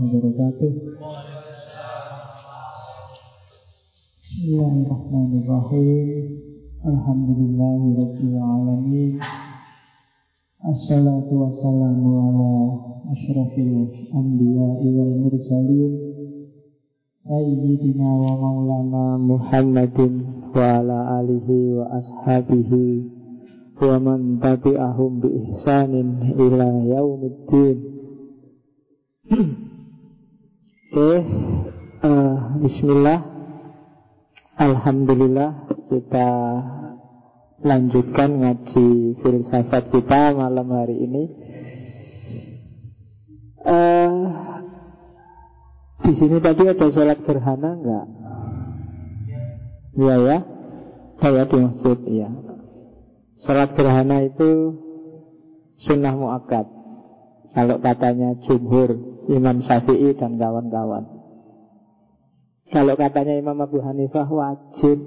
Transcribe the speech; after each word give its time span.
wabarakatuh. 0.00 0.72
Bismillahirrahmanirrahim. 4.24 6.08
Alhamdulillahirabbil 6.80 8.36
alamin. 8.40 9.20
Assalatu 10.64 11.32
wassalamu 11.36 12.08
ala 12.16 12.52
asyrafil 13.12 13.92
anbiya'i 14.16 14.88
wal 14.96 15.14
mursalin 15.20 15.92
Sayyidina 17.20 18.08
wa 18.08 18.32
maulana 18.40 19.20
Muhammadin 19.20 20.24
wa 20.56 20.80
ala 20.80 21.20
alihi 21.20 21.76
wa 21.76 21.84
ashabihi 22.00 23.04
wa 23.76 24.00
man 24.00 24.40
tabi'ahum 24.40 25.20
bi 25.20 25.28
ihsanin 25.28 26.32
ila 26.40 26.68
yaumiddin 26.88 27.76
Oke, 30.90 31.22
uh, 32.02 32.58
Bismillah 32.66 33.22
Alhamdulillah 34.58 35.70
kita 35.86 36.28
lanjutkan 37.62 38.42
ngaji 38.42 39.14
filsafat 39.22 39.86
kita 39.94 40.34
malam 40.34 40.66
hari 40.66 40.98
ini. 40.98 41.24
Uh, 43.62 44.34
di 46.10 46.12
sini 46.18 46.42
tadi 46.42 46.66
ada 46.66 46.86
sholat 46.90 47.22
gerhana 47.22 47.70
enggak? 47.70 48.06
Iya 49.94 50.14
ya, 50.26 50.38
saya 51.22 51.46
di 51.46 51.56
masjid 51.70 51.98
ya. 52.18 52.28
Sholat 53.46 53.78
gerhana 53.78 54.26
itu 54.26 54.74
sunnah 55.86 56.18
muakkad. 56.18 56.66
Kalau 57.54 57.78
katanya 57.78 58.34
jumhur 58.42 59.19
Imam 59.30 59.62
Syafi'i 59.62 60.10
dan 60.18 60.34
kawan-kawan. 60.36 61.06
Kalau 62.70 62.94
katanya 62.98 63.34
Imam 63.38 63.58
Abu 63.62 63.78
Hanifah 63.78 64.26
wajib. 64.26 64.98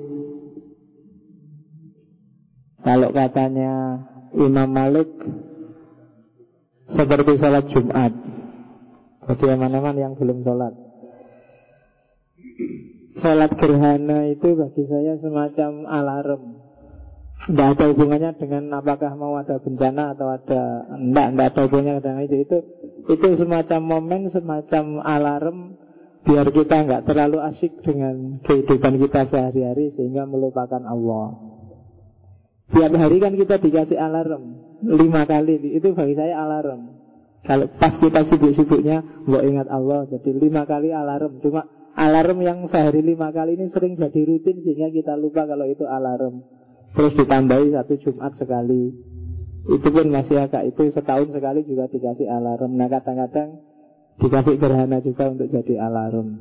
Kalau 2.83 3.09
katanya 3.16 4.03
Imam 4.35 4.67
Malik 4.67 5.07
Seperti 6.83 7.39
sholat 7.39 7.66
Jumat. 7.71 8.11
Jadi 9.23 9.45
aman-aman 9.55 9.95
yang 9.95 10.13
belum 10.19 10.44
sholat. 10.44 10.75
Sholat 13.23 13.51
gerhana 13.55 14.27
itu 14.27 14.51
bagi 14.51 14.83
saya 14.83 15.16
semacam 15.23 15.71
alarm. 15.88 16.41
Tidak 17.47 17.67
ada 17.75 17.85
hubungannya 17.91 18.35
dengan 18.35 18.71
apakah 18.77 19.16
mau 19.16 19.35
ada 19.39 19.59
bencana 19.59 20.16
atau 20.16 20.27
ada 20.31 20.61
Tidak, 20.91 21.27
tidak 21.33 21.47
ada 21.55 21.59
hubungannya 21.67 22.03
dengan 22.03 22.19
itu. 22.27 22.35
Itu, 22.44 22.57
itu 23.09 23.27
semacam 23.35 23.81
momen, 23.83 24.31
semacam 24.31 25.03
alarm 25.03 25.57
biar 26.23 26.47
kita 26.55 26.87
nggak 26.87 27.03
terlalu 27.03 27.43
asik 27.51 27.83
dengan 27.83 28.39
kehidupan 28.47 28.95
kita 28.95 29.27
sehari-hari 29.27 29.91
sehingga 29.95 30.23
melupakan 30.23 30.79
Allah. 30.87 31.35
Tiap 32.71 32.95
hari 32.95 33.19
kan 33.19 33.35
kita 33.35 33.59
dikasih 33.59 33.99
alarm 33.99 34.55
lima 34.83 35.27
kali 35.27 35.59
itu 35.75 35.91
bagi 35.91 36.15
saya 36.15 36.41
alarm. 36.47 36.95
Kalau 37.43 37.67
pas 37.75 37.91
kita 37.99 38.23
sibuk-sibuknya 38.31 39.03
nggak 39.27 39.43
ingat 39.43 39.67
Allah 39.67 40.07
jadi 40.07 40.31
lima 40.31 40.63
kali 40.63 40.95
alarm. 40.95 41.43
Cuma 41.43 41.67
alarm 41.91 42.39
yang 42.39 42.59
sehari 42.71 43.03
lima 43.03 43.35
kali 43.35 43.59
ini 43.59 43.67
sering 43.67 43.99
jadi 43.99 44.23
rutin 44.23 44.63
sehingga 44.63 44.95
kita 44.95 45.19
lupa 45.19 45.43
kalau 45.43 45.67
itu 45.67 45.83
alarm. 45.83 46.39
Terus 46.95 47.13
ditambahi 47.19 47.75
satu 47.75 47.93
Jumat 47.99 48.33
sekali. 48.39 49.12
Itu 49.64 49.88
pun 49.88 50.11
masih 50.11 50.44
agak 50.44 50.67
itu 50.67 50.92
setahun 50.92 51.31
sekali 51.31 51.64
juga 51.64 51.88
dikasih 51.88 52.28
alarm. 52.28 52.75
Nah 52.75 52.92
kadang-kadang 52.92 53.64
Dikasih 54.14 54.61
gerhana 54.61 55.02
juga 55.02 55.33
untuk 55.33 55.50
jadi 55.50 55.89
alarm. 55.89 56.38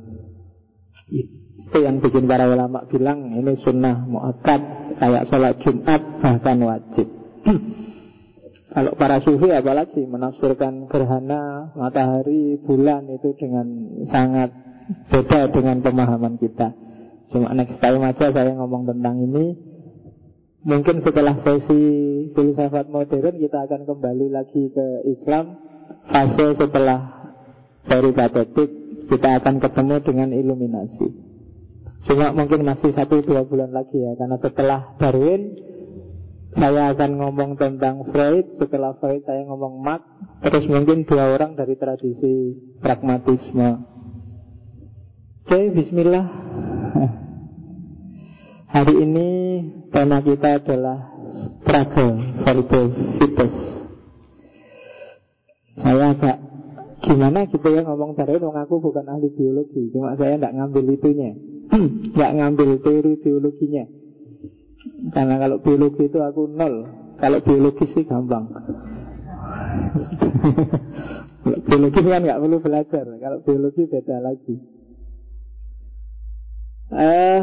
Itu 1.09 1.77
yang 1.81 1.97
bikin 2.05 2.29
para 2.29 2.45
ulama 2.45 2.85
bilang 2.85 3.33
Ini 3.33 3.57
sunnah 3.65 4.05
muakkad 4.05 4.61
Kayak 5.01 5.25
sholat 5.31 5.57
Jumat 5.65 6.01
bahkan 6.21 6.57
wajib. 6.61 7.07
Kalau 8.73 8.93
para 8.93 9.17
sufi 9.25 9.49
apalagi 9.49 10.05
Menafsirkan 10.05 10.85
gerhana 10.85 11.73
Matahari, 11.73 12.61
bulan 12.61 13.09
itu 13.09 13.33
dengan 13.41 13.67
Sangat 14.05 14.53
beda 14.83 15.47
dengan 15.49 15.79
pemahaman 15.79 16.35
kita. 16.37 16.75
Cuma 17.31 17.55
next 17.55 17.79
time 17.79 18.03
aja 18.03 18.29
saya 18.35 18.51
ngomong 18.51 18.83
tentang 18.83 19.15
ini 19.15 19.55
Mungkin 20.63 21.03
setelah 21.03 21.43
sesi 21.43 21.83
filsafat 22.31 22.87
modern 22.87 23.35
kita 23.35 23.67
akan 23.67 23.83
kembali 23.83 24.31
lagi 24.31 24.71
ke 24.71 24.87
Islam 25.11 25.59
Fase 26.07 26.55
setelah 26.55 26.99
dari 27.83 28.15
kita 29.11 29.29
akan 29.43 29.59
ketemu 29.59 29.95
dengan 30.07 30.29
iluminasi. 30.31 31.07
Cuma 32.07 32.31
mungkin 32.31 32.63
masih 32.63 32.95
satu 32.95 33.19
dua 33.23 33.43
bulan 33.43 33.75
lagi 33.75 33.95
ya, 33.95 34.15
karena 34.15 34.39
setelah 34.39 34.79
Darwin 34.99 35.55
saya 36.55 36.95
akan 36.95 37.11
ngomong 37.17 37.59
tentang 37.59 38.07
Freud, 38.11 38.55
setelah 38.55 38.95
Freud 38.99 39.23
saya 39.27 39.43
ngomong 39.47 39.83
Marx, 39.83 40.03
terus 40.47 40.63
mungkin 40.71 41.03
dua 41.03 41.35
orang 41.35 41.59
dari 41.59 41.75
tradisi 41.75 42.55
pragmatisme. 42.79 43.83
Oke, 45.43 45.59
Bismillah. 45.75 46.27
Hari 48.73 48.95
ini 49.05 49.29
tema 49.93 50.17
kita 50.25 50.57
adalah 50.57 50.97
struggle 51.61 52.13
for 52.41 52.57
the. 52.65 53.47
Saya 55.73 56.13
agak 56.13 56.37
Gimana 57.03 57.43
gitu 57.51 57.67
ya 57.67 57.83
ngomong 57.83 58.15
Darwin 58.15 58.47
Wong 58.47 58.55
aku 58.55 58.79
bukan 58.79 59.03
ahli 59.03 59.27
biologi 59.35 59.91
Cuma 59.91 60.15
saya 60.15 60.39
tidak 60.39 60.55
ngambil 60.55 60.95
itunya. 60.95 61.35
Tidak 62.15 62.31
ngambil 62.39 62.79
teori 62.79 63.19
biologinya. 63.19 63.83
Karena 65.11 65.35
kalau 65.35 65.59
biologi 65.59 66.07
itu 66.07 66.19
aku 66.23 66.47
nol 66.47 66.87
Kalau 67.19 67.43
biologi 67.43 67.85
sih 67.91 68.07
gampang. 68.07 68.47
Biologi 71.43 71.99
kan 71.99 72.23
nggak 72.23 72.39
perlu 72.39 72.57
belajar 72.63 73.03
Kalau 73.03 73.37
biologi 73.43 73.83
beda 73.83 74.17
lagi. 74.23 74.55
Eh, 76.93 77.41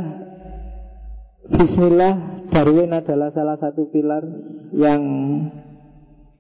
Bismillah 1.51 2.47
Darwin 2.51 2.91
adalah 2.95 3.31
salah 3.35 3.57
satu 3.59 3.91
pilar 3.91 4.23
Yang 4.71 5.03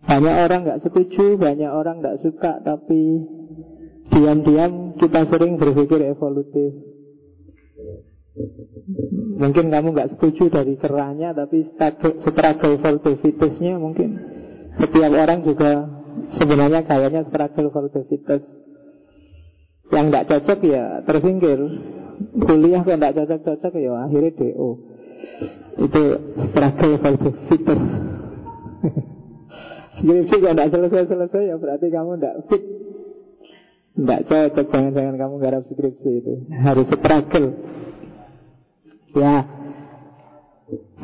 banyak 0.00 0.37
orang 0.48 0.60
nggak 0.65 0.82
setuju, 0.82 1.37
banyak 1.37 1.71
orang 1.71 2.00
nggak 2.00 2.25
suka, 2.25 2.65
tapi 2.65 3.20
diam-diam 4.10 4.97
kita 4.97 5.28
sering 5.28 5.60
berpikir 5.60 6.03
evolutif. 6.09 6.72
Mungkin 9.38 9.69
kamu 9.69 9.88
nggak 9.93 10.10
setuju 10.16 10.49
dari 10.50 10.75
kerahnya, 10.81 11.37
tapi 11.37 11.69
struggle 11.76 12.81
evolutivitasnya 12.81 13.76
mungkin 13.76 14.09
setiap 14.81 15.12
orang 15.12 15.44
juga 15.44 15.84
sebenarnya 16.41 16.81
kayaknya 16.88 17.28
struggle 17.28 17.69
evolutivitas. 17.69 18.43
Yang 19.91 20.04
nggak 20.10 20.26
cocok 20.26 20.59
ya 20.65 20.84
tersingkir. 21.04 21.60
Kuliah 22.20 22.84
kok 22.84 23.00
nggak 23.00 23.16
cocok-cocok 23.16 23.72
ya 23.81 23.93
akhirnya 24.04 24.32
DO. 24.37 24.90
Itu 25.81 26.03
struggle 26.50 26.92
evolutivitas. 27.00 27.81
Skripsi 30.00 30.36
kalau 30.41 30.54
tidak 30.56 30.70
selesai-selesai 30.72 31.42
ya 31.50 31.56
berarti 31.60 31.86
kamu 31.92 32.10
tidak 32.16 32.36
fit. 32.48 32.62
Tidak 34.00 34.20
cocok 34.25 34.66
Jangan-jangan 34.70 35.14
kamu 35.19 35.34
garap 35.42 35.62
skripsi 35.69 36.10
itu. 36.25 36.32
Harus 36.56 36.88
struggle. 36.88 37.47
Ya. 39.12 39.44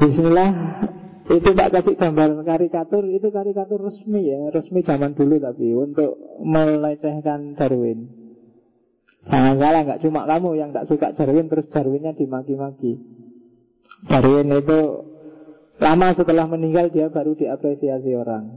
Bismillah. 0.00 0.50
Itu 1.26 1.50
tak 1.58 1.74
kasih 1.74 1.98
gambar 1.98 2.40
karikatur. 2.46 3.04
Itu 3.10 3.28
karikatur 3.34 3.84
resmi 3.84 4.22
ya. 4.30 4.48
Resmi 4.54 4.80
zaman 4.86 5.12
dulu 5.12 5.42
tapi 5.42 5.74
Untuk 5.74 6.16
melecehkan 6.40 7.58
Darwin. 7.58 8.06
Jangan 9.26 9.58
salah 9.58 9.82
nggak 9.82 10.00
cuma 10.06 10.22
kamu 10.22 10.50
yang 10.54 10.70
tak 10.70 10.86
suka 10.86 11.10
Darwin 11.18 11.50
Terus 11.50 11.66
Darwinnya 11.74 12.14
dimaki-maki 12.14 13.15
Darwin 14.04 14.52
itu 14.52 15.06
Lama 15.76 16.16
setelah 16.16 16.48
meninggal 16.48 16.88
dia 16.88 17.12
baru 17.12 17.36
diapresiasi 17.36 18.16
orang. 18.16 18.48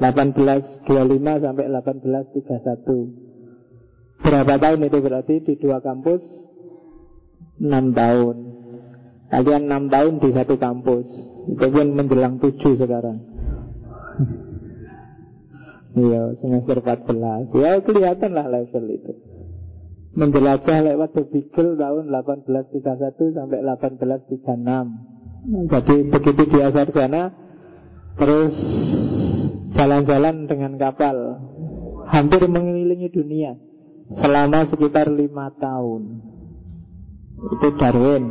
1825 0.00 1.44
sampai 1.44 1.68
1831 1.68 3.32
Berapa 4.22 4.54
tahun 4.54 4.86
itu 4.86 5.02
berarti? 5.02 5.42
Di 5.42 5.58
dua 5.58 5.82
kampus? 5.82 6.22
6 7.58 7.90
tahun. 7.90 8.36
Kalian 9.34 9.62
6 9.66 9.90
tahun 9.90 10.14
di 10.22 10.30
satu 10.30 10.54
kampus. 10.62 11.10
Itu 11.50 11.66
pun 11.74 11.98
menjelang 11.98 12.38
7 12.38 12.54
sekarang. 12.78 13.18
Iya 15.92 16.32
semester 16.40 16.80
14 16.80 17.52
Ya 17.52 17.76
kelihatan 17.84 18.32
lah 18.32 18.48
level 18.48 18.96
itu 18.96 19.12
Menjelajah 20.12 20.92
lewat 20.92 21.16
Beagle 21.32 21.80
tahun 21.80 22.12
1831 22.12 23.32
sampai 23.32 23.64
1836 23.64 25.72
Jadi 25.72 25.96
begitu 26.12 26.42
dia 26.52 26.68
sarjana 26.68 27.32
Terus 28.20 28.52
jalan-jalan 29.72 30.44
dengan 30.44 30.76
kapal. 30.76 31.16
Hampir 32.12 32.44
mengelilingi 32.44 33.08
dunia 33.08 33.56
Selama 34.12 34.68
sekitar 34.68 35.08
lima 35.08 35.48
tahun. 35.56 36.20
Itu 37.56 37.72
Darwin. 37.80 38.28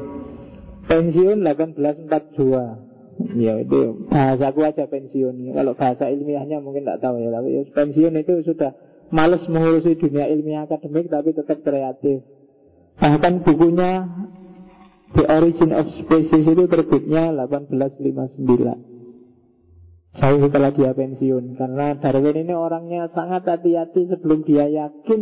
Pensiun 0.85 1.41
1842 1.41 3.41
Ya 3.41 3.57
itu 3.57 4.05
bahasaku 4.09 4.65
aja 4.65 4.85
pensiun. 4.85 5.53
Kalau 5.53 5.73
bahasa 5.73 6.09
ilmiahnya 6.13 6.61
mungkin 6.61 6.85
tidak 6.85 7.01
tahu 7.01 7.17
ya 7.21 7.29
Tapi 7.33 7.65
pensiun 7.73 8.13
itu 8.21 8.33
sudah 8.45 8.71
Males 9.11 9.43
mengurusi 9.51 9.99
dunia 9.99 10.31
ilmiah 10.31 10.63
akademik 10.65 11.11
Tapi 11.11 11.35
tetap 11.35 11.59
kreatif. 11.61 12.23
Bahkan 12.97 13.43
bukunya 13.43 14.07
The 15.11 15.27
Origin 15.27 15.75
of 15.75 15.91
Species 15.91 16.47
itu 16.47 16.63
terbitnya 16.71 17.35
1859 17.35 18.47
Jauh 20.11 20.39
setelah 20.43 20.75
dia 20.75 20.91
pensiun 20.95 21.55
Karena 21.55 21.95
Darwin 21.99 22.37
ini 22.47 22.53
orangnya 22.55 23.07
sangat 23.11 23.43
hati-hati 23.47 24.07
Sebelum 24.11 24.43
dia 24.47 24.67
yakin 24.67 25.21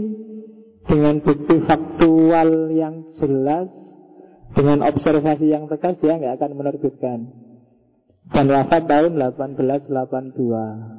Dengan 0.86 1.22
bukti 1.26 1.60
faktual 1.66 2.70
yang 2.74 3.04
jelas 3.18 3.70
Dengan 4.54 4.82
observasi 4.86 5.50
yang 5.50 5.68
tegas 5.70 5.98
Dia 6.02 6.18
nggak 6.18 6.42
akan 6.42 6.52
menerbitkan. 6.58 7.20
Dan 8.30 8.46
wafat 8.46 8.86
tahun 8.86 9.18
1882 9.18 10.99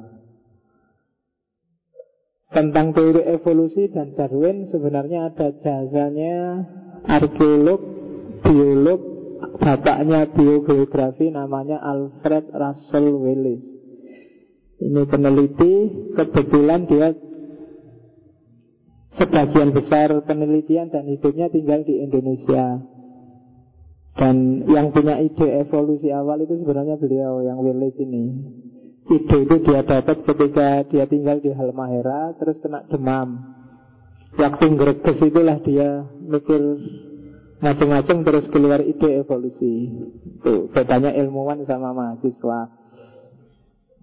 Tentang 2.51 2.91
teori 2.91 3.23
evolusi 3.31 3.87
dan 3.95 4.11
Darwin 4.11 4.67
Sebenarnya 4.67 5.31
ada 5.31 5.55
jasanya 5.55 6.67
Arkeolog, 7.07 7.81
biolog 8.43 9.01
Bapaknya 9.57 10.29
biogeografi 10.29 11.31
namanya 11.31 11.79
Alfred 11.81 12.51
Russel 12.51 13.09
Wallace 13.15 13.81
ini 14.81 15.05
peneliti, 15.05 15.73
kebetulan 16.17 16.89
dia 16.89 17.13
sebagian 19.13 19.77
besar 19.77 20.09
penelitian 20.25 20.89
dan 20.89 21.05
hidupnya 21.05 21.53
tinggal 21.53 21.85
di 21.85 22.01
Indonesia. 22.01 22.81
Dan 24.17 24.65
yang 24.67 24.89
punya 24.89 25.21
ide 25.21 25.61
evolusi 25.61 26.09
awal 26.09 26.41
itu 26.43 26.65
sebenarnya 26.65 26.97
beliau 26.97 27.45
yang 27.45 27.61
Willis 27.61 27.95
ini. 28.01 28.23
Ide 29.09 29.37
itu 29.49 29.55
dia 29.65 29.81
dapat 29.81 30.21
ketika 30.21 30.85
dia 30.85 31.05
tinggal 31.09 31.41
di 31.41 31.49
Halmahera 31.49 32.37
terus 32.37 32.61
kena 32.61 32.85
demam. 32.85 33.57
Waktu 34.37 34.65
greges 34.77 35.19
itulah 35.19 35.57
dia 35.65 36.05
mikir 36.21 36.61
macam-macam 37.59 38.17
terus 38.23 38.45
keluar 38.53 38.79
ide 38.85 39.25
evolusi. 39.25 39.89
Itu 40.39 40.69
bedanya 40.71 41.11
ilmuwan 41.17 41.65
sama 41.65 41.91
mahasiswa. 41.91 42.59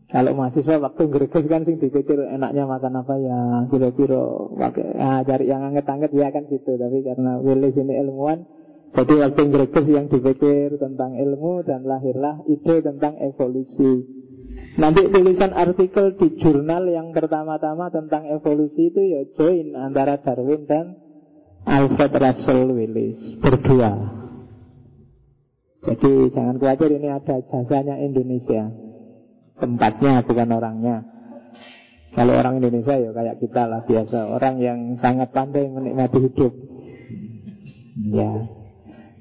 Kalau 0.08 0.32
mahasiswa 0.36 0.80
waktu 0.80 1.02
greges 1.08 1.44
kan 1.46 1.62
sing 1.68 1.78
dipikir 1.78 2.16
enaknya 2.18 2.64
makan 2.64 3.04
apa 3.04 3.14
ya 3.20 3.40
kira-kira 3.68 4.20
pakai 4.56 4.86
ah, 4.96 5.20
cari 5.20 5.46
yang 5.46 5.62
anget-anget 5.68 6.10
ya 6.10 6.28
kan 6.34 6.44
gitu. 6.50 6.74
Tapi 6.74 7.06
karena 7.06 7.38
Willis 7.38 7.76
ini 7.76 7.96
ilmuwan, 8.02 8.44
jadi 8.92 9.14
waktu 9.20 9.42
greges 9.52 9.86
yang 9.88 10.08
dipikir 10.08 10.80
tentang 10.80 11.12
ilmu 11.16 11.60
dan 11.64 11.84
lahirlah 11.84 12.40
ide 12.48 12.80
tentang 12.80 13.20
evolusi. 13.20 14.17
Nanti 14.78 15.10
tulisan 15.10 15.50
artikel 15.58 16.14
di 16.14 16.38
jurnal 16.38 16.86
yang 16.86 17.10
pertama-tama 17.10 17.90
tentang 17.90 18.30
evolusi 18.30 18.94
itu 18.94 19.02
ya 19.02 19.26
join 19.34 19.74
antara 19.74 20.22
Darwin 20.22 20.70
dan 20.70 20.94
Alfred 21.66 22.14
Russel 22.14 22.70
Willis 22.70 23.42
berdua. 23.42 23.90
Jadi 25.82 26.30
jangan 26.30 26.62
khawatir 26.62 26.94
ini 26.94 27.10
ada 27.10 27.42
jasanya 27.42 27.98
Indonesia. 27.98 28.70
Tempatnya 29.58 30.22
bukan 30.22 30.48
orangnya. 30.54 30.96
Kalau 32.14 32.38
orang 32.38 32.62
Indonesia 32.62 32.94
ya 32.94 33.10
kayak 33.10 33.42
kita 33.42 33.66
lah 33.66 33.82
biasa. 33.82 34.30
Orang 34.30 34.62
yang 34.62 34.94
sangat 35.02 35.34
pandai 35.34 35.66
menikmati 35.66 36.22
hidup. 36.22 36.54
Ya. 38.14 38.46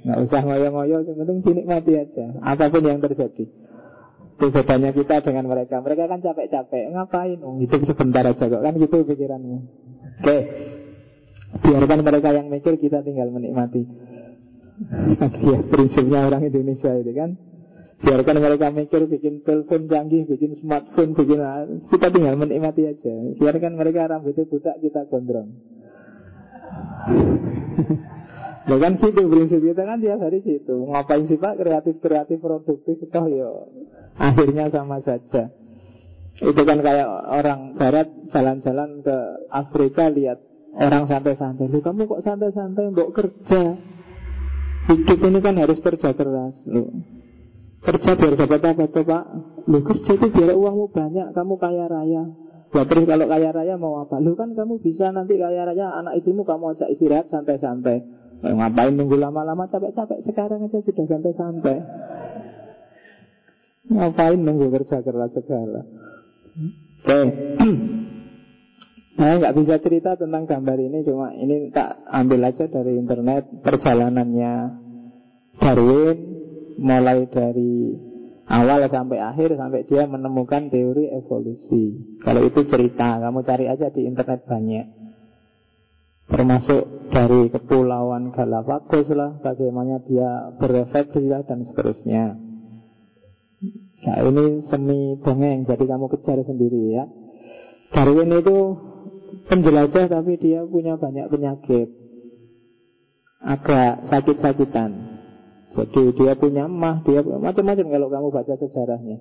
Nggak 0.05 0.19
usah 0.29 0.41
ngoyo-ngoyo 0.45 1.01
Yang 1.01 1.17
penting 1.17 1.37
dinikmati 1.41 1.91
aja. 1.97 2.25
Apa 2.45 2.69
pun 2.69 2.85
yang 2.85 3.01
terjadi 3.01 3.66
Itu 4.37 4.53
bedanya 4.53 4.93
kita 4.93 5.25
dengan 5.25 5.49
mereka. 5.49 5.81
Mereka 5.81 6.05
kan 6.05 6.21
capek-capek. 6.21 6.93
Ngapain? 6.93 7.41
Oh, 7.41 7.57
hidup 7.57 7.81
sebentar 7.89 8.21
aja 8.21 8.45
kok. 8.45 8.61
Kan 8.61 8.73
gitu 8.77 9.01
pikiranmu. 9.01 9.57
Oke. 10.21 10.37
Biarkan 11.65 12.05
mereka 12.05 12.29
yang 12.37 12.53
mikir 12.53 12.77
Kita 12.77 13.01
tinggal 13.01 13.33
menikmati. 13.33 13.81
Ya 15.41 15.57
prinsipnya 15.65 16.29
orang 16.29 16.45
Indonesia 16.45 16.93
itu 16.93 17.11
kan. 17.17 17.33
Biarkan 17.97 18.37
mereka 18.37 18.69
mikir 18.69 19.09
bikin 19.09 19.41
telepon 19.41 19.89
canggih, 19.89 20.29
bikin 20.29 20.53
smartphone, 20.61 21.17
bikin 21.17 21.41
kita 21.89 22.13
tinggal 22.13 22.37
menikmati 22.37 22.85
aja. 22.85 23.13
Biarkan 23.41 23.73
mereka 23.73 24.05
rambutnya 24.05 24.45
buta, 24.45 24.77
kita 24.77 25.09
gondrong. 25.09 25.49
Ya 28.67 28.75
kan 28.83 28.99
gitu 28.99 29.21
prinsip 29.31 29.63
kita 29.63 29.81
kan 29.87 30.03
tiap 30.03 30.19
hari 30.19 30.43
gitu 30.43 30.91
Ngapain 30.91 31.23
sih 31.31 31.39
pak 31.39 31.55
kreatif-kreatif 31.55 32.37
produktif 32.43 32.99
Toh 33.07 33.25
ya 33.31 33.47
akhirnya 34.19 34.67
sama 34.67 34.99
saja 35.07 35.47
Itu 36.35 36.61
kan 36.67 36.83
kayak 36.83 37.07
orang 37.31 37.79
barat 37.79 38.11
jalan-jalan 38.27 39.07
ke 39.07 39.17
Afrika 39.47 40.11
Lihat 40.11 40.43
orang 40.75 41.07
santai-santai 41.07 41.71
Lu 41.71 41.79
kamu 41.79 42.11
kok 42.11 42.23
santai-santai 42.27 42.91
Mbok 42.91 43.11
kerja 43.15 43.61
Hidup 44.91 45.19
ini 45.23 45.39
kan 45.39 45.55
harus 45.55 45.79
kerja 45.79 46.11
keras 46.11 46.55
Loh 46.67 46.91
Kerja 47.77 48.17
biar 48.17 48.33
dapat 48.35 48.61
apa 48.67 48.83
tuh 48.89 49.05
pak? 49.05 49.23
Lu 49.69 49.79
kerja 49.85 50.11
itu 50.17 50.27
biar 50.33 50.57
uangmu 50.57 50.91
banyak, 50.91 51.31
kamu 51.31 51.55
kaya 51.61 51.85
raya. 51.85 52.23
Ya 52.75 52.83
terus 52.83 53.07
kalau 53.07 53.25
kaya 53.31 53.49
raya 53.53 53.79
mau 53.79 54.03
apa? 54.03 54.19
Lu 54.19 54.35
kan 54.35 54.51
kamu 54.57 54.81
bisa 54.81 55.13
nanti 55.13 55.37
kaya 55.39 55.63
raya 55.63 55.95
anak 55.95 56.19
istrimu 56.19 56.43
kamu 56.43 56.75
ajak 56.75 56.89
istirahat 56.91 57.29
santai-santai. 57.31 58.16
Ngapain 58.37 58.93
nunggu 58.93 59.17
lama-lama 59.17 59.65
capek-capek 59.65 60.21
sekarang 60.29 60.69
aja 60.69 60.77
sudah 60.81 61.05
santai-santai. 61.09 61.77
Ngapain 63.87 64.39
nunggu 64.39 64.67
kerja 64.69 65.01
keras 65.01 65.33
segala? 65.33 65.81
Oke. 65.81 67.07
Okay. 67.07 67.25
Saya 69.17 69.33
nggak 69.41 69.55
bisa 69.57 69.81
cerita 69.81 70.13
tentang 70.13 70.45
gambar 70.45 70.77
ini, 70.77 71.01
cuma 71.01 71.33
ini 71.33 71.73
tak 71.73 72.05
ambil 72.05 72.53
aja 72.53 72.69
dari 72.69 73.01
internet 73.01 73.49
perjalanannya 73.65 74.53
Darwin 75.57 76.17
mulai 76.77 77.25
dari 77.25 77.97
awal 78.45 78.85
sampai 78.85 79.17
akhir 79.17 79.57
sampai 79.57 79.89
dia 79.89 80.05
menemukan 80.05 80.69
teori 80.69 81.09
evolusi. 81.09 81.97
Kalau 82.21 82.45
itu 82.45 82.61
cerita, 82.69 83.17
kamu 83.17 83.41
cari 83.41 83.65
aja 83.65 83.89
di 83.89 84.05
internet 84.05 84.45
banyak. 84.45 84.85
Termasuk 86.27 87.07
dari 87.07 87.47
kepulauan 87.47 88.35
Galapagos 88.35 89.07
lah, 89.15 89.39
bagaimana 89.39 90.03
dia 90.03 90.51
berevolusi 90.59 91.23
lah 91.23 91.41
dan 91.47 91.63
seterusnya. 91.63 92.35
Nah 94.07 94.17
ini 94.27 94.61
semi 94.67 95.15
dongeng, 95.23 95.63
jadi 95.63 95.83
kamu 95.87 96.05
kejar 96.11 96.43
sendiri 96.43 96.99
ya. 96.99 97.07
Darwin 97.95 98.35
itu 98.35 98.57
penjelajah 99.47 100.11
tapi 100.11 100.35
dia 100.35 100.67
punya 100.67 100.99
banyak 100.99 101.31
penyakit. 101.31 101.87
Agak 103.39 104.11
sakit-sakitan. 104.11 104.91
Jadi 105.79 106.03
dia 106.11 106.35
punya 106.35 106.67
mah, 106.67 107.07
dia 107.07 107.23
macam-macam 107.23 107.87
kalau 107.87 108.07
kamu 108.11 108.27
baca 108.35 108.53
sejarahnya. 108.59 109.17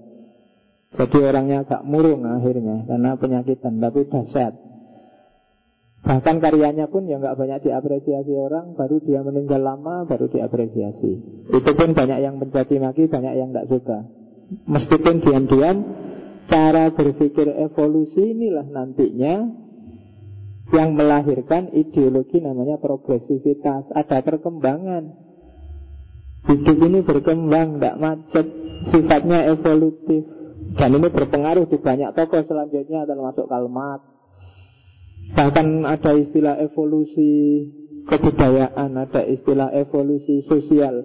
Jadi 0.97 1.19
orangnya 1.23 1.63
agak 1.63 1.83
murung 1.87 2.27
akhirnya 2.27 2.87
karena 2.89 3.15
penyakitan, 3.15 3.79
tapi 3.79 4.11
dahsyat. 4.11 4.66
Bahkan 6.07 6.39
karyanya 6.39 6.87
pun 6.87 7.11
yang 7.11 7.19
nggak 7.19 7.35
banyak 7.35 7.67
diapresiasi 7.67 8.31
orang, 8.31 8.79
baru 8.79 9.03
dia 9.03 9.27
meninggal 9.27 9.59
lama, 9.59 10.07
baru 10.07 10.31
diapresiasi. 10.31 11.13
Itu 11.51 11.71
pun 11.75 11.99
banyak 11.99 12.19
yang 12.23 12.39
mencaci 12.39 12.79
maki, 12.79 13.11
banyak 13.11 13.35
yang 13.35 13.51
nggak 13.51 13.67
suka. 13.67 14.07
Meskipun 14.71 15.19
diam-diam, 15.19 15.77
cara 16.47 16.95
berpikir 16.95 17.51
evolusi 17.51 18.23
inilah 18.23 18.71
nantinya 18.71 19.35
yang 20.71 20.95
melahirkan 20.95 21.75
ideologi 21.75 22.39
namanya 22.39 22.79
progresivitas. 22.79 23.91
Ada 23.91 24.23
perkembangan. 24.23 25.27
Hidup 26.47 26.79
ini 26.87 27.03
berkembang, 27.03 27.83
tidak 27.83 27.99
macet 27.99 28.47
Sifatnya 28.87 29.51
evolutif 29.51 30.23
Dan 30.77 30.93
ini 30.95 31.09
berpengaruh 31.09 31.67
di 31.73 31.79
banyak 31.81 32.13
tokoh 32.13 32.45
selanjutnya 32.45 33.09
termasuk 33.09 33.49
kalimat. 33.49 34.16
Bahkan 35.35 35.67
ada 35.83 36.13
istilah 36.15 36.55
evolusi 36.63 37.67
kebudayaan, 38.07 38.95
ada 38.95 39.27
istilah 39.27 39.75
evolusi 39.75 40.47
sosial. 40.47 41.03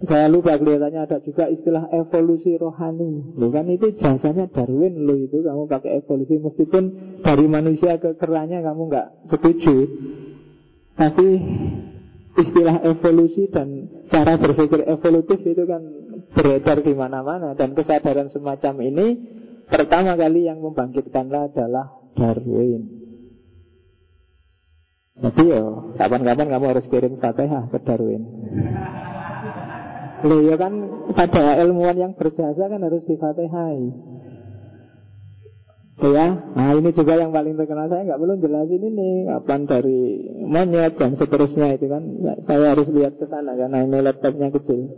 Saya 0.00 0.32
lupa 0.32 0.56
kelihatannya 0.56 1.04
ada 1.04 1.20
juga 1.20 1.52
istilah 1.52 1.92
evolusi 1.92 2.56
rohani. 2.56 3.36
Loh 3.36 3.52
kan 3.52 3.68
itu 3.68 3.92
jasanya 4.00 4.48
Darwin 4.48 5.04
lo 5.04 5.12
itu 5.12 5.44
kamu 5.44 5.68
pakai 5.68 6.00
evolusi 6.00 6.40
meskipun 6.40 6.84
dari 7.20 7.44
manusia 7.44 8.00
ke 8.00 8.16
keranya 8.16 8.64
kamu 8.64 8.88
nggak 8.88 9.28
setuju. 9.28 9.76
Tapi 10.96 11.28
istilah 12.40 12.80
evolusi 12.88 13.52
dan 13.52 13.92
cara 14.08 14.40
berpikir 14.40 14.88
evolutif 14.88 15.44
itu 15.44 15.68
kan 15.68 15.84
beredar 16.32 16.80
di 16.80 16.96
mana-mana 16.96 17.52
dan 17.52 17.76
kesadaran 17.76 18.32
semacam 18.32 18.80
ini 18.80 19.06
pertama 19.68 20.16
kali 20.16 20.48
yang 20.48 20.64
membangkitkanlah 20.64 21.52
adalah 21.52 21.92
Darwin. 22.16 22.99
Jadi 25.20 25.44
yo, 25.52 25.92
kapan-kapan 26.00 26.48
kamu 26.48 26.64
harus 26.72 26.86
kirim 26.88 27.20
fatihah 27.20 27.68
ke 27.68 27.78
Darwin. 27.84 28.22
Loh 30.20 30.40
ya 30.44 30.56
kan 30.60 30.72
pada 31.16 31.56
ilmuwan 31.64 31.96
yang 31.96 32.12
berjasa 32.12 32.68
kan 32.68 32.80
harus 32.84 33.00
difatihai 33.08 33.88
Ya, 36.00 36.32
nah 36.56 36.72
ini 36.72 36.96
juga 36.96 37.12
yang 37.20 37.28
paling 37.28 37.60
terkenal 37.60 37.92
saya 37.92 38.08
nggak 38.08 38.20
perlu 38.24 38.40
jelasin 38.40 38.80
ini 38.80 39.28
kapan 39.28 39.68
dari 39.68 40.00
monyet 40.48 40.96
dan 40.96 41.12
seterusnya 41.12 41.76
itu 41.76 41.92
kan 41.92 42.02
saya 42.48 42.72
harus 42.72 42.88
lihat 42.88 43.20
ke 43.20 43.28
sana 43.28 43.52
karena 43.52 43.84
ini 43.84 44.00
laptopnya 44.00 44.48
kecil. 44.48 44.88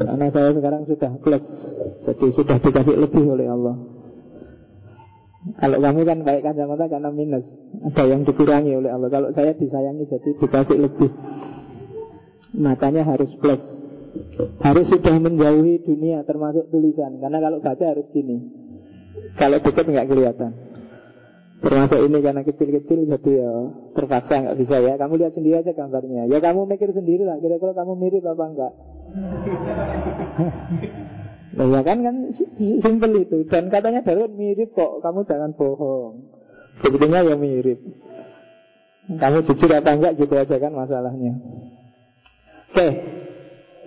Karena 0.00 0.32
saya 0.32 0.56
sekarang 0.56 0.88
sudah 0.88 1.12
plus, 1.20 1.44
jadi 2.08 2.26
sudah 2.40 2.56
dikasih 2.56 2.96
lebih 2.96 3.24
oleh 3.36 3.46
Allah. 3.52 3.76
Kalau 5.46 5.78
kamu 5.78 6.00
kan 6.02 6.18
baik 6.26 6.42
kacamata 6.42 6.90
karena 6.90 7.10
minus, 7.14 7.46
ada 7.86 8.02
yang 8.02 8.26
dikurangi 8.26 8.74
oleh 8.74 8.90
Allah. 8.90 9.06
Kalau 9.06 9.30
saya 9.30 9.54
disayangi 9.54 10.10
jadi 10.10 10.30
dikasih 10.42 10.78
lebih. 10.82 11.10
Matanya 12.58 13.06
harus 13.06 13.30
plus. 13.38 13.62
Harus 14.58 14.90
sudah 14.90 15.14
menjauhi 15.22 15.86
dunia 15.86 16.26
termasuk 16.26 16.66
tulisan. 16.74 17.22
Karena 17.22 17.38
kalau 17.38 17.62
baca 17.62 17.84
harus 17.84 18.06
gini. 18.10 18.42
Kalau 19.38 19.62
dekat 19.62 19.86
nggak 19.86 20.08
kelihatan. 20.10 20.50
Termasuk 21.56 21.98
ini 22.04 22.18
karena 22.20 22.42
kecil-kecil 22.44 22.98
jadi 23.06 23.32
ya 23.46 23.52
terpaksa 23.94 24.34
nggak 24.44 24.58
bisa 24.60 24.76
ya. 24.82 24.98
Kamu 24.98 25.14
lihat 25.14 25.32
sendiri 25.38 25.62
aja 25.62 25.72
gambarnya. 25.72 26.26
Ya 26.26 26.42
kamu 26.42 26.66
mikir 26.66 26.90
sendiri 26.90 27.22
lah 27.22 27.38
kira-kira 27.38 27.72
kamu 27.72 27.92
mirip 27.96 28.24
apa 28.26 28.44
enggak 28.44 28.72
Nah 31.56 31.64
ya 31.72 31.80
kan 31.80 32.04
kan 32.04 32.16
simpel 32.84 33.16
itu 33.16 33.48
Dan 33.48 33.72
katanya 33.72 34.04
Darwin 34.04 34.36
mirip 34.36 34.76
kok 34.76 35.00
Kamu 35.00 35.24
jangan 35.24 35.56
bohong 35.56 36.20
Sebetulnya 36.84 37.24
ya 37.24 37.32
mirip 37.32 37.80
Kamu 39.08 39.40
jujur 39.48 39.72
apa 39.72 39.96
enggak 39.96 40.20
gitu 40.20 40.36
aja 40.36 40.60
kan 40.60 40.76
masalahnya 40.76 41.32
Oke, 42.76 42.92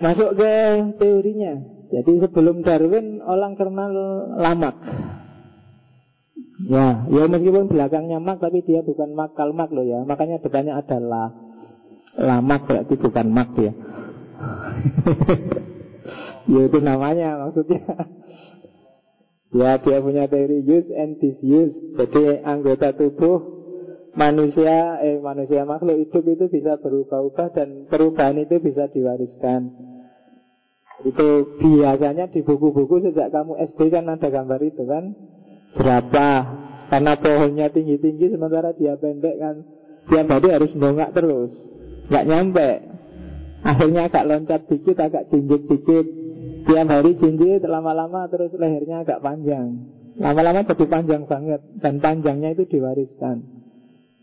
masuk 0.02 0.34
ke 0.34 0.50
teorinya. 0.98 1.62
Jadi 1.94 2.26
sebelum 2.26 2.66
Darwin 2.66 3.22
orang 3.22 3.54
kenal 3.54 3.94
lamak. 4.34 4.74
Ya, 6.66 7.06
ya 7.06 7.30
meskipun 7.30 7.70
belakangnya 7.70 8.18
mak 8.18 8.42
tapi 8.42 8.66
dia 8.66 8.82
bukan 8.82 9.14
mak 9.14 9.38
kalmak 9.38 9.70
loh 9.70 9.86
ya. 9.86 10.02
Makanya 10.02 10.42
depannya 10.42 10.74
ada 10.74 10.98
la. 10.98 11.30
Lamak 12.18 12.66
berarti 12.66 12.98
bukan 12.98 13.30
mak 13.30 13.54
ya. 13.62 13.78
ya 16.48 16.60
itu 16.66 16.78
namanya 16.80 17.38
maksudnya. 17.46 17.84
ya 19.50 19.82
dia 19.82 19.98
punya 19.98 20.24
teori 20.30 20.62
use 20.62 20.90
and 20.94 21.18
disuse. 21.18 21.74
Jadi 21.98 22.40
anggota 22.46 22.94
tubuh 22.94 23.60
manusia 24.14 25.02
eh 25.02 25.18
manusia 25.18 25.66
makhluk 25.66 26.06
hidup 26.06 26.24
itu 26.26 26.44
bisa 26.50 26.78
berubah-ubah 26.78 27.48
dan 27.54 27.68
perubahan 27.90 28.38
itu 28.42 28.58
bisa 28.62 28.86
diwariskan. 28.90 29.70
Itu 31.00 31.56
biasanya 31.56 32.28
di 32.28 32.44
buku-buku 32.44 33.00
sejak 33.08 33.32
kamu 33.32 33.56
SD 33.72 33.88
kan 33.88 34.04
ada 34.06 34.28
gambar 34.28 34.60
itu 34.60 34.84
kan 34.84 35.16
jerapah 35.72 36.40
karena 36.90 37.12
pohonnya 37.16 37.66
tinggi-tinggi 37.70 38.34
sementara 38.34 38.74
dia 38.74 38.98
pendek 38.98 39.38
kan 39.38 39.56
tiap 40.10 40.26
hari 40.26 40.48
harus 40.50 40.74
nongak 40.74 41.14
terus 41.14 41.54
nggak 42.10 42.26
nyampe 42.26 42.68
akhirnya 43.64 44.08
agak 44.08 44.24
loncat 44.26 44.60
dikit 44.68 44.96
agak 45.00 45.28
jinjit 45.28 45.62
dikit. 45.68 46.06
Tiap 46.60 46.86
hari 46.86 47.16
jinjit 47.16 47.64
lama-lama 47.64 48.28
terus 48.28 48.52
lehernya 48.52 49.02
agak 49.02 49.24
panjang. 49.24 49.88
Lama-lama 50.20 50.60
jadi 50.66 50.84
panjang 50.84 51.22
banget 51.24 51.60
dan 51.80 51.98
panjangnya 51.98 52.52
itu 52.52 52.68
diwariskan. 52.68 53.40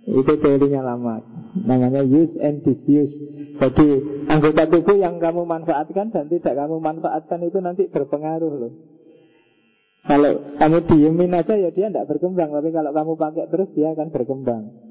Itu 0.08 0.40
teorinya 0.40 0.96
lama. 0.96 1.20
Namanya 1.68 2.00
use 2.00 2.38
and 2.40 2.64
disuse 2.64 3.12
Jadi 3.60 3.88
anggota 4.30 4.70
tubuh 4.70 4.96
yang 4.96 5.18
kamu 5.18 5.44
manfaatkan 5.44 6.14
Dan 6.14 6.30
tidak 6.32 6.54
kamu 6.54 6.80
manfaatkan 6.80 7.44
itu 7.44 7.60
nanti 7.60 7.92
berpengaruh 7.92 8.54
loh. 8.56 8.74
Kalau 10.08 10.56
kamu 10.56 10.78
diemin 10.88 11.36
aja 11.36 11.60
ya 11.60 11.76
dia 11.76 11.92
tidak 11.92 12.08
berkembang. 12.08 12.56
Tapi 12.56 12.72
kalau 12.72 12.96
kamu 12.96 13.14
pakai 13.20 13.46
terus 13.52 13.68
dia 13.76 13.92
akan 13.92 14.08
berkembang 14.16 14.87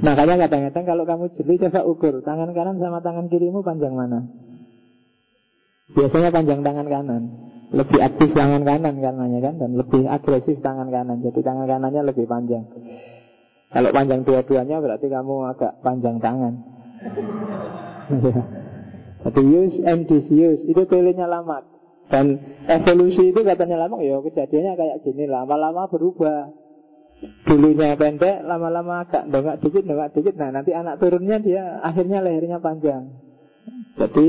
Makanya 0.00 0.48
kadang-kadang 0.48 0.84
kalau 0.88 1.04
kamu 1.04 1.24
jeli 1.36 1.54
coba 1.60 1.80
ukur 1.84 2.14
Tangan 2.24 2.56
kanan 2.56 2.80
sama 2.80 3.04
tangan 3.04 3.28
kirimu 3.28 3.60
panjang 3.60 3.92
mana 3.92 4.24
Biasanya 5.92 6.32
panjang 6.32 6.60
tangan 6.64 6.88
kanan 6.88 7.22
Lebih 7.72 8.00
aktif 8.00 8.32
tangan 8.32 8.64
kanan 8.64 8.96
karenanya 9.00 9.40
kan 9.44 9.54
Dan 9.60 9.70
lebih 9.76 10.08
agresif 10.08 10.60
tangan 10.64 10.88
kanan 10.88 11.20
Jadi 11.20 11.40
tangan 11.44 11.68
kanannya 11.68 12.02
lebih 12.08 12.24
panjang 12.24 12.64
kalau 13.68 13.92
panjang 13.92 14.24
dua-duanya 14.24 14.80
berarti 14.80 15.12
kamu 15.12 15.34
agak 15.52 15.84
panjang 15.84 16.16
tangan. 16.24 16.54
Iya. 18.08 18.40
Jadi 19.28 19.42
use 19.44 19.78
and 19.84 20.08
disuse 20.08 20.64
itu 20.64 20.82
teorinya 20.88 21.28
lama. 21.28 21.60
Dan 22.08 22.40
evolusi 22.64 23.28
itu 23.28 23.44
katanya 23.44 23.84
lama 23.84 24.00
ya 24.00 24.24
kejadiannya 24.24 24.72
kayak 24.72 24.96
gini 25.04 25.28
lama-lama 25.28 25.84
berubah. 25.92 26.48
Dulunya 27.18 27.98
pendek, 27.98 28.46
lama-lama 28.46 29.02
agak 29.02 29.26
dongak 29.26 29.58
dikit, 29.58 29.82
dongak 29.82 30.14
dikit. 30.14 30.38
Nah 30.38 30.54
nanti 30.54 30.70
anak 30.70 31.02
turunnya 31.02 31.42
dia 31.42 31.82
akhirnya 31.82 32.22
lehernya 32.22 32.62
panjang. 32.62 33.10
Jadi 33.98 34.28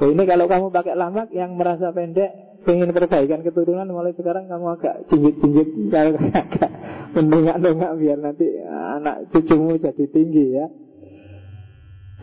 ini 0.00 0.22
kalau 0.24 0.48
kamu 0.48 0.72
pakai 0.72 0.96
lamak 0.96 1.28
yang 1.36 1.52
merasa 1.60 1.92
pendek 1.92 2.60
pengen 2.66 2.90
perbaikan 2.90 3.44
keturunan 3.46 3.86
mulai 3.86 4.10
sekarang 4.16 4.50
kamu 4.50 4.66
agak 4.74 4.94
jinjit-jinjit 5.06 5.68
agak 6.42 6.70
mendongak-dongak 7.14 7.92
biar 7.94 8.18
nanti 8.18 8.46
anak 8.66 9.30
cucumu 9.30 9.76
jadi 9.78 10.04
tinggi 10.10 10.46
ya. 10.56 10.66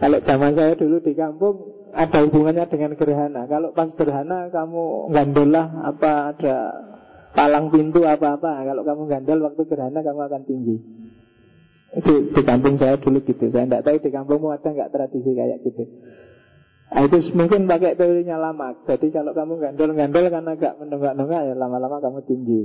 Kalau 0.02 0.20
zaman 0.26 0.52
saya 0.58 0.74
dulu 0.76 1.00
di 1.00 1.14
kampung 1.16 1.56
ada 1.94 2.26
hubungannya 2.26 2.66
dengan 2.68 2.98
gerhana. 2.98 3.46
Kalau 3.46 3.72
pas 3.72 3.88
gerhana 3.94 4.50
kamu 4.50 5.14
gandolah 5.14 5.68
apa 5.86 6.34
ada 6.34 6.56
palang 7.34 7.74
pintu 7.74 8.06
apa-apa. 8.06 8.64
Kalau 8.64 8.82
kamu 8.86 9.02
gandol 9.10 9.40
waktu 9.52 9.62
gerhana 9.68 10.00
kamu 10.00 10.22
akan 10.30 10.42
tinggi. 10.46 10.78
Itu 11.94 12.34
di 12.34 12.42
kampung 12.42 12.82
saya 12.82 12.98
dulu 12.98 13.22
gitu. 13.22 13.54
Saya 13.54 13.70
tidak 13.70 13.86
tahu 13.86 13.98
di 14.02 14.10
kampungmu 14.10 14.50
ada 14.50 14.70
nggak 14.70 14.90
tradisi 14.90 15.32
kayak 15.34 15.62
gitu. 15.62 15.84
Nah, 16.94 17.10
itu 17.10 17.18
mungkin 17.34 17.66
pakai 17.66 17.98
teorinya 17.98 18.38
lama. 18.38 18.78
Jadi 18.86 19.10
kalau 19.10 19.34
kamu 19.34 19.58
gandol-gandol 19.58 20.30
karena 20.30 20.52
agak 20.54 20.78
menunggak-nunggak 20.78 21.42
ya 21.50 21.54
lama-lama 21.58 21.98
kamu 22.02 22.20
tinggi. 22.30 22.62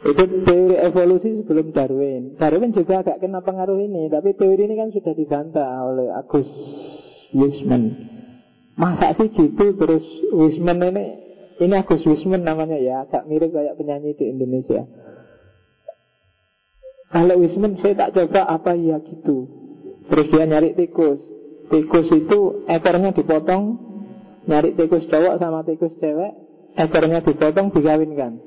Itu 0.00 0.22
teori 0.48 0.80
evolusi 0.80 1.42
sebelum 1.42 1.76
Darwin. 1.76 2.38
Darwin 2.40 2.72
juga 2.72 3.04
agak 3.04 3.20
kena 3.20 3.44
pengaruh 3.44 3.76
ini, 3.76 4.08
tapi 4.08 4.32
teori 4.32 4.64
ini 4.64 4.74
kan 4.78 4.88
sudah 4.94 5.12
dibantah 5.12 5.70
oleh 5.82 6.08
Agus 6.14 6.48
Wisman. 7.36 8.08
Masa 8.80 9.12
sih 9.18 9.28
gitu 9.28 9.76
terus 9.76 10.06
Wisman 10.32 10.80
ini 10.88 11.29
ini 11.60 11.74
Agus 11.76 12.02
Wisman 12.08 12.42
namanya 12.42 12.80
ya, 12.80 13.04
agak 13.04 13.28
mirip 13.28 13.52
kayak 13.52 13.76
penyanyi 13.76 14.16
di 14.16 14.32
Indonesia. 14.32 14.88
Kalau 17.12 17.36
Wisman 17.36 17.76
saya 17.84 17.94
tak 18.08 18.16
coba 18.16 18.48
apa 18.48 18.72
ya 18.74 18.96
gitu. 19.04 19.46
Terus 20.08 20.26
dia 20.32 20.48
nyari 20.48 20.74
tikus. 20.74 21.20
Tikus 21.70 22.10
itu 22.10 22.66
ekornya 22.66 23.14
dipotong 23.14 23.78
Nyari 24.50 24.74
tikus 24.74 25.06
cowok 25.06 25.38
sama 25.38 25.62
tikus 25.62 25.94
cewek 26.02 26.34
Ekornya 26.74 27.22
dipotong 27.22 27.70
dikawinkan 27.70 28.42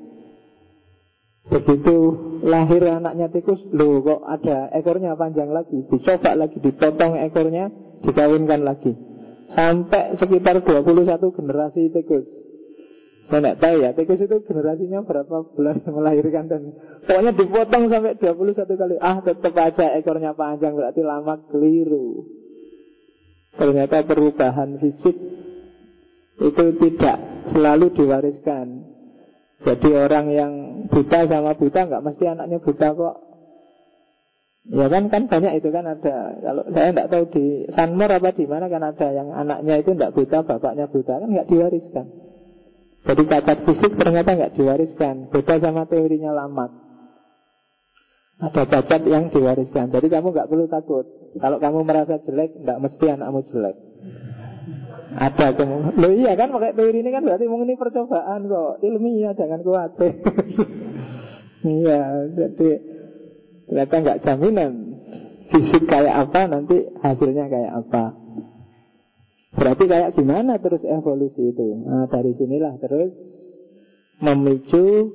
Begitu 1.48 1.96
lahir 2.44 2.84
anaknya 2.84 3.32
tikus 3.32 3.64
Loh 3.72 4.04
kok 4.04 4.28
ada 4.28 4.68
ekornya 4.76 5.16
panjang 5.16 5.48
lagi 5.48 5.88
Dicoba 5.88 6.36
lagi, 6.36 6.60
dipotong 6.60 7.16
ekornya 7.24 7.72
Dikawinkan 8.04 8.60
lagi 8.60 8.92
Sampai 9.56 10.20
sekitar 10.20 10.60
21 10.60 11.16
generasi 11.16 11.88
tikus 11.96 12.28
Saya 13.24 13.40
tidak 13.40 13.56
tahu 13.60 13.76
ya 13.80 13.90
Tikus 13.96 14.20
itu 14.20 14.36
generasinya 14.44 15.00
berapa 15.00 15.36
bulan 15.56 15.80
melahirkan 15.96 16.44
dan 16.48 16.62
Pokoknya 17.08 17.32
dipotong 17.32 17.88
sampai 17.88 18.20
21 18.20 18.68
kali 18.68 18.94
Ah 19.00 19.20
tetap 19.24 19.54
aja 19.56 19.96
ekornya 19.96 20.36
panjang 20.36 20.76
Berarti 20.76 21.00
lama 21.00 21.40
keliru 21.48 22.28
Ternyata 23.54 24.02
perubahan 24.02 24.82
fisik 24.82 25.14
itu 26.34 26.64
tidak 26.82 27.16
selalu 27.54 27.94
diwariskan. 27.94 28.66
Jadi 29.64 29.88
orang 29.94 30.26
yang 30.34 30.52
buta 30.90 31.30
sama 31.30 31.54
buta 31.54 31.86
nggak 31.86 32.04
mesti 32.04 32.24
anaknya 32.26 32.58
buta 32.58 32.88
kok. 32.92 33.16
Ya 34.64 34.88
kan 34.88 35.12
kan 35.12 35.28
banyak 35.28 35.60
itu 35.60 35.68
kan 35.70 35.84
ada. 35.86 36.16
Kalau 36.40 36.64
saya 36.72 36.88
nggak 36.90 37.10
tahu 37.12 37.24
di 37.30 37.44
Sanmor 37.70 38.10
apa 38.10 38.32
di 38.32 38.44
mana 38.48 38.66
kan 38.66 38.82
ada 38.82 39.08
yang 39.12 39.28
anaknya 39.30 39.74
itu 39.80 39.94
nggak 39.94 40.12
buta, 40.16 40.42
bapaknya 40.42 40.90
buta 40.90 41.14
kan 41.22 41.28
nggak 41.30 41.48
diwariskan. 41.48 42.06
Jadi 43.04 43.22
cacat 43.28 43.58
fisik 43.68 43.92
ternyata 44.00 44.32
nggak 44.32 44.54
diwariskan. 44.56 45.28
Beda 45.28 45.60
sama 45.60 45.84
teorinya 45.84 46.32
Lamat. 46.32 46.72
Ada 48.40 48.64
cacat 48.64 49.04
yang 49.04 49.28
diwariskan. 49.28 49.92
Jadi 49.92 50.08
kamu 50.08 50.32
nggak 50.32 50.48
perlu 50.48 50.66
takut. 50.66 51.04
Kalau 51.36 51.60
kamu 51.60 51.84
merasa 51.84 52.16
jelek, 52.24 52.56
nggak 52.64 52.80
mesti 52.80 53.04
anakmu 53.12 53.40
jelek. 53.52 53.76
Ada 55.14 55.52
kamu. 55.52 56.00
Lo 56.00 56.08
iya 56.10 56.32
kan 56.34 56.48
pakai 56.50 56.72
teori 56.74 56.98
ini 57.04 57.10
kan 57.12 57.22
berarti 57.22 57.44
ini 57.44 57.74
percobaan 57.76 58.40
kok. 58.48 58.72
Ilmiah 58.80 59.32
jangan 59.36 59.60
khawatir. 59.60 60.12
iya, 61.84 62.02
jadi 62.32 62.68
ternyata 63.68 63.94
nggak 64.00 64.20
jaminan 64.24 64.72
fisik 65.52 65.84
kayak 65.86 66.24
apa 66.24 66.40
nanti 66.48 66.88
hasilnya 67.04 67.46
kayak 67.52 67.72
apa. 67.84 68.23
Berarti 69.54 69.84
kayak 69.86 70.18
gimana 70.18 70.58
terus 70.58 70.82
evolusi 70.82 71.54
itu? 71.54 71.66
Nah, 71.86 72.10
dari 72.10 72.34
sinilah 72.34 72.74
terus 72.82 73.14
memicu 74.18 75.14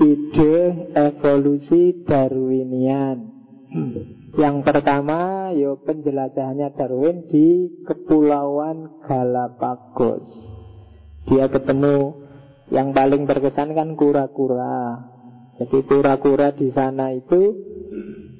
ide 0.00 0.54
evolusi 0.94 2.02
Darwinian. 2.02 3.18
Yang 4.34 4.56
pertama, 4.66 5.50
yo 5.54 5.78
penjelajahannya 5.82 6.74
Darwin 6.74 7.26
di 7.30 7.70
Kepulauan 7.86 9.02
Galapagos. 9.06 10.26
Dia 11.30 11.46
ketemu 11.46 12.26
yang 12.70 12.94
paling 12.94 13.26
berkesan 13.26 13.74
kan 13.74 13.94
kura-kura. 13.98 15.06
Jadi 15.58 15.78
kura-kura 15.86 16.54
di 16.54 16.70
sana 16.72 17.12
itu 17.12 17.54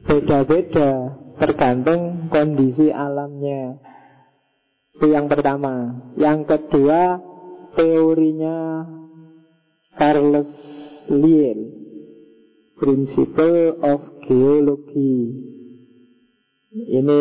beda-beda 0.06 1.18
tergantung 1.36 2.32
kondisi 2.32 2.88
alamnya. 2.88 3.89
Itu 5.00 5.16
yang 5.16 5.32
pertama. 5.32 5.96
Yang 6.20 6.44
kedua, 6.44 7.16
teorinya 7.72 8.84
Carlos 9.96 10.52
Lyell, 11.08 11.72
Principle 12.76 13.80
of 13.80 14.20
Geology. 14.28 15.40
Ini 16.76 17.20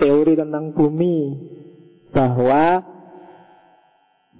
teori 0.00 0.40
tentang 0.40 0.72
bumi 0.72 1.16
bahwa 2.16 2.80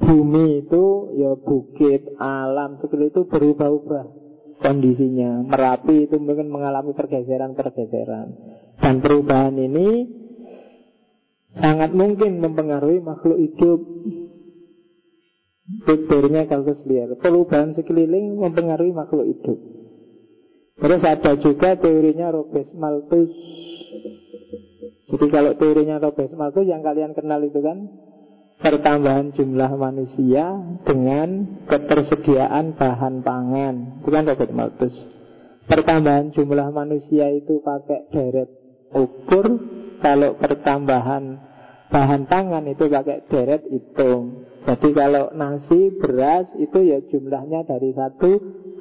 bumi 0.00 0.64
itu 0.64 1.12
ya 1.20 1.36
bukit, 1.36 2.16
alam 2.16 2.80
seperti 2.80 3.12
itu 3.12 3.28
berubah-ubah 3.28 4.04
kondisinya. 4.64 5.44
Merapi 5.44 6.08
itu 6.08 6.16
mungkin 6.16 6.48
mengalami 6.48 6.96
pergeseran-pergeseran. 6.96 8.28
Dan 8.80 9.04
perubahan 9.04 9.60
ini 9.60 10.08
sangat 11.58 11.90
mungkin 11.92 12.40
mempengaruhi 12.40 13.02
makhluk 13.02 13.38
hidup. 13.38 13.80
Teorinya 15.84 16.48
Carlos 16.48 16.80
liar. 16.88 17.12
Perubahan 17.20 17.76
sekeliling 17.76 18.40
mempengaruhi 18.40 18.96
makhluk 18.96 19.28
hidup. 19.28 19.58
Terus 20.78 21.02
ada 21.04 21.34
juga 21.36 21.76
teorinya 21.76 22.32
Robes 22.32 22.70
Malthus. 22.72 23.34
Jadi 25.08 25.26
kalau 25.28 25.52
teorinya 25.58 26.00
Robes 26.00 26.32
Malthus 26.32 26.64
yang 26.70 26.80
kalian 26.80 27.12
kenal 27.12 27.42
itu 27.44 27.60
kan 27.60 27.90
pertambahan 28.62 29.34
jumlah 29.34 29.70
manusia 29.76 30.54
dengan 30.86 31.60
ketersediaan 31.66 32.78
bahan 32.78 33.20
pangan. 33.26 33.74
Itu 34.00 34.08
kan 34.08 34.24
Robert 34.24 34.52
Malthus. 34.54 34.94
Pertambahan 35.68 36.32
jumlah 36.32 36.72
manusia 36.72 37.28
itu 37.28 37.60
pakai 37.60 38.08
deret 38.08 38.48
ukur 38.94 39.46
kalau 40.00 40.38
pertambahan 40.38 41.47
bahan 41.88 42.28
pangan 42.28 42.64
itu 42.68 42.84
pakai 42.88 43.24
deret 43.28 43.64
hitung. 43.68 44.44
Jadi 44.64 44.88
kalau 44.92 45.32
nasi, 45.32 45.96
beras 45.96 46.48
itu 46.60 46.78
ya 46.84 47.00
jumlahnya 47.08 47.64
dari 47.64 47.90
satu, 47.96 48.32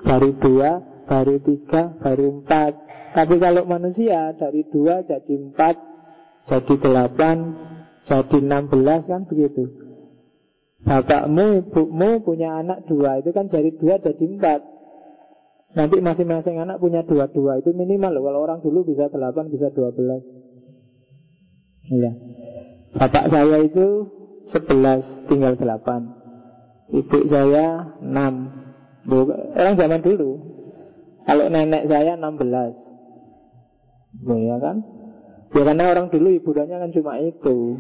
dari 0.04 0.32
dua, 0.36 0.72
dari 1.08 1.40
tiga, 1.40 1.96
dari 2.04 2.26
empat. 2.28 2.72
Tapi 3.16 3.36
kalau 3.40 3.64
manusia 3.64 4.36
dari 4.36 4.68
dua 4.68 5.08
jadi 5.08 5.34
empat, 5.40 5.76
jadi 6.52 6.74
delapan, 6.84 7.38
jadi 8.04 8.38
enam 8.44 8.64
belas 8.68 9.08
kan 9.08 9.24
begitu. 9.24 9.88
Bapakmu, 10.84 11.68
ibumu 11.68 12.24
punya 12.24 12.60
anak 12.64 12.88
dua, 12.88 13.20
itu 13.20 13.32
kan 13.32 13.48
dari 13.48 13.72
dua 13.76 14.00
jadi 14.04 14.24
empat. 14.24 14.62
Nanti 15.76 16.00
masing-masing 16.00 16.64
anak 16.64 16.80
punya 16.80 17.04
dua-dua 17.04 17.60
Itu 17.60 17.76
minimal 17.76 18.24
Kalau 18.24 18.40
orang 18.40 18.64
dulu 18.64 18.88
bisa 18.88 19.12
delapan, 19.12 19.52
bisa 19.52 19.68
dua 19.76 19.92
belas 19.92 20.24
Iya. 21.88 22.12
Bapak 22.98 23.30
saya 23.30 23.62
itu 23.62 24.10
sebelas, 24.50 25.06
tinggal 25.30 25.54
delapan. 25.54 26.18
Ibu 26.90 27.30
saya 27.30 27.94
enam. 28.02 28.50
Orang 29.54 29.78
zaman 29.78 30.02
dulu. 30.02 30.42
Kalau 31.30 31.46
nenek 31.52 31.86
saya 31.86 32.18
enam 32.18 32.42
belas. 32.42 32.74
Ya 34.26 34.58
kan? 34.58 34.82
Ya 35.54 35.62
karena 35.62 35.84
orang 35.94 36.10
dulu 36.10 36.28
hiburannya 36.34 36.78
kan 36.82 36.92
cuma 36.92 37.22
itu. 37.22 37.78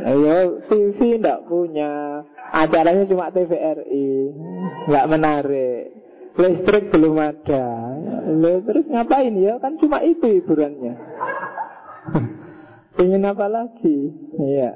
Ayo 0.00 0.64
TV 0.64 1.20
tidak 1.20 1.44
punya 1.44 2.24
Acaranya 2.56 3.04
cuma 3.04 3.28
TVRI 3.28 4.32
Nggak 4.88 5.08
menarik 5.12 5.82
Listrik 6.40 6.88
belum 6.88 7.20
ada 7.20 7.66
Lalu, 8.24 8.64
Terus 8.64 8.86
ngapain 8.88 9.34
ya 9.36 9.60
Kan 9.60 9.76
cuma 9.76 10.00
itu 10.00 10.40
hiburannya 10.40 10.94
Ingin 13.02 13.22
apa 13.24 13.46
lagi 13.46 13.96
Iya 14.36 14.70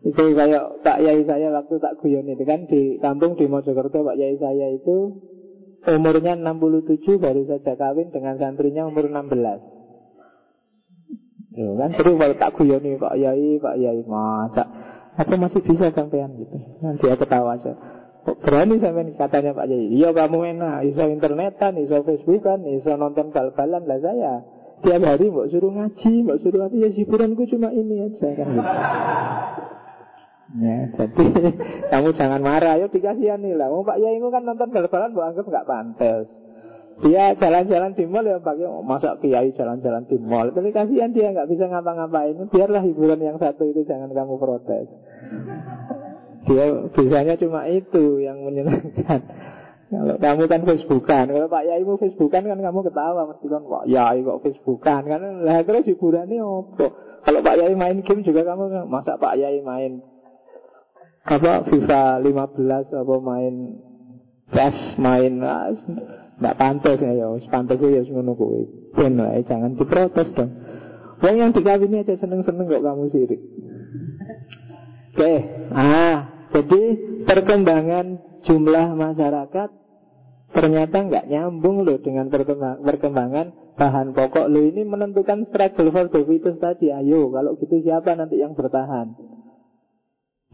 Itu 0.00 0.22
kayak 0.32 0.80
Pak 0.80 0.98
Yai 1.04 1.22
saya 1.28 1.52
waktu 1.52 1.76
tak 1.78 2.00
guyon 2.00 2.26
itu 2.28 2.44
kan 2.48 2.64
Di 2.66 2.96
kampung 2.98 3.36
di 3.36 3.46
Mojokerto 3.46 4.00
Pak 4.04 4.16
Yai 4.16 4.36
saya 4.40 4.72
itu 4.74 5.20
Umurnya 5.80 6.36
67 6.36 7.16
baru 7.16 7.42
saja 7.48 7.72
kawin 7.76 8.12
dengan 8.12 8.36
santrinya 8.36 8.84
umur 8.84 9.08
16 9.08 9.80
Ya 11.50 11.66
kan 11.76 11.90
seru 11.98 12.14
kalau 12.14 12.36
tak 12.38 12.54
guyoni 12.54 12.94
Pak 12.94 13.14
Yai, 13.18 13.58
Pak 13.58 13.76
Yai 13.76 14.00
masa 14.06 14.64
aku 15.18 15.34
masih 15.36 15.60
bisa 15.64 15.90
sampean 15.90 16.32
gitu. 16.38 16.56
Nanti 16.80 17.04
dia 17.04 17.16
ketawa 17.18 17.58
aja. 17.58 17.74
Kok 18.20 18.36
berani 18.44 18.78
sampean 18.78 19.12
katanya 19.16 19.56
Pak 19.56 19.66
Yai? 19.66 19.92
Iya 19.98 20.14
kamu 20.14 20.56
enak, 20.56 20.88
iso 20.88 21.04
internetan, 21.08 21.76
iso 21.80 22.00
Facebookan, 22.04 22.64
iso 22.70 22.94
nonton 22.94 23.34
bal-balan 23.34 23.84
lah 23.84 23.98
saya. 23.98 24.34
Tiap 24.80 25.02
hari 25.04 25.26
mau 25.28 25.44
suruh 25.44 25.72
ngaji, 25.76 26.12
mau 26.24 26.40
suruh 26.40 26.64
apa 26.64 26.74
ya 26.76 26.88
hiburanku 26.88 27.44
cuma 27.52 27.68
ini 27.68 28.00
aja 28.00 28.28
kan. 28.32 28.48
Ya, 30.50 30.78
jadi 30.98 31.24
kamu 31.94 32.08
jangan 32.16 32.42
marah, 32.42 32.74
yuk 32.80 32.90
dikasihani 32.90 33.54
lah. 33.54 33.70
Mau 33.70 33.86
Pak 33.86 34.02
Yai 34.02 34.18
kan 34.18 34.42
nonton 34.42 34.72
bal-balan, 34.72 35.14
anggap 35.14 35.46
nggak 35.46 35.68
pantas. 35.68 36.26
Dia 37.00 37.32
jalan-jalan 37.32 37.96
di 37.96 38.04
mall 38.04 38.28
ya 38.28 38.36
pakai 38.44 38.68
oh, 38.68 38.84
masa 38.84 39.16
kiai 39.16 39.56
jalan-jalan 39.56 40.04
di 40.04 40.20
mall. 40.20 40.52
Tapi 40.52 40.68
kasihan 40.68 41.08
dia 41.16 41.32
nggak 41.32 41.48
bisa 41.48 41.64
ngapa-ngapain. 41.64 42.36
Biarlah 42.52 42.84
hiburan 42.84 43.20
yang 43.24 43.40
satu 43.40 43.64
itu 43.72 43.88
jangan 43.88 44.12
kamu 44.12 44.36
protes. 44.36 44.84
Dia 46.44 46.64
bisanya 46.92 47.40
cuma 47.40 47.64
itu 47.72 48.20
yang 48.20 48.44
menyenangkan. 48.44 49.20
Kalau 49.90 50.16
kamu 50.22 50.42
kan 50.46 50.62
Facebookan, 50.62 51.24
kalau 51.34 51.50
Pak 51.50 51.66
Yai 51.66 51.82
mau 51.82 51.98
Facebookan 51.98 52.46
kan 52.46 52.58
kamu 52.62 52.78
ketawa 52.86 53.26
mesti 53.26 53.46
kan 53.50 53.62
Pak 53.66 53.84
Yai 53.90 54.22
kok 54.22 54.40
Facebookan 54.46 55.02
kan 55.02 55.20
lah 55.42 55.58
terus 55.66 55.82
hiburannya 55.90 56.38
apa? 56.38 56.86
Kalau 57.26 57.40
Pak 57.42 57.56
Yai 57.58 57.74
main 57.74 57.98
game 58.06 58.22
juga 58.22 58.46
kamu 58.46 58.86
masa 58.86 59.18
Pak 59.18 59.34
Yai 59.34 59.58
main 59.66 59.98
apa 61.26 61.66
FIFA 61.66 62.22
15 62.22 63.02
apa 63.02 63.14
main 63.18 63.54
PES 64.54 64.76
main 65.02 65.32
ah, 65.42 65.74
Nggak 66.40 66.56
pantas 66.56 66.96
ya, 67.04 67.12
ya. 67.12 67.26
pantas 67.52 67.76
ya 67.76 68.00
kowe. 68.32 68.60
Ben 68.96 69.12
lah, 69.20 69.36
jangan 69.44 69.76
diprotes 69.76 70.32
dong. 70.32 70.50
Wong 71.20 71.36
yang 71.36 71.52
dikawini 71.52 72.00
aja 72.00 72.16
seneng-seneng 72.16 72.64
kok 72.64 72.80
kamu 72.80 73.12
sirik. 73.12 73.40
Oke, 75.12 75.20
okay. 75.20 75.36
ah, 75.76 76.48
jadi 76.48 76.82
perkembangan 77.28 78.29
jumlah 78.46 78.96
masyarakat 78.96 79.70
ternyata 80.50 80.96
nggak 81.06 81.28
nyambung 81.30 81.86
loh 81.86 81.98
dengan 82.02 82.26
perkembangan 82.82 83.76
bahan 83.78 84.12
pokok 84.12 84.50
lo 84.50 84.60
ini 84.60 84.82
menentukan 84.84 85.48
struggle 85.48 85.88
for 85.94 86.06
the 86.12 86.20
tadi. 86.58 86.92
Ayo, 86.92 87.30
kalau 87.32 87.56
gitu 87.56 87.80
siapa 87.80 88.12
nanti 88.12 88.36
yang 88.42 88.52
bertahan? 88.52 89.16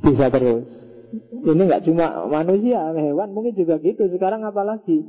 Bisa 0.04 0.30
terus. 0.30 0.68
Ini 1.46 1.58
nggak 1.58 1.86
cuma 1.88 2.28
manusia, 2.28 2.92
hewan 2.94 3.32
mungkin 3.34 3.56
juga 3.56 3.80
gitu. 3.82 4.06
Sekarang 4.10 4.44
apalagi? 4.46 5.02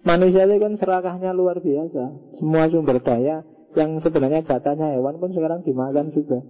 Manusia 0.00 0.48
itu 0.48 0.56
kan 0.56 0.72
serakahnya 0.80 1.36
luar 1.36 1.60
biasa 1.60 2.32
Semua 2.40 2.72
sumber 2.72 3.04
daya 3.04 3.44
yang 3.76 4.00
sebenarnya 4.00 4.40
jatahnya 4.48 4.96
hewan 4.96 5.20
pun 5.20 5.30
sekarang 5.36 5.60
dimakan 5.60 6.08
juga 6.16 6.40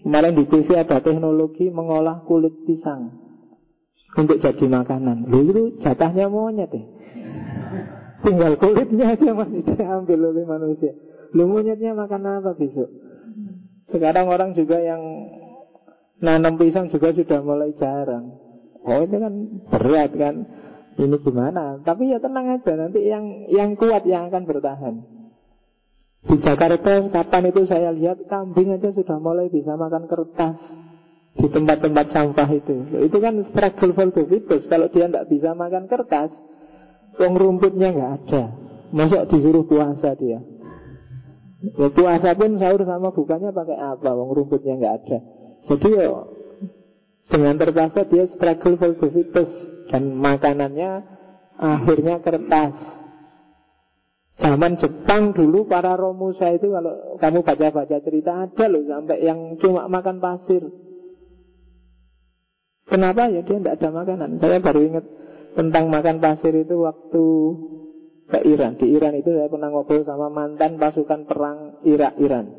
Kemarin 0.00 0.32
di 0.32 0.48
TV 0.48 0.80
ada 0.80 1.04
teknologi 1.04 1.68
mengolah 1.68 2.24
kulit 2.24 2.64
pisang 2.64 3.29
untuk 4.16 4.42
jadi 4.42 4.64
makanan. 4.66 5.30
Lalu 5.30 5.48
itu 5.50 5.62
jatahnya 5.82 6.26
monyet 6.26 6.70
ya. 6.70 6.84
Tinggal 8.20 8.58
kulitnya 8.60 9.16
aja 9.16 9.30
masih 9.32 9.62
diambil 9.64 10.34
oleh 10.34 10.44
manusia. 10.44 10.92
Lu 11.32 11.46
monyetnya 11.46 11.94
makan 11.94 12.42
apa 12.42 12.52
besok? 12.58 12.90
Sekarang 13.90 14.28
orang 14.30 14.52
juga 14.54 14.78
yang 14.82 15.00
nanam 16.20 16.58
pisang 16.60 16.90
juga 16.92 17.14
sudah 17.14 17.40
mulai 17.40 17.72
jarang. 17.78 18.50
Oh 18.80 19.04
itu 19.04 19.16
kan 19.20 19.34
berat 19.68 20.12
kan 20.16 20.34
Ini 20.96 21.16
gimana 21.20 21.80
Tapi 21.84 22.12
ya 22.12 22.18
tenang 22.20 22.60
aja 22.60 22.72
Nanti 22.76 23.04
yang 23.04 23.24
yang 23.52 23.76
kuat 23.76 24.08
yang 24.08 24.32
akan 24.32 24.48
bertahan 24.48 24.94
Di 26.24 26.36
Jakarta 26.40 27.08
kapan 27.12 27.52
itu 27.52 27.68
saya 27.68 27.92
lihat 27.92 28.24
Kambing 28.28 28.72
aja 28.76 28.88
sudah 28.92 29.20
mulai 29.20 29.52
bisa 29.52 29.76
makan 29.76 30.08
kertas 30.08 30.56
Di 31.30 31.46
tempat-tempat 31.46 32.06
sampah 32.10 32.48
itu. 32.50 32.74
Itu 33.06 33.18
kan 33.22 33.38
struggle 33.54 33.94
for 33.94 34.10
the 34.10 34.22
fittest 34.26 34.66
Kalau 34.66 34.90
dia 34.90 35.06
tidak 35.06 35.30
bisa 35.30 35.54
makan 35.54 35.86
kertas 35.86 36.34
Wong 37.18 37.34
rumputnya 37.34 37.90
nggak 37.90 38.12
ada. 38.22 38.42
Masuk 38.94 39.28
disuruh 39.28 39.64
puasa 39.66 40.14
dia. 40.14 40.38
Ya, 41.60 41.88
Puasa 41.92 42.32
pun 42.32 42.56
sahur 42.56 42.82
sama 42.86 43.12
bukanya 43.12 43.50
pakai 43.50 43.76
apa? 43.76 44.10
Wong 44.14 44.30
rumputnya 44.32 44.78
nggak 44.78 44.94
ada. 45.04 45.18
Jadi 45.66 45.88
ya 45.92 46.08
dengan 47.30 47.54
terpaksa 47.60 48.08
dia 48.08 48.26
struggle 48.32 48.74
for 48.80 48.90
the 48.96 49.08
fittest 49.12 49.54
Dan 49.92 50.16
makanannya 50.16 51.02
akhirnya 51.58 52.22
kertas. 52.22 52.74
Zaman 54.40 54.80
Jepang 54.80 55.36
dulu 55.36 55.68
para 55.68 55.92
Romusa 56.00 56.48
itu 56.56 56.72
kalau 56.72 57.20
kamu 57.20 57.44
baca-baca 57.44 58.00
cerita 58.00 58.48
ada 58.48 58.64
loh 58.72 58.80
sampai 58.88 59.20
yang 59.20 59.60
cuma 59.60 59.84
makan 59.84 60.16
pasir. 60.16 60.64
Kenapa 62.90 63.30
ya 63.30 63.46
dia 63.46 63.56
tidak 63.62 63.78
ada 63.78 63.88
makanan? 63.94 64.42
Saya 64.42 64.58
baru 64.58 64.80
ingat 64.82 65.06
tentang 65.54 65.94
makan 65.94 66.18
pasir 66.18 66.50
itu 66.58 66.74
waktu 66.82 67.24
ke 68.30 68.38
Iran. 68.46 68.74
Di 68.78 68.86
Iran 68.90 69.14
itu 69.14 69.30
saya 69.30 69.46
pernah 69.46 69.70
ngobrol 69.70 70.02
sama 70.02 70.26
mantan 70.26 70.74
pasukan 70.78 71.26
perang 71.26 71.82
Irak 71.86 72.18
Iran. 72.18 72.50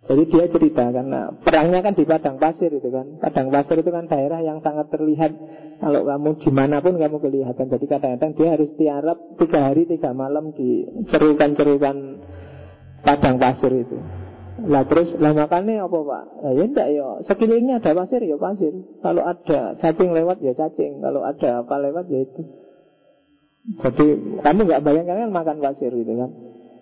Jadi 0.00 0.32
dia 0.32 0.48
cerita 0.48 0.88
karena 0.88 1.28
perangnya 1.44 1.84
kan 1.84 1.92
di 1.92 2.08
padang 2.08 2.40
pasir 2.40 2.72
itu 2.72 2.88
kan. 2.88 3.20
Padang 3.20 3.52
pasir 3.52 3.84
itu 3.84 3.90
kan 3.92 4.08
daerah 4.08 4.40
yang 4.40 4.64
sangat 4.64 4.88
terlihat 4.88 5.30
kalau 5.76 6.08
kamu 6.08 6.30
di 6.40 6.50
mana 6.50 6.80
pun 6.80 6.96
kamu 6.96 7.20
kelihatan. 7.20 7.66
Jadi 7.68 7.84
kadang-kadang 7.84 8.32
dia 8.32 8.48
harus 8.56 8.70
tiarap 8.80 9.18
tiga 9.36 9.60
hari 9.68 9.84
tiga 9.84 10.16
malam 10.16 10.56
di 10.56 10.88
cerukan-cerukan 11.04 11.96
padang 13.04 13.36
pasir 13.36 13.72
itu. 13.76 14.19
Lah 14.66 14.84
terus 14.84 15.16
lah 15.16 15.32
makannya 15.32 15.80
apa 15.80 15.98
pak? 16.04 16.24
Nah, 16.44 16.52
ya 16.52 16.64
enggak 16.68 16.88
ya 16.92 17.06
sekelilingnya 17.24 17.80
ada 17.80 17.92
pasir 17.96 18.20
ya 18.20 18.36
pasir. 18.36 18.72
Kalau 19.00 19.22
ada 19.24 19.78
cacing 19.80 20.10
lewat 20.12 20.44
ya 20.44 20.52
cacing. 20.52 21.00
Kalau 21.00 21.24
ada 21.24 21.64
apa 21.64 21.74
lewat 21.80 22.10
ya 22.12 22.20
itu. 22.28 22.42
Jadi 23.80 24.06
kamu 24.40 24.60
nggak 24.66 24.82
bayangkan 24.84 25.16
kan 25.28 25.30
makan 25.32 25.56
pasir 25.64 25.92
gitu 25.92 26.12
kan? 26.16 26.30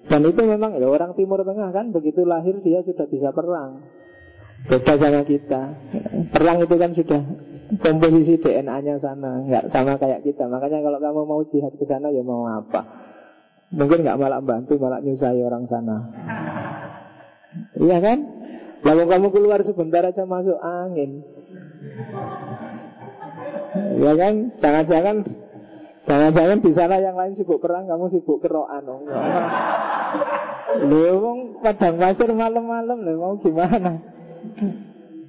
Dan 0.08 0.24
itu 0.24 0.40
memang 0.40 0.78
ya, 0.80 0.88
orang 0.88 1.12
Timur 1.14 1.44
Tengah 1.44 1.68
kan 1.70 1.92
begitu 1.92 2.24
lahir 2.24 2.56
dia 2.64 2.80
sudah 2.82 3.06
bisa 3.06 3.28
perang. 3.30 3.84
Beda 4.66 4.94
sama 4.98 5.22
kita. 5.22 5.62
Perang 6.34 6.58
itu 6.64 6.74
kan 6.74 6.90
sudah 6.96 7.22
komposisi 7.76 8.40
DNA-nya 8.40 8.98
sana, 8.98 9.44
nggak 9.44 9.70
sama 9.70 10.00
kayak 10.00 10.24
kita. 10.24 10.48
Makanya 10.48 10.80
kalau 10.80 10.98
kamu 10.98 11.20
mau 11.28 11.42
jihad 11.52 11.76
ke 11.76 11.84
sana 11.84 12.08
ya 12.08 12.24
mau 12.24 12.48
apa? 12.48 12.82
Mungkin 13.68 14.00
nggak 14.00 14.16
malah 14.16 14.40
bantu, 14.40 14.80
malah 14.80 15.04
nyusahi 15.04 15.44
orang 15.44 15.68
sana. 15.68 15.96
Iya 17.78 17.98
kan? 18.02 18.18
Lalu 18.84 19.02
kamu 19.10 19.26
keluar 19.34 19.60
sebentar 19.66 20.02
aja 20.06 20.22
masuk 20.22 20.58
angin. 20.60 21.22
Iya 23.98 24.12
kan? 24.14 24.34
Jangan-jangan 24.58 25.16
Jangan-jangan 26.08 26.64
di 26.64 26.72
sana 26.72 26.96
yang 27.04 27.20
lain 27.20 27.36
sibuk 27.36 27.60
perang, 27.60 27.84
kamu 27.84 28.08
sibuk 28.08 28.40
keroan. 28.40 28.80
Oh, 28.88 29.04
Lu 30.88 31.20
wong 31.20 31.60
padang 31.60 32.00
pasir 32.00 32.32
malam-malam 32.32 33.04
mau 33.20 33.36
gimana? 33.36 34.00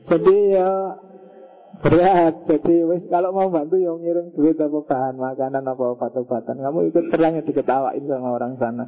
Jadi 0.08 0.36
ya 0.55 0.95
berat. 1.84 2.47
Jadi 2.47 2.75
wis 2.88 3.03
kalau 3.12 3.36
mau 3.36 3.51
bantu 3.51 3.75
yang 3.75 3.99
ngirim 3.99 4.32
duit 4.32 4.55
apa 4.55 4.79
bahan 4.88 5.15
makanan 5.19 5.67
apa 5.67 5.84
obat-obatan, 5.99 6.63
kamu 6.63 6.79
ikut 6.95 7.05
perang 7.12 7.36
ya 7.36 7.43
diketawain 7.43 8.03
sama 8.08 8.39
orang 8.39 8.55
sana. 8.55 8.86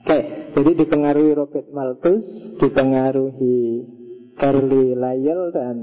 Oke, 0.00 0.18
jadi 0.56 0.70
dipengaruhi 0.80 1.36
Robert 1.36 1.68
Malthus, 1.76 2.24
dipengaruhi 2.56 3.84
Carly 4.40 4.96
Lyell 4.96 5.52
dan 5.52 5.76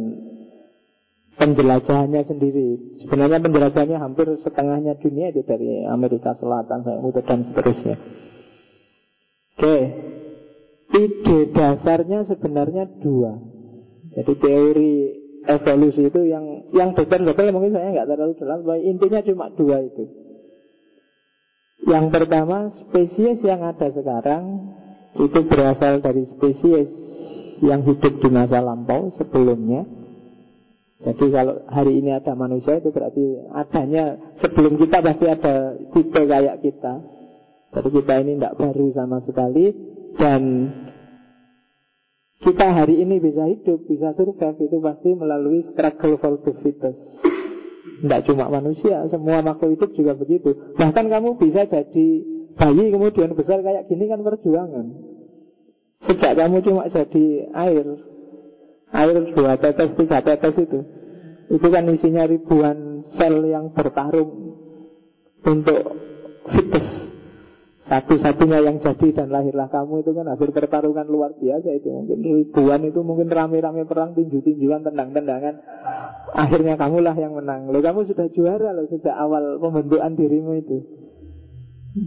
penjelajahannya 1.38 2.26
sendiri. 2.26 2.98
Sebenarnya 3.06 3.38
penjelajahannya 3.38 4.00
hampir 4.02 4.26
setengahnya 4.42 4.98
dunia 4.98 5.30
itu 5.30 5.46
dari 5.46 5.86
Amerika 5.86 6.34
Selatan, 6.34 6.82
muter 7.06 7.22
dan 7.30 7.46
seterusnya. 7.46 7.96
Oke, 9.58 9.78
ide 10.98 11.40
dasarnya 11.54 12.26
sebenarnya 12.26 12.90
dua. 12.98 13.38
Jadi 14.18 14.34
teori 14.42 14.94
evolusi 15.46 16.10
itu 16.10 16.22
yang 16.26 16.46
yang 16.74 16.98
detail-detail 16.98 17.54
mungkin 17.54 17.78
saya 17.78 17.94
nggak 17.94 18.10
terlalu 18.10 18.34
dalam, 18.42 18.60
intinya 18.82 19.22
cuma 19.22 19.46
dua 19.54 19.78
itu. 19.86 20.27
Yang 21.86 22.06
pertama, 22.10 22.74
spesies 22.74 23.44
yang 23.46 23.62
ada 23.62 23.92
sekarang 23.94 24.74
itu 25.18 25.40
berasal 25.46 26.02
dari 26.02 26.26
spesies 26.26 26.90
yang 27.62 27.86
hidup 27.86 28.22
di 28.22 28.30
masa 28.30 28.62
lampau 28.62 29.10
sebelumnya 29.18 29.86
jadi 30.98 31.26
kalau 31.30 31.62
hari 31.70 32.02
ini 32.02 32.10
ada 32.10 32.34
manusia 32.34 32.82
itu 32.82 32.90
berarti 32.90 33.22
adanya 33.54 34.18
sebelum 34.42 34.82
kita 34.82 35.06
pasti 35.06 35.30
ada 35.30 35.78
tipe 35.94 36.22
kayak 36.26 36.58
kita. 36.66 36.94
Jadi 37.78 37.90
kita 38.02 38.14
ini 38.26 38.32
tidak 38.42 38.58
baru 38.58 38.86
sama 38.98 39.22
sekali 39.22 39.78
dan 40.18 40.42
kita 42.42 42.66
hari 42.74 43.06
ini 43.06 43.22
bisa 43.22 43.46
hidup, 43.46 43.86
bisa 43.86 44.18
survive 44.18 44.58
itu 44.58 44.78
pasti 44.82 45.14
melalui 45.14 45.62
struggle 45.70 46.18
for 46.18 46.42
the 46.42 46.54
fittest. 46.66 47.02
Tidak 47.98 48.22
cuma 48.30 48.46
manusia, 48.50 49.06
semua 49.10 49.42
makhluk 49.42 49.78
hidup 49.78 49.92
juga 49.98 50.14
begitu. 50.14 50.54
Bahkan 50.78 51.06
kamu 51.10 51.42
bisa 51.42 51.66
jadi 51.66 52.08
bayi 52.58 52.94
kemudian 52.94 53.34
besar 53.34 53.62
kayak 53.66 53.90
gini 53.90 54.06
kan 54.06 54.22
perjuangan. 54.22 54.86
Sejak 56.06 56.38
kamu 56.38 56.62
cuma 56.62 56.86
jadi 56.94 57.50
air, 57.58 57.86
Air 58.88 59.36
dua 59.36 59.60
tetes, 59.60 59.92
tiga 60.00 60.24
tetes 60.24 60.56
itu 60.56 60.80
Itu 61.52 61.68
kan 61.68 61.84
isinya 61.92 62.24
ribuan 62.24 63.04
sel 63.20 63.44
yang 63.44 63.76
bertarung 63.76 64.56
Untuk 65.44 65.84
fitus 66.48 67.07
Satu-satunya 67.88 68.60
yang 68.68 68.84
jadi 68.84 69.16
dan 69.16 69.32
lahirlah 69.32 69.72
kamu 69.72 70.04
itu 70.04 70.12
kan 70.12 70.28
hasil 70.28 70.52
pertarungan 70.52 71.08
luar 71.08 71.32
biasa 71.40 71.72
itu 71.72 71.88
Mungkin 71.88 72.20
ribuan 72.20 72.84
itu 72.84 73.00
mungkin 73.00 73.32
rame-rame 73.32 73.88
perang 73.88 74.12
tinju-tinjuan, 74.12 74.84
tendang-tendangan 74.84 75.56
Akhirnya 76.36 76.76
kamulah 76.76 77.16
yang 77.16 77.32
menang 77.32 77.72
Loh 77.72 77.80
kamu 77.80 78.04
sudah 78.12 78.28
juara 78.36 78.76
loh 78.76 78.92
sejak 78.92 79.16
awal 79.16 79.64
pembentukan 79.64 80.20
dirimu 80.20 80.60
itu 80.60 80.78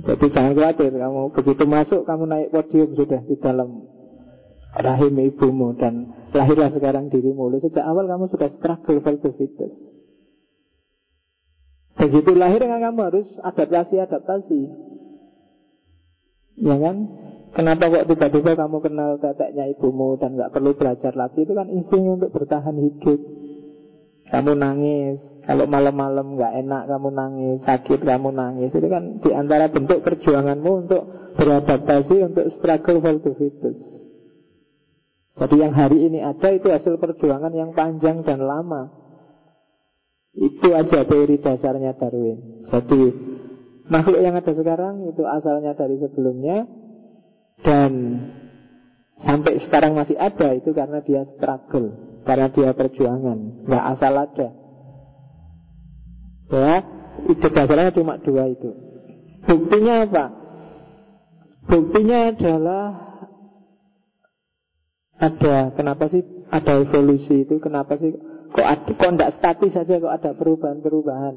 Jadi 0.04 0.26
jangan 0.36 0.52
khawatir 0.52 0.92
Kamu 0.92 1.32
begitu 1.32 1.64
masuk 1.64 2.04
kamu 2.04 2.24
naik 2.28 2.48
podium 2.52 2.92
sudah 2.92 3.20
di 3.24 3.36
dalam 3.40 3.88
rahim 4.76 5.18
ibumu 5.18 5.74
dan 5.74 6.14
lahirlah 6.30 6.70
sekarang 6.70 7.10
dirimu. 7.10 7.50
Lalu 7.50 7.66
sejak 7.66 7.82
awal 7.82 8.06
kamu 8.06 8.30
sudah 8.30 8.48
struggle 8.54 8.98
for 9.02 9.14
the. 9.18 9.30
Begitu 12.00 12.30
lahir 12.32 12.62
kamu 12.62 13.00
harus 13.02 13.28
adaptasi-adaptasi. 13.44 14.89
Ya 16.60 16.76
kan? 16.76 16.96
Kenapa 17.50 17.90
kok 17.90 18.06
tiba-tiba 18.06 18.54
kamu 18.54 18.78
kenal 18.78 19.10
teteknya 19.18 19.66
ibumu 19.74 20.14
dan 20.20 20.38
nggak 20.38 20.54
perlu 20.54 20.78
belajar 20.78 21.10
lagi? 21.18 21.42
Itu 21.42 21.58
kan 21.58 21.66
insting 21.66 22.06
untuk 22.06 22.30
bertahan 22.30 22.78
hidup. 22.78 23.18
Kamu 24.30 24.54
nangis, 24.54 25.18
kalau 25.42 25.66
malam-malam 25.66 26.38
nggak 26.38 26.54
enak 26.62 26.82
kamu 26.86 27.08
nangis, 27.10 27.58
sakit 27.66 28.06
kamu 28.06 28.30
nangis. 28.30 28.70
Itu 28.70 28.86
kan 28.86 29.18
di 29.18 29.34
antara 29.34 29.66
bentuk 29.66 30.06
perjuanganmu 30.06 30.70
untuk 30.86 31.02
beradaptasi 31.34 32.30
untuk 32.30 32.46
struggle 32.54 33.02
for 33.02 33.18
the 33.18 33.32
fittest. 33.34 33.82
Jadi 35.34 35.56
yang 35.58 35.74
hari 35.74 36.06
ini 36.06 36.22
ada 36.22 36.54
itu 36.54 36.70
hasil 36.70 37.02
perjuangan 37.02 37.50
yang 37.50 37.74
panjang 37.74 38.22
dan 38.22 38.46
lama. 38.46 38.94
Itu 40.30 40.70
aja 40.78 41.02
teori 41.02 41.42
dasarnya 41.42 41.98
Darwin. 41.98 42.62
Jadi 42.70 43.29
makhluk 43.90 44.22
yang 44.22 44.38
ada 44.38 44.52
sekarang 44.54 45.10
itu 45.10 45.22
asalnya 45.26 45.74
dari 45.74 45.98
sebelumnya 45.98 46.64
dan 47.66 47.92
sampai 49.20 49.60
sekarang 49.66 49.92
masih 49.98 50.16
ada 50.16 50.56
itu 50.56 50.72
karena 50.72 51.04
dia 51.04 51.28
struggle, 51.36 51.92
karena 52.24 52.48
dia 52.48 52.70
perjuangan, 52.72 53.68
nggak 53.68 53.84
asal 53.98 54.14
ada. 54.16 54.48
Ya, 56.50 56.74
itu 57.28 57.46
dasarnya 57.52 57.94
cuma 57.94 58.16
dua 58.18 58.48
itu. 58.48 58.70
Buktinya 59.44 60.08
apa? 60.08 60.24
Buktinya 61.68 62.32
adalah 62.32 63.10
ada 65.20 65.76
kenapa 65.76 66.08
sih 66.08 66.24
ada 66.48 66.80
evolusi 66.80 67.44
itu 67.44 67.60
kenapa 67.60 68.00
sih 68.00 68.16
kok 68.56 68.66
kok 68.96 69.10
tidak 69.14 69.36
statis 69.36 69.76
saja 69.76 70.00
kok 70.00 70.16
ada 70.16 70.32
perubahan-perubahan 70.32 71.34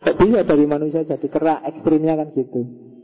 kok 0.00 0.16
bisa 0.16 0.40
dari 0.48 0.64
manusia 0.64 1.04
jadi 1.04 1.26
kerak 1.28 1.60
ekstrimnya 1.68 2.16
kan 2.16 2.28
gitu. 2.32 2.60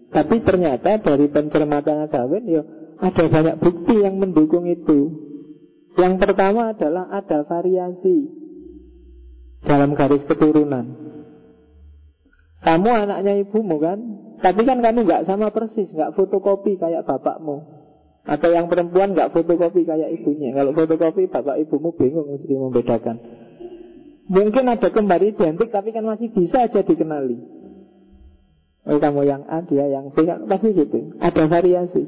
Tapi 0.09 0.41
ternyata 0.41 0.97
dari 1.03 1.29
pencermatan 1.29 2.09
Darwin 2.09 2.45
ya 2.49 2.63
ada 2.97 3.25
banyak 3.29 3.57
bukti 3.61 4.01
yang 4.01 4.17
mendukung 4.17 4.65
itu. 4.65 5.29
Yang 5.97 6.15
pertama 6.21 6.77
adalah 6.77 7.09
ada 7.09 7.45
variasi 7.45 8.29
dalam 9.65 9.97
garis 9.97 10.25
keturunan. 10.29 11.07
Kamu 12.61 12.91
anaknya 12.93 13.45
ibumu 13.45 13.77
kan? 13.81 13.99
Tapi 14.41 14.61
kan 14.65 14.85
kamu 14.85 15.09
nggak 15.09 15.25
sama 15.25 15.53
persis 15.53 15.89
nggak 15.93 16.17
fotokopi 16.17 16.77
kayak 16.77 17.05
bapakmu. 17.09 17.65
Atau 18.27 18.51
yang 18.53 18.67
perempuan 18.67 19.15
nggak 19.17 19.33
fotokopi 19.33 19.87
kayak 19.87 20.13
ibunya. 20.21 20.53
Kalau 20.53 20.73
fotokopi 20.77 21.29
bapak 21.29 21.63
ibumu 21.65 21.95
bingung 21.97 22.29
mesti 22.33 22.53
membedakan. 22.53 23.17
Mungkin 24.27 24.67
ada 24.67 24.91
kembar 24.91 25.23
identik 25.23 25.71
tapi 25.71 25.95
kan 25.95 26.03
masih 26.03 26.35
bisa 26.35 26.67
aja 26.67 26.83
dikenali. 26.83 27.39
Oh 28.87 28.99
kamu 28.99 29.27
yang 29.27 29.43
A, 29.51 29.67
dia 29.67 29.87
yang 29.87 30.15
B, 30.15 30.27
pasti 30.47 30.71
gitu. 30.75 31.19
Ada 31.19 31.51
variasi. 31.51 32.07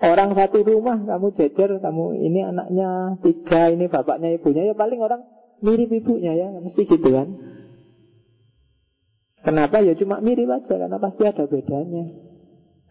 Orang 0.00 0.32
satu 0.32 0.64
rumah 0.64 1.04
kamu 1.04 1.36
jejer, 1.36 1.78
kamu 1.78 2.04
ini 2.16 2.40
anaknya 2.42 3.20
tiga, 3.20 3.68
ini 3.68 3.86
bapaknya 3.92 4.34
ibunya, 4.40 4.72
ya 4.72 4.74
paling 4.74 4.98
orang 5.00 5.20
mirip 5.60 5.92
ibunya 5.92 6.32
ya, 6.32 6.48
mesti 6.48 6.88
gitu 6.88 7.08
kan. 7.12 7.28
Kenapa? 9.44 9.84
Ya 9.84 9.92
cuma 9.92 10.24
mirip 10.24 10.48
aja, 10.48 10.80
karena 10.80 10.96
pasti 10.96 11.22
ada 11.28 11.44
bedanya. 11.44 12.04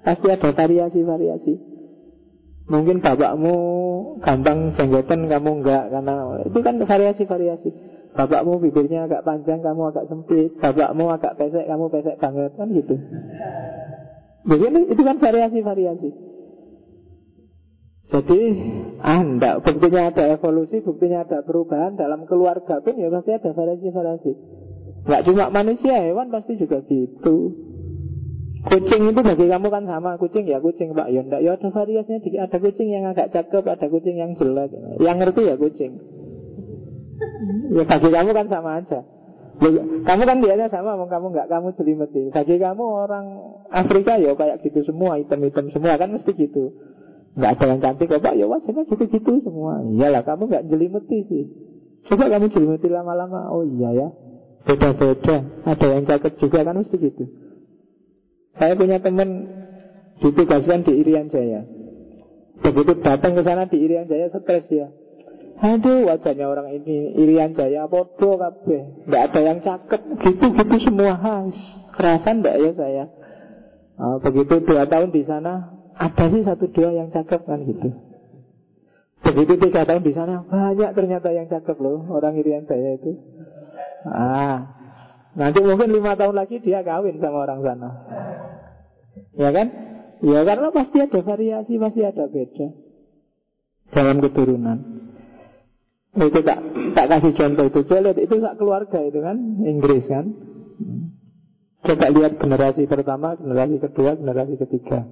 Pasti 0.02 0.28
ada 0.30 0.50
variasi-variasi. 0.54 1.54
Mungkin 2.70 3.02
bapakmu 3.02 3.56
gampang 4.22 4.78
jenggotan, 4.78 5.28
kamu 5.28 5.52
enggak 5.60 5.92
Karena 5.92 6.16
itu 6.48 6.60
kan 6.62 6.76
variasi-variasi 6.80 7.91
Bapakmu 8.12 8.60
bibirnya 8.60 9.08
agak 9.08 9.24
panjang, 9.24 9.64
kamu 9.64 9.96
agak 9.96 10.12
sempit. 10.12 10.52
Bapakmu 10.60 11.08
agak 11.16 11.40
pesek, 11.40 11.64
kamu 11.64 11.86
pesek 11.88 12.20
banget. 12.20 12.52
Kan 12.60 12.68
gitu. 12.76 12.96
Begini, 14.44 14.92
itu 14.92 15.02
kan 15.06 15.16
variasi-variasi. 15.16 16.10
Jadi 18.12 18.40
ah, 19.00 19.24
enggak, 19.24 19.64
buktinya 19.64 20.12
ada 20.12 20.36
evolusi, 20.36 20.84
buktinya 20.84 21.24
ada 21.24 21.48
perubahan 21.48 21.96
Dalam 21.96 22.28
keluarga 22.28 22.84
pun 22.84 23.00
ya 23.00 23.08
pasti 23.08 23.32
ada 23.32 23.56
variasi-variasi. 23.56 24.32
Enggak 25.08 25.22
cuma 25.32 25.48
manusia, 25.48 25.96
hewan 26.04 26.28
pasti 26.28 26.60
juga 26.60 26.84
gitu. 26.92 27.56
Kucing 28.62 29.10
itu 29.10 29.22
bagi 29.26 29.50
kamu 29.50 29.68
kan 29.74 29.84
sama 29.90 30.20
Kucing 30.20 30.46
ya 30.46 30.60
kucing 30.60 30.92
pak. 30.92 31.08
Ya 31.10 31.24
enggak, 31.24 31.42
ya 31.42 31.56
ada 31.56 31.70
variasinya 31.72 32.20
Ada 32.46 32.58
kucing 32.62 32.94
yang 32.94 33.10
agak 33.10 33.34
cakep 33.34 33.64
Ada 33.66 33.88
kucing 33.90 34.22
yang 34.22 34.38
jelek. 34.38 34.70
Yang 35.02 35.16
ngerti 35.18 35.42
ya 35.48 35.56
kucing 35.56 36.21
Ya 37.74 37.84
bagi 37.88 38.10
kamu 38.14 38.30
kan 38.38 38.48
sama 38.48 38.72
aja 38.82 39.02
kamu 39.62 40.22
kan 40.26 40.38
biasanya 40.42 40.68
sama, 40.74 40.98
mau 40.98 41.06
kamu 41.06 41.38
nggak 41.38 41.48
kamu 41.54 41.68
jelimeti. 41.78 42.34
Bagi 42.34 42.58
kamu 42.58 42.82
orang 42.82 43.26
Afrika 43.70 44.18
ya 44.18 44.34
kayak 44.34 44.66
gitu 44.66 44.82
semua, 44.90 45.22
item-item 45.22 45.70
semua 45.70 46.02
kan 46.02 46.10
mesti 46.10 46.34
gitu. 46.34 46.74
Nggak 47.38 47.52
ada 47.62 47.66
yang 47.70 47.80
cantik 47.80 48.10
kok 48.10 48.26
ya 48.26 48.46
wajarnya 48.50 48.90
gitu-gitu 48.90 49.46
semua. 49.46 49.86
Iyalah 49.86 50.26
kamu 50.26 50.50
nggak 50.50 50.66
jelimeti 50.66 51.18
sih. 51.30 51.44
Coba 52.10 52.26
kamu 52.34 52.50
jelimeti 52.50 52.90
lama-lama, 52.90 53.54
oh 53.54 53.62
iya 53.62 53.94
ya, 53.94 54.08
beda-beda. 54.66 55.46
Ada 55.70 55.86
yang 55.94 56.04
cakep 56.10 56.34
juga 56.42 56.66
kan 56.66 56.82
mesti 56.82 56.98
gitu. 56.98 57.24
Saya 58.58 58.74
punya 58.74 58.98
teman 58.98 59.46
ditugaskan 60.26 60.82
di 60.90 60.98
Irian 61.06 61.30
Jaya. 61.30 61.62
Begitu 62.66 62.98
datang 63.06 63.38
ke 63.38 63.46
sana 63.46 63.70
di 63.70 63.78
Irian 63.78 64.10
Jaya 64.10 64.34
stres 64.34 64.66
ya. 64.74 64.90
Aduh 65.62 66.10
wajahnya 66.10 66.50
orang 66.50 66.74
ini 66.74 67.14
Irian 67.22 67.54
Jaya 67.54 67.86
podo 67.86 68.34
kabeh. 68.34 69.06
Enggak 69.06 69.24
ada 69.30 69.40
yang 69.46 69.60
cakep 69.62 70.02
gitu-gitu 70.18 70.76
semua 70.90 71.14
has. 71.22 71.54
Kerasan 71.94 72.42
enggak 72.42 72.58
ya 72.58 72.72
saya? 72.74 73.06
Oh, 74.02 74.18
begitu 74.18 74.58
dua 74.66 74.90
tahun 74.90 75.14
di 75.14 75.22
sana 75.22 75.78
ada 75.94 76.26
sih 76.34 76.42
satu 76.42 76.66
dua 76.74 76.98
yang 76.98 77.14
cakep 77.14 77.46
kan 77.46 77.62
gitu. 77.70 77.94
Begitu 79.22 79.54
tiga 79.62 79.86
tahun 79.86 80.02
di 80.02 80.18
sana 80.18 80.42
banyak 80.50 80.98
ternyata 80.98 81.30
yang 81.30 81.46
cakep 81.46 81.78
loh 81.78 82.10
orang 82.10 82.42
Irian 82.42 82.66
Jaya 82.66 82.98
itu. 82.98 83.22
Ah, 84.10 84.82
Nanti 85.32 85.64
mungkin 85.64 85.96
lima 85.96 86.20
tahun 86.20 86.36
lagi 86.36 86.60
dia 86.60 86.84
kawin 86.84 87.24
sama 87.24 87.48
orang 87.48 87.64
sana 87.64 87.90
Ya 89.32 89.50
kan? 89.56 89.68
Ya 90.22 90.46
karena 90.46 90.70
pasti 90.70 90.98
ada 91.02 91.20
variasi, 91.24 91.80
pasti 91.80 92.02
ada 92.04 92.26
beda 92.28 92.68
Dalam 93.96 94.18
keturunan 94.20 94.78
Itu 96.12 96.40
tak, 96.44 96.60
tak 96.92 97.08
kasih 97.08 97.32
contoh 97.40 97.66
itu. 97.72 97.80
Saya 97.88 98.12
lihat 98.12 98.20
itu 98.20 98.36
sak 98.44 98.60
keluarga 98.60 99.00
itu 99.00 99.20
kan 99.24 99.38
Inggris 99.64 100.04
kan. 100.12 100.36
Coba 101.82 102.08
lihat 102.12 102.36
generasi 102.36 102.84
pertama, 102.86 103.40
generasi 103.40 103.80
kedua, 103.80 104.20
generasi 104.20 104.60
ketiga. 104.60 105.08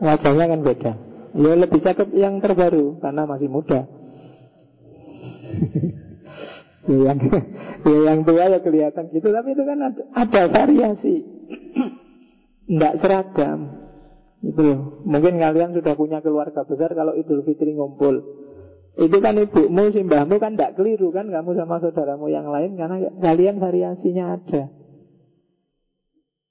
Wajahnya 0.00 0.48
kan 0.48 0.60
beda. 0.64 0.92
Ya 1.32 1.52
lebih 1.56 1.80
cakep 1.80 2.12
yang 2.12 2.44
terbaru 2.44 3.00
Karena 3.00 3.24
masih 3.28 3.48
muda. 3.52 3.84
Ya, 6.82 7.14
yang 7.14 7.18
ya 7.86 7.98
yang 8.10 8.26
tua 8.26 8.50
ya 8.50 8.58
kelihatan 8.58 9.14
gitu. 9.14 9.30
Tapi 9.30 9.54
itu 9.54 9.62
kan 9.62 9.78
ada, 9.86 10.02
ada 10.18 10.42
variasi. 10.50 11.22
Tidak 12.66 12.94
seragam. 12.98 13.86
Itu 14.42 14.98
mungkin 15.06 15.38
kalian 15.38 15.78
sudah 15.78 15.94
punya 15.94 16.18
keluarga 16.26 16.66
besar 16.66 16.90
kalau 16.98 17.14
Idul 17.14 17.46
Fitri 17.46 17.78
ngumpul 17.78 18.41
itu 18.92 19.16
kan 19.24 19.40
ibumu, 19.40 19.88
simbahmu 19.88 20.36
kan 20.36 20.52
tidak 20.52 20.76
keliru 20.76 21.08
kan 21.16 21.32
kamu 21.32 21.56
sama 21.56 21.80
saudaramu 21.80 22.28
yang 22.28 22.44
lain 22.52 22.76
karena 22.76 23.08
kalian 23.24 23.56
variasinya 23.56 24.36
ada. 24.36 24.68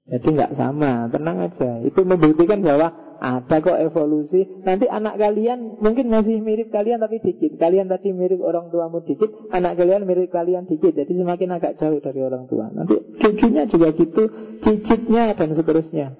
Jadi 0.09 0.27
nggak 0.33 0.57
sama, 0.57 1.07
tenang 1.13 1.37
aja. 1.45 1.85
Itu 1.85 2.01
membuktikan 2.01 2.65
bahwa 2.65 2.91
ada 3.21 3.61
kok 3.61 3.77
evolusi. 3.77 4.65
Nanti 4.65 4.89
anak 4.89 5.21
kalian 5.21 5.77
mungkin 5.77 6.09
masih 6.09 6.41
mirip 6.41 6.73
kalian 6.73 6.97
tapi 6.97 7.21
dikit. 7.21 7.61
Kalian 7.61 7.85
tadi 7.85 8.09
mirip 8.09 8.41
orang 8.41 8.73
tuamu 8.73 9.05
dikit, 9.05 9.29
anak 9.53 9.77
kalian 9.77 10.09
mirip 10.09 10.33
kalian 10.33 10.65
dikit. 10.65 10.97
Jadi 10.97 11.13
semakin 11.21 11.53
agak 11.53 11.77
jauh 11.77 12.01
dari 12.01 12.17
orang 12.25 12.49
tua. 12.49 12.73
Nanti 12.73 12.97
cucunya 13.21 13.69
juga 13.69 13.93
gitu, 13.93 14.23
cicitnya 14.65 15.37
dan 15.37 15.53
seterusnya. 15.53 16.17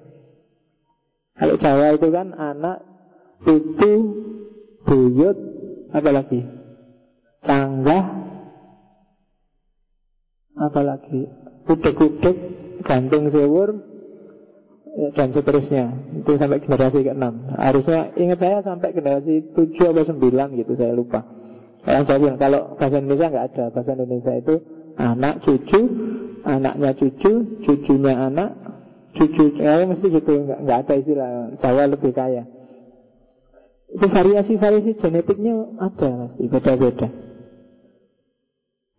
Kalau 1.34 1.58
Jawa 1.58 1.98
itu 1.98 2.08
kan 2.14 2.30
anak, 2.38 2.86
itu, 3.50 3.92
buyut, 4.86 5.36
apa 5.92 6.10
lagi? 6.10 6.40
Canggah, 7.42 8.04
apa 10.56 10.80
lagi? 10.80 11.20
Udek-udek, 11.68 12.36
gantung 12.82 13.30
sewur, 13.30 13.92
Ya, 14.92 15.08
dan 15.16 15.32
seterusnya. 15.32 15.84
Itu 16.20 16.36
sampai 16.36 16.60
generasi 16.60 17.00
ke-6 17.00 17.24
harusnya 17.56 18.12
ingat 18.12 18.38
saya 18.44 18.60
sampai 18.60 18.92
generasi 18.92 19.56
7 19.56 19.88
atau 19.88 20.04
9 20.04 20.60
gitu 20.60 20.72
saya 20.76 20.92
lupa. 20.92 21.24
Yang 21.88 22.12
saya 22.12 22.18
bilang 22.20 22.36
kalau 22.36 22.76
bahasa 22.76 23.00
Indonesia 23.00 23.32
nggak 23.32 23.46
ada. 23.56 23.64
Bahasa 23.72 23.96
Indonesia 23.96 24.32
itu 24.36 24.54
anak 25.00 25.34
cucu 25.48 25.80
anaknya 26.44 26.90
cucu 26.92 27.32
cucunya 27.64 28.12
anak 28.20 28.50
cucu 29.16 29.44
ya 29.56 29.80
mesti 29.80 30.06
gitu. 30.12 30.32
Nggak, 30.44 30.58
nggak 30.60 30.78
ada 30.84 30.94
istilah 31.00 31.30
Jawa 31.56 31.82
lebih 31.88 32.12
kaya 32.12 32.44
itu 33.92 34.06
variasi-variasi 34.08 34.96
genetiknya 34.96 35.68
ada 35.76 36.08
pasti 36.24 36.44
beda-beda. 36.48 37.08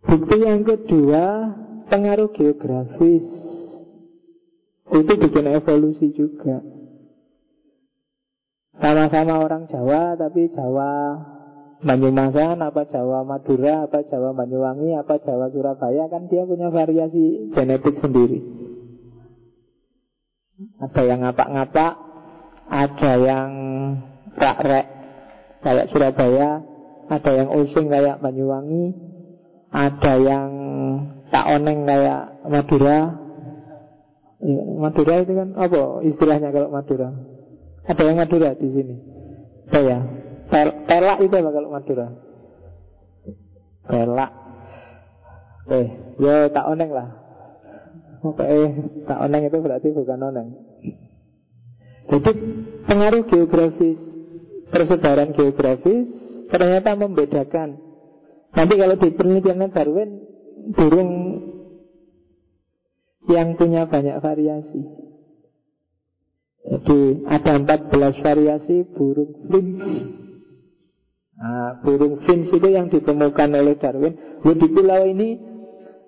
Bukti 0.04 0.36
yang 0.38 0.62
kedua 0.62 1.24
pengaruh 1.90 2.30
geografis. 2.30 3.26
Itu 4.94 5.12
bikin 5.16 5.50
evolusi 5.50 6.12
juga. 6.14 6.60
Sama-sama 8.74 9.38
orang 9.38 9.70
Jawa 9.70 10.18
Tapi 10.18 10.50
Jawa 10.50 11.14
Banyumasan, 11.78 12.58
apa 12.58 12.90
Jawa 12.90 13.22
Madura 13.22 13.86
Apa 13.86 14.02
Jawa 14.02 14.34
Banyuwangi, 14.34 14.98
apa 14.98 15.22
Jawa 15.22 15.46
Surabaya 15.54 16.10
Kan 16.10 16.26
dia 16.26 16.42
punya 16.42 16.74
variasi 16.74 17.54
genetik 17.54 18.02
sendiri. 18.02 18.42
Ada 20.82 21.02
yang 21.06 21.22
ngapak-ngapak 21.22 21.92
Ada 22.66 23.12
yang 23.22 23.50
rak-rek 24.38 24.86
Kayak 25.64 25.88
Surabaya 25.90 26.60
Ada 27.10 27.30
yang 27.44 27.50
using 27.58 27.86
kayak 27.88 28.20
Banyuwangi 28.20 28.94
Ada 29.74 30.12
yang 30.20 30.50
tak 31.32 31.44
oneng 31.50 31.82
kayak 31.88 32.46
Madura 32.46 33.24
Ya, 34.44 34.60
Madura 34.76 35.24
itu 35.24 35.32
kan 35.32 35.56
apa 35.56 36.04
istilahnya 36.04 36.52
kalau 36.52 36.68
Madura? 36.68 37.16
Ada 37.88 38.02
yang 38.04 38.20
Madura 38.20 38.52
di 38.52 38.68
sini? 38.76 38.96
Saya. 39.72 40.04
Pel 40.52 40.84
pelak 40.84 41.18
itu 41.24 41.32
apa 41.32 41.48
kalau 41.48 41.72
Madura? 41.72 42.06
Pelak. 43.88 44.32
Eh, 45.72 45.88
ya 46.20 46.52
tak 46.52 46.68
oneng 46.68 46.92
lah. 46.92 47.08
Oke, 48.20 48.44
eh, 48.44 48.68
tak 49.08 49.18
oneng 49.24 49.48
itu 49.48 49.58
berarti 49.64 49.88
bukan 49.96 50.20
oneng. 50.20 50.48
Jadi 52.04 52.32
pengaruh 52.84 53.24
geografis 53.24 54.00
persebaran 54.74 55.30
geografis 55.30 56.10
ternyata 56.50 56.98
membedakan. 56.98 57.78
Nanti 58.54 58.74
kalau 58.74 58.98
di 58.98 59.08
penelitian 59.14 59.70
Darwin 59.70 60.10
burung 60.74 61.10
yang 63.30 63.54
punya 63.54 63.86
banyak 63.86 64.18
variasi. 64.18 64.82
Jadi 66.64 67.28
ada 67.28 67.60
14 67.60 68.24
variasi 68.24 68.76
burung 68.96 69.46
finch. 69.46 69.84
Nah, 71.34 71.82
burung 71.84 72.24
finch 72.24 72.50
itu 72.50 72.68
yang 72.72 72.90
ditemukan 72.90 73.48
oleh 73.54 73.76
Darwin. 73.78 74.42
di 74.42 74.68
pulau 74.72 75.02
ini 75.06 75.53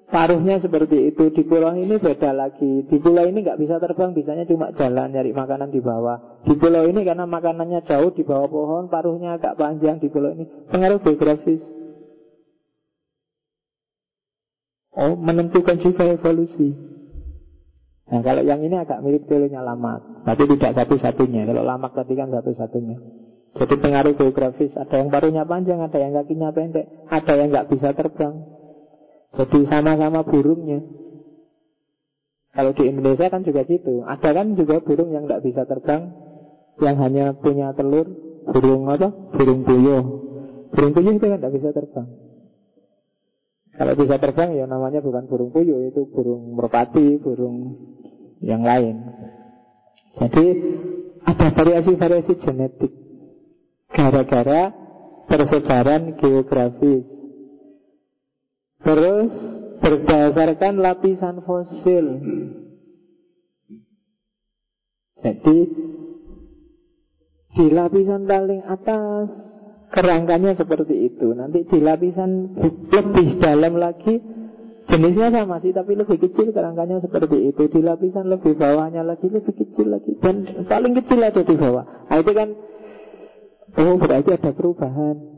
Paruhnya 0.07 0.63
seperti 0.63 1.11
itu. 1.11 1.35
Di 1.35 1.43
pulau 1.43 1.75
ini 1.75 1.99
beda 1.99 2.31
lagi. 2.31 2.87
Di 2.87 2.97
pulau 3.03 3.27
ini 3.27 3.43
nggak 3.43 3.59
bisa 3.59 3.83
terbang 3.83 4.15
Bisanya 4.15 4.47
cuma 4.47 4.71
jalan 4.79 5.11
nyari 5.11 5.35
makanan 5.35 5.75
di 5.75 5.83
bawah. 5.83 6.47
Di 6.47 6.55
pulau 6.55 6.87
ini 6.87 7.03
karena 7.03 7.27
makanannya 7.27 7.83
jauh 7.83 8.15
di 8.15 8.23
bawah 8.23 8.47
pohon 8.47 8.87
Paruhnya 8.87 9.35
agak 9.35 9.59
panjang 9.59 9.99
di 9.99 10.07
pulau 10.07 10.31
ini. 10.31 10.47
Pengaruh 10.71 11.03
geografis. 11.03 11.59
Oh 14.95 15.19
menentukan 15.19 15.83
juga 15.83 16.07
evolusi. 16.07 16.71
Nah 18.07 18.23
kalau 18.23 18.47
yang 18.47 18.63
ini 18.63 18.79
agak 18.79 19.03
mirip 19.03 19.27
teorinya 19.27 19.67
lamak 19.67 20.23
Tapi 20.23 20.47
tidak 20.55 20.79
satu-satunya. 20.79 21.51
Kalau 21.51 21.67
lamak 21.67 21.99
tadi 21.99 22.15
kan 22.15 22.31
satu-satunya. 22.31 22.97
Jadi 23.59 23.75
pengaruh 23.75 24.15
geografis. 24.15 24.71
Ada 24.79 25.03
yang 25.03 25.11
paruhnya 25.11 25.43
panjang 25.43 25.83
Ada 25.83 25.99
yang 25.99 26.15
kakinya 26.15 26.55
pendek 26.55 26.87
Ada 27.11 27.33
yang 27.35 27.51
nggak 27.51 27.69
bisa 27.75 27.91
terbang 27.91 28.56
jadi 29.35 29.59
sama-sama 29.67 30.23
burungnya. 30.23 30.85
Kalau 32.57 32.73
di 32.73 32.89
Indonesia 32.89 33.29
kan 33.29 33.45
juga 33.45 33.69
gitu. 33.69 34.07
Ada 34.07 34.33
kan 34.33 34.57
juga 34.57 34.81
burung 34.81 35.13
yang 35.13 35.29
tidak 35.29 35.45
bisa 35.45 35.69
terbang, 35.69 36.09
yang 36.81 36.97
hanya 37.03 37.37
punya 37.37 37.77
telur, 37.77 38.09
burung 38.49 38.89
apa? 38.89 39.13
Burung 39.37 39.67
puyuh. 39.67 40.05
Burung 40.73 40.93
puyuh 40.97 41.15
itu 41.21 41.27
kan 41.27 41.37
tidak 41.37 41.53
bisa 41.53 41.69
terbang. 41.77 42.09
Kalau 43.77 43.93
bisa 43.93 44.17
terbang 44.17 44.57
ya 44.57 44.65
namanya 44.65 45.05
bukan 45.05 45.29
burung 45.29 45.53
puyuh, 45.53 45.93
itu 45.93 46.09
burung 46.09 46.57
merpati, 46.57 47.21
burung 47.21 47.77
yang 48.41 48.65
lain. 48.65 49.05
Jadi 50.17 50.45
ada 51.29 51.53
variasi-variasi 51.53 52.41
genetik 52.41 52.93
gara-gara 53.93 54.73
persebaran 55.29 56.17
geografis 56.17 57.05
Terus 58.87 59.31
berdasarkan 59.83 60.79
lapisan 60.79 61.43
fosil. 61.43 62.07
Jadi 65.27 65.59
di 67.57 67.67
lapisan 67.73 68.31
paling 68.31 68.63
atas 68.63 69.27
kerangkanya 69.91 70.55
seperti 70.55 71.11
itu. 71.11 71.35
Nanti 71.35 71.67
di 71.67 71.79
lapisan 71.83 72.55
lebih 72.95 73.43
dalam 73.43 73.75
lagi 73.75 74.23
jenisnya 74.87 75.35
sama 75.35 75.59
sih 75.59 75.75
tapi 75.75 75.99
lebih 75.99 76.23
kecil 76.23 76.55
kerangkanya 76.55 77.03
seperti 77.03 77.51
itu. 77.51 77.67
Di 77.67 77.81
lapisan 77.83 78.31
lebih 78.31 78.55
bawahnya 78.55 79.03
lagi 79.03 79.27
lebih 79.27 79.51
kecil 79.51 79.99
lagi 79.99 80.15
dan 80.23 80.47
paling 80.71 80.95
kecil 80.95 81.27
ada 81.27 81.43
di 81.43 81.55
bawah. 81.59 82.07
Nah, 82.07 82.17
itu 82.23 82.33
kan 82.39 82.49
oh 83.83 83.97
berarti 83.99 84.31
ada 84.31 84.51
perubahan. 84.55 85.36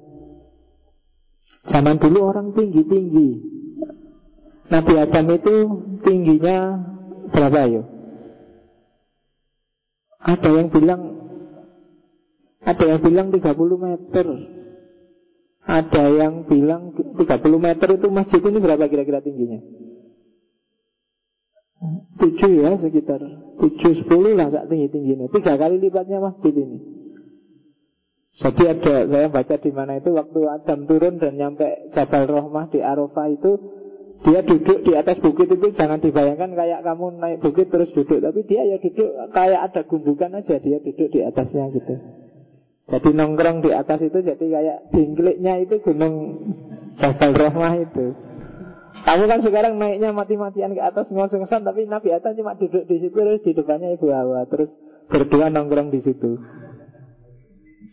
Zaman 1.66 1.98
dulu 1.98 2.18
orang 2.30 2.54
tinggi-tinggi 2.54 3.58
Nabi 4.68 4.94
Adam 5.00 5.26
itu 5.32 5.54
tingginya 6.06 6.76
berapa 7.34 7.60
ya? 7.66 7.82
Ada 10.22 10.48
yang 10.54 10.68
bilang 10.70 11.02
Ada 12.62 12.84
yang 12.84 13.00
bilang 13.02 13.26
30 13.34 13.48
meter 13.58 14.26
Ada 15.68 16.04
yang 16.14 16.34
bilang 16.46 16.94
30 16.94 17.26
meter 17.58 17.88
itu 17.96 18.06
masjid 18.12 18.40
ini 18.44 18.58
berapa 18.62 18.84
kira-kira 18.86 19.18
tingginya? 19.24 19.60
7 22.18 22.62
ya 22.62 22.70
sekitar 22.82 23.20
7 23.62 24.04
10 24.04 24.38
lah 24.38 24.48
saat 24.50 24.66
tinggi-tingginya 24.70 25.30
Tiga 25.30 25.54
kali 25.54 25.78
lipatnya 25.78 26.18
masjid 26.18 26.54
ini 26.54 26.97
jadi 28.38 28.62
ada 28.70 28.94
saya 29.10 29.26
baca 29.34 29.54
di 29.58 29.70
mana 29.74 29.98
itu 29.98 30.14
waktu 30.14 30.40
Adam 30.46 30.86
turun 30.86 31.18
dan 31.18 31.34
nyampe 31.34 31.90
Jabal 31.90 32.30
Rohmah 32.30 32.70
di 32.70 32.78
Arafah 32.78 33.26
itu 33.34 33.58
dia 34.22 34.46
duduk 34.46 34.82
di 34.86 34.94
atas 34.94 35.18
bukit 35.18 35.50
itu 35.50 35.74
jangan 35.74 35.98
dibayangkan 35.98 36.54
kayak 36.54 36.86
kamu 36.86 37.18
naik 37.18 37.38
bukit 37.42 37.66
terus 37.70 37.90
duduk 37.94 38.22
tapi 38.22 38.46
dia 38.46 38.62
ya 38.62 38.78
duduk 38.78 39.10
kayak 39.34 39.60
ada 39.70 39.82
gundukan 39.86 40.38
aja 40.38 40.54
dia 40.58 40.78
duduk 40.82 41.08
di 41.10 41.18
atasnya 41.22 41.70
gitu. 41.74 41.94
Jadi 42.88 43.10
nongkrong 43.12 43.60
di 43.60 43.70
atas 43.74 44.00
itu 44.00 44.18
jadi 44.22 44.46
kayak 44.48 44.78
dingkliknya 44.94 45.60
itu 45.60 45.76
gunung 45.82 46.14
Jabal 46.98 47.34
Rohmah 47.34 47.74
itu. 47.78 48.06
Kamu 48.98 49.24
kan 49.30 49.40
sekarang 49.42 49.78
naiknya 49.78 50.10
mati-matian 50.10 50.74
ke 50.74 50.82
atas 50.82 51.06
ngos-ngosan 51.10 51.62
tapi 51.62 51.86
Nabi 51.86 52.10
Adam 52.14 52.34
cuma 52.34 52.58
duduk 52.58 52.86
di 52.86 53.02
situ 53.02 53.14
terus 53.14 53.42
di 53.46 53.54
depannya 53.54 53.94
Ibu 53.94 54.06
Hawa 54.10 54.46
terus 54.50 54.70
berdua 55.06 55.50
nongkrong 55.50 55.90
di 55.94 56.00
situ. 56.02 56.38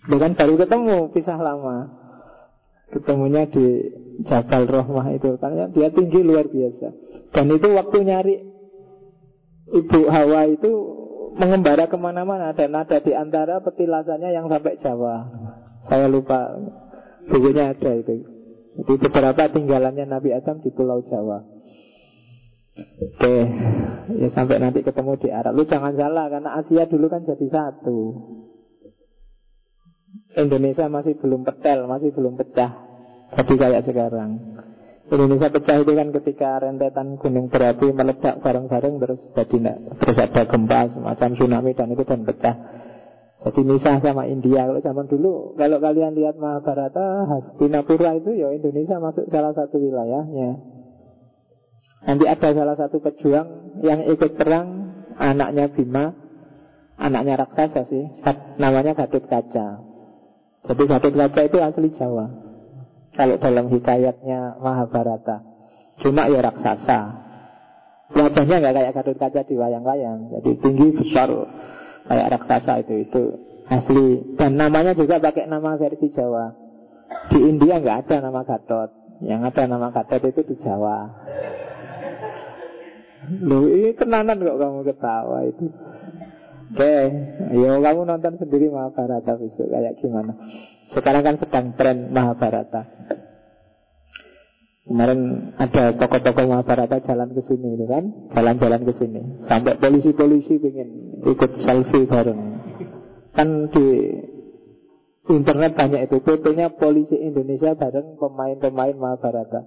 Bukan 0.06 0.32
baru 0.38 0.54
ketemu, 0.62 0.98
pisah 1.12 1.40
lama. 1.42 1.90
Ketemunya 2.94 3.50
di 3.50 3.90
Jabal 4.30 4.70
Rohmah 4.70 5.10
itu. 5.18 5.36
Karena 5.42 5.66
dia 5.74 5.90
tinggi 5.90 6.22
luar 6.22 6.46
biasa. 6.46 6.88
Dan 7.34 7.50
itu 7.52 7.68
waktu 7.74 7.98
nyari 8.06 8.36
Ibu 9.66 10.02
Hawa 10.08 10.46
itu 10.50 10.72
Mengembara 11.36 11.92
ke 11.92 11.98
mana-mana. 12.00 12.56
Dan 12.56 12.72
ada 12.80 13.04
di 13.04 13.12
antara 13.12 13.60
petilasannya 13.60 14.32
yang 14.32 14.48
sampai 14.48 14.80
Jawa. 14.80 15.28
Saya 15.92 16.08
lupa 16.08 16.56
Bukunya 17.26 17.74
ada 17.74 17.92
itu. 17.98 18.22
Jadi 18.76 18.94
beberapa 19.08 19.50
tinggalannya 19.50 20.06
Nabi 20.06 20.30
Adam 20.36 20.62
di 20.62 20.70
Pulau 20.70 21.02
Jawa. 21.08 21.42
Oke 22.76 23.36
Ya 24.20 24.28
sampai 24.36 24.60
nanti 24.60 24.84
ketemu 24.84 25.16
di 25.18 25.32
Arab. 25.32 25.56
Lu 25.56 25.64
jangan 25.64 25.96
salah 25.96 26.28
Karena 26.28 26.60
Asia 26.60 26.84
dulu 26.86 27.08
kan 27.08 27.24
jadi 27.24 27.48
satu 27.48 28.00
Indonesia 30.36 30.86
masih 30.92 31.16
belum 31.16 31.48
petel, 31.48 31.88
masih 31.88 32.12
belum 32.12 32.36
pecah. 32.36 32.72
Jadi 33.40 33.54
kayak 33.56 33.88
sekarang. 33.88 34.60
Indonesia 35.06 35.48
pecah 35.54 35.78
itu 35.80 35.92
kan 35.94 36.10
ketika 36.12 36.50
rentetan 36.60 37.16
gunung 37.22 37.48
berapi 37.48 37.94
meledak 37.94 38.42
bareng-bareng 38.42 38.96
terus 38.98 39.22
jadi 39.38 39.56
enggak, 39.62 39.78
terus 40.02 40.18
ada 40.18 40.42
gempa 40.50 40.80
semacam 40.92 41.30
tsunami 41.38 41.72
dan 41.78 41.88
itu 41.94 42.04
dan 42.04 42.22
pecah. 42.26 42.56
Jadi 43.46 43.62
misah 43.62 44.02
sama 44.02 44.26
India 44.26 44.66
Kalau 44.66 44.82
zaman 44.82 45.06
dulu 45.06 45.54
Kalau 45.60 45.78
kalian 45.84 46.18
lihat 46.18 46.40
Mahabharata 46.40 47.30
Hastinapura 47.30 48.18
itu 48.18 48.32
ya 48.32 48.50
Indonesia 48.56 48.98
masuk 48.98 49.28
salah 49.30 49.54
satu 49.54 49.76
wilayahnya 49.78 50.56
Nanti 52.10 52.26
ada 52.26 52.50
salah 52.56 52.74
satu 52.80 53.04
pejuang 53.04 53.78
Yang 53.86 54.18
ikut 54.18 54.40
perang 54.40 54.98
Anaknya 55.20 55.68
Bima 55.68 56.16
Anaknya 56.96 57.44
raksasa 57.46 57.86
sih 57.86 58.08
Namanya 58.56 58.98
Gatot 58.98 59.28
Kaca 59.28 59.85
jadi 60.66 60.84
Gatot 60.90 61.14
Kaca 61.14 61.42
itu 61.46 61.58
asli 61.62 61.90
Jawa. 61.94 62.26
Kalau 63.16 63.36
dalam 63.40 63.70
hikayatnya 63.70 64.60
Mahabharata. 64.60 65.46
Cuma 66.02 66.28
ya 66.28 66.42
raksasa. 66.44 67.00
Wajahnya 68.12 68.56
nggak 68.62 68.74
kayak 68.74 68.94
Gatot 68.98 69.18
Kaca 69.22 69.42
di 69.46 69.56
wayang-wayang. 69.56 70.34
Jadi 70.34 70.52
tinggi 70.62 70.88
besar. 70.98 71.30
Kayak 72.06 72.38
raksasa 72.38 72.86
itu 72.86 72.94
Itu 73.06 73.24
asli. 73.70 74.38
Dan 74.38 74.58
namanya 74.58 74.98
juga 74.98 75.22
pakai 75.22 75.46
nama 75.46 75.78
versi 75.78 76.10
Jawa. 76.10 76.54
Di 77.30 77.40
India 77.46 77.78
nggak 77.78 78.10
ada 78.10 78.26
nama 78.26 78.42
Gatot. 78.42 79.22
Yang 79.22 79.42
ada 79.54 79.64
nama 79.70 79.88
Gatot 79.94 80.22
itu 80.26 80.42
di 80.50 80.56
Jawa. 80.66 80.98
Loh 83.26 83.66
ini 83.70 83.98
tenanan 83.98 84.38
kok 84.38 84.58
kamu 84.62 84.86
ketawa 84.86 85.50
itu 85.50 85.66
Oke, 86.76 86.84
okay. 86.84 87.04
yo 87.56 87.80
kamu 87.80 88.04
nonton 88.04 88.36
sendiri 88.36 88.68
Mahabharata 88.68 89.40
besok 89.40 89.72
kayak 89.72 89.96
gimana. 90.04 90.36
Sekarang 90.92 91.24
kan 91.24 91.40
sedang 91.40 91.72
tren 91.80 92.12
Mahabharata. 92.12 92.84
Kemarin 94.84 95.56
ada 95.56 95.96
tokoh-tokoh 95.96 96.52
Mahabharata 96.52 97.00
jalan 97.00 97.32
ke 97.32 97.48
sini 97.48 97.80
itu 97.80 97.88
kan, 97.88 98.04
jalan-jalan 98.36 98.84
ke 98.84 98.94
sini. 99.00 99.24
Sampai 99.48 99.80
polisi-polisi 99.80 100.60
ingin 100.60 101.24
ikut 101.24 101.64
selfie 101.64 102.12
bareng. 102.12 102.42
Kan 103.32 103.72
di 103.72 103.86
internet 105.32 105.80
banyak 105.80 106.12
itu 106.12 106.20
fotonya 106.28 106.76
polisi 106.76 107.16
Indonesia 107.16 107.72
bareng 107.72 108.20
pemain-pemain 108.20 109.00
Mahabharata. 109.00 109.64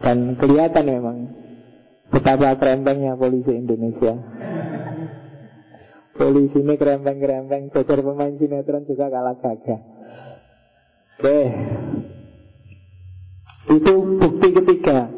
Dan 0.00 0.40
kelihatan 0.40 0.88
memang 0.88 1.16
betapa 2.08 2.56
kerempengnya 2.56 3.12
polisi 3.12 3.52
Indonesia. 3.52 4.16
Polisi 6.14 6.62
ini 6.62 6.78
kerempeng-kerempeng 6.78 7.74
Jajar 7.74 7.98
pemain 7.98 8.34
sinetron 8.38 8.86
juga 8.86 9.10
kalah 9.10 9.34
gagah. 9.34 9.80
Oke. 11.18 11.40
Itu 13.74 13.92
bukti 14.22 14.48
ketiga. 14.54 15.10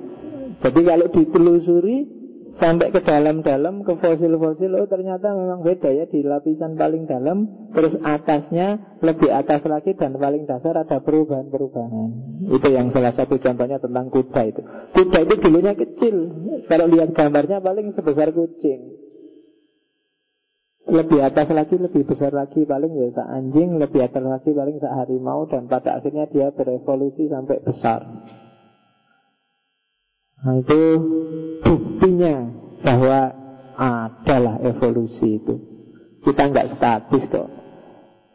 Jadi 0.56 0.80
kalau 0.88 1.06
ditelusuri 1.12 1.96
sampai 2.56 2.88
ke 2.88 3.04
dalam-dalam 3.04 3.84
ke 3.84 3.92
fosil-fosil 4.00 4.72
oh 4.72 4.88
ternyata 4.88 5.36
memang 5.36 5.60
beda 5.60 5.92
ya 5.92 6.08
di 6.08 6.24
lapisan 6.24 6.72
paling 6.80 7.04
dalam 7.04 7.68
terus 7.76 8.00
atasnya 8.00 8.96
lebih 9.04 9.28
atas 9.28 9.60
lagi 9.68 9.92
dan 9.92 10.16
paling 10.16 10.48
dasar 10.48 10.80
ada 10.80 11.04
perubahan-perubahan. 11.04 12.08
Itu 12.48 12.68
yang 12.72 12.88
salah 12.96 13.12
satu 13.12 13.36
contohnya 13.36 13.76
tentang 13.76 14.08
kuda 14.08 14.42
itu. 14.48 14.64
Kuda 14.96 15.18
itu 15.28 15.34
dulunya 15.44 15.76
kecil. 15.76 16.16
Kalau 16.72 16.88
lihat 16.88 17.12
gambarnya 17.12 17.60
paling 17.60 17.92
sebesar 17.92 18.32
kucing 18.32 19.05
lebih 20.86 21.18
atas 21.18 21.50
lagi, 21.50 21.74
lebih 21.74 22.06
besar 22.06 22.30
lagi 22.30 22.62
paling 22.62 22.94
ya 22.94 23.10
sa 23.10 23.26
anjing, 23.26 23.74
lebih 23.74 24.06
atas 24.06 24.22
lagi 24.22 24.54
paling 24.54 24.78
sa 24.78 25.02
harimau 25.02 25.50
dan 25.50 25.66
pada 25.66 25.98
akhirnya 25.98 26.30
dia 26.30 26.54
berevolusi 26.54 27.26
sampai 27.26 27.58
besar. 27.58 28.06
Nah 30.46 30.62
itu 30.62 30.80
buktinya 31.66 32.34
bahwa 32.86 33.34
adalah 33.74 34.62
evolusi 34.62 35.42
itu. 35.42 35.54
Kita 36.22 36.54
nggak 36.54 36.78
statis 36.78 37.24
kok. 37.34 37.48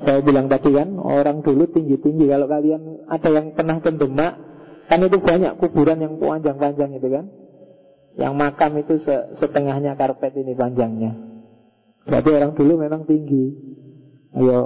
Saya 0.04 0.20
bilang 0.20 0.52
tadi 0.52 0.76
kan 0.76 1.00
orang 1.00 1.40
dulu 1.40 1.72
tinggi-tinggi. 1.72 2.28
Kalau 2.28 2.52
kalian 2.52 3.08
ada 3.08 3.30
yang 3.32 3.56
pernah 3.56 3.80
ke 3.80 3.96
Demak, 3.96 4.34
kan 4.92 5.00
itu 5.08 5.18
banyak 5.24 5.56
kuburan 5.56 6.04
yang 6.04 6.20
panjang-panjang 6.20 7.00
itu 7.00 7.08
kan. 7.08 7.26
Yang 8.20 8.34
makam 8.36 8.72
itu 8.76 8.94
setengahnya 9.40 9.96
karpet 9.96 10.36
ini 10.36 10.52
panjangnya. 10.52 11.31
Berarti 12.06 12.30
orang 12.34 12.52
dulu 12.58 12.74
memang 12.82 13.06
tinggi. 13.06 13.54
Ayo 14.32 14.60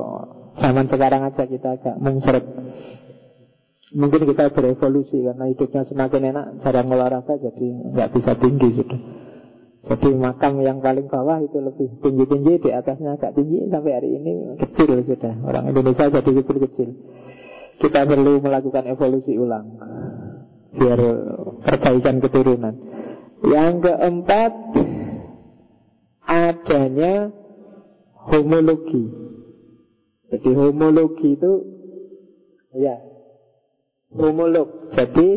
zaman 0.56 0.88
sekarang 0.88 1.26
aja 1.28 1.44
kita 1.44 1.80
agak 1.80 1.96
mengseret. 2.00 2.46
Mungkin 3.96 4.28
kita 4.28 4.52
berevolusi 4.52 5.24
karena 5.24 5.46
hidupnya 5.48 5.88
semakin 5.88 6.36
enak, 6.36 6.46
jarang 6.60 6.92
olahraga 6.92 7.40
jadi 7.40 7.68
nggak 7.96 8.12
bisa 8.12 8.36
tinggi 8.36 8.70
sudah. 8.76 9.02
Jadi 9.86 10.18
makam 10.18 10.66
yang 10.66 10.82
paling 10.82 11.06
bawah 11.06 11.38
itu 11.46 11.62
lebih 11.62 12.02
tinggi-tinggi, 12.02 12.58
di 12.58 12.70
atasnya 12.74 13.22
agak 13.22 13.38
tinggi 13.38 13.70
sampai 13.70 13.94
hari 13.94 14.18
ini 14.18 14.58
kecil 14.58 14.98
sudah. 15.06 15.34
Orang 15.46 15.70
Indonesia 15.70 16.10
jadi 16.10 16.32
kecil-kecil. 16.42 16.90
Kita 17.78 18.08
perlu 18.10 18.42
melakukan 18.42 18.90
evolusi 18.90 19.38
ulang 19.38 19.78
biar 20.74 21.00
perbaikan 21.64 22.18
keturunan. 22.20 22.76
Yang 23.46 23.74
keempat 23.86 24.52
adanya 26.26 27.32
homologi. 28.14 29.06
Jadi 30.34 30.50
homologi 30.58 31.38
itu 31.38 31.52
ya 32.76 32.98
homolog. 34.12 34.92
Jadi 34.94 35.28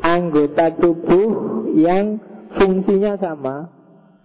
anggota 0.00 0.74
tubuh 0.76 1.28
yang 1.76 2.20
fungsinya 2.56 3.16
sama, 3.20 3.70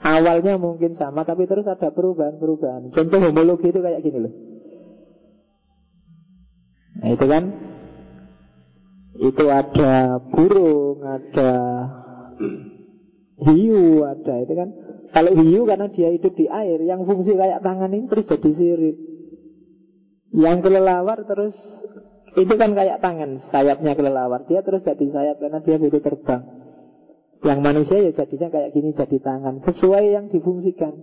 awalnya 0.01 0.60
mungkin 0.60 0.95
sama 0.95 1.24
tapi 1.24 1.47
terus 1.47 1.68
ada 1.68 1.91
perubahan-perubahan. 1.91 2.91
Contoh 2.91 3.20
homologi 3.20 3.72
itu 3.72 3.80
kayak 3.80 4.03
gini 4.03 4.20
loh. 4.28 4.34
Nah, 6.97 7.14
itu 7.14 7.26
kan 7.30 7.43
itu 9.18 9.45
ada 9.49 10.22
burung, 10.34 11.01
ada 11.05 11.53
hiu, 13.38 14.05
ada 14.05 14.34
itu 14.41 14.53
kan 14.53 14.70
kalau 15.16 15.32
hiu 15.39 15.64
karena 15.64 15.88
dia 15.88 16.12
hidup 16.12 16.34
di 16.36 16.45
air, 16.51 16.84
yang 16.84 17.08
fungsi 17.08 17.36
kayak 17.36 17.64
tangan 17.64 17.91
ini 17.95 18.08
terus 18.12 18.28
jadi 18.28 18.51
sirip. 18.51 18.97
Yang 20.36 20.58
kelelawar 20.68 21.24
terus 21.24 21.55
itu 22.36 22.53
kan 22.60 22.76
kayak 22.76 22.99
tangan, 22.99 23.41
sayapnya 23.49 23.95
kelelawar. 23.95 24.43
Dia 24.45 24.62
terus 24.62 24.84
jadi 24.84 25.05
sayap 25.08 25.38
karena 25.39 25.60
dia 25.64 25.78
bisa 25.80 25.99
terbang. 26.03 26.43
Yang 27.41 27.60
manusia 27.62 27.97
ya 28.01 28.12
jadinya 28.12 28.49
kayak 28.51 28.70
gini 28.76 28.91
jadi 28.91 29.18
tangan, 29.24 29.64
sesuai 29.64 30.03
yang 30.12 30.26
difungsikan. 30.28 30.93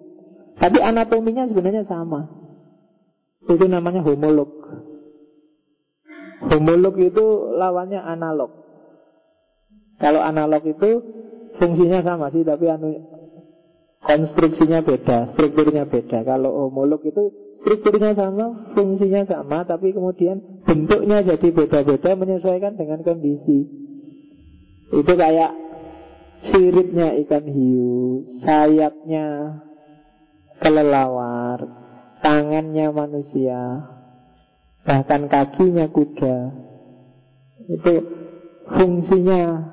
Tapi 0.61 0.79
anatominya 0.79 1.49
sebenarnya 1.51 1.89
sama. 1.89 2.29
Itu 3.49 3.67
namanya 3.67 4.05
homolog. 4.05 4.53
Homolog 6.45 6.95
itu 7.01 7.25
lawannya 7.57 7.99
analog. 7.99 8.53
Kalau 9.99 10.21
analog 10.21 10.63
itu 10.69 10.91
fungsinya 11.57 12.03
sama 12.03 12.29
sih, 12.35 12.43
tapi 12.43 12.67
anu 12.69 13.14
konstruksinya 14.05 14.85
beda, 14.85 15.33
strukturnya 15.33 15.89
beda. 15.89 16.23
Kalau 16.23 16.69
homolog 16.69 17.01
itu 17.03 17.33
strukturnya 17.65 18.13
sama, 18.13 18.77
fungsinya 18.77 19.25
sama, 19.25 19.65
tapi 19.65 19.97
kemudian 19.97 20.61
bentuknya 20.69 21.25
jadi 21.25 21.49
beda-beda 21.49 22.13
menyesuaikan 22.13 22.77
dengan 22.77 23.01
kondisi. 23.01 23.65
Itu 24.93 25.13
kayak 25.17 25.53
siripnya 26.53 27.17
ikan 27.25 27.45
hiu, 27.49 28.29
sayapnya 28.45 29.59
kelelawar, 30.61 31.65
tangannya 32.21 32.93
manusia, 32.93 33.89
bahkan 34.85 35.27
kakinya 35.33 35.89
kuda. 35.89 36.37
Itu 37.73 37.95
fungsinya 38.69 39.73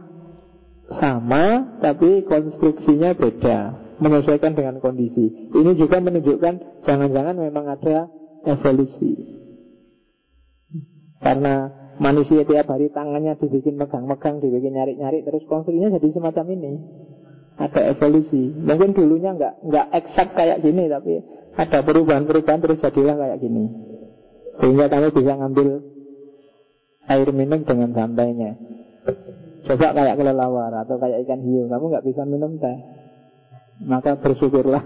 sama, 0.95 1.75
tapi 1.83 2.23
konstruksinya 2.23 3.11
beda 3.11 3.80
menyesuaikan 4.01 4.57
dengan 4.57 4.81
kondisi. 4.81 5.53
Ini 5.53 5.71
juga 5.77 6.01
menunjukkan 6.01 6.83
jangan-jangan 6.83 7.37
memang 7.37 7.69
ada 7.69 8.09
evolusi. 8.49 9.13
Karena 11.21 11.69
manusia 12.01 12.41
tiap 12.41 12.65
hari 12.65 12.89
tangannya 12.89 13.37
dibikin 13.37 13.77
megang-megang, 13.77 14.41
dibikin 14.41 14.73
nyari-nyari, 14.73 15.21
terus 15.21 15.45
konstruksinya 15.45 15.93
jadi 16.01 16.07
semacam 16.17 16.45
ini. 16.57 16.71
Ada 17.61 17.93
evolusi. 17.93 18.57
Mungkin 18.57 18.97
dulunya 18.97 19.37
nggak 19.37 19.69
nggak 19.69 19.87
eksak 20.01 20.33
kayak 20.33 20.65
gini, 20.65 20.89
tapi 20.89 21.21
ada 21.53 21.85
perubahan-perubahan 21.85 22.59
terus 22.65 22.81
jadilah 22.81 23.13
kayak 23.21 23.37
gini. 23.37 23.69
Sehingga 24.57 24.89
kamu 24.89 25.13
bisa 25.13 25.37
ngambil 25.37 25.67
air 27.05 27.29
minum 27.29 27.61
dengan 27.61 27.93
santainya. 27.93 28.57
Coba 29.61 29.93
kayak 29.93 30.17
kelelawar 30.17 30.73
atau 30.73 30.97
kayak 30.97 31.21
ikan 31.29 31.45
hiu, 31.45 31.69
kamu 31.69 31.85
nggak 31.93 32.05
bisa 32.09 32.25
minum 32.25 32.57
teh 32.57 33.00
maka 33.81 34.17
bersyukurlah. 34.17 34.85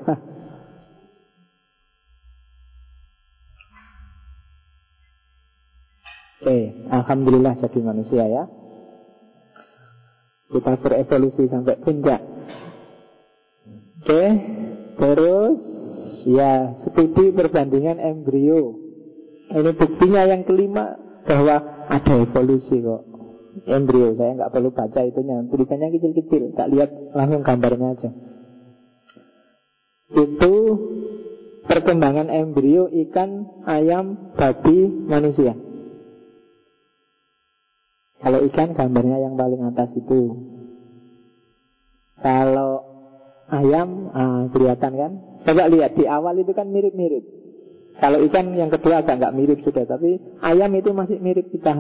Oke, 6.46 6.60
Alhamdulillah 6.94 7.58
jadi 7.58 7.80
manusia 7.82 8.24
ya. 8.30 8.44
Kita 10.46 10.78
berevolusi 10.78 11.50
sampai 11.50 11.82
puncak. 11.82 12.22
Oke, 14.06 14.24
terus 15.02 15.58
ya 16.30 16.78
studi 16.86 17.34
perbandingan 17.34 17.98
embrio. 17.98 18.78
Ini 19.50 19.74
buktinya 19.74 20.22
yang 20.30 20.46
kelima 20.46 21.02
bahwa 21.26 21.90
ada 21.90 22.14
evolusi 22.22 22.78
kok. 22.78 23.04
Embrio, 23.66 24.14
saya 24.14 24.38
nggak 24.38 24.52
perlu 24.54 24.70
baca 24.70 25.02
itunya, 25.02 25.48
tulisannya 25.50 25.88
kecil-kecil, 25.96 26.54
tak 26.60 26.70
lihat 26.76 26.92
langsung 27.16 27.42
gambarnya 27.42 27.96
aja 27.96 28.10
itu 30.14 30.56
perkembangan 31.66 32.30
embrio 32.30 32.86
ikan, 33.10 33.64
ayam, 33.66 34.36
babi, 34.38 34.86
manusia. 35.10 35.58
Kalau 38.22 38.42
ikan 38.50 38.74
gambarnya 38.74 39.22
yang 39.22 39.34
paling 39.38 39.62
atas 39.70 39.94
itu. 39.98 40.34
Kalau 42.22 42.72
ayam 43.54 44.10
ah, 44.14 44.44
kelihatan 44.50 44.94
kan? 44.98 45.12
Coba 45.46 45.70
lihat 45.70 45.94
di 45.94 46.10
awal 46.10 46.42
itu 46.42 46.54
kan 46.58 46.66
mirip-mirip. 46.70 47.22
Kalau 48.02 48.20
ikan 48.28 48.52
yang 48.58 48.74
kedua 48.74 49.06
agak 49.06 49.22
nggak 49.22 49.36
mirip 49.38 49.60
sudah, 49.64 49.88
tapi 49.88 50.20
ayam 50.42 50.74
itu 50.76 50.90
masih 50.92 51.22
mirip 51.22 51.48
kita 51.54 51.74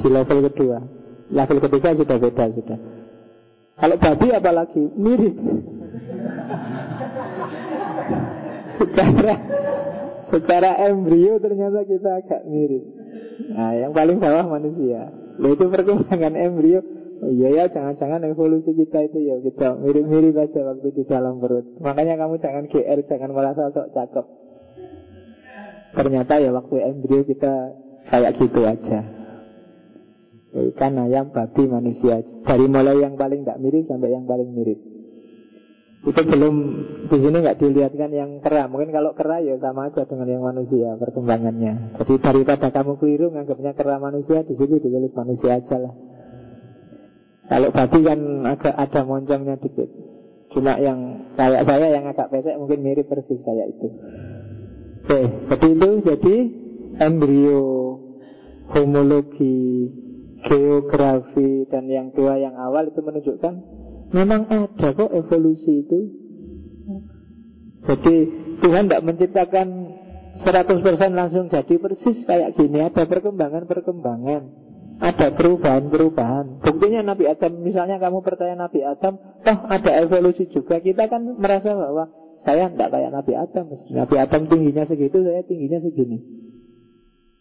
di 0.00 0.08
level 0.08 0.48
kedua. 0.50 0.78
Level 1.30 1.58
ketiga 1.62 1.94
sudah 1.94 2.16
beda 2.18 2.44
sudah. 2.56 2.78
Kalau 3.78 3.96
babi 4.00 4.28
apalagi 4.34 4.82
mirip 4.98 5.36
secara 8.80 9.34
secara 10.32 10.70
embrio 10.88 11.36
ternyata 11.36 11.84
kita 11.84 12.10
agak 12.24 12.42
mirip. 12.48 12.84
Nah, 13.50 13.76
yang 13.76 13.92
paling 13.92 14.16
bawah 14.16 14.46
manusia. 14.46 15.12
Itu 15.36 15.68
perkembangan 15.68 16.34
embrio. 16.38 16.80
Oh 17.20 17.28
iya 17.28 17.52
ya, 17.52 17.64
jangan-jangan 17.68 18.24
evolusi 18.32 18.72
kita 18.72 19.04
itu 19.04 19.18
ya 19.20 19.36
kita 19.44 19.76
mirip-mirip 19.76 20.40
aja 20.40 20.72
waktu 20.72 20.88
di 20.96 21.04
dalam 21.04 21.36
perut. 21.36 21.68
Makanya 21.76 22.16
kamu 22.16 22.40
jangan 22.40 22.64
GR, 22.64 22.98
jangan 23.04 23.30
merasa 23.36 23.68
sok 23.68 23.92
cakep. 23.92 24.26
Ternyata 26.00 26.40
ya 26.40 26.48
waktu 26.56 26.76
embrio 26.80 27.20
kita 27.28 27.76
kayak 28.08 28.40
gitu 28.40 28.64
aja. 28.64 29.00
Ikan, 30.50 30.98
ayam, 30.98 31.30
babi, 31.30 31.62
manusia. 31.68 32.26
Dari 32.42 32.66
mulai 32.66 32.98
yang 33.04 33.14
paling 33.14 33.46
tidak 33.46 33.62
mirip 33.62 33.84
sampai 33.86 34.10
yang 34.10 34.26
paling 34.26 34.50
mirip. 34.50 34.89
Itu 36.00 36.16
belum 36.24 36.54
di 37.12 37.16
sini 37.20 37.36
nggak 37.44 37.60
dilihatkan 37.60 38.10
yang 38.16 38.30
kera. 38.40 38.72
Mungkin 38.72 38.88
kalau 38.88 39.12
kera 39.12 39.44
ya 39.44 39.60
sama 39.60 39.92
aja 39.92 40.08
dengan 40.08 40.32
yang 40.32 40.44
manusia 40.48 40.96
perkembangannya. 40.96 42.00
Jadi 42.00 42.14
daripada 42.24 42.72
kamu 42.72 42.96
keliru 42.96 43.28
nganggapnya 43.36 43.76
kera 43.76 44.00
manusia, 44.00 44.40
di 44.40 44.56
sini 44.56 44.80
ditulis 44.80 45.12
manusia 45.12 45.60
aja 45.60 45.76
lah. 45.76 45.94
Kalau 47.52 47.68
babi 47.68 47.98
kan 48.00 48.20
agak 48.48 48.74
ada 48.80 49.00
moncongnya 49.04 49.60
dikit. 49.60 49.90
Cuma 50.56 50.80
yang 50.80 51.30
kayak 51.36 51.68
saya 51.68 51.86
yang 51.92 52.08
agak 52.08 52.32
pesek 52.32 52.56
mungkin 52.56 52.80
mirip 52.80 53.06
persis 53.06 53.44
kayak 53.44 53.76
itu. 53.76 53.88
Oke, 55.04 55.20
jadi 55.52 55.66
itu 55.68 55.88
jadi 56.06 56.36
embrio, 57.02 57.66
homologi, 58.72 59.90
geografi 60.48 61.68
dan 61.68 61.84
yang 61.90 62.08
dua 62.16 62.40
yang 62.40 62.56
awal 62.56 62.88
itu 62.88 63.00
menunjukkan 63.04 63.54
memang 64.10 64.46
ada 64.50 64.88
kok 64.94 65.10
evolusi 65.10 65.86
itu. 65.86 66.00
Jadi 67.86 68.16
Tuhan 68.60 68.86
tidak 68.86 69.04
menciptakan 69.06 69.66
100% 70.44 70.84
langsung 71.16 71.48
jadi 71.48 71.74
persis 71.80 72.22
kayak 72.28 72.54
gini. 72.58 72.84
Ada 72.84 73.08
perkembangan-perkembangan. 73.08 74.42
Ada 75.00 75.32
perubahan-perubahan. 75.32 76.60
Buktinya 76.60 77.00
Nabi 77.00 77.24
Adam 77.24 77.64
Misalnya 77.64 77.96
kamu 77.96 78.20
percaya 78.20 78.52
Nabi 78.52 78.84
Adam 78.84 79.16
Toh 79.16 79.58
ada 79.64 79.90
evolusi 80.04 80.44
juga. 80.52 80.76
Kita 80.76 81.08
kan 81.08 81.24
merasa 81.40 81.72
bahwa 81.72 82.12
Saya 82.44 82.68
tidak 82.68 82.92
kayak 82.92 83.10
Nabi 83.12 83.32
Adam. 83.32 83.64
Nabi 83.96 84.16
Adam 84.20 84.42
tingginya 84.52 84.84
segitu 84.84 85.24
Saya 85.24 85.40
tingginya 85.48 85.80
segini. 85.80 86.20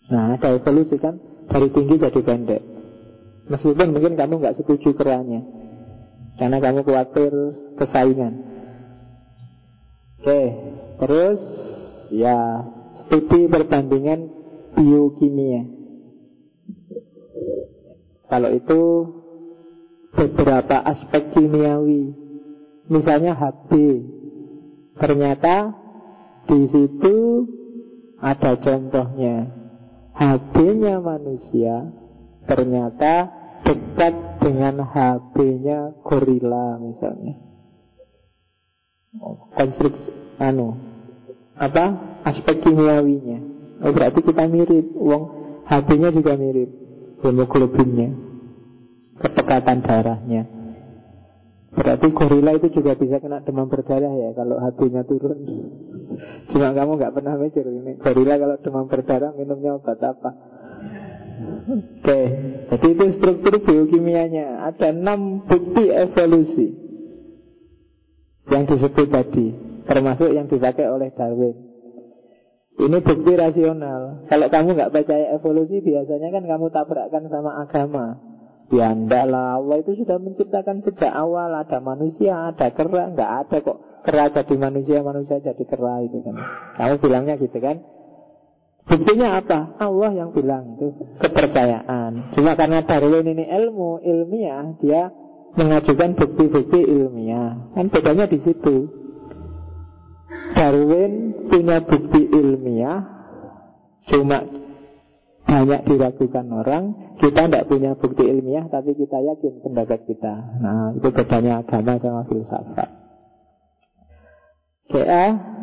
Nah 0.07 0.39
ada 0.39 0.55
evolusi 0.55 0.95
kan? 1.03 1.20
Dari 1.51 1.67
tinggi 1.76 1.99
jadi 1.99 2.22
pendek. 2.24 2.63
Meskipun 3.51 3.91
mungkin 3.91 4.15
kamu 4.15 4.39
nggak 4.39 4.55
setuju 4.63 4.95
kerannya 4.95 5.59
Karena 6.40 6.58
kamu 6.64 6.88
khawatir 6.88 7.32
kesaingan 7.76 8.50
Oke, 10.20 10.44
terus 11.00 11.40
ya 12.12 12.68
studi 13.08 13.48
perbandingan 13.48 14.28
biokimia. 14.76 15.64
Kalau 18.28 18.52
itu 18.52 18.82
beberapa 20.12 20.84
aspek 20.84 21.32
kimiawi, 21.32 22.12
misalnya 22.92 23.32
HB, 23.32 23.72
ternyata 25.00 25.72
di 26.52 26.68
situ 26.68 27.48
ada 28.20 28.60
contohnya. 28.60 29.56
HB-nya 30.20 31.00
manusia 31.00 31.96
ternyata 32.44 33.39
dekat 33.70 34.41
dengan 34.41 34.82
HB-nya 34.82 36.01
gorila 36.01 36.82
misalnya. 36.82 37.38
Konstruksi 39.53 40.09
anu 40.41 40.74
apa 41.53 42.17
aspek 42.26 42.65
kimiawinya. 42.65 43.39
Oh, 43.86 43.93
berarti 43.93 44.26
kita 44.26 44.49
mirip. 44.49 44.89
Uang 44.97 45.24
HP-nya 45.70 46.09
juga 46.09 46.34
mirip. 46.34 46.70
Hemoglobinnya. 47.22 48.09
Ketekatan 49.22 49.86
darahnya. 49.86 50.47
Berarti 51.70 52.09
gorila 52.09 52.57
itu 52.57 52.74
juga 52.74 52.97
bisa 52.97 53.22
kena 53.22 53.45
demam 53.45 53.70
berdarah 53.70 54.09
ya 54.09 54.30
kalau 54.34 54.57
HP-nya 54.57 55.05
turun. 55.05 55.38
Cuma 56.49 56.74
kamu 56.74 56.97
nggak 56.97 57.13
pernah 57.13 57.38
mikir 57.38 57.63
ini 57.70 58.01
gorila 58.01 58.36
kalau 58.41 58.55
demam 58.65 58.86
berdarah 58.89 59.32
minumnya 59.38 59.78
obat 59.78 60.01
apa 60.01 60.59
Oke, 61.40 62.20
jadi 62.68 62.88
itu 62.92 63.06
struktur 63.16 63.54
biokimianya. 63.64 64.68
Ada 64.74 64.92
enam 64.92 65.46
bukti 65.48 65.88
evolusi 65.88 66.68
yang 68.50 68.66
disebut 68.68 69.08
tadi, 69.08 69.54
termasuk 69.88 70.34
yang 70.34 70.50
dipakai 70.52 70.90
oleh 70.90 71.14
Darwin. 71.16 71.56
Ini 72.80 72.98
bukti 73.04 73.32
rasional. 73.36 74.28
Kalau 74.32 74.48
kamu 74.48 74.70
nggak 74.76 74.94
percaya 74.96 75.36
evolusi, 75.36 75.84
biasanya 75.84 76.32
kan 76.32 76.44
kamu 76.48 76.66
tabrakkan 76.72 77.24
sama 77.28 77.52
agama. 77.60 78.06
Ya 78.70 78.94
lah, 79.26 79.58
Allah 79.58 79.82
itu 79.82 79.98
sudah 79.98 80.22
menciptakan 80.22 80.86
sejak 80.86 81.10
awal 81.10 81.50
Ada 81.58 81.82
manusia, 81.82 82.54
ada 82.54 82.70
kera, 82.70 83.10
nggak 83.18 83.32
ada 83.42 83.58
kok 83.66 84.06
Kera 84.06 84.30
jadi 84.30 84.56
manusia, 84.62 85.02
manusia 85.02 85.42
jadi 85.42 85.64
kera 85.66 86.06
itu 86.06 86.22
kan 86.22 86.38
Kamu 86.78 87.02
bilangnya 87.02 87.42
gitu 87.42 87.58
kan 87.58 87.82
Buktinya 88.90 89.38
apa? 89.38 89.78
Allah 89.78 90.12
yang 90.18 90.34
bilang 90.34 90.74
itu 90.74 90.90
kepercayaan 91.22 92.34
Cuma 92.34 92.58
karena 92.58 92.82
Darwin 92.82 93.38
ini 93.38 93.46
ilmu, 93.46 94.02
ilmiah 94.02 94.74
Dia 94.82 95.14
mengajukan 95.58 96.14
bukti-bukti 96.14 96.80
ilmiah. 96.84 97.74
Kan 97.74 97.90
bedanya 97.90 98.30
di 98.30 98.40
situ. 98.44 98.90
Darwin 100.54 101.46
punya 101.48 101.82
bukti 101.82 102.22
ilmiah, 102.30 103.00
cuma 104.10 104.44
banyak 105.46 105.82
diragukan 105.88 106.46
orang. 106.52 106.84
Kita 107.18 107.50
tidak 107.50 107.68
punya 107.68 107.98
bukti 107.98 108.24
ilmiah, 108.28 108.66
tapi 108.70 108.94
kita 108.94 109.18
yakin 109.18 109.60
pendapat 109.66 110.06
kita. 110.06 110.34
Nah, 110.62 110.94
itu 110.96 111.10
bedanya 111.10 111.60
agama 111.64 111.98
sama 112.00 112.22
filsafat. 112.30 112.90
Oke, 114.90 115.04
ah. 115.06 115.59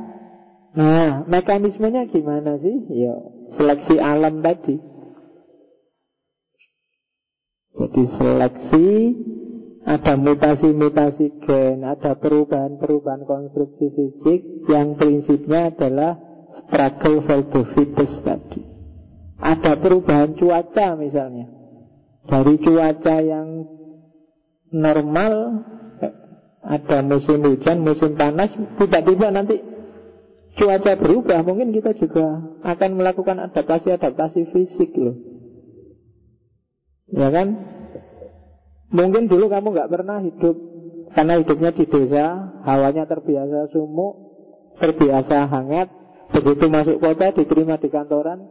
Nah, 0.77 1.24
mekanismenya 1.24 2.05
gimana 2.12 2.61
sih? 2.61 2.77
Ya, 2.93 3.16
seleksi 3.57 3.97
alam 3.97 4.45
tadi. 4.45 4.77
Jadi 7.77 8.03
seleksi 8.20 8.87
ada 9.89 10.20
mutasi-mutasi 10.20 11.41
gen, 11.49 11.81
ada 11.81 12.16
perubahan-perubahan 12.20 13.24
konstruksi 13.24 13.89
fisik 13.93 14.68
yang 14.68 15.01
prinsipnya 15.01 15.72
adalah 15.72 16.20
struggle 16.61 17.24
for 17.24 17.41
the 17.53 17.62
fittest 17.72 18.16
tadi. 18.24 18.61
Ada 19.41 19.81
perubahan 19.81 20.37
cuaca 20.37 20.97
misalnya. 20.97 21.49
Dari 22.27 22.55
cuaca 22.61 23.16
yang 23.22 23.49
normal 24.77 25.33
ada 26.66 26.99
musim 27.07 27.41
hujan, 27.47 27.87
musim 27.87 28.18
panas, 28.18 28.51
tiba-tiba 28.81 29.31
nanti 29.31 29.62
cuaca 30.57 30.92
berubah, 30.96 31.44
mungkin 31.44 31.70
kita 31.70 31.92
juga 32.00 32.57
akan 32.64 32.90
melakukan 32.96 33.36
adaptasi-adaptasi 33.52 34.50
fisik 34.50 34.96
loh. 34.96 35.16
Ya 37.12 37.28
kan? 37.30 37.48
Mungkin 38.90 39.28
dulu 39.28 39.52
kamu 39.52 39.76
nggak 39.76 39.90
pernah 39.92 40.18
hidup 40.24 40.57
karena 41.12 41.40
hidupnya 41.40 41.70
di 41.72 41.84
desa, 41.88 42.24
hawanya 42.64 43.09
terbiasa 43.09 43.72
sumuk, 43.72 44.14
terbiasa 44.80 45.48
hangat. 45.48 45.88
Begitu 46.26 46.66
masuk 46.66 46.98
kota, 46.98 47.30
diterima 47.32 47.78
di 47.78 47.88
kantoran, 47.88 48.50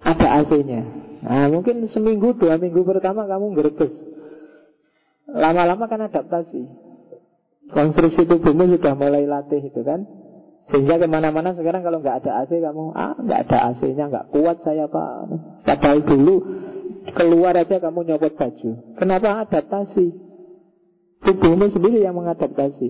ada 0.00 0.40
AC-nya. 0.40 0.82
Nah, 1.20 1.46
mungkin 1.52 1.84
seminggu, 1.92 2.32
dua 2.34 2.56
minggu 2.56 2.80
pertama 2.82 3.28
kamu 3.28 3.52
ngerebes. 3.54 3.92
Lama-lama 5.30 5.84
kan 5.86 6.00
adaptasi. 6.08 6.64
Konstruksi 7.70 8.26
tubuhmu 8.26 8.74
sudah 8.74 8.98
mulai 8.98 9.28
latih 9.28 9.62
itu 9.62 9.80
kan. 9.86 10.02
Sehingga 10.70 11.02
ke 11.02 11.06
mana-mana 11.10 11.50
sekarang 11.52 11.82
kalau 11.82 11.98
nggak 11.98 12.22
ada 12.24 12.46
AC 12.46 12.62
kamu, 12.62 12.94
ah 12.94 13.18
nggak 13.18 13.40
ada 13.50 13.58
AC-nya, 13.74 14.06
nggak 14.06 14.30
kuat 14.30 14.62
saya 14.62 14.86
pak. 14.86 15.26
Padahal 15.66 15.98
dulu 16.06 16.36
Keluar 17.00 17.56
aja 17.56 17.80
kamu 17.80 18.04
nyopot 18.06 18.36
baju. 18.36 18.70
Kenapa 19.00 19.48
adaptasi? 19.48 20.12
Tubuhmu 21.24 21.72
sendiri 21.72 22.04
yang 22.04 22.16
mengadaptasi. 22.16 22.88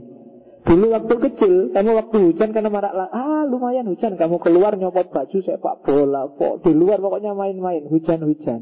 Dulu 0.60 0.92
waktu 0.92 1.14
kecil 1.18 1.72
Kamu 1.72 1.90
waktu 1.96 2.16
hujan 2.20 2.52
karena 2.52 2.68
marah 2.68 2.92
Ah 3.10 3.46
lumayan 3.46 3.86
hujan. 3.86 4.18
Kamu 4.18 4.42
keluar 4.42 4.74
nyopot 4.74 5.08
baju 5.08 5.38
sepak 5.40 5.82
bola 5.82 6.30
kok 6.30 6.62
Di 6.66 6.70
luar 6.74 6.98
pokoknya 6.98 7.32
main-main 7.32 7.86
Hujan-hujan. 7.86 8.60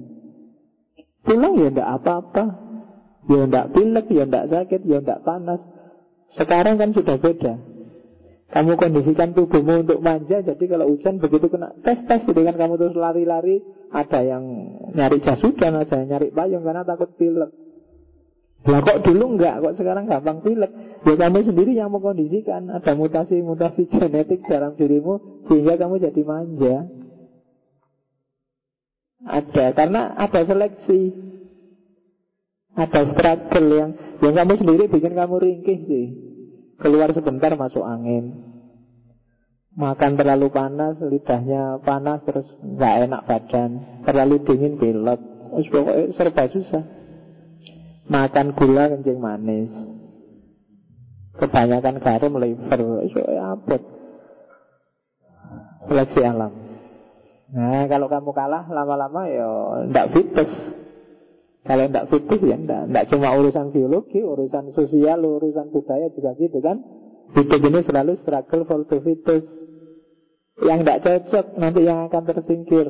Pulang 1.25 1.55
ya 1.57 1.69
ndak 1.73 1.89
apa-apa. 2.01 2.45
Ya 3.29 3.45
ndak 3.45 3.77
pilek, 3.77 4.07
ya 4.09 4.25
ndak 4.25 4.49
sakit, 4.49 4.81
ya 4.89 5.05
ndak 5.05 5.21
panas. 5.21 5.61
Sekarang 6.33 6.81
kan 6.81 6.97
sudah 6.97 7.21
beda 7.21 7.78
kamu 8.49 8.81
kondisikan 8.81 9.37
tubuhmu 9.37 9.85
untuk 9.85 10.01
manja 10.01 10.41
Jadi 10.41 10.65
kalau 10.73 10.89
hujan 10.89 11.21
begitu 11.21 11.53
kena 11.53 11.77
tes-tes 11.85 12.25
Gitu 12.25 12.41
kan. 12.41 12.57
Kamu 12.57 12.81
terus 12.81 12.97
lari-lari 12.97 13.61
Ada 13.93 14.25
yang 14.25 14.45
nyari 14.97 15.21
jas 15.21 15.41
hujan 15.45 15.77
Ada 15.77 16.01
yang 16.01 16.09
nyari 16.17 16.29
payung 16.33 16.65
karena 16.65 16.81
takut 16.89 17.13
pilek. 17.21 17.53
Lah 18.65 18.81
kok 18.83 19.05
dulu 19.05 19.37
enggak? 19.37 19.61
Kok 19.61 19.75
sekarang 19.77 20.09
gampang 20.09 20.41
pilek? 20.41 20.73
Ya 21.05 21.15
kamu 21.15 21.45
sendiri 21.45 21.77
yang 21.77 21.93
mengkondisikan. 21.93 22.73
Ada 22.73 22.97
mutasi-mutasi 22.97 23.85
genetik 23.93 24.41
dalam 24.49 24.81
dirimu 24.81 25.45
Sehingga 25.45 25.77
kamu 25.77 26.01
jadi 26.09 26.23
manja. 26.25 26.77
Ada 29.29 29.77
Karena 29.77 30.17
ada 30.17 30.41
seleksi. 30.49 31.13
Ada 32.81 33.13
struggle 33.13 33.69
yang 33.77 33.91
Yang 34.25 34.35
kamu 34.41 34.53
sendiri 34.57 34.85
bikin 34.89 35.13
kamu 35.13 35.37
ringkih 35.37 35.81
sih 35.85 36.28
Keluar 36.79 37.11
sebentar 37.11 37.51
masuk 37.59 37.83
angin. 37.83 38.55
Makan 39.79 40.19
terlalu 40.19 40.51
panas 40.51 40.99
Lidahnya 40.99 41.79
panas 41.83 42.23
terus 42.23 42.47
nggak 42.63 42.95
enak 43.07 43.23
badan. 43.27 43.71
Terlalu 44.07 44.43
dingin 44.47 44.75
pilek 44.79 45.21
serba 46.15 46.47
susah. 46.51 46.85
Makan 48.09 48.55
gula 48.55 48.95
kencing 48.95 49.19
manis. 49.19 49.75
Kebanyakan 51.39 51.99
garam 51.99 52.33
liver. 52.39 52.81
Apa 53.39 53.77
Seleksi 55.87 56.21
alam. 56.23 56.53
Nah 57.49 57.89
kalau 57.89 58.13
kamu 58.13 58.31
kalah 58.37 58.69
lama-lama 58.69 59.25
ya 59.25 59.49
Tidak 59.89 60.07
fitus 60.13 60.53
Kalau 61.69 61.85
tidak 61.85 62.09
fitis 62.09 62.41
ya 62.49 62.57
tidak. 62.57 62.83
Tidak 62.89 63.05
cuma 63.13 63.29
urusan 63.37 63.69
biologi, 63.77 64.25
urusan 64.25 64.73
sosial, 64.73 65.21
urusan 65.21 65.69
budaya 65.69 66.09
juga 66.17 66.33
gitu 66.41 66.65
kan. 66.65 66.81
Hidup 67.37 67.61
ini 67.61 67.85
selalu 67.85 68.17
struggle 68.25 68.65
for 68.65 68.89
the 68.89 68.99
fittest. 69.05 69.53
Yang 70.65 70.79
tidak 70.81 71.01
cocok 71.05 71.47
nanti 71.61 71.81
yang 71.85 72.09
akan 72.09 72.23
tersingkir. 72.25 72.89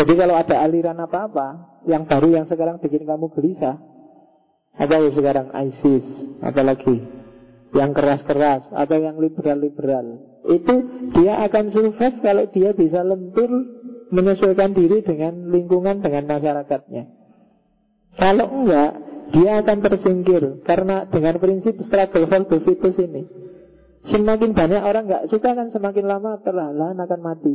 Jadi 0.00 0.12
kalau 0.16 0.34
ada 0.34 0.64
aliran 0.64 0.96
apa-apa, 0.96 1.80
yang 1.84 2.08
baru 2.08 2.40
yang 2.40 2.46
sekarang 2.48 2.80
bikin 2.80 3.04
kamu 3.04 3.28
gelisah, 3.36 3.84
ada 4.76 4.96
yang 4.96 5.12
sekarang 5.12 5.52
ISIS, 5.52 6.04
apalagi 6.40 7.04
yang 7.76 7.92
keras-keras 7.92 8.64
atau 8.72 8.96
yang 8.96 9.20
liberal-liberal, 9.20 10.24
itu 10.48 10.74
dia 11.12 11.44
akan 11.44 11.68
survive 11.68 12.16
kalau 12.24 12.44
dia 12.48 12.72
bisa 12.72 13.04
lentur 13.04 13.48
menyesuaikan 14.10 14.72
diri 14.72 15.04
dengan 15.04 15.52
lingkungan 15.52 16.00
dengan 16.00 16.24
masyarakatnya. 16.26 17.25
Kalau 18.16 18.46
enggak, 18.48 18.90
dia 19.36 19.60
akan 19.60 19.78
tersingkir 19.84 20.42
karena 20.64 21.04
dengan 21.08 21.36
prinsip 21.36 21.76
struggle 21.84 22.24
for 22.24 22.42
the 22.48 22.58
fittest 22.64 22.98
ini. 23.02 23.22
Semakin 24.06 24.54
banyak 24.54 24.82
orang 24.86 25.04
nggak 25.10 25.26
suka 25.28 25.52
kan 25.52 25.68
semakin 25.68 26.06
lama 26.06 26.38
perlahan 26.40 26.96
akan 26.96 27.20
mati. 27.20 27.54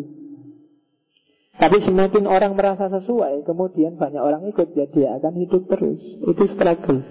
Tapi 1.55 1.77
semakin 1.85 2.25
orang 2.25 2.57
merasa 2.57 2.89
sesuai, 2.89 3.45
kemudian 3.45 3.95
banyak 3.95 4.19
orang 4.19 4.49
ikut, 4.49 4.73
ya 4.73 4.89
dia 4.89 5.09
akan 5.21 5.33
hidup 5.45 5.69
terus. 5.69 6.01
Itu 6.25 6.43
struggle. 6.51 7.05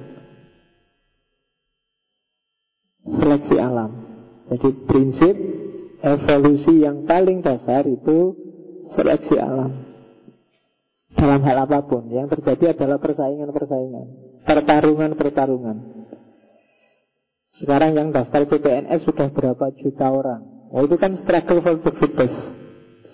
Seleksi 3.07 3.57
alam. 3.57 3.91
Jadi 4.51 4.69
prinsip 4.91 5.35
evolusi 6.03 6.83
yang 6.83 7.07
paling 7.07 7.41
dasar 7.41 7.87
itu 7.87 8.35
seleksi 8.93 9.39
alam. 9.39 9.90
Dalam 11.11 11.43
hal 11.43 11.67
apa 11.67 11.83
pun, 11.85 12.07
yang 12.11 12.31
terjadi 12.31 12.75
adalah 12.79 13.03
persaingan-persaingan, 13.03 14.07
pertarungan-pertarungan. 14.47 15.77
Sekarang 17.61 17.99
yang 17.99 18.09
daftar 18.15 18.47
CPNS 18.47 19.05
sudah 19.05 19.29
berapa 19.35 19.75
juta 19.83 20.07
orang. 20.07 20.71
Oh, 20.71 20.87
itu 20.87 20.95
kan 20.97 21.19
struggle 21.19 21.61
for 21.67 21.83
the 21.83 21.93
fittest. 21.99 22.61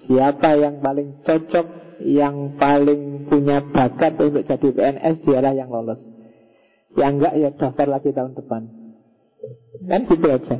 Siapa 0.06 0.54
yang 0.54 0.78
paling 0.84 1.24
cocok 1.26 1.98
Yang 2.04 2.36
paling 2.60 3.26
punya 3.32 3.64
bakat 3.64 4.20
untuk 4.20 4.44
jadi 4.44 4.68
PNS 4.68 5.24
Dialah 5.24 5.52
yang 5.56 5.72
lolos 5.72 5.98
Yang 6.94 7.12
enggak 7.16 7.34
ya 7.40 7.50
daftar 7.56 7.86
lagi 7.88 8.10
tahun 8.12 8.32
depan 8.36 8.62
Kan 9.88 10.00
gitu 10.06 10.26
aja 10.28 10.56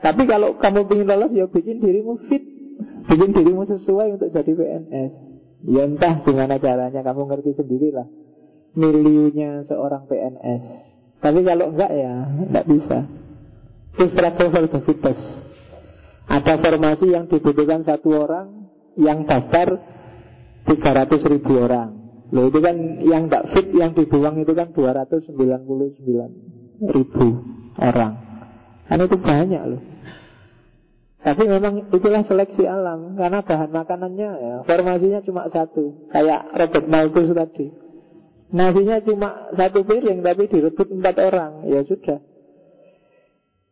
Tapi 0.00 0.22
kalau 0.24 0.56
kamu 0.58 0.88
ingin 0.90 1.06
lolos 1.06 1.32
Ya 1.36 1.46
bikin 1.46 1.84
dirimu 1.84 2.18
fit 2.26 2.42
Bikin 3.04 3.36
dirimu 3.36 3.68
sesuai 3.68 4.18
untuk 4.18 4.32
jadi 4.32 4.52
PNS 4.56 5.33
Ya 5.64 5.88
entah 5.88 6.20
gimana 6.20 6.60
caranya 6.60 7.00
Kamu 7.00 7.24
ngerti 7.24 7.56
sendirilah 7.56 8.04
Miliunya 8.76 9.64
seorang 9.64 10.04
PNS 10.04 10.64
Tapi 11.24 11.40
kalau 11.40 11.72
enggak 11.72 11.92
ya 11.92 12.14
Enggak 12.44 12.68
bisa 12.68 13.08
Itu 13.96 14.04
ada 16.24 16.56
formasi 16.56 17.12
yang 17.12 17.28
dibutuhkan 17.28 17.84
satu 17.84 18.16
orang 18.16 18.72
yang 18.96 19.28
daftar 19.28 19.76
300 20.64 21.32
ribu 21.36 21.60
orang. 21.60 22.00
Loh 22.32 22.48
itu 22.48 22.64
kan 22.64 22.76
yang 23.04 23.28
tak 23.28 23.52
fit 23.52 23.68
yang 23.76 23.92
dibuang 23.92 24.40
itu 24.40 24.56
kan 24.56 24.72
299 24.72 26.88
ribu 26.88 27.28
orang. 27.76 28.12
Kan 28.88 29.04
itu 29.04 29.16
banyak 29.20 29.62
loh. 29.68 29.82
Tapi 31.24 31.48
memang 31.48 31.88
itulah 31.88 32.20
seleksi 32.28 32.68
alam 32.68 33.16
Karena 33.16 33.40
bahan 33.40 33.72
makanannya 33.72 34.30
ya 34.36 34.54
Formasinya 34.68 35.24
cuma 35.24 35.48
satu 35.48 36.12
Kayak 36.12 36.52
Robert 36.52 36.86
Malthus 36.86 37.32
tadi. 37.32 37.72
Nasinya 38.52 39.00
cuma 39.00 39.48
satu 39.56 39.88
piring 39.88 40.20
Tapi 40.20 40.52
direbut 40.52 40.88
empat 40.92 41.16
orang 41.24 41.64
Ya 41.64 41.80
sudah. 41.88 42.20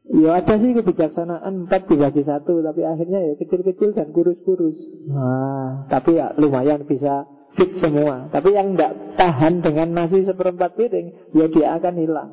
Ya 0.03 0.31
ada 0.35 0.59
sih 0.59 0.73
kebijaksanaan 0.75 1.69
empat 1.69 1.87
dibagi 1.93 2.25
satu 2.25 2.65
Tapi 2.65 2.89
akhirnya 2.89 3.21
ya 3.21 3.35
kecil-kecil 3.37 3.95
dan 3.95 4.11
kurus-kurus. 4.17 4.75
Nah, 5.07 5.87
Tapi 5.93 6.19
ya 6.19 6.33
lumayan 6.41 6.89
bisa 6.89 7.29
fit 7.53 7.77
semua. 7.79 8.33
Tapi 8.33 8.57
yang 8.57 8.75
tidak 8.75 9.21
tahan 9.21 9.61
dengan 9.61 9.93
nasi 9.93 10.25
seperempat 10.25 10.73
piring 10.75 11.37
Ya 11.37 11.47
dia 11.53 11.77
akan 11.77 11.95
hilang. 12.01 12.31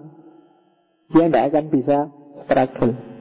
Dia 1.11 1.27
tidak 1.27 1.43
akan 1.51 1.65
bisa 1.69 1.97
struggle 2.41 3.18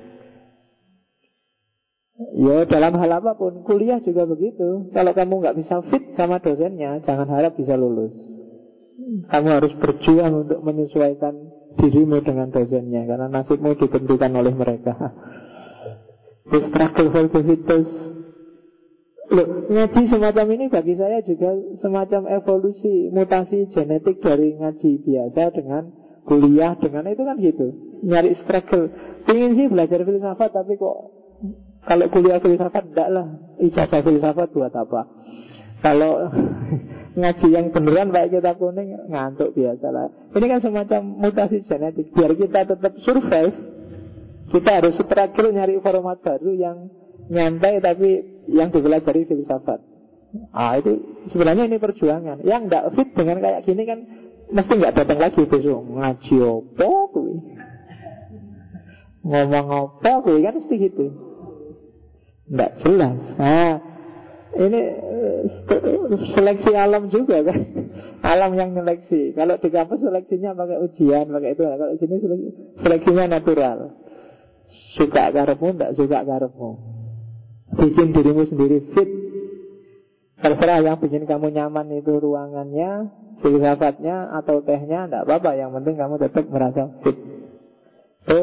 Ya 2.35 2.67
dalam 2.67 2.99
hal 2.99 3.11
apa 3.23 3.39
pun 3.39 3.63
Kuliah 3.63 4.03
juga 4.03 4.27
begitu 4.27 4.91
Kalau 4.91 5.15
kamu 5.15 5.39
nggak 5.39 5.57
bisa 5.63 5.87
fit 5.87 6.19
sama 6.19 6.43
dosennya 6.43 6.99
Jangan 7.07 7.31
harap 7.31 7.55
bisa 7.55 7.79
lulus 7.79 8.11
Kamu 9.31 9.49
harus 9.55 9.73
berjuang 9.79 10.47
untuk 10.47 10.59
menyesuaikan 10.67 11.59
dirimu 11.79 12.19
dengan 12.27 12.51
dosennya 12.51 13.07
karena 13.07 13.27
nasibmu 13.31 13.79
ditentukan 13.79 14.33
oleh 14.35 14.53
mereka. 14.53 14.95
The 16.51 16.61
struggle 16.69 17.09
for 17.15 17.25
the 17.31 17.41
fittest. 17.47 17.95
Loh, 19.29 19.69
ngaji 19.69 20.09
semacam 20.09 20.47
ini 20.57 20.73
bagi 20.73 20.97
saya 20.97 21.21
juga 21.21 21.53
semacam 21.85 22.33
evolusi, 22.41 23.13
mutasi 23.13 23.69
genetik 23.69 24.25
dari 24.25 24.57
ngaji 24.57 25.05
biasa 25.05 25.53
dengan 25.53 25.93
kuliah 26.25 26.73
dengan 26.81 27.05
itu 27.13 27.23
kan 27.23 27.37
gitu. 27.37 27.67
Nyari 28.09 28.33
struggle. 28.41 28.89
Ingin 29.29 29.53
sih 29.55 29.67
belajar 29.69 30.01
filsafat 30.01 30.51
tapi 30.57 30.81
kok 30.81 30.97
kalau 31.89 32.05
kuliah 32.13 32.37
filsafat 32.37 32.85
enggak 32.93 33.09
lah. 33.09 33.27
Ijazah 33.65 34.05
filsafat 34.05 34.53
buat 34.53 34.77
apa? 34.77 35.09
Kalau 35.81 36.29
ngaji 37.19 37.47
yang 37.49 37.73
beneran 37.73 38.13
pakai 38.13 38.29
kitab 38.29 38.61
kuning 38.61 38.93
ngantuk 39.09 39.57
biasa 39.57 39.89
lah. 39.89 40.13
Ini 40.37 40.45
kan 40.45 40.61
semacam 40.61 41.01
mutasi 41.17 41.65
genetik. 41.65 42.13
Biar 42.13 42.37
kita 42.37 42.69
tetap 42.69 42.93
survive, 43.01 43.57
kita 44.53 44.71
harus 44.85 45.01
struggle 45.01 45.49
nyari 45.49 45.81
format 45.81 46.21
baru 46.21 46.53
yang 46.53 46.77
nyantai 47.33 47.81
tapi 47.81 48.21
yang 48.53 48.69
dipelajari 48.69 49.25
filsafat. 49.25 49.81
Ah 50.53 50.77
itu 50.77 51.25
sebenarnya 51.33 51.73
ini 51.73 51.81
perjuangan. 51.81 52.45
Yang 52.45 52.63
tidak 52.69 52.85
fit 53.01 53.09
dengan 53.17 53.41
kayak 53.41 53.65
gini 53.65 53.83
kan 53.89 53.99
mesti 54.53 54.73
nggak 54.77 54.93
datang 54.93 55.19
lagi 55.25 55.41
besok 55.49 55.81
ngaji 55.89 56.37
opo. 56.45 56.89
Ngomong 59.25 59.67
opo 59.73 60.13
kan 60.21 60.53
mesti 60.53 60.77
gitu. 60.77 61.28
Nggak 62.49 62.71
jelas. 62.81 63.19
Nah, 63.37 63.73
ini 64.57 64.81
eh, 64.81 65.41
seleksi 66.33 66.73
alam 66.73 67.13
juga 67.13 67.45
kan. 67.45 67.61
Alam 68.33 68.59
yang 68.59 68.75
seleksi. 68.75 69.37
Kalau 69.37 69.61
di 69.63 69.69
kampus 69.71 70.03
seleksinya 70.03 70.51
pakai 70.59 70.83
ujian 70.83 71.31
Pakai 71.31 71.55
itu. 71.55 71.63
Kalau 71.63 71.95
di 71.95 71.99
sini 72.03 72.17
seleksinya 72.83 73.25
natural. 73.39 73.95
Suka 74.99 75.31
karepmu, 75.33 75.77
tidak 75.77 75.93
suka 75.97 76.19
karepmu. 76.27 76.71
Bikin 77.79 78.11
dirimu 78.17 78.43
sendiri 78.49 78.91
fit. 78.93 79.11
Terserah 80.39 80.83
yang 80.83 80.99
bikin 80.99 81.27
kamu 81.27 81.51
nyaman 81.51 81.99
itu 81.99 82.15
ruangannya 82.15 83.11
Filsafatnya 83.39 84.35
atau 84.39 84.63
tehnya 84.63 85.07
Tidak 85.07 85.27
apa-apa, 85.27 85.59
yang 85.59 85.75
penting 85.75 85.95
kamu 85.99 86.15
tetap 86.19 86.47
merasa 86.51 86.91
fit. 87.07 87.19
Itu 88.27 88.41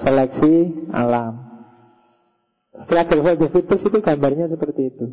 seleksi 0.00 0.52
alam 0.92 1.47
The 2.86 3.48
fittest 3.50 3.82
itu 3.90 3.98
gambarnya 3.98 4.46
seperti 4.46 4.94
itu. 4.94 5.06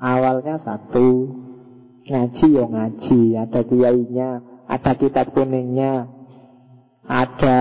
Awalnya 0.00 0.56
satu 0.64 1.28
Ngaji 2.08 2.46
ya 2.56 2.64
ngaji 2.64 3.20
Ada 3.36 3.60
kiainya 3.68 4.30
Ada 4.64 4.92
kitab 4.96 5.36
kuningnya 5.36 6.08
Ada 7.04 7.60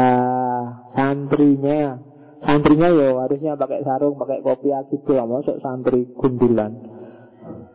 santrinya. 0.95 2.00
Santrinya 2.39 2.88
ya 2.88 3.20
harusnya 3.20 3.60
pakai 3.60 3.84
sarung 3.84 4.16
Pakai 4.16 4.39
kopiah 4.39 4.88
gitu 4.88 5.12
lah 5.20 5.28
Masuk 5.28 5.60
santri 5.60 6.08
gundulan. 6.16 6.72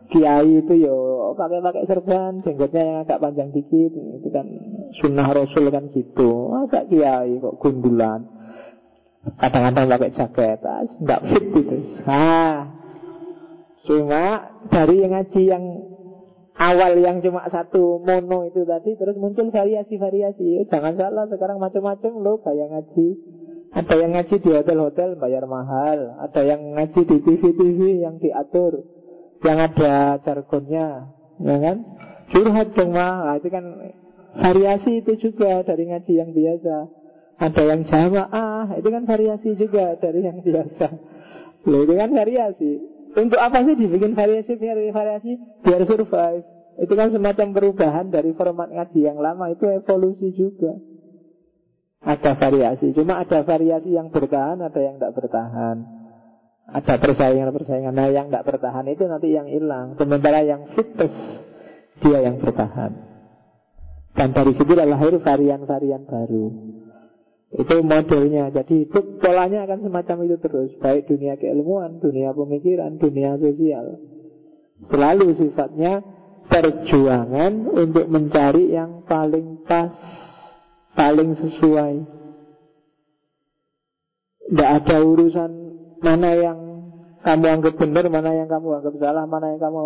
Kiai 0.09 0.65
itu 0.65 0.73
ya 0.81 0.95
pakai 1.37 1.61
pakai 1.61 1.83
serban 1.85 2.41
Jenggotnya 2.41 2.81
yang 2.81 2.97
agak 3.05 3.21
panjang 3.21 3.53
dikit 3.53 3.93
Itu 3.93 4.29
kan 4.33 4.49
sunnah 4.97 5.29
rasul 5.29 5.69
kan 5.69 5.93
gitu. 5.93 6.49
Masa 6.49 6.89
kiai 6.89 7.37
kok 7.37 7.61
gundulan 7.61 8.34
Kadang-kadang 9.25 9.89
pakai 9.89 10.13
jaket 10.13 10.61
Tidak 10.61 11.21
fit 11.25 11.45
itu 11.49 11.77
Nah 12.05 12.75
Cuma 13.85 14.49
dari 14.73 15.05
yang 15.05 15.13
ngaji 15.13 15.41
yang 15.45 15.65
awal 16.57 16.97
yang 16.97 17.21
cuma 17.21 17.45
satu 17.53 18.01
mono 18.01 18.49
itu 18.49 18.65
tadi 18.65 18.97
terus 18.97 19.13
muncul 19.13 19.53
variasi-variasi. 19.53 20.65
Jangan 20.65 20.97
salah 20.97 21.29
sekarang 21.29 21.61
macam-macam 21.61 22.11
loh 22.17 22.41
kayak 22.41 22.73
ngaji. 22.73 23.07
Ada 23.75 23.93
yang 24.01 24.11
ngaji 24.17 24.35
di 24.41 24.49
hotel-hotel 24.55 25.09
bayar 25.19 25.45
mahal, 25.45 26.17
ada 26.17 26.41
yang 26.41 26.73
ngaji 26.73 27.01
di 27.05 27.17
TV-TV 27.19 27.79
yang 28.07 28.17
diatur, 28.23 28.87
yang 29.43 29.59
ada 29.59 30.15
jargonnya, 30.23 31.11
ya 31.43 31.55
kan? 31.59 31.77
Curhat 32.31 32.71
dong 32.71 32.95
mah, 32.95 33.35
itu 33.35 33.51
kan 33.51 33.65
variasi 34.39 35.03
itu 35.03 35.19
juga 35.19 35.59
dari 35.67 35.91
ngaji 35.91 36.13
yang 36.15 36.31
biasa. 36.31 36.75
Ada 37.35 37.61
yang 37.67 37.81
jamaah, 37.83 38.79
itu 38.79 38.87
kan 38.87 39.03
variasi 39.03 39.49
juga 39.59 39.99
dari 39.99 40.23
yang 40.23 40.39
biasa. 40.39 40.87
Loh, 41.67 41.83
itu 41.83 41.93
kan 41.99 42.09
variasi. 42.15 42.71
Untuk 43.15 43.39
apa 43.39 43.63
sih 43.63 43.75
dibikin 43.79 44.15
variasi 44.15 44.59
variasi 44.91 45.39
biar 45.63 45.83
survive? 45.87 46.43
Itu 46.75 46.93
kan 46.99 47.07
semacam 47.11 47.55
perubahan 47.55 48.11
dari 48.11 48.35
format 48.35 48.67
ngaji 48.67 48.99
yang 48.99 49.15
lama 49.15 49.47
Itu 49.55 49.71
evolusi 49.71 50.35
juga. 50.35 50.75
Ada 52.03 52.35
variasi 52.35 52.91
Cuma 52.91 53.23
ada 53.23 53.47
variasi 53.47 53.95
yang 53.95 54.11
bertahan 54.11 54.59
Ada 54.59 54.79
yang 54.83 54.99
tidak 54.99 55.15
bertahan. 55.15 55.77
Ada 56.65 56.99
persaingan-persaingan. 56.99 57.95
Nah 57.95 58.11
yang 58.11 58.27
tidak 58.27 58.51
bertahan 58.51 58.83
itu 58.91 59.07
nanti 59.07 59.31
yang 59.31 59.47
hilang. 59.47 59.95
Sementara 59.95 60.43
yang 60.43 60.67
fitness 60.75 61.15
Dia 62.03 62.19
yang 62.19 62.43
bertahan. 62.43 62.91
Dan 64.15 64.35
dari 64.35 64.51
situ 64.59 64.75
lahir 64.75 65.15
varian-varian 65.23 66.03
baru 66.03 66.75
itu 67.55 67.75
modelnya. 67.79 68.51
Jadi 68.51 68.87
hidup 68.87 69.23
polanya 69.23 69.63
akan 69.63 69.79
semacam 69.87 70.17
itu 70.27 70.37
terus. 70.43 70.69
Baik 70.83 71.07
dunia 71.07 71.39
keilmuan, 71.39 72.03
dunia 72.03 72.35
pemikiran, 72.35 72.99
dunia 72.99 73.39
sosial. 73.39 73.95
Selalu 74.91 75.39
sifatnya 75.39 76.03
perjuangan 76.51 77.63
untuk 77.71 78.05
mencari 78.11 78.75
yang 78.75 79.07
paling 79.07 79.63
pas, 79.63 79.95
paling 80.99 81.31
sesuai. 81.39 81.93
Tidak 84.45 84.69
ada 84.83 84.97
urusan 85.01 85.51
mana 86.03 86.31
yang 86.37 86.59
kamu 87.25 87.45
anggap 87.57 87.73
benar, 87.81 88.05
mana 88.13 88.37
yang 88.37 88.45
kamu 88.45 88.67
anggap 88.77 88.95
salah, 89.01 89.25
mana 89.25 89.57
yang 89.57 89.61
kamu 89.63 89.79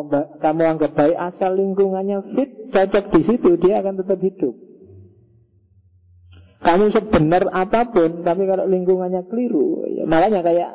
kamu 0.44 0.62
anggap 0.76 0.92
baik. 0.98 1.16
Asal 1.16 1.56
lingkungannya 1.56 2.36
fit, 2.36 2.52
cocok 2.76 3.06
di 3.16 3.22
situ, 3.24 3.50
dia 3.62 3.80
akan 3.80 4.04
tetap 4.04 4.20
hidup. 4.20 4.69
Kamu 6.60 6.92
sebenar 6.92 7.48
apa 7.56 7.88
pun, 7.88 8.20
tapi 8.28 8.44
kalau 8.44 8.68
lingkungannya 8.68 9.24
keliru, 9.32 9.88
ya, 9.88 10.04
makanya 10.04 10.44
kayak 10.44 10.72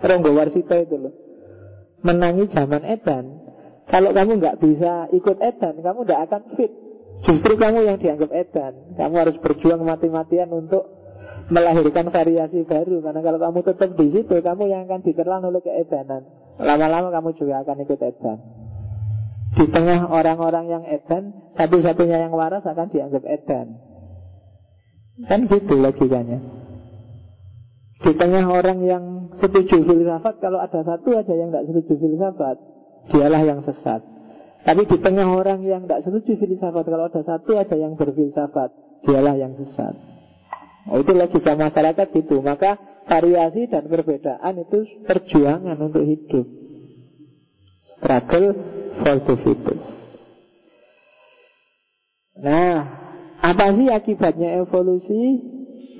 Ronggo 0.00 0.32
Warsito 0.36 0.76
itu 0.76 0.96
loh. 0.96 1.14
Menangi 2.04 2.48
zaman 2.52 2.84
edan. 2.84 3.24
Kalau 3.88 4.12
kamu 4.12 4.40
nggak 4.40 4.58
bisa 4.60 5.08
ikut 5.12 5.36
edan, 5.40 5.80
kamu 5.80 6.04
tidak 6.04 6.20
akan 6.28 6.42
fit. 6.56 6.72
Justru 7.20 7.52
kamu 7.60 7.84
yang 7.84 7.96
dianggap 8.00 8.32
edan. 8.32 8.96
Kamu 8.96 9.14
harus 9.20 9.36
berjuang 9.40 9.84
mati-matian 9.84 10.48
untuk 10.48 10.88
melahirkan 11.52 12.08
variasi 12.08 12.64
baru. 12.64 13.04
Karena 13.04 13.20
kalau 13.20 13.38
kamu 13.40 13.58
tetap 13.66 13.90
di 13.98 14.06
situ, 14.08 14.34
kamu 14.40 14.62
yang 14.72 14.88
akan 14.88 15.00
diterlan 15.04 15.44
oleh 15.44 15.60
keedanan. 15.60 16.24
Lama-lama 16.56 17.12
kamu 17.12 17.36
juga 17.36 17.60
akan 17.60 17.76
ikut 17.84 18.00
edan. 18.00 18.38
Di 19.50 19.64
tengah 19.68 20.08
orang-orang 20.08 20.66
yang 20.70 20.84
edan, 20.86 21.52
satu-satunya 21.58 22.24
yang 22.24 22.32
waras 22.32 22.64
akan 22.64 22.88
dianggap 22.88 23.26
edan. 23.26 23.89
Kan 25.26 25.50
gitu 25.50 25.74
logikanya. 25.76 26.38
Di 28.00 28.16
tengah 28.16 28.48
orang 28.48 28.80
yang 28.80 29.04
setuju 29.36 29.84
filsafat, 29.84 30.40
kalau 30.40 30.56
ada 30.56 30.80
satu 30.80 31.20
aja 31.20 31.34
yang 31.36 31.52
tidak 31.52 31.68
setuju 31.68 31.92
filsafat, 32.00 32.56
dialah 33.12 33.42
yang 33.44 33.60
sesat. 33.60 34.00
Tapi 34.64 34.88
di 34.88 34.96
tengah 35.00 35.28
orang 35.28 35.60
yang 35.64 35.84
tidak 35.84 36.08
setuju 36.08 36.40
filsafat, 36.40 36.84
kalau 36.88 37.04
ada 37.12 37.20
satu 37.20 37.60
aja 37.60 37.76
yang 37.76 38.00
berfilsafat, 38.00 38.72
dialah 39.04 39.36
yang 39.36 39.52
sesat. 39.60 39.92
Oh, 40.88 40.96
itu 40.96 41.12
logika 41.12 41.52
masyarakat 41.52 42.06
gitu. 42.16 42.40
Maka 42.40 42.80
variasi 43.04 43.68
dan 43.68 43.84
perbedaan 43.84 44.54
itu 44.64 45.04
perjuangan 45.04 45.76
untuk 45.76 46.04
hidup. 46.08 46.46
Struggle 47.96 48.48
for 49.04 49.16
the 49.28 49.34
fittest. 49.44 49.88
Nah, 52.40 52.76
apa 53.40 53.66
sih 53.76 53.88
akibatnya 53.88 54.60
evolusi? 54.60 55.40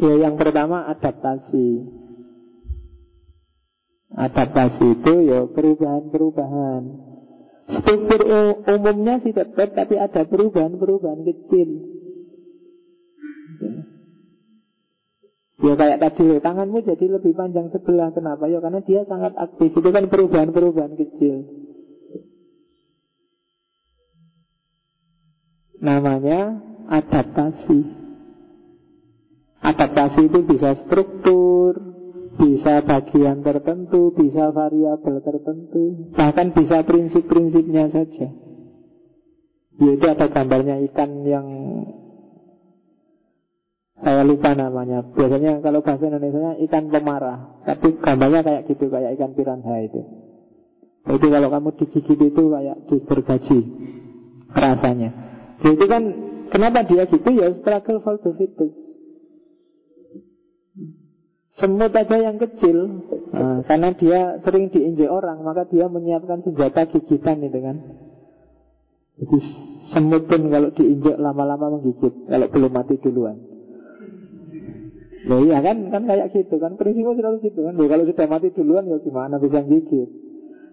Ya 0.00 0.28
yang 0.28 0.36
pertama 0.40 0.88
adaptasi. 0.88 1.88
Adaptasi 4.10 4.86
itu 5.00 5.14
ya 5.28 5.48
perubahan-perubahan. 5.48 6.82
Struktur 7.70 8.20
umumnya 8.66 9.22
sih 9.22 9.30
tetap, 9.30 9.72
tapi 9.78 9.94
ada 9.94 10.26
perubahan-perubahan 10.26 11.22
kecil. 11.22 11.68
Ya 15.60 15.76
kayak 15.76 16.00
tadi 16.00 16.40
tanganmu 16.40 16.80
jadi 16.88 17.20
lebih 17.20 17.36
panjang 17.36 17.68
sebelah 17.68 18.16
Kenapa? 18.16 18.48
Ya 18.48 18.64
karena 18.64 18.80
dia 18.80 19.04
sangat 19.04 19.36
aktif 19.36 19.76
Itu 19.76 19.92
kan 19.92 20.08
perubahan-perubahan 20.08 20.96
kecil 20.96 21.44
Namanya 25.84 26.69
adaptasi. 26.90 28.02
Adaptasi 29.60 30.20
itu 30.26 30.40
bisa 30.42 30.74
struktur, 30.82 31.78
bisa 32.40 32.82
bagian 32.82 33.44
tertentu, 33.46 34.10
bisa 34.16 34.50
variabel 34.50 35.22
tertentu, 35.22 36.10
bahkan 36.16 36.50
bisa 36.50 36.82
prinsip-prinsipnya 36.82 37.92
saja. 37.92 38.28
Yaitu 39.80 40.04
ada 40.08 40.28
gambarnya 40.28 40.76
ikan 40.92 41.10
yang 41.24 41.46
saya 44.00 44.24
lupa 44.24 44.56
namanya. 44.56 45.04
Biasanya 45.12 45.60
kalau 45.60 45.84
bahasa 45.84 46.08
Indonesia 46.08 46.56
ikan 46.68 46.88
pemarah, 46.88 47.60
tapi 47.68 48.00
gambarnya 48.00 48.40
kayak 48.44 48.62
gitu, 48.68 48.88
kayak 48.88 49.16
ikan 49.20 49.32
piranha 49.36 49.76
itu. 49.84 50.00
Itu 51.00 51.26
kalau 51.32 51.48
kamu 51.48 51.68
digigit 51.80 52.20
itu 52.32 52.42
kayak 52.48 52.76
digergaji 52.88 53.58
rasanya. 54.52 55.10
Itu 55.60 55.84
kan 55.84 56.29
Kenapa 56.50 56.82
dia 56.82 57.06
gitu? 57.06 57.28
Ya 57.30 57.54
struggle 57.54 58.02
for 58.02 58.18
the 58.18 58.30
fittest. 58.34 58.78
Semut 61.58 61.94
aja 61.94 62.16
yang 62.18 62.38
kecil. 62.38 63.06
Nah, 63.30 63.62
Karena 63.66 63.94
dia 63.94 64.38
sering 64.42 64.70
diinjek 64.70 65.10
orang 65.10 65.42
Maka 65.44 65.68
dia 65.68 65.86
menyiapkan 65.86 66.42
senjata 66.42 66.88
gigitan 66.90 67.42
itu 67.42 67.58
kan. 67.58 67.76
Jadi 69.20 69.38
semut 69.92 70.24
pun 70.26 70.48
kalau 70.48 70.72
diinjek 70.74 71.16
lama-lama 71.20 71.78
menggigit 71.78 72.26
Kalau 72.26 72.46
belum 72.50 72.72
mati 72.72 72.94
duluan. 72.98 73.36
Ya 75.20 75.36
iya 75.36 75.58
kan, 75.60 75.76
kan 75.92 76.02
kayak 76.08 76.32
gitu 76.32 76.56
kan? 76.56 76.80
Prinsipnya 76.80 77.12
selalu 77.14 77.44
gitu 77.44 77.60
kan? 77.62 77.76
Ya, 77.76 77.86
Kalau 77.86 78.04
sudah 78.08 78.26
mati 78.26 78.48
duluan 78.56 78.88
ya 78.88 78.96
gimana 78.98 79.36
bisa 79.38 79.60
gigit 79.62 80.08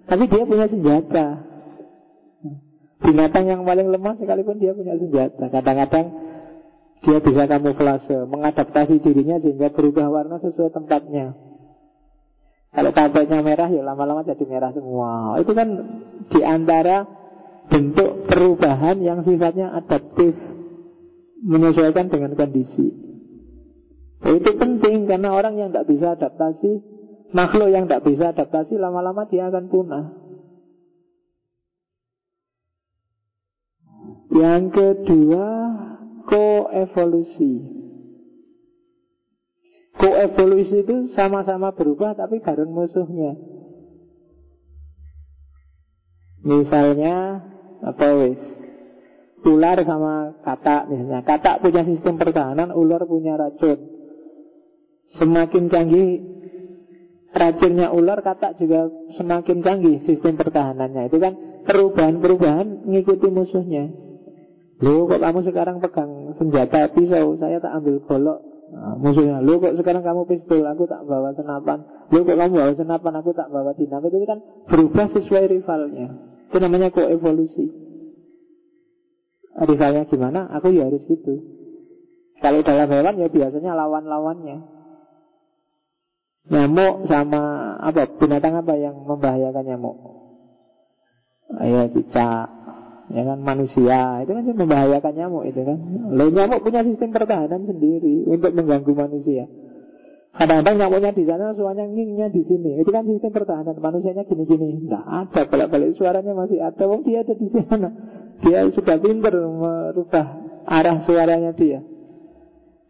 Tapi 0.08 0.24
dia 0.32 0.44
punya 0.48 0.66
senjata 0.72 1.57
Binatang 2.98 3.46
yang 3.46 3.62
paling 3.62 3.94
lemah 3.94 4.18
sekalipun 4.18 4.58
dia 4.58 4.74
punya 4.74 4.98
senjata. 4.98 5.54
Kadang-kadang 5.54 6.06
dia 7.06 7.18
bisa 7.22 7.46
kamuflase, 7.46 8.26
mengadaptasi 8.26 8.98
dirinya 9.06 9.38
sehingga 9.38 9.70
berubah 9.70 10.10
warna 10.10 10.42
sesuai 10.42 10.74
tempatnya. 10.74 11.38
Kalau 12.74 12.92
kapeknya 12.94 13.40
merah 13.46 13.70
ya 13.70 13.86
lama-lama 13.86 14.26
jadi 14.26 14.44
merah 14.50 14.74
semua. 14.74 15.38
Itu 15.40 15.54
kan 15.54 15.70
di 16.30 16.42
antara 16.42 17.06
bentuk 17.70 18.28
perubahan 18.28 18.98
yang 19.02 19.22
sifatnya 19.22 19.78
adaptif, 19.78 20.34
menyesuaikan 21.46 22.10
dengan 22.10 22.34
kondisi. 22.34 22.86
Itu 24.26 24.52
penting 24.58 25.06
karena 25.06 25.32
orang 25.32 25.62
yang 25.62 25.70
tidak 25.70 25.88
bisa 25.88 26.18
adaptasi, 26.18 26.82
makhluk 27.32 27.70
yang 27.70 27.86
tidak 27.86 28.04
bisa 28.10 28.34
adaptasi 28.34 28.76
lama-lama 28.82 29.30
dia 29.30 29.48
akan 29.48 29.70
punah. 29.70 30.27
Yang 34.28 34.64
kedua, 34.76 35.48
koevolusi. 36.28 37.54
Koevolusi 39.98 40.86
itu 40.86 40.96
sama-sama 41.18 41.74
berubah 41.74 42.14
tapi 42.14 42.38
bareng 42.44 42.70
musuhnya. 42.70 43.34
Misalnya 46.46 47.44
apa 47.82 48.08
wis? 48.22 48.42
Ular 49.48 49.80
sama 49.88 50.38
katak 50.46 50.92
misalnya. 50.92 51.26
Katak 51.26 51.66
punya 51.66 51.82
sistem 51.88 52.20
pertahanan, 52.20 52.70
ular 52.76 53.02
punya 53.10 53.40
racun. 53.40 53.80
Semakin 55.18 55.72
canggih 55.72 56.20
racunnya 57.32 57.90
ular, 57.96 58.22
katak 58.22 58.60
juga 58.60 58.92
semakin 59.18 59.64
canggih 59.64 60.04
sistem 60.04 60.36
pertahanannya. 60.36 61.10
Itu 61.10 61.18
kan 61.18 61.34
perubahan-perubahan 61.68 62.88
mengikuti 62.88 63.28
musuhnya. 63.28 63.92
Lu 64.80 65.10
kok 65.10 65.20
kamu 65.20 65.44
sekarang 65.44 65.84
pegang 65.84 66.32
senjata 66.38 66.88
pisau, 66.94 67.36
saya 67.36 67.60
tak 67.60 67.76
ambil 67.82 68.00
golok. 68.08 68.40
Nah, 68.68 68.96
musuhnya, 69.00 69.44
lu 69.44 69.60
kok 69.60 69.76
sekarang 69.76 70.04
kamu 70.04 70.28
pistol, 70.28 70.64
aku 70.64 70.88
tak 70.88 71.04
bawa 71.04 71.36
senapan. 71.36 71.84
Lu 72.14 72.24
kok 72.24 72.38
kamu 72.38 72.52
bawa 72.56 72.74
senapan, 72.78 73.14
aku 73.20 73.32
tak 73.36 73.50
bawa 73.52 73.72
dinamit. 73.76 74.14
Itu 74.16 74.28
kan 74.28 74.40
berubah 74.70 75.06
sesuai 75.12 75.44
rivalnya. 75.52 76.08
Itu 76.48 76.58
namanya 76.64 76.94
koevolusi. 76.94 77.68
Rivalnya 79.58 80.06
gimana? 80.08 80.48
Aku 80.56 80.70
ya 80.70 80.88
harus 80.88 81.02
gitu. 81.10 81.42
Kalau 82.38 82.62
dalam 82.62 82.86
hewan 82.86 83.18
ya 83.18 83.28
biasanya 83.34 83.74
lawan-lawannya. 83.74 84.58
Nyamuk 86.48 87.10
sama 87.10 87.76
apa? 87.82 88.08
Binatang 88.22 88.62
apa 88.62 88.78
yang 88.78 89.04
membahayakan 89.04 89.66
nyamuk? 89.68 90.17
Ayo 91.48 91.88
cicak, 91.96 92.48
ya 93.08 93.22
kan 93.24 93.40
manusia. 93.40 94.20
Itu 94.28 94.32
kan 94.36 94.44
membahayakan 94.44 95.14
nyamuk 95.16 95.44
itu 95.48 95.64
kan. 95.64 95.80
Lo 96.12 96.28
nyamuk 96.28 96.60
punya 96.60 96.84
sistem 96.84 97.16
pertahanan 97.16 97.64
sendiri 97.64 98.28
untuk 98.28 98.52
mengganggu 98.52 98.92
manusia. 98.92 99.48
Kadang-kadang 100.38 100.76
nyamuknya 100.78 101.12
di 101.18 101.24
sana 101.26 101.56
suaranya 101.56 101.90
ngingnya 101.90 102.28
di 102.30 102.46
sini. 102.46 102.84
Itu 102.84 102.94
kan 102.94 103.10
sistem 103.10 103.32
pertahanan 103.32 103.80
manusianya 103.80 104.28
gini-gini. 104.28 104.86
Nggak 104.86 105.02
ada 105.02 105.42
balik-balik 105.50 105.98
suaranya 105.98 106.34
masih 106.36 106.60
ada. 106.62 106.84
Wong 106.86 107.02
dia 107.08 107.26
ada 107.26 107.34
di 107.34 107.48
sana. 107.50 107.90
Dia 108.46 108.70
sudah 108.70 109.02
pinter 109.02 109.34
merubah 109.34 110.28
arah 110.68 111.02
suaranya 111.10 111.58
dia. 111.58 111.82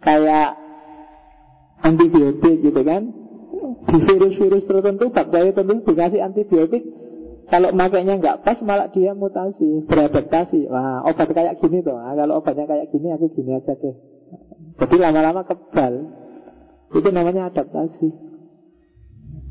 Kayak 0.04 0.60
antibiotik 1.86 2.68
gitu 2.68 2.82
kan. 2.84 3.16
Di 3.88 3.96
virus-virus 3.96 4.68
tertentu, 4.68 5.08
bakteri 5.16 5.56
tertentu 5.56 5.94
dikasih 5.94 6.20
antibiotik. 6.20 6.84
Kalau 7.48 7.72
makainya 7.72 8.20
nggak 8.20 8.44
pas 8.44 8.60
malah 8.60 8.92
dia 8.92 9.16
mutasi, 9.16 9.88
beradaptasi. 9.88 10.68
Wah, 10.68 11.08
obat 11.08 11.32
kayak 11.32 11.64
gini 11.64 11.80
tuh. 11.80 11.96
Nah, 11.96 12.12
kalau 12.12 12.44
obatnya 12.44 12.68
kayak 12.68 12.92
gini 12.92 13.08
aku 13.16 13.32
gini 13.32 13.56
aja 13.56 13.72
deh. 13.72 13.96
Jadi 14.84 14.96
lama-lama 15.00 15.48
kebal. 15.48 15.94
Itu 16.92 17.10
namanya 17.16 17.48
adaptasi. 17.48 18.08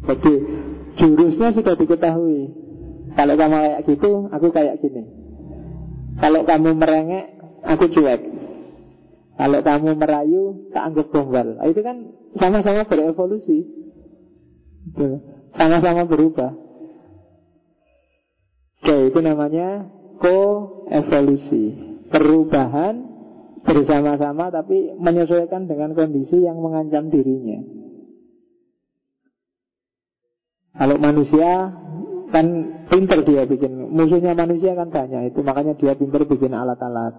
Jadi 0.05 0.33
jurusnya 1.01 1.57
sudah 1.57 1.73
diketahui. 1.73 2.53
Kalau 3.17 3.33
kamu 3.33 3.57
kayak 3.65 3.81
gitu, 3.89 4.11
aku 4.29 4.47
kayak 4.53 4.77
gini. 4.85 5.03
Kalau 6.21 6.45
kamu 6.45 6.77
merengek, 6.77 7.27
aku 7.65 7.85
cuek. 7.97 8.21
Kalau 9.37 9.61
kamu 9.65 9.97
merayu, 9.97 10.69
tak 10.73 10.93
anggap 10.93 11.07
gombal. 11.13 11.61
Nah, 11.61 11.65
itu 11.69 11.81
kan 11.81 12.13
sama-sama 12.37 12.85
berevolusi. 12.85 13.65
Sama-sama 15.57 16.05
berubah. 16.05 16.66
Oke, 18.87 19.11
itu 19.11 19.19
namanya 19.19 19.83
koevolusi. 20.23 21.75
Perubahan 22.07 22.95
bersama-sama 23.67 24.47
tapi 24.55 24.95
menyesuaikan 24.95 25.67
dengan 25.67 25.91
kondisi 25.91 26.39
yang 26.39 26.63
mengancam 26.63 27.11
dirinya. 27.11 27.67
Kalau 30.71 31.03
manusia 31.03 31.75
kan 32.31 32.47
pinter 32.87 33.27
dia 33.27 33.43
bikin 33.43 33.91
musuhnya 33.91 34.39
manusia 34.39 34.79
kan 34.79 34.87
banyak 34.87 35.35
itu 35.35 35.43
makanya 35.43 35.75
dia 35.75 35.99
pinter 35.99 36.23
bikin 36.23 36.55
alat-alat 36.55 37.11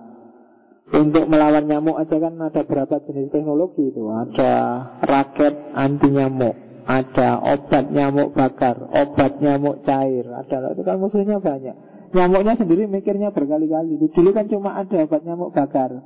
untuk 0.96 1.28
melawan 1.28 1.68
nyamuk 1.68 2.00
aja 2.00 2.16
kan 2.16 2.40
ada 2.48 2.64
berapa 2.64 2.96
jenis 3.12 3.28
teknologi 3.28 3.92
itu 3.92 4.08
ada 4.08 4.88
raket 5.04 5.52
anti 5.76 6.16
nyamuk 6.16 6.67
ada 6.88 7.44
obat 7.44 7.92
nyamuk 7.92 8.32
bakar 8.32 8.80
obat 8.88 9.44
nyamuk 9.44 9.84
cair 9.84 10.24
ada 10.24 10.72
itu 10.72 10.82
kan 10.88 10.96
musuhnya 10.96 11.44
banyak. 11.44 11.76
Nyamuknya 12.16 12.56
sendiri 12.56 12.88
mikirnya 12.88 13.36
berkali-kali. 13.36 14.00
Dulu 14.00 14.32
kan 14.32 14.48
cuma 14.48 14.80
ada 14.80 15.04
obat 15.04 15.22
nyamuk 15.28 15.52
bakar. 15.52 16.00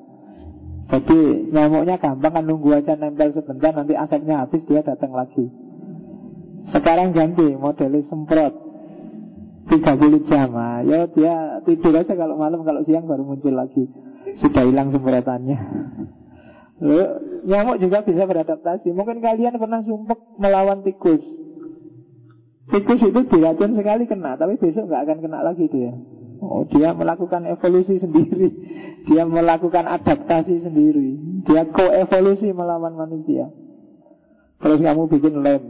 Jadi 0.90 1.54
nyamuknya 1.54 2.02
gampang 2.02 2.34
kan 2.34 2.44
nunggu 2.50 2.82
aja 2.82 2.98
nempel 2.98 3.30
sebentar 3.38 3.70
nanti 3.78 3.94
asapnya 3.94 4.42
habis 4.42 4.66
dia 4.66 4.82
datang 4.82 5.14
lagi. 5.14 5.54
Sekarang 6.74 7.14
ganti 7.14 7.54
modelnya 7.54 8.02
semprot. 8.10 8.74
30 9.70 10.28
jam. 10.28 10.52
Ah, 10.58 10.82
Ya 10.82 11.06
dia 11.14 11.62
tidur 11.64 11.96
aja 11.96 12.12
kalau 12.18 12.36
malam 12.36 12.66
Kalau 12.66 12.82
siang 12.82 13.06
baru 13.06 13.24
muncul 13.24 13.54
lagi. 13.54 13.86
Sudah 14.42 14.66
hilang 14.66 14.90
semprotannya 14.90 15.58
Nyamuk 17.46 17.78
juga 17.78 18.02
bisa 18.02 18.26
beradaptasi 18.26 18.90
Mungkin 18.90 19.22
kalian 19.22 19.62
pernah 19.62 19.86
sumpek 19.86 20.18
melawan 20.42 20.82
tikus 20.82 21.22
Tikus 22.74 23.02
itu 23.06 23.22
diracun 23.30 23.78
sekali 23.78 24.10
kena 24.10 24.34
Tapi 24.34 24.58
besok 24.58 24.90
nggak 24.90 25.04
akan 25.06 25.18
kena 25.22 25.40
lagi 25.46 25.70
dia 25.70 25.94
Oh, 26.42 26.66
dia 26.66 26.90
melakukan 26.98 27.46
evolusi 27.46 28.02
sendiri. 28.02 28.50
Dia 29.08 29.26
melakukan 29.30 29.86
adaptasi 29.86 30.66
sendiri. 30.66 31.42
Dia 31.46 31.70
koevolusi 31.70 32.50
melawan 32.50 32.98
manusia. 32.98 33.50
Terus 34.62 34.82
kamu 34.82 35.10
bikin 35.10 35.42
lem. 35.42 35.62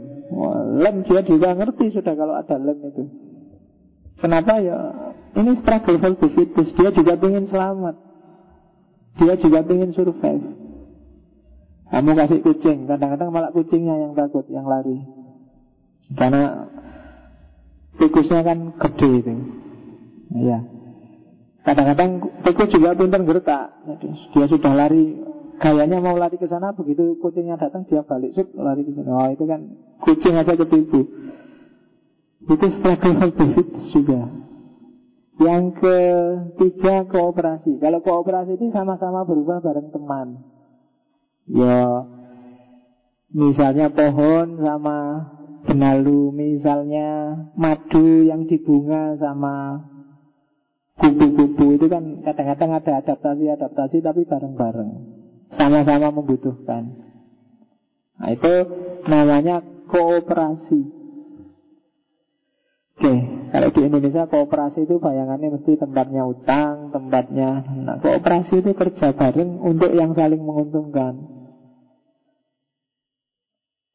lem 0.80 1.04
dia 1.04 1.20
juga 1.24 1.52
ngerti 1.56 1.92
sudah 1.92 2.12
kalau 2.16 2.36
ada 2.36 2.56
lem 2.56 2.76
itu. 2.88 3.04
Kenapa 4.20 4.60
ya? 4.60 4.76
Ini 5.32 5.60
struggle 5.60 5.96
for 6.00 6.12
the. 6.16 6.28
Dia 6.76 6.90
juga 6.92 7.16
ingin 7.20 7.48
selamat. 7.48 7.96
Dia 9.16 9.34
juga 9.40 9.64
ingin 9.64 9.92
survive. 9.96 10.61
Kamu 11.92 12.16
kasih 12.16 12.40
kucing, 12.40 12.88
kadang-kadang 12.88 13.28
malah 13.28 13.52
kucingnya 13.52 13.92
yang 14.00 14.16
takut, 14.16 14.48
yang 14.48 14.64
lari. 14.64 15.04
Karena 16.16 16.72
tikusnya 18.00 18.40
kan 18.40 18.72
gede 18.80 19.10
itu. 19.20 19.34
Ya. 20.40 20.64
Kadang-kadang 21.68 22.32
tikus 22.48 22.72
juga 22.72 22.96
pintar 22.96 23.20
gertak. 23.28 23.76
Dia 24.32 24.48
sudah 24.48 24.72
lari, 24.72 25.20
kayaknya 25.60 26.00
mau 26.00 26.16
lari 26.16 26.40
ke 26.40 26.48
sana, 26.48 26.72
begitu 26.72 27.20
kucingnya 27.20 27.60
datang 27.60 27.84
dia 27.84 28.00
balik, 28.00 28.32
sup, 28.32 28.48
lari 28.56 28.88
ke 28.88 28.96
sana. 28.96 29.12
Oh, 29.12 29.28
itu 29.28 29.44
kan 29.44 29.60
kucing 30.00 30.34
aja 30.40 30.56
ketipu. 30.56 31.04
Itu 32.42 32.66
struggle 32.72 33.14
the 33.20 33.62
juga. 33.94 34.32
Yang 35.38 35.64
ketiga 35.78 37.04
kooperasi. 37.06 37.78
Kalau 37.78 38.00
kooperasi 38.00 38.56
itu 38.56 38.72
sama-sama 38.74 39.28
berubah 39.28 39.62
bareng 39.62 39.92
teman. 39.94 40.51
Ya, 41.50 42.06
misalnya 43.34 43.90
pohon 43.90 44.62
sama 44.62 44.98
benalu, 45.66 46.30
misalnya 46.34 47.38
madu 47.54 48.26
yang 48.26 48.46
di 48.46 48.58
bunga 48.62 49.16
sama 49.18 49.86
kupu-kupu 50.98 51.80
itu 51.80 51.86
kan 51.90 52.22
kadang-kadang 52.22 52.70
ada 52.78 52.92
adaptasi-adaptasi 53.02 53.96
tapi 54.04 54.22
bareng-bareng. 54.28 54.90
Sama-sama 55.52 56.08
membutuhkan. 56.14 57.12
Nah, 58.22 58.30
itu 58.32 58.54
namanya 59.10 59.60
kooperasi. 59.90 61.02
Oke, 62.92 63.14
kalau 63.50 63.68
di 63.72 63.80
Indonesia 63.82 64.30
kooperasi 64.30 64.86
itu 64.86 65.02
bayangannya 65.02 65.58
mesti 65.58 65.74
tempatnya 65.74 66.22
utang, 66.22 66.94
tempatnya 66.94 67.50
nah, 67.82 67.96
kooperasi 67.98 68.62
itu 68.62 68.70
kerja 68.76 69.10
bareng 69.16 69.58
untuk 69.58 69.90
yang 69.96 70.14
saling 70.14 70.38
menguntungkan. 70.38 71.31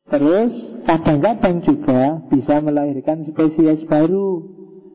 Terus 0.08 0.52
kadang-kadang 0.88 1.60
juga 1.68 2.24
bisa 2.32 2.64
melahirkan 2.64 3.28
spesies 3.28 3.84
baru, 3.92 4.40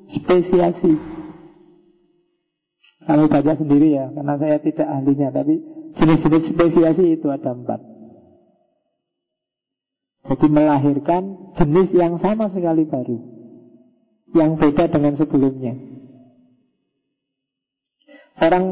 spesiasi. 0.08 0.96
Kamu 3.02 3.28
baca 3.28 3.52
sendiri 3.58 3.98
ya, 3.98 4.08
karena 4.14 4.34
saya 4.40 4.56
tidak 4.62 4.88
ahlinya, 4.88 5.28
tapi 5.34 5.58
jenis-jenis 6.00 6.54
spesiasi 6.54 7.04
itu 7.18 7.28
ada 7.28 7.52
empat. 7.52 7.80
Jadi 10.22 10.46
melahirkan 10.48 11.52
jenis 11.58 11.90
yang 11.92 12.16
sama 12.22 12.46
sekali 12.48 12.86
baru 12.86 13.18
yang 14.32 14.56
beda 14.56 14.88
dengan 14.88 15.18
sebelumnya. 15.18 15.76
Orang 18.40 18.64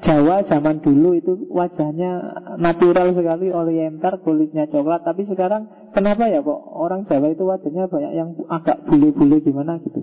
Jawa 0.00 0.48
zaman 0.48 0.80
dulu 0.80 1.12
itu 1.12 1.44
wajahnya 1.52 2.10
natural 2.56 3.12
sekali, 3.12 3.52
oriental, 3.52 4.24
kulitnya 4.24 4.64
coklat. 4.72 5.04
Tapi 5.04 5.28
sekarang 5.28 5.92
kenapa 5.92 6.24
ya 6.32 6.40
kok 6.40 6.60
orang 6.72 7.04
Jawa 7.04 7.28
itu 7.28 7.44
wajahnya 7.44 7.84
banyak 7.84 8.12
yang 8.16 8.32
agak 8.48 8.88
bule-bule 8.88 9.44
gimana 9.44 9.76
gitu? 9.84 10.00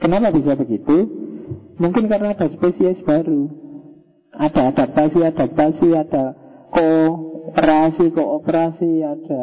Kenapa 0.00 0.32
bisa 0.32 0.56
begitu? 0.56 0.96
Mungkin 1.76 2.08
karena 2.08 2.32
ada 2.32 2.48
spesies 2.48 3.04
baru. 3.04 3.52
Ada 4.32 4.72
adaptasi-adaptasi, 4.72 5.88
ada 5.92 6.24
kooperasi, 6.72 8.08
kooperasi, 8.16 9.04
ada 9.04 9.42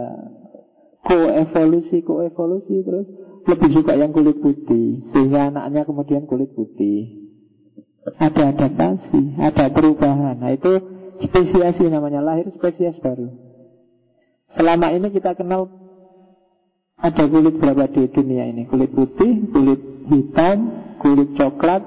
koevolusi, 1.06 2.02
koevolusi 2.02 2.76
terus 2.82 3.08
lebih 3.48 3.70
suka 3.80 3.96
yang 3.96 4.12
kulit 4.12 4.44
putih 4.44 5.08
Sehingga 5.14 5.54
anaknya 5.54 5.88
kemudian 5.88 6.26
kulit 6.26 6.52
putih 6.52 7.27
Ada 8.16 8.56
adaptasi 8.56 9.36
Ada 9.36 9.68
perubahan. 9.76 10.40
Nah 10.40 10.56
itu 10.56 10.80
spesiasi 11.28 11.92
namanya 11.92 12.24
Lahir 12.24 12.48
spesies 12.56 12.96
baru. 13.04 13.28
Selama 14.56 14.96
ini 14.96 15.12
kita 15.12 15.36
kenal 15.36 15.68
Ada 16.98 17.28
kulit 17.28 17.60
berapa 17.60 17.92
di 17.92 18.08
dunia 18.08 18.48
ini? 18.48 18.64
Kulit 18.72 18.96
putih, 18.96 19.52
kulit 19.52 19.82
hitam 20.08 20.58
Kulit 21.04 21.36
coklat 21.36 21.84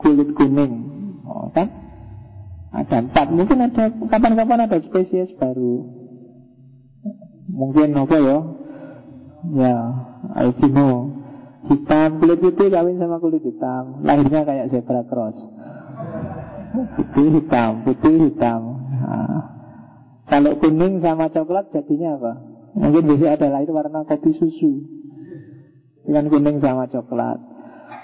Kulit 0.00 0.32
kuning. 0.32 0.72
Oh, 1.28 1.52
kan? 1.52 1.68
Ada 2.72 3.04
empat. 3.04 3.28
Mungkin 3.36 3.58
ada 3.60 3.92
kapan-kapan 4.08 4.64
ada 4.64 4.78
spesies 4.80 5.28
baru. 5.36 5.84
Mungkin 7.50 7.92
apa 7.98 8.16
ya. 8.16 8.38
Ya 9.50 9.76
albino 10.36 11.19
hitam 11.68 12.08
kulit 12.22 12.38
putih 12.40 12.72
kawin 12.72 12.96
sama 12.96 13.20
kulit 13.20 13.44
hitam. 13.44 14.00
Lahirnya 14.00 14.46
kayak 14.48 14.68
zebra 14.72 15.04
cross. 15.04 15.36
Putih 16.96 17.26
hitam 17.40 17.84
putih 17.84 18.30
hitam. 18.30 18.80
Kalau 20.30 20.54
kuning 20.62 21.02
sama 21.02 21.26
coklat 21.28 21.74
jadinya 21.74 22.14
apa? 22.14 22.32
Mungkin 22.78 23.02
bisa 23.10 23.34
adalah 23.34 23.66
itu 23.66 23.74
warna 23.74 24.06
kopi 24.06 24.30
susu. 24.30 24.86
Dengan 26.06 26.30
kuning 26.30 26.62
sama 26.62 26.86
coklat. 26.86 27.42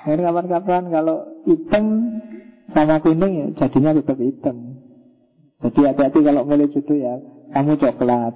Mungkin 0.05 0.27
kapan-kapan 0.27 0.83
kalau 0.91 1.17
hitam 1.47 1.85
sama 2.75 2.99
kuning 2.99 3.33
ya 3.33 3.47
jadinya 3.65 3.95
tetap 3.95 4.19
hitam. 4.19 4.83
Jadi 5.63 5.81
hati-hati 5.87 6.19
kalau 6.21 6.43
milih 6.45 6.69
jodoh 6.75 6.99
ya 6.99 7.15
kamu 7.55 7.79
coklat. 7.79 8.35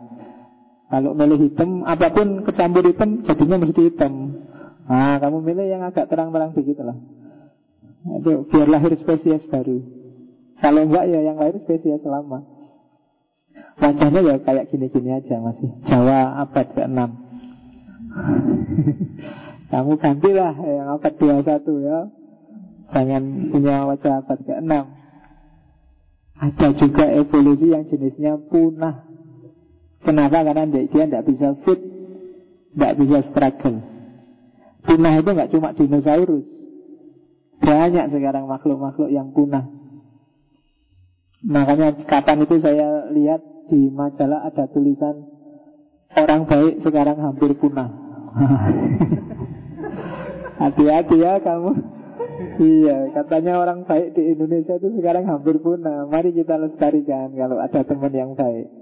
Kalau 0.91 1.14
milih 1.14 1.39
hitam, 1.47 1.87
apa 1.87 2.11
pun 2.11 2.43
kecampur 2.43 2.83
hitam, 2.83 3.23
jadinya 3.23 3.62
mesti 3.62 3.81
hitam. 3.87 4.43
Nah, 4.91 5.22
kamu 5.22 5.38
milih 5.47 5.66
yang 5.70 5.86
agak 5.86 6.11
terang-terang 6.11 6.51
begitu 6.51 6.82
lah. 6.82 6.99
Itu 8.18 8.43
biar 8.51 8.66
lahir 8.66 8.91
spesies 8.99 9.47
baru. 9.47 9.78
Kalau 10.59 10.82
enggak 10.82 11.07
ya 11.07 11.30
yang 11.30 11.38
lahir 11.38 11.62
spesies 11.62 12.03
lama. 12.03 12.43
Wajahnya 13.78 14.20
ya 14.26 14.34
kayak 14.43 14.66
gini-gini 14.74 15.14
aja 15.14 15.38
masih. 15.38 15.70
Jawa 15.86 16.43
abad 16.43 16.66
ke-6. 16.74 17.01
Kamu 19.70 19.93
gantilah 20.03 20.55
yang 20.59 20.88
abad 20.99 21.12
21 21.14 21.86
ya. 21.86 21.99
Jangan 22.91 23.22
punya 23.55 23.86
wajah 23.86 24.26
abad 24.26 24.38
ke-6. 24.43 24.74
Ada 26.41 26.66
juga 26.74 27.05
evolusi 27.14 27.70
yang 27.70 27.86
jenisnya 27.86 28.43
punah. 28.51 29.07
Kenapa? 30.03 30.43
Karena 30.43 30.66
dia 30.66 30.88
tidak 30.88 31.30
bisa 31.30 31.55
fit, 31.62 31.78
tidak 32.74 32.93
bisa 32.99 33.18
struggle. 33.30 33.89
Punah 34.81 35.20
itu 35.20 35.31
nggak 35.31 35.51
cuma 35.53 35.76
dinosaurus. 35.76 36.49
Banyak 37.61 38.09
sekarang 38.09 38.49
makhluk-makhluk 38.49 39.12
yang 39.12 39.37
punah. 39.37 39.68
Makanya 41.45 42.05
kapan 42.05 42.45
itu 42.45 42.61
saya 42.61 43.09
lihat 43.12 43.41
di 43.68 43.89
majalah 43.93 44.45
ada 44.45 44.68
tulisan 44.68 45.24
orang 46.16 46.45
baik 46.49 46.81
sekarang 46.85 47.20
hampir 47.20 47.55
punah. 47.57 47.89
Hati-hati 50.61 51.16
ya 51.16 51.41
kamu. 51.41 51.72
Iya, 52.61 53.12
katanya 53.16 53.61
orang 53.61 53.89
baik 53.89 54.16
di 54.16 54.37
Indonesia 54.37 54.76
itu 54.76 54.93
sekarang 55.01 55.24
hampir 55.28 55.57
punah. 55.61 56.05
Mari 56.09 56.33
kita 56.37 56.57
lestarikan 56.61 57.33
kalau 57.33 57.61
ada 57.61 57.81
teman 57.85 58.12
yang 58.12 58.33
baik. 58.37 58.80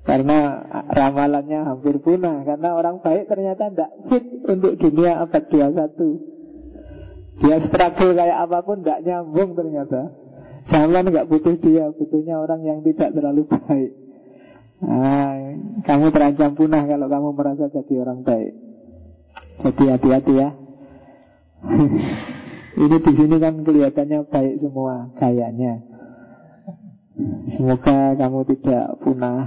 Karena 0.00 0.64
ramalannya 0.88 1.60
hampir 1.68 2.00
punah. 2.00 2.42
Karena 2.44 2.72
orang 2.72 3.04
baik 3.04 3.28
ternyata 3.28 3.68
tidak 3.68 3.90
fit 4.08 4.24
untuk 4.48 4.80
dunia 4.80 5.20
abad 5.20 5.44
21 5.52 7.40
Dia 7.40 7.56
struggle 7.68 8.12
kayak 8.16 8.38
apa 8.48 8.58
pun 8.64 8.80
tidak 8.80 9.00
nyambung 9.04 9.56
ternyata. 9.56 10.12
Zaman 10.68 11.08
nggak 11.08 11.28
butuh 11.28 11.56
dia 11.56 11.88
Butuhnya 11.88 12.36
orang 12.36 12.60
yang 12.64 12.78
tidak 12.84 13.16
terlalu 13.16 13.48
baik. 13.48 13.92
Nah, 14.80 15.36
Kamu 15.84 16.08
terancam 16.12 16.56
punah 16.56 16.84
kalau 16.88 17.08
kamu 17.08 17.28
merasa 17.36 17.68
jadi 17.68 17.94
orang 18.00 18.24
baik. 18.24 18.52
Jadi 19.60 19.84
hati-hati 19.92 20.32
ya. 20.40 20.48
Ini 22.80 22.96
di 22.96 23.12
sini 23.12 23.36
kan 23.36 23.60
kelihatannya 23.60 24.24
baik 24.32 24.54
semua 24.64 25.12
Kayaknya. 25.20 25.84
Semoga 27.52 28.16
kamu 28.16 28.40
tidak 28.48 28.96
punah 29.04 29.44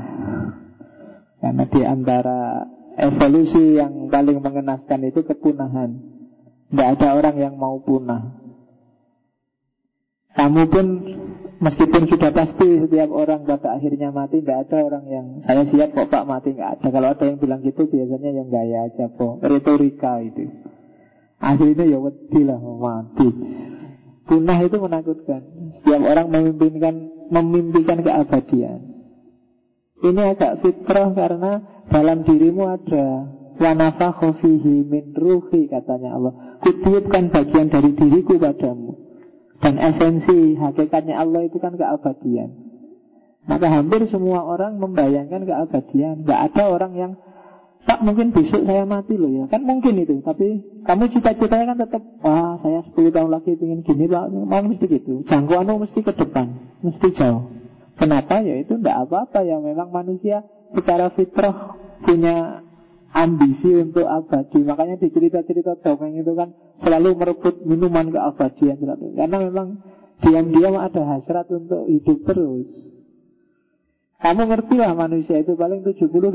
Karena 1.43 1.67
di 1.67 1.81
antara 1.83 2.63
evolusi 2.95 3.75
yang 3.75 4.07
paling 4.07 4.39
mengenaskan 4.39 5.11
itu 5.11 5.27
kepunahan. 5.27 5.99
Tidak 6.71 6.87
ada 6.95 7.19
orang 7.19 7.35
yang 7.35 7.59
mau 7.59 7.83
punah. 7.83 8.39
Kamu 10.39 10.71
pun 10.71 10.85
meskipun 11.59 12.07
sudah 12.07 12.31
pasti 12.31 12.87
setiap 12.87 13.11
orang 13.11 13.45
pada 13.45 13.77
akhirnya 13.77 14.09
mati 14.09 14.41
Tidak 14.41 14.57
ada 14.65 14.77
orang 14.81 15.05
yang 15.05 15.25
saya 15.43 15.67
siap 15.67 15.91
kok 15.91 16.07
pak 16.07 16.23
mati. 16.23 16.55
Tidak 16.55 16.79
ada. 16.79 16.87
Kalau 16.87 17.11
ada 17.11 17.23
yang 17.27 17.37
bilang 17.43 17.59
gitu 17.59 17.91
biasanya 17.91 18.29
yang 18.39 18.47
gaya 18.47 18.87
aja 18.87 19.11
kok 19.11 19.43
Retorika 19.43 20.23
itu. 20.23 20.47
Aslinya 21.43 21.83
ya 21.83 21.99
wedi 21.99 22.41
lah 22.47 22.55
mati. 22.63 23.27
Punah 24.23 24.57
itu 24.63 24.79
menakutkan. 24.79 25.41
Setiap 25.75 26.01
orang 26.07 26.31
memimpinkan 26.31 26.95
memimpikan 27.27 27.99
keabadian. 27.99 28.92
Ini 30.03 30.35
agak 30.35 30.59
fitrah 30.59 31.15
karena 31.15 31.63
dalam 31.87 32.27
dirimu 32.27 32.67
ada 32.67 33.23
wanafa 33.55 34.35
fihi 34.35 34.83
min 34.83 35.15
ruhi 35.15 35.71
katanya 35.71 36.19
Allah. 36.19 36.59
Kutiupkan 36.59 37.31
bagian 37.31 37.71
dari 37.71 37.95
diriku 37.95 38.35
padamu. 38.35 38.99
Dan 39.63 39.79
esensi 39.79 40.59
hakikatnya 40.59 41.23
Allah 41.23 41.47
itu 41.47 41.55
kan 41.55 41.79
keabadian. 41.79 42.51
Maka 43.47 43.71
hampir 43.71 44.03
semua 44.11 44.43
orang 44.43 44.75
membayangkan 44.75 45.47
keabadian. 45.47 46.27
Gak 46.27 46.51
ada 46.51 46.63
orang 46.67 46.93
yang 46.99 47.13
Pak 47.83 47.99
mungkin 47.99 48.31
besok 48.31 48.63
saya 48.63 48.87
mati 48.87 49.19
loh 49.19 49.27
ya 49.27 49.43
Kan 49.51 49.67
mungkin 49.67 49.99
itu 49.99 50.23
Tapi 50.23 50.63
kamu 50.87 51.03
cita-citanya 51.11 51.75
kan 51.75 51.77
tetap 51.83 51.99
Wah 52.23 52.55
saya 52.63 52.79
10 52.79 52.95
tahun 52.95 53.27
lagi 53.27 53.59
ingin 53.59 53.83
gini 53.83 54.07
Pak 54.07 54.31
Mau 54.31 54.63
mesti 54.63 54.87
gitu 54.87 55.27
Jangkauanmu 55.27 55.83
mesti 55.83 55.99
ke 55.99 56.15
depan 56.15 56.79
Mesti 56.79 57.11
jauh 57.11 57.62
Kenapa? 57.97 58.41
Ya 58.41 58.57
itu 58.59 58.77
tidak 58.79 59.07
apa-apa. 59.07 59.45
Ya 59.45 59.57
Memang 59.61 59.93
manusia 59.93 60.41
secara 60.73 61.13
fitrah 61.13 61.77
Punya 62.03 62.65
ambisi 63.13 63.69
untuk 63.77 64.09
abadi. 64.09 64.59
Makanya 64.65 64.97
di 64.97 65.07
cerita-cerita 65.13 65.77
dongeng 65.79 66.17
itu 66.17 66.33
kan 66.33 66.51
Selalu 66.81 67.09
merebut 67.13 67.55
minuman 67.63 68.09
keabadian 68.09 68.81
Karena 69.13 69.37
memang 69.37 69.67
diam-diam 70.23 70.79
ada 70.79 71.03
hasrat 71.03 71.51
untuk 71.51 71.83
hidup 71.91 72.23
terus. 72.23 72.69
Kamu 74.23 74.47
ngerti 74.47 74.79
lah 74.79 74.95
manusia 74.95 75.35
itu 75.35 75.51
paling 75.59 75.83
70-80 75.83 76.31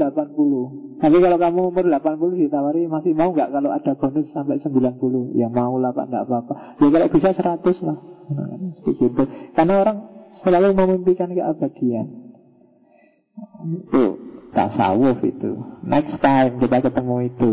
Tapi 1.00 1.16
kalau 1.24 1.38
kamu 1.40 1.60
umur 1.72 1.84
80 1.88 2.36
ditawari 2.36 2.84
Masih 2.84 3.16
mau 3.16 3.32
nggak 3.32 3.48
kalau 3.48 3.72
ada 3.72 3.96
bonus 3.96 4.28
sampai 4.28 4.60
90 4.60 5.32
Ya 5.32 5.48
mau 5.48 5.80
lah 5.80 5.96
pak, 5.96 6.12
nggak 6.12 6.24
apa-apa. 6.28 6.54
Ya 6.84 6.88
kalau 6.92 7.08
bisa 7.08 7.32
100 7.32 7.64
lah. 7.88 7.98
Sedikit 8.84 9.24
Karena 9.56 9.74
orang 9.80 10.17
selalu 10.42 10.74
memimpikan 10.74 11.30
keabadian. 11.30 12.06
Itu 13.66 14.04
tasawuf 14.52 15.22
itu. 15.22 15.52
Next 15.86 16.18
time 16.18 16.58
kita 16.58 16.78
ketemu 16.82 17.16
itu. 17.30 17.52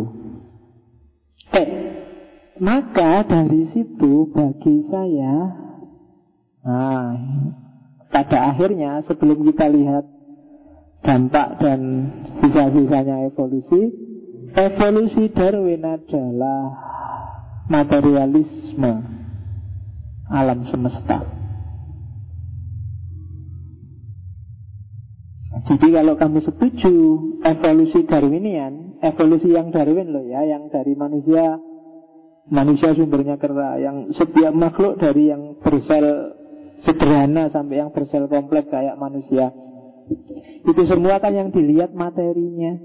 Eh 1.54 1.68
Maka 2.56 3.28
dari 3.28 3.68
situ 3.76 4.32
bagi 4.32 4.88
saya 4.88 5.52
Nah 6.64 7.12
pada 8.16 8.56
akhirnya 8.56 9.04
sebelum 9.04 9.44
kita 9.44 9.68
lihat 9.68 10.08
dampak 11.04 11.60
dan 11.60 11.80
sisa-sisanya 12.40 13.28
evolusi 13.28 13.92
Evolusi 14.56 15.36
Darwin 15.36 15.84
adalah 15.84 16.80
materialisme 17.68 19.04
alam 20.32 20.64
semesta 20.72 21.45
Jadi 25.66 25.88
kalau 25.98 26.14
kamu 26.14 26.40
setuju 26.46 26.94
evolusi 27.42 28.06
Darwinian, 28.06 29.02
evolusi 29.02 29.50
yang 29.50 29.74
Darwin 29.74 30.14
loh 30.14 30.22
ya, 30.22 30.46
yang 30.46 30.70
dari 30.70 30.94
manusia, 30.94 31.58
manusia 32.54 32.94
sumbernya 32.94 33.42
kera, 33.42 33.82
yang 33.82 34.14
setiap 34.14 34.54
makhluk 34.54 35.02
dari 35.02 35.34
yang 35.34 35.58
bersel 35.58 36.38
sederhana 36.86 37.50
sampai 37.50 37.82
yang 37.82 37.90
bersel 37.90 38.30
kompleks 38.30 38.70
kayak 38.70 38.94
manusia, 39.02 39.50
itu 40.62 40.82
semua 40.86 41.18
kan 41.18 41.34
yang 41.34 41.50
dilihat 41.50 41.98
materinya. 41.98 42.78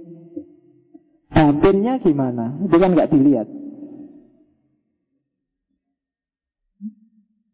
Batinnya 1.31 2.01
gimana? 2.01 2.65
Itu 2.65 2.77
kan 2.81 2.97
nggak 2.97 3.11
dilihat. 3.13 3.49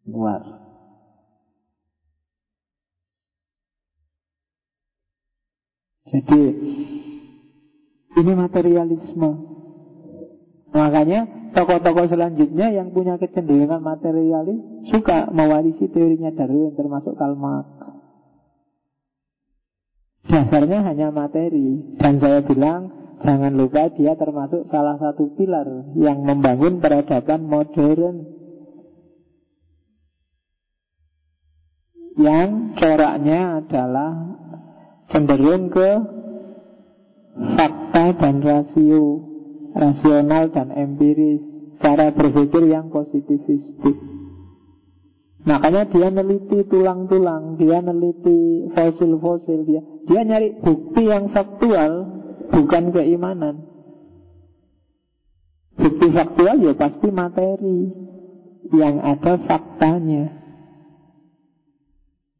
Luar. 0.06 0.65
Jadi 6.06 6.42
ini 8.16 8.32
materialisme. 8.32 9.30
Makanya 10.70 11.50
tokoh-tokoh 11.56 12.06
selanjutnya 12.06 12.68
yang 12.70 12.92
punya 12.92 13.16
kecenderungan 13.16 13.80
materialis 13.80 14.60
suka 14.92 15.32
mewarisi 15.32 15.88
teorinya 15.88 16.30
Darwin 16.30 16.76
termasuk 16.76 17.16
Karl 17.16 17.34
Marx. 17.34 17.76
Dasarnya 20.26 20.82
hanya 20.82 21.14
materi 21.14 21.96
Dan 22.02 22.18
saya 22.18 22.42
bilang 22.42 22.90
Jangan 23.22 23.54
lupa 23.54 23.88
dia 23.94 24.18
termasuk 24.18 24.68
salah 24.68 24.98
satu 24.98 25.32
pilar 25.38 25.94
Yang 25.94 26.18
membangun 26.20 26.82
peradaban 26.82 27.46
modern 27.46 28.26
Yang 32.18 32.50
coraknya 32.76 33.62
adalah 33.62 34.35
Cenderung 35.10 35.70
ke 35.70 35.90
Fakta 37.56 38.04
dan 38.16 38.42
rasio 38.42 39.04
Rasional 39.76 40.50
dan 40.50 40.72
empiris 40.72 41.44
Cara 41.76 42.10
berpikir 42.10 42.64
yang 42.72 42.88
positivistik 42.88 44.16
Makanya 45.46 45.86
dia 45.86 46.10
neliti 46.10 46.66
tulang-tulang, 46.66 47.54
dia 47.54 47.78
neliti 47.78 48.66
fosil-fosil, 48.74 49.62
dia 49.62 49.78
dia 50.10 50.26
nyari 50.26 50.58
bukti 50.58 51.06
yang 51.06 51.30
faktual, 51.30 52.02
bukan 52.50 52.90
keimanan. 52.90 53.62
Bukti 55.78 56.10
faktual 56.10 56.66
ya 56.66 56.74
pasti 56.74 57.08
materi 57.14 57.94
yang 58.74 58.98
ada 58.98 59.38
faktanya. 59.46 60.45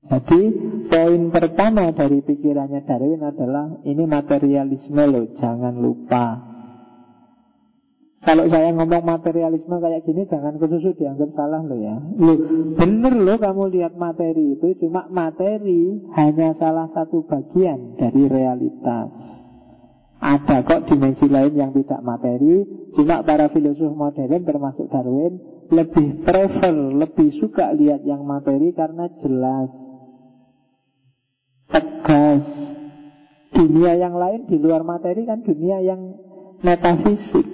Jadi 0.07 0.41
poin 0.87 1.23
pertama 1.35 1.91
dari 1.91 2.23
pikirannya 2.23 2.87
Darwin 2.87 3.27
adalah 3.27 3.83
ini 3.83 4.07
materialisme 4.07 5.03
loh, 5.03 5.27
jangan 5.35 5.75
lupa. 5.83 6.55
kalau 8.27 8.43
saya 8.51 8.75
ngomong 8.75 9.07
materialisme 9.07 9.79
kayak 9.79 10.03
gini 10.03 10.27
Jangan 10.27 10.59
kesusu 10.59 10.99
dianggap 10.99 11.31
salah 11.39 11.63
loh 11.63 11.79
ya. 11.79 11.95
Loh, 12.19 12.39
Bener 12.75 13.15
loh 13.15 13.39
kamu 13.39 13.71
lihat 13.71 13.95
materi 13.95 14.59
itu 14.59 14.75
Cuma 14.83 15.07
materi 15.07 15.95
hanya 16.19 16.59
salah 16.59 16.91
satu 16.91 17.23
bagian 17.23 17.95
dari 17.95 18.27
realitas. 18.27 19.15
Ada 20.19 20.67
kok 20.67 20.91
dimensi 20.91 21.31
lain 21.31 21.55
yang 21.55 21.71
tidak 21.71 22.03
materi 22.03 22.67
Cuma 22.99 23.23
para 23.23 23.47
filosof 23.47 23.95
modern 23.95 24.43
termasuk 24.43 24.91
Darwin 24.91 25.39
Lebih 25.71 26.27
prefer, 26.27 26.75
lebih 26.75 27.31
suka 27.39 27.71
lihat 27.79 28.03
yang 28.03 28.27
materi 28.27 28.75
Karena 28.75 29.07
jelas 29.23 29.96
Tegas. 31.71 32.47
Dunia 33.57 33.97
yang 33.97 34.15
lain 34.15 34.45
di 34.47 34.61
luar 34.61 34.85
materi 34.85 35.25
kan 35.25 35.41
dunia 35.41 35.81
yang 35.81 36.01
metafisik. 36.61 37.47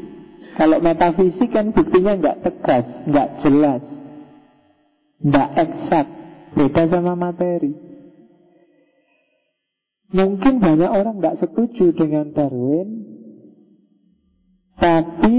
Kalau 0.53 0.83
metafisik 0.83 1.49
kan 1.49 1.73
buktinya 1.73 2.19
nggak 2.19 2.41
tegas, 2.45 2.87
nggak 3.09 3.29
jelas, 3.41 3.85
nggak 5.23 5.49
eksak, 5.57 6.07
beda 6.59 6.83
sama 6.93 7.15
materi. 7.17 7.73
Mungkin 10.13 10.61
banyak 10.61 10.91
orang 10.93 11.25
nggak 11.25 11.41
setuju 11.41 11.97
dengan 11.97 12.37
Darwin, 12.37 12.89
tapi 14.77 15.37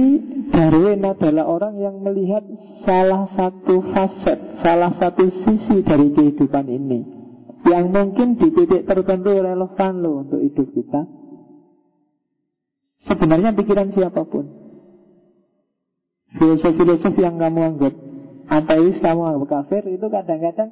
Darwin 0.50 1.06
adalah 1.06 1.46
orang 1.46 1.78
yang 1.78 2.02
melihat 2.02 2.42
salah 2.82 3.30
satu 3.38 3.86
faset, 3.94 4.40
salah 4.66 4.90
satu 4.98 5.30
sisi 5.30 5.86
dari 5.86 6.10
kehidupan 6.10 6.66
ini, 6.74 7.23
yang 7.64 7.96
mungkin 7.96 8.36
di 8.36 8.52
titik 8.52 8.84
tertentu 8.84 9.40
relevan 9.40 9.94
loh 10.04 10.28
untuk 10.28 10.44
hidup 10.44 10.68
kita. 10.76 11.02
Sebenarnya 13.08 13.56
pikiran 13.56 13.92
siapa 13.92 14.24
pun. 14.28 14.48
Filosof-filosof 16.34 17.16
yang 17.20 17.40
kamu 17.40 17.60
anggap 17.76 17.94
ateis, 18.50 18.98
kamu 19.00 19.22
anggap 19.22 19.50
kafir 19.54 19.86
Itu 19.86 20.10
kadang-kadang 20.10 20.70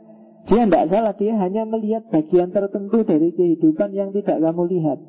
dia 0.50 0.66
tidak 0.66 0.90
salah 0.90 1.14
Dia 1.14 1.38
hanya 1.38 1.70
melihat 1.70 2.10
bagian 2.10 2.50
tertentu 2.50 3.06
dari 3.06 3.30
kehidupan 3.30 3.94
yang 3.94 4.10
tidak 4.10 4.42
kamu 4.42 4.64
lihat. 4.74 5.00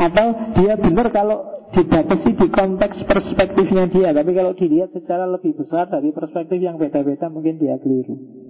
Atau 0.00 0.26
dia 0.56 0.80
benar 0.80 1.12
kalau 1.12 1.68
dibatasi 1.76 2.40
di 2.40 2.48
konteks 2.48 3.04
perspektifnya 3.04 3.84
dia 3.92 4.08
Tapi 4.16 4.30
kalau 4.32 4.56
dilihat 4.56 4.96
secara 4.96 5.28
lebih 5.28 5.54
besar 5.60 5.92
dari 5.92 6.10
perspektif 6.10 6.58
yang 6.58 6.80
beda-beda 6.80 7.28
Mungkin 7.30 7.60
dia 7.60 7.78
keliru 7.78 8.43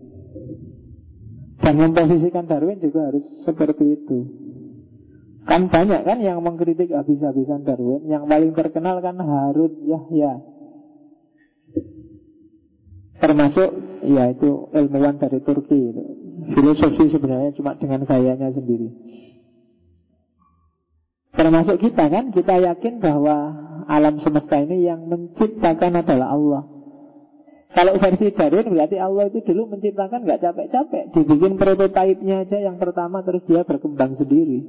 Dan 1.64 1.80
memposisikan 1.80 2.44
Darwin 2.44 2.76
juga 2.76 3.08
harus 3.08 3.24
seperti 3.48 3.96
itu. 3.96 4.18
Kan 5.48 5.72
banyak 5.72 6.04
kan 6.04 6.20
yang 6.20 6.44
mengkritik 6.44 6.92
habis-habisan 6.92 7.64
Darwin. 7.64 8.04
Yang 8.04 8.28
paling 8.28 8.52
terkenal 8.52 9.00
kan 9.00 9.16
Harun 9.16 9.72
Yahya. 9.88 10.44
Termasuk 13.16 13.68
ya 14.04 14.28
itu 14.36 14.68
ilmuwan 14.76 15.16
dari 15.16 15.40
Turki 15.40 15.78
itu. 15.88 16.04
Filosofi 16.52 17.08
sebenarnya 17.08 17.56
cuma 17.56 17.72
dengan 17.80 18.04
gayanya 18.04 18.52
sendiri. 18.52 18.92
Termasuk 21.34 21.80
kita 21.80 22.12
kan 22.12 22.28
Kita 22.30 22.60
yakin 22.60 23.00
bahwa 23.00 23.36
alam 23.88 24.20
semesta 24.20 24.60
ini 24.60 24.84
yang 24.84 25.08
menciptakan 25.08 26.04
adalah 26.04 26.36
Allah 26.36 26.73
kalau 27.74 27.98
versi 27.98 28.30
Darwin 28.30 28.70
berarti 28.70 29.02
Allah 29.02 29.26
itu 29.26 29.42
dulu 29.42 29.74
menciptakan 29.74 30.22
nggak 30.22 30.40
capek-capek. 30.46 31.10
Dibikin 31.10 31.58
prototipenya 31.58 32.46
aja 32.46 32.62
yang 32.62 32.78
pertama 32.78 33.26
terus 33.26 33.42
dia 33.50 33.66
berkembang 33.66 34.14
sendiri. 34.14 34.62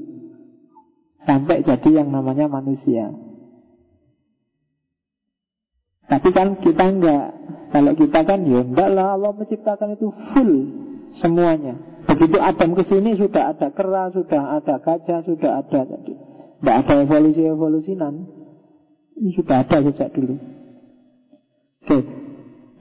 Sampai 1.22 1.62
jadi 1.62 2.02
yang 2.02 2.10
namanya 2.10 2.50
manusia. 2.50 3.14
Tapi 6.06 6.30
kan 6.30 6.62
kita 6.62 6.86
enggak 6.86 7.26
Kalau 7.74 7.98
kita 7.98 8.22
kan 8.30 8.46
ya 8.46 8.62
enggak 8.62 8.94
lah 8.94 9.18
Allah 9.18 9.34
menciptakan 9.34 9.98
itu 9.98 10.10
full 10.34 10.54
Semuanya. 11.22 11.78
Begitu 12.10 12.38
Adam 12.42 12.74
ke 12.74 12.86
sini 12.90 13.18
sudah 13.18 13.54
ada 13.54 13.70
kera, 13.70 14.10
sudah 14.14 14.62
ada 14.62 14.82
gajah, 14.82 15.22
sudah 15.26 15.62
ada 15.62 15.80
jadi 15.86 16.14
Tidak 16.14 16.76
ada 16.82 16.94
evolusi-evolusinan. 17.06 18.14
Ini 19.18 19.30
sudah 19.38 19.62
ada 19.62 19.78
sejak 19.86 20.10
dulu. 20.14 20.42
Oke 21.86 22.25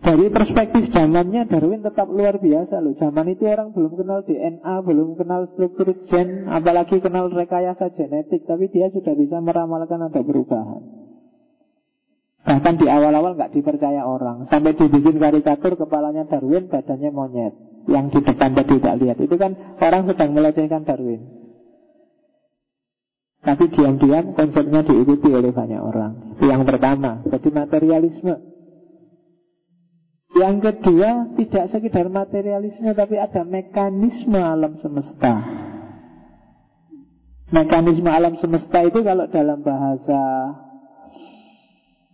dari 0.05 0.29
perspektif 0.29 0.93
zamannya 0.93 1.49
Darwin 1.49 1.81
tetap 1.81 2.13
luar 2.13 2.37
biasa 2.37 2.77
loh. 2.85 2.93
Zaman 2.93 3.25
itu 3.33 3.49
orang 3.49 3.73
belum 3.73 3.97
kenal 3.97 4.21
DNA 4.29 4.75
Belum 4.85 5.17
kenal 5.17 5.49
struktur 5.57 5.97
gen 6.05 6.45
Apalagi 6.45 7.01
kenal 7.01 7.33
rekayasa 7.33 7.89
genetik 7.97 8.45
Tapi 8.45 8.69
dia 8.69 8.93
sudah 8.93 9.17
bisa 9.17 9.41
meramalkan 9.41 10.05
ada 10.05 10.21
perubahan. 10.21 10.85
Bahkan 12.45 12.75
di 12.77 12.85
awal-awal 12.85 13.41
nggak 13.41 13.57
dipercaya 13.57 14.05
orang. 14.05 14.45
Sampai 14.53 14.77
dibikin 14.77 15.17
karikatur 15.17 15.81
kepalanya 15.81 16.29
Darwin 16.29 16.69
Badannya 16.69 17.09
monyet. 17.09 17.57
Yang 17.89 18.05
di 18.13 18.21
depan 18.29 18.53
tadi 18.53 18.77
tidak 18.77 18.97
lihat. 19.01 19.17
Itu 19.25 19.41
kan 19.41 19.81
orang 19.81 20.05
sedang 20.05 20.37
melecehkan 20.37 20.85
Darwin. 20.85 21.25
Tapi 23.41 23.65
diam-diam 23.73 24.37
konsepnya 24.37 24.85
diikuti 24.85 25.33
oleh 25.33 25.57
banyak 25.57 25.81
orang. 25.81 26.37
Yang 26.45 26.63
pertama. 26.69 27.25
Jadi 27.25 27.49
materialisme 27.49 28.54
yang 30.35 30.59
kedua, 30.59 31.31
tidak 31.39 31.71
sekedar 31.71 32.11
materialisme 32.11 32.91
tapi 32.91 33.15
ada 33.23 33.47
mekanisme 33.47 34.35
alam 34.35 34.75
semesta. 34.83 35.39
Mekanisme 37.55 38.11
alam 38.11 38.35
semesta 38.43 38.83
itu 38.83 38.99
kalau 39.07 39.31
dalam 39.31 39.63
bahasa 39.63 40.21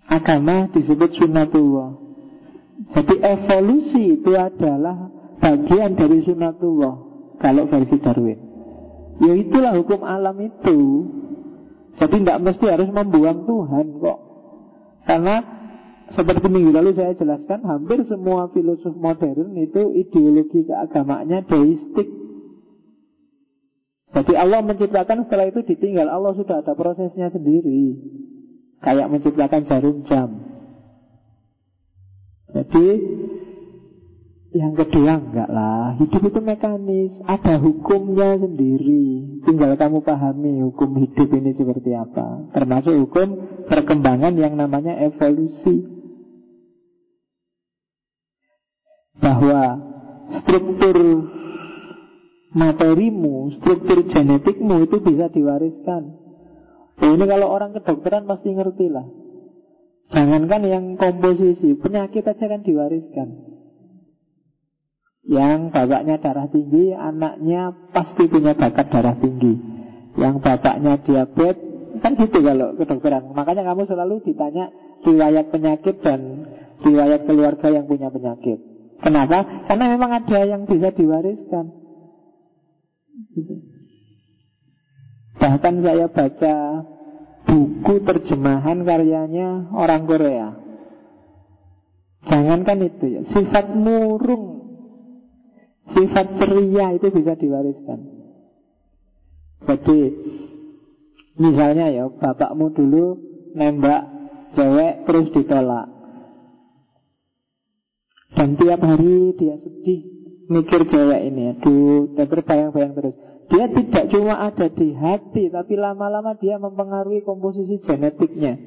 agama 0.05 0.69
disebut 0.77 1.17
sunatullah. 1.17 1.97
Jadi 2.93 3.15
evolusi 3.25 4.21
itu 4.21 4.37
adalah 4.37 5.09
bagian 5.41 5.97
dari 5.97 6.21
sunatullah 6.21 6.95
kalau 7.41 7.73
versi 7.73 7.97
Darwin. 8.05 8.41
Ya 9.21 9.33
itulah 9.37 9.77
hukum 9.81 10.05
alam 10.05 10.37
itu. 10.45 10.79
Jadi 11.97 12.25
tidak 12.25 12.41
mesti 12.41 12.65
harus 12.69 12.89
membuang 12.93 13.45
Tuhan 13.45 13.87
kok. 14.01 14.19
Karena 15.05 15.60
seperti 16.11 16.47
minggu 16.51 16.75
lalu 16.75 16.91
saya 16.99 17.15
jelaskan 17.15 17.63
Hampir 17.63 18.03
semua 18.11 18.51
filosof 18.51 18.99
modern 18.99 19.55
itu 19.55 19.95
Ideologi 19.95 20.67
keagamaannya 20.67 21.47
deistik. 21.47 22.09
Jadi 24.11 24.35
Allah 24.35 24.59
menciptakan 24.67 25.31
setelah 25.31 25.47
itu 25.55 25.63
ditinggal 25.63 26.11
Allah 26.11 26.35
sudah 26.35 26.67
ada 26.67 26.75
prosesnya 26.75 27.31
sendiri. 27.31 27.95
Kayak 28.83 29.07
menciptakan 29.07 29.63
jarum 29.71 30.03
jam. 30.03 30.29
Jadi 32.51 32.87
yang 34.51 34.75
kedua 34.75 35.23
enggak 35.23 35.47
lah. 35.47 35.95
Hidup 35.95 36.27
itu 36.27 36.41
mekanis. 36.43 37.15
Ada 37.23 37.63
hukumnya 37.63 38.35
sendiri. 38.35 39.39
Tinggal 39.47 39.79
kamu 39.79 40.03
pahami 40.03 40.59
hukum 40.67 40.91
hidup 41.07 41.31
ini 41.31 41.55
seperti 41.55 41.95
apa. 41.95 42.51
Termasuk 42.51 42.99
hukum 42.99 43.29
perkembangan 43.71 44.35
yang 44.35 44.59
namanya 44.59 44.99
evolusi 45.07 46.00
bahwa 49.21 49.79
struktur 50.41 50.97
materimu, 52.51 53.55
struktur 53.61 54.09
genetikmu 54.11 54.89
itu 54.89 54.97
bisa 54.99 55.31
diwariskan. 55.31 56.19
Oh, 57.01 57.11
ini 57.17 57.25
kalau 57.25 57.49
orang 57.49 57.73
kedokteran 57.73 58.29
pasti 58.29 58.53
ngerti 58.53 58.93
lah. 58.93 59.07
Jangankan 60.11 60.63
yang 60.67 60.85
komposisi, 60.99 61.79
penyakit 61.79 62.27
aja 62.27 62.45
kan 62.51 62.61
diwariskan. 62.67 63.29
Yang 65.31 65.71
bapaknya 65.71 66.19
darah 66.19 66.51
tinggi, 66.51 66.91
anaknya 66.91 67.71
pasti 67.95 68.27
punya 68.27 68.59
bakat 68.59 68.91
darah 68.91 69.15
tinggi. 69.23 69.55
Yang 70.19 70.43
bapaknya 70.43 70.99
diabetes, 71.07 71.71
kan 72.03 72.19
gitu 72.19 72.43
kalau 72.43 72.75
kedokteran. 72.75 73.31
Makanya 73.31 73.63
kamu 73.71 73.87
selalu 73.87 74.15
ditanya 74.27 74.75
riwayat 75.07 75.55
penyakit 75.55 76.03
dan 76.03 76.21
riwayat 76.83 77.25
keluarga 77.31 77.69
yang 77.71 77.87
punya 77.87 78.11
penyakit. 78.11 78.70
Kenapa? 79.01 79.65
Karena 79.65 79.85
memang 79.97 80.11
ada 80.13 80.39
yang 80.45 80.69
bisa 80.69 80.93
diwariskan. 80.93 81.73
Bahkan 85.41 85.75
saya 85.81 86.07
baca 86.13 86.57
buku 87.49 87.95
terjemahan 88.05 88.85
karyanya 88.85 89.73
orang 89.73 90.05
Korea. 90.05 90.49
Jangankan 92.29 92.85
itu 92.85 93.05
ya, 93.09 93.23
sifat 93.33 93.73
murung, 93.73 94.61
sifat 95.97 96.37
ceria 96.37 96.93
itu 96.93 97.09
bisa 97.09 97.33
diwariskan. 97.33 98.05
Jadi 99.65 100.01
misalnya 101.41 101.89
ya, 101.89 102.05
bapakmu 102.13 102.77
dulu 102.77 103.17
nembak 103.57 104.05
cewek 104.53 105.09
terus 105.09 105.33
ditolak. 105.33 106.00
Dan 108.37 108.55
tiap 108.55 108.81
hari 108.83 109.35
dia 109.35 109.59
sedih 109.59 110.01
Mikir 110.51 110.87
cewek 110.87 111.21
ini 111.31 111.55
Aduh, 111.55 112.15
dan 112.15 112.27
terbayang-bayang 112.27 112.93
terus 112.95 113.15
Dia 113.51 113.67
tidak 113.71 114.05
cuma 114.11 114.39
ada 114.39 114.67
di 114.71 114.89
hati 114.95 115.51
Tapi 115.51 115.75
lama-lama 115.75 116.35
dia 116.39 116.59
mempengaruhi 116.59 117.23
komposisi 117.27 117.83
genetiknya 117.83 118.59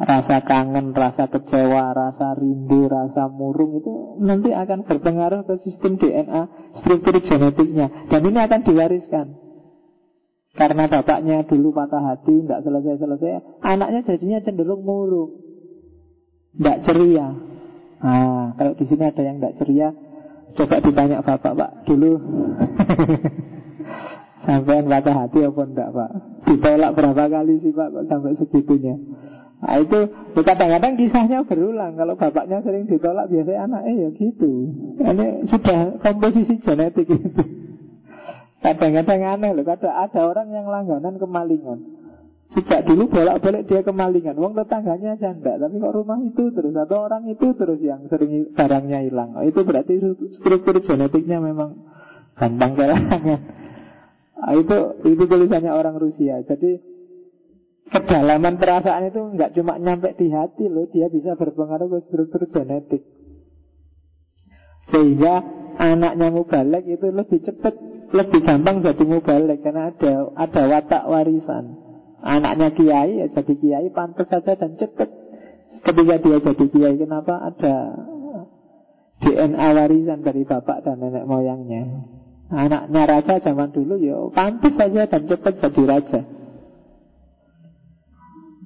Rasa 0.00 0.40
kangen, 0.48 0.96
rasa 0.96 1.28
kecewa, 1.28 1.92
rasa 1.92 2.32
rindu, 2.32 2.88
rasa 2.88 3.28
murung 3.28 3.84
itu 3.84 4.16
nanti 4.24 4.48
akan 4.48 4.88
berpengaruh 4.88 5.44
ke 5.44 5.60
sistem 5.60 6.00
DNA, 6.00 6.72
struktur 6.80 7.20
genetiknya. 7.20 8.08
Dan 8.08 8.24
ini 8.24 8.40
akan 8.40 8.64
diwariskan. 8.64 9.36
Karena 10.56 10.88
bapaknya 10.88 11.44
dulu 11.44 11.76
patah 11.76 12.00
hati, 12.00 12.32
tidak 12.32 12.64
selesai-selesai, 12.64 13.60
anaknya 13.60 14.00
jadinya 14.08 14.40
cenderung 14.40 14.88
murung. 14.88 15.36
Tidak 16.56 16.78
ceria. 16.88 17.36
Nah, 18.00 18.56
kalau 18.56 18.72
di 18.80 18.84
sini 18.88 19.04
ada 19.04 19.20
yang 19.20 19.36
tidak 19.38 19.56
ceria, 19.60 19.88
coba 20.56 20.80
ditanya 20.80 21.20
bapak, 21.20 21.52
Pak, 21.52 21.70
dulu 21.84 22.16
sampai 24.48 24.80
patah 24.88 25.14
hati 25.14 25.44
apa 25.44 25.62
enggak, 25.68 25.88
Pak? 25.92 26.10
Ditolak 26.48 26.90
berapa 26.96 27.24
kali 27.28 27.60
sih, 27.60 27.72
Pak, 27.76 28.08
sampai 28.08 28.32
segitunya? 28.40 28.96
Nah 29.60 29.76
itu 29.76 30.08
ya 30.08 30.40
kadang-kadang 30.40 30.96
kisahnya 30.96 31.44
berulang 31.44 31.92
Kalau 31.92 32.16
bapaknya 32.16 32.64
sering 32.64 32.88
ditolak 32.88 33.28
biasanya 33.28 33.68
anaknya 33.68 33.92
ya 33.92 34.10
gitu 34.16 34.72
Ini 34.96 35.44
sudah 35.52 36.00
komposisi 36.00 36.56
genetik 36.64 37.04
itu 37.04 37.28
Kadang-kadang 38.64 39.20
aneh 39.20 39.52
loh 39.52 39.64
Kadang 39.68 39.92
ada 39.92 40.20
orang 40.24 40.48
yang 40.48 40.64
langganan 40.64 41.20
kemalingan 41.20 41.99
Sejak 42.50 42.82
dulu 42.82 43.06
bolak-balik 43.06 43.70
dia 43.70 43.86
kemalingan. 43.86 44.34
Wong 44.34 44.58
tetangganya 44.58 45.14
janda 45.22 45.54
Tapi 45.54 45.78
kok 45.78 45.94
rumah 45.94 46.18
itu 46.18 46.50
terus? 46.50 46.74
Atau 46.74 47.06
orang 47.06 47.30
itu 47.30 47.54
terus 47.54 47.78
yang 47.78 48.10
sering 48.10 48.50
barangnya 48.58 49.06
hilang? 49.06 49.38
Oh, 49.38 49.46
Itu 49.46 49.62
berarti 49.62 50.02
struktur 50.34 50.82
genetiknya 50.82 51.38
memang 51.38 51.78
Gampang 52.34 52.72
kelangan 52.72 53.40
nah, 54.40 54.52
Itu 54.56 55.04
itu 55.04 55.22
tulisannya 55.28 55.70
orang 55.70 56.00
Rusia. 56.00 56.40
Jadi 56.42 56.80
kedalaman 57.90 58.56
perasaan 58.56 59.12
itu 59.12 59.20
nggak 59.36 59.52
cuma 59.58 59.76
nyampe 59.76 60.14
di 60.16 60.32
hati 60.32 60.70
loh, 60.70 60.88
dia 60.88 61.12
bisa 61.12 61.36
berpengaruh 61.36 61.90
ke 61.90 61.98
struktur 62.08 62.48
genetik. 62.48 63.02
Sehingga 64.88 65.44
anaknya 65.76 66.32
mubalek 66.32 66.88
itu 66.88 67.12
lebih 67.12 67.44
cepat, 67.44 67.74
lebih 68.16 68.40
gampang 68.40 68.80
jadi 68.80 69.04
mubalek 69.04 69.60
karena 69.60 69.92
ada 69.92 70.32
ada 70.32 70.62
watak 70.66 71.04
warisan. 71.04 71.89
Anaknya 72.20 72.68
kiai 72.76 73.24
ya 73.24 73.26
jadi 73.32 73.54
kiai 73.56 73.88
pantas 73.92 74.28
saja 74.28 74.52
dan 74.56 74.76
cepat. 74.76 75.08
Ketika 75.80 76.16
dia 76.20 76.38
jadi 76.40 76.64
kiai 76.68 76.96
kenapa 77.00 77.40
ada 77.40 77.76
DNA 79.20 79.66
warisan 79.76 80.20
dari 80.20 80.44
bapak 80.44 80.84
dan 80.84 81.00
nenek 81.00 81.24
moyangnya. 81.24 82.04
Anaknya 82.50 83.02
raja 83.08 83.34
zaman 83.40 83.72
dulu 83.72 83.96
ya 84.00 84.18
pantas 84.36 84.76
saja 84.76 85.08
dan 85.08 85.24
cepat 85.24 85.54
jadi 85.64 85.82
raja. 85.88 86.20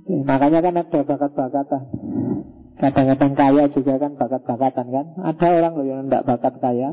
Ya, 0.04 0.20
makanya 0.20 0.60
kan 0.60 0.74
ada 0.84 1.00
bakat-bakatan. 1.00 1.82
Kadang-kadang 2.74 3.32
kaya 3.32 3.64
juga 3.72 3.96
kan 3.96 4.12
bakat-bakatan 4.20 4.86
kan. 4.92 5.06
Ada 5.16 5.46
orang 5.62 5.72
loh 5.78 5.86
yang 5.86 6.00
tidak 6.10 6.26
bakat 6.28 6.54
kaya. 6.60 6.90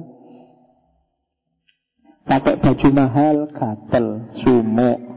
Pakai 2.24 2.56
baju 2.64 2.88
mahal, 2.96 3.38
gatel, 3.52 4.06
sumuk. 4.40 5.11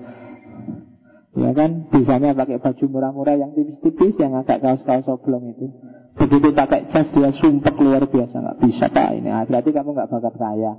Ya 1.34 1.50
kan, 1.50 1.90
bisanya 1.90 2.30
pakai 2.30 2.62
baju 2.62 2.84
murah-murah 2.86 3.34
yang 3.34 3.50
tipis-tipis, 3.58 4.14
yang 4.22 4.38
agak 4.38 4.62
kaos-kaos 4.62 5.10
oblong 5.10 5.50
itu. 5.50 5.66
Begitu 6.14 6.54
pakai 6.54 6.86
jas 6.94 7.10
dia 7.10 7.34
sumpah 7.34 7.74
luar 7.74 8.06
biasa, 8.06 8.38
nggak 8.38 8.58
bisa 8.62 8.86
pak 8.86 9.18
ini. 9.18 9.34
Ah, 9.34 9.42
berarti 9.42 9.74
kamu 9.74 9.98
nggak 9.98 10.10
bakat 10.14 10.34
kaya. 10.38 10.72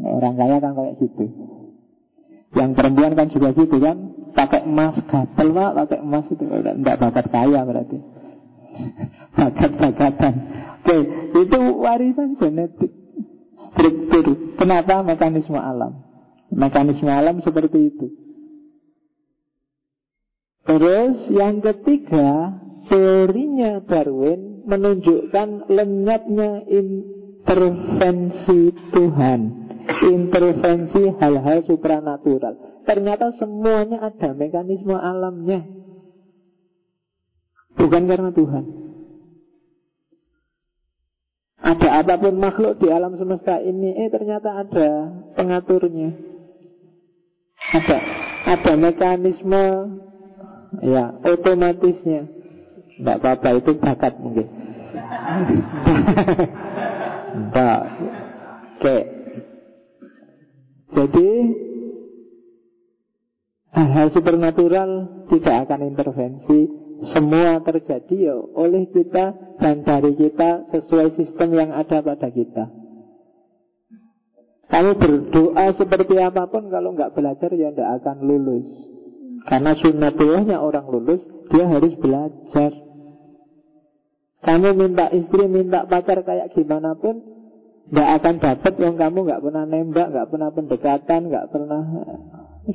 Orang 0.00 0.40
kaya 0.40 0.56
kan 0.64 0.72
kayak 0.72 0.96
gitu. 0.96 1.24
Yang 2.56 2.70
perempuan 2.72 3.12
kan 3.12 3.28
juga 3.28 3.52
gitu 3.52 3.76
kan, 3.84 3.96
pakai 4.32 4.64
emas 4.64 4.96
gatel 5.04 5.48
pak 5.52 5.70
pakai 5.76 5.98
emas 6.00 6.24
itu. 6.32 6.44
Tidak 6.48 6.96
bakat 6.96 7.26
kaya 7.28 7.60
berarti. 7.68 7.98
Bakat-bakatan. 9.36 10.34
Oke 10.80 10.96
itu 11.36 11.60
warisan 11.84 12.32
genetik. 12.40 12.92
Struktur. 13.70 14.56
Kenapa 14.56 15.04
mekanisme 15.04 15.60
alam? 15.60 16.00
Mekanisme 16.48 17.12
alam 17.12 17.44
seperti 17.44 17.92
itu 17.92 18.23
terus 20.64 21.16
yang 21.32 21.60
ketiga 21.60 22.56
teorinya 22.88 23.84
Darwin 23.84 24.64
menunjukkan 24.64 25.68
lenyapnya 25.68 26.64
intervensi 26.68 28.72
Tuhan 28.92 29.64
intervensi 30.02 31.12
hal-hal 31.20 31.64
supranatural. 31.68 32.84
Ternyata 32.84 33.32
semuanya 33.36 34.04
ada 34.04 34.36
mekanisme 34.36 34.96
alamnya. 34.96 35.64
Bukan 37.74 38.02
karena 38.06 38.30
Tuhan. 38.32 38.64
Ada 41.64 42.04
apa 42.04 42.20
pun 42.20 42.36
makhluk 42.36 42.76
di 42.76 42.92
alam 42.92 43.16
semesta 43.16 43.56
ini 43.56 43.96
Eh 43.96 44.12
ternyata 44.12 44.52
ada 44.52 44.88
pengaturnya. 45.32 46.12
Ada 47.72 47.98
Ada 48.44 48.72
mekanisme 48.76 49.64
Ya 50.82 51.14
otomatisnya. 51.22 52.26
Tidak 52.94 53.16
apa-apa 53.20 53.58
itu 53.58 53.74
bakat 53.78 54.14
mungkin. 54.18 54.46
Tidak 57.34 57.80
Oke. 58.74 58.98
Jadi 60.94 61.28
Hal-hal 63.74 64.14
supernatural 64.14 64.90
tidak 65.34 65.66
akan 65.66 65.80
intervensi. 65.90 66.70
Semua 67.10 67.58
terjadi 67.58 68.30
ya 68.30 68.38
oleh 68.38 68.86
kita 68.94 69.58
dan 69.58 69.82
dari 69.82 70.14
kita 70.14 70.70
Sesuai 70.70 71.18
sistem 71.18 71.58
yang 71.58 71.70
ada 71.74 71.98
pada 71.98 72.30
kita. 72.30 72.70
Kamu 74.70 74.94
berdoa 74.94 75.74
seperti 75.74 76.22
apa 76.22 76.46
pun 76.46 76.70
Kalau 76.70 76.94
nggak 76.94 77.18
belajar 77.18 77.50
ya 77.50 77.74
tidak 77.74 77.98
akan 77.98 78.16
lulus 78.22 78.93
Karena 79.44 79.76
sunnatullahnya 79.76 80.56
orang 80.56 80.86
lulus 80.88 81.20
Dia 81.52 81.68
harus 81.68 81.92
belajar. 82.00 82.72
Kamu 84.44 84.76
minta 84.76 85.08
istri, 85.12 85.48
minta 85.48 85.88
pacar 85.88 86.24
kayak 86.24 86.52
gimana 86.56 86.96
pun 86.96 87.20
Nggak 87.84 88.10
akan 88.20 88.34
dapat 88.40 88.72
yang 88.80 88.96
kamu 88.96 89.18
nggak 89.28 89.42
pernah 89.44 89.64
nembak, 89.68 90.08
nggak 90.08 90.28
pernah 90.32 90.48
pendekatan, 90.56 91.20
nggak 91.28 91.46
pernah 91.52 91.82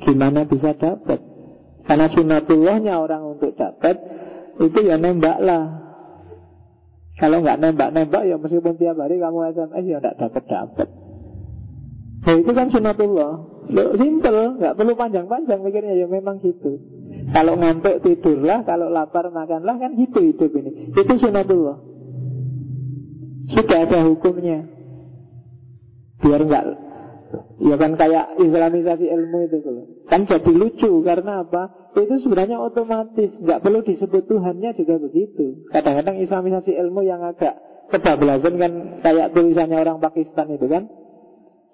Gimana 0.05 0.45
bisa 0.45 0.77
dapat? 0.77 1.17
Karena 1.89 2.05
sunatullahnya 2.13 2.93
orang 3.01 3.37
untuk 3.37 3.57
dapat 3.57 3.97
Itu 4.61 4.79
ya 4.85 5.01
nembaklah. 5.01 5.89
Kalau 7.19 7.43
nggak 7.43 7.59
nembak-nembak 7.59 8.23
ya 8.29 8.39
meskipun 8.39 8.79
tiap 8.79 8.95
hari 8.95 9.19
kamu 9.19 9.51
SMS 9.51 9.85
ya 9.89 9.97
nggak 9.99 10.17
dapat-dapat 10.21 10.87
Nah 12.19 12.33
itu 12.37 12.51
kan 12.53 12.67
sunatullah 12.69 13.58
Loh, 13.69 13.93
simple, 13.95 14.57
nggak 14.57 14.73
perlu 14.75 14.93
panjang-panjang 14.97 15.61
mikirnya 15.61 15.93
ya 15.93 16.07
memang 16.09 16.41
gitu 16.41 16.81
Kalau 17.29 17.53
ngantuk 17.53 18.01
tidurlah, 18.01 18.65
kalau 18.65 18.89
lapar 18.89 19.29
makanlah 19.29 19.77
kan 19.77 19.93
gitu 19.93 20.19
hidup 20.25 20.51
ini 20.57 20.89
Itu 20.97 21.13
sunatullah 21.21 21.77
Sudah 23.53 23.77
ada 23.85 24.09
hukumnya 24.09 24.65
Biar 26.19 26.41
nggak 26.41 26.89
Ya 27.59 27.75
kan 27.75 27.93
kayak 27.99 28.39
islamisasi 28.41 29.05
ilmu 29.05 29.45
itu 29.45 29.59
loh. 29.67 29.85
Kan 30.07 30.25
jadi 30.25 30.49
lucu 30.49 31.03
karena 31.05 31.45
apa? 31.45 31.91
Itu 31.93 32.17
sebenarnya 32.23 32.57
otomatis, 32.57 33.35
nggak 33.35 33.61
perlu 33.61 33.85
disebut 33.85 34.25
Tuhannya 34.25 34.73
juga 34.79 34.95
begitu. 34.97 35.67
Kadang-kadang 35.69 36.23
islamisasi 36.23 36.73
ilmu 36.73 37.03
yang 37.05 37.21
agak 37.21 37.59
kebablasan 37.91 38.55
kan 38.57 38.71
kayak 39.05 39.35
tulisannya 39.35 39.77
orang 39.77 39.99
Pakistan 40.01 40.55
itu 40.55 40.65
kan. 40.65 40.87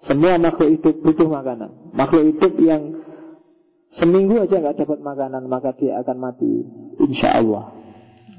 Semua 0.06 0.38
makhluk 0.38 0.70
hidup 0.80 0.96
butuh 1.02 1.28
makanan. 1.30 1.94
Makhluk 1.98 2.24
hidup 2.34 2.54
yang 2.62 3.04
seminggu 3.98 4.42
aja 4.42 4.62
nggak 4.62 4.86
dapat 4.86 5.00
makanan 5.02 5.50
maka 5.50 5.74
dia 5.78 5.98
akan 6.02 6.18
mati, 6.20 6.62
insya 7.02 7.42
Allah. 7.42 7.74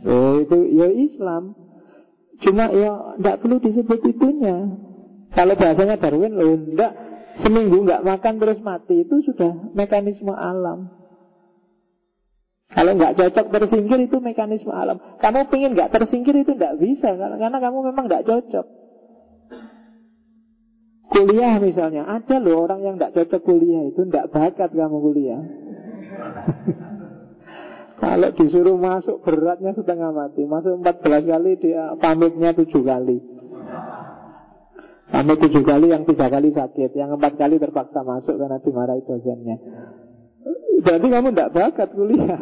Oh 0.06 0.38
itu 0.38 0.58
ya 0.74 0.86
Islam. 0.90 1.58
Cuma 2.44 2.68
ya 2.70 3.18
nggak 3.18 3.42
perlu 3.42 3.58
disebut 3.58 3.98
itunya. 4.04 4.76
Kalau 5.36 5.52
bahasanya 5.52 6.00
Darwin 6.00 6.32
loh 6.32 6.56
enggak 6.56 6.92
Seminggu 7.44 7.84
nggak 7.84 8.00
makan 8.00 8.40
terus 8.40 8.58
mati 8.64 9.04
Itu 9.04 9.20
sudah 9.20 9.52
mekanisme 9.76 10.32
alam 10.32 10.88
Kalau 12.72 12.92
nggak 12.96 13.20
cocok 13.20 13.46
tersingkir 13.52 14.00
itu 14.08 14.16
mekanisme 14.16 14.72
alam 14.72 14.96
Kamu 15.20 15.52
pingin 15.52 15.76
nggak 15.76 15.92
tersingkir 15.92 16.32
itu 16.40 16.56
nggak 16.56 16.80
bisa 16.80 17.12
karena 17.12 17.58
kamu 17.60 17.92
memang 17.92 18.08
nggak 18.08 18.24
cocok 18.24 18.85
Kuliah 21.06 21.62
misalnya. 21.62 22.02
Ada 22.06 22.42
loh 22.42 22.66
orang 22.66 22.82
yang 22.82 22.94
nggak 22.98 23.14
cocok 23.14 23.42
kuliah 23.46 23.86
Itu 23.88 24.04
nggak 24.10 24.34
bakat 24.34 24.70
kamu 24.74 24.96
kuliah. 24.98 25.40
Kalau 28.02 28.28
disuruh 28.36 28.76
masuk 28.76 29.24
beratnya 29.24 29.72
setengah 29.72 30.12
mati. 30.12 30.44
Masuk 30.44 30.84
14 30.84 31.32
kali 31.32 31.50
dia 31.56 31.96
pamitnya 31.96 32.52
7 32.52 32.68
kali. 32.68 33.18
Kami 35.06 35.32
tujuh 35.38 35.62
kali, 35.62 35.86
yang 35.94 36.02
tiga 36.02 36.26
kali 36.26 36.50
sakit. 36.50 36.90
Yang 36.92 37.16
empat 37.16 37.38
kali 37.38 37.62
terpaksa 37.62 38.02
masuk 38.02 38.36
karena 38.36 38.58
dimarahi 38.58 39.06
dosennya. 39.06 39.56
Berarti 40.82 41.06
kamu 41.08 41.28
tidak 41.32 41.52
bakat 41.54 41.88
kuliah. 41.94 42.40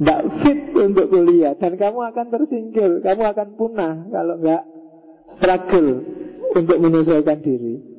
Tidak 0.00 0.20
fit 0.42 0.60
untuk 0.72 1.06
kuliah. 1.12 1.52
Dan 1.54 1.76
kamu 1.76 1.98
akan 2.08 2.26
tersingkir. 2.32 3.04
Kamu 3.04 3.22
akan 3.36 3.48
punah 3.60 3.94
kalau 4.08 4.34
nggak 4.40 4.62
struggle 5.36 5.90
Untuk 6.52 6.76
menyesuaikan 6.78 7.40
diri. 7.40 7.92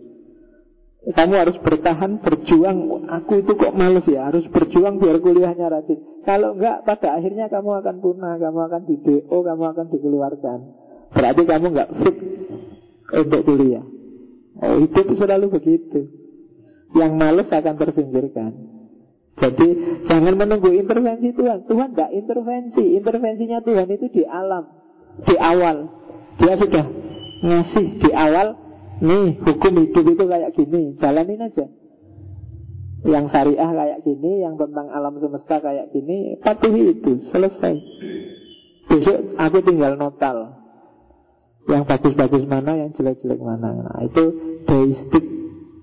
Kamu 1.03 1.33
harus 1.35 1.59
bertahan, 1.59 2.23
berjuang. 2.23 3.03
Aku 3.11 3.43
itu 3.43 3.51
kok 3.59 3.75
males 3.75 4.07
ya 4.07 4.31
Harus 4.31 4.47
berjuang 4.47 5.03
biar 5.03 5.19
kuliahnya 5.19 5.67
rajin. 5.67 5.99
Kalau 6.23 6.55
enggak, 6.55 6.87
pada 6.87 7.19
akhirnya 7.19 7.51
kamu 7.51 7.83
akan 7.83 7.95
punah 7.99 8.39
Kamu 8.39 8.59
akan 8.71 8.81
di 8.87 8.95
DO, 9.03 9.37
kamu 9.43 9.63
akan 9.75 9.85
dikeluarkan. 9.91 10.59
Berarti 11.11 11.41
kamu 11.43 11.65
nggak 11.75 11.91
fit 11.99 12.17
Untuk 13.19 13.41
kuliah. 13.43 13.83
Oh 14.63 14.79
itu 14.79 14.99
selalu 15.19 15.51
begitu. 15.59 16.07
Yang 16.95 17.11
males 17.19 17.49
akan 17.51 17.75
tersingkirkan. 17.75 18.51
Jadi 19.33 19.67
jangan 20.07 20.39
menunggu 20.39 20.71
intervensi 20.71 21.35
Tuhan. 21.35 21.65
Tuhan 21.67 21.97
tidak 21.97 22.11
intervensi. 22.15 22.95
Intervensinya 22.95 23.59
Tuhan 23.65 23.89
itu 23.89 24.07
di 24.13 24.23
alam 24.23 24.71
Di 25.25 25.35
awal. 25.35 25.89
Dia 26.37 26.53
sudah 26.57 26.85
ngasih 27.43 27.99
di 27.99 28.09
awal 28.15 28.57
Nih 29.03 29.35
hukum 29.43 29.73
hidup 29.83 30.05
itu 30.15 30.23
kayak 30.23 30.51
gini 30.55 30.95
Jalanin 30.95 31.43
aja. 31.43 31.65
Yang 33.03 33.25
syariah 33.35 33.67
kayak 33.67 33.99
gini 34.07 34.31
Yang 34.47 34.55
tentang 34.63 34.87
alam 34.95 35.19
semesta 35.19 35.59
kayak 35.59 35.91
gini 35.91 36.39
Patuhi 36.39 36.95
itu 36.95 37.27
selesai. 37.29 37.75
Besok 38.87 39.35
aku 39.35 39.57
tinggal 39.65 39.99
notal. 39.99 40.55
Yang 41.67 41.83
bagus-bagus 41.89 42.43
mana 42.47 42.79
Yang 42.79 43.03
jelek-jelek 43.03 43.41
mana. 43.43 43.75
Nah 43.75 43.99
itu 44.07 44.23
deistik 44.63 45.25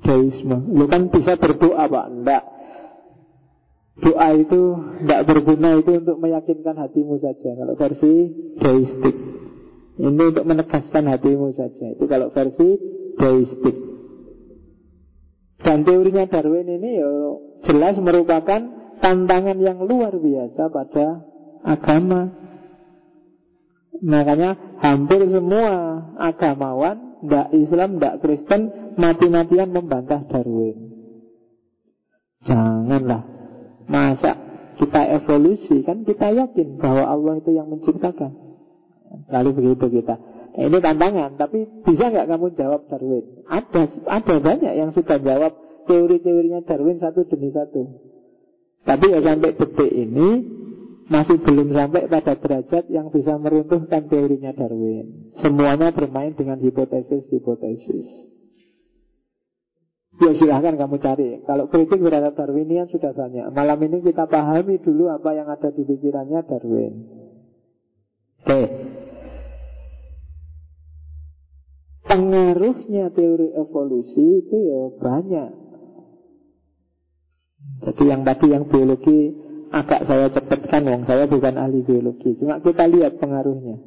Deisme. 0.00 0.64
Lu 0.72 0.88
kan 0.88 1.12
bisa 1.12 1.36
berdoa 1.36 1.84
pak. 1.84 2.06
Enggak 2.08 2.44
Doa 4.00 4.32
itu 4.32 4.60
tidak 5.04 5.28
berguna 5.28 5.76
itu 5.76 6.00
untuk 6.00 6.16
meyakinkan 6.24 6.72
hatimu 6.72 7.20
saja. 7.20 7.52
Kalau 7.52 7.76
versi 7.76 8.32
deistik 8.56 9.16
Ini 10.00 10.32
untuk 10.32 10.48
menegaskan 10.48 11.04
hatimu 11.12 11.52
saja. 11.52 11.92
Itu 11.92 12.08
kalau 12.08 12.32
versi 12.32 12.68
deistik. 13.20 13.76
Dan 15.60 15.84
teorinya 15.84 16.24
Darwin 16.24 16.72
ini 16.80 16.90
ya 16.96 17.10
jelas 17.68 18.00
merupakan 18.00 18.64
tantangan 19.04 19.60
yang 19.60 19.84
luar 19.84 20.16
biasa 20.16 20.72
pada 20.72 21.20
agama. 21.68 22.32
Makanya 24.00 24.80
hampir 24.80 25.20
semua 25.28 26.00
agamawan 26.16 27.20
Tidak 27.20 27.52
Islam, 27.52 28.00
tidak 28.00 28.16
Kristen 28.24 28.60
Mati-matian 28.96 29.68
membantah 29.76 30.24
Darwin. 30.24 30.76
Janganlah. 32.48 33.28
Masa 33.84 34.32
kita 34.80 35.02
evolusi 35.20 35.84
kan 35.84 36.08
kita 36.08 36.32
yakin 36.32 36.80
bahwa 36.80 37.04
Allah 37.04 37.44
itu 37.44 37.52
yang 37.52 37.68
menciptakan. 37.68 38.39
Selalu 39.26 39.50
begitu 39.58 40.00
kita. 40.00 40.14
Nah, 40.50 40.66
ini 40.66 40.78
tantangan, 40.82 41.38
tapi 41.38 41.62
bisa 41.86 42.10
nggak 42.10 42.26
kamu 42.26 42.46
jawab 42.58 42.80
Darwin? 42.90 43.24
Ada, 43.46 43.82
ada 44.06 44.34
banyak 44.42 44.72
yang 44.74 44.90
sudah 44.90 45.18
jawab 45.22 45.52
teori-teorinya 45.86 46.66
Darwin 46.66 46.98
satu 46.98 47.26
demi 47.26 47.54
satu. 47.54 47.86
Tapi 48.82 49.06
ya 49.12 49.20
sampai 49.22 49.54
detik 49.54 49.92
ini 49.92 50.28
masih 51.10 51.42
belum 51.42 51.74
sampai 51.74 52.06
pada 52.06 52.38
derajat 52.38 52.86
yang 52.90 53.10
bisa 53.14 53.38
meruntuhkan 53.38 54.10
teorinya 54.10 54.50
Darwin. 54.54 55.32
Semuanya 55.38 55.94
bermain 55.94 56.34
dengan 56.34 56.58
hipotesis-hipotesis. 56.58 58.30
Ya 60.20 60.36
silahkan 60.36 60.76
kamu 60.76 61.00
cari 61.00 61.40
Kalau 61.48 61.72
kritik 61.72 61.96
terhadap 61.96 62.36
Darwinian 62.36 62.92
sudah 62.92 63.16
banyak 63.16 63.56
Malam 63.56 63.80
ini 63.88 64.04
kita 64.04 64.28
pahami 64.28 64.76
dulu 64.76 65.08
apa 65.08 65.32
yang 65.32 65.48
ada 65.48 65.72
di 65.72 65.80
pikirannya 65.80 66.44
Darwin 66.44 66.92
Oke 68.44 68.60
Pengaruhnya 72.10 73.14
teori 73.14 73.54
evolusi 73.54 74.42
itu 74.42 74.56
ya 74.58 74.82
banyak 74.98 75.50
Jadi 77.86 78.02
yang 78.10 78.26
tadi 78.26 78.46
yang 78.50 78.66
biologi 78.66 79.30
agak 79.70 80.10
saya 80.10 80.26
cepatkan 80.34 80.82
Wong 80.90 81.02
saya 81.06 81.30
bukan 81.30 81.54
ahli 81.54 81.86
biologi 81.86 82.34
Cuma 82.42 82.58
kita 82.58 82.90
lihat 82.90 83.22
pengaruhnya 83.22 83.78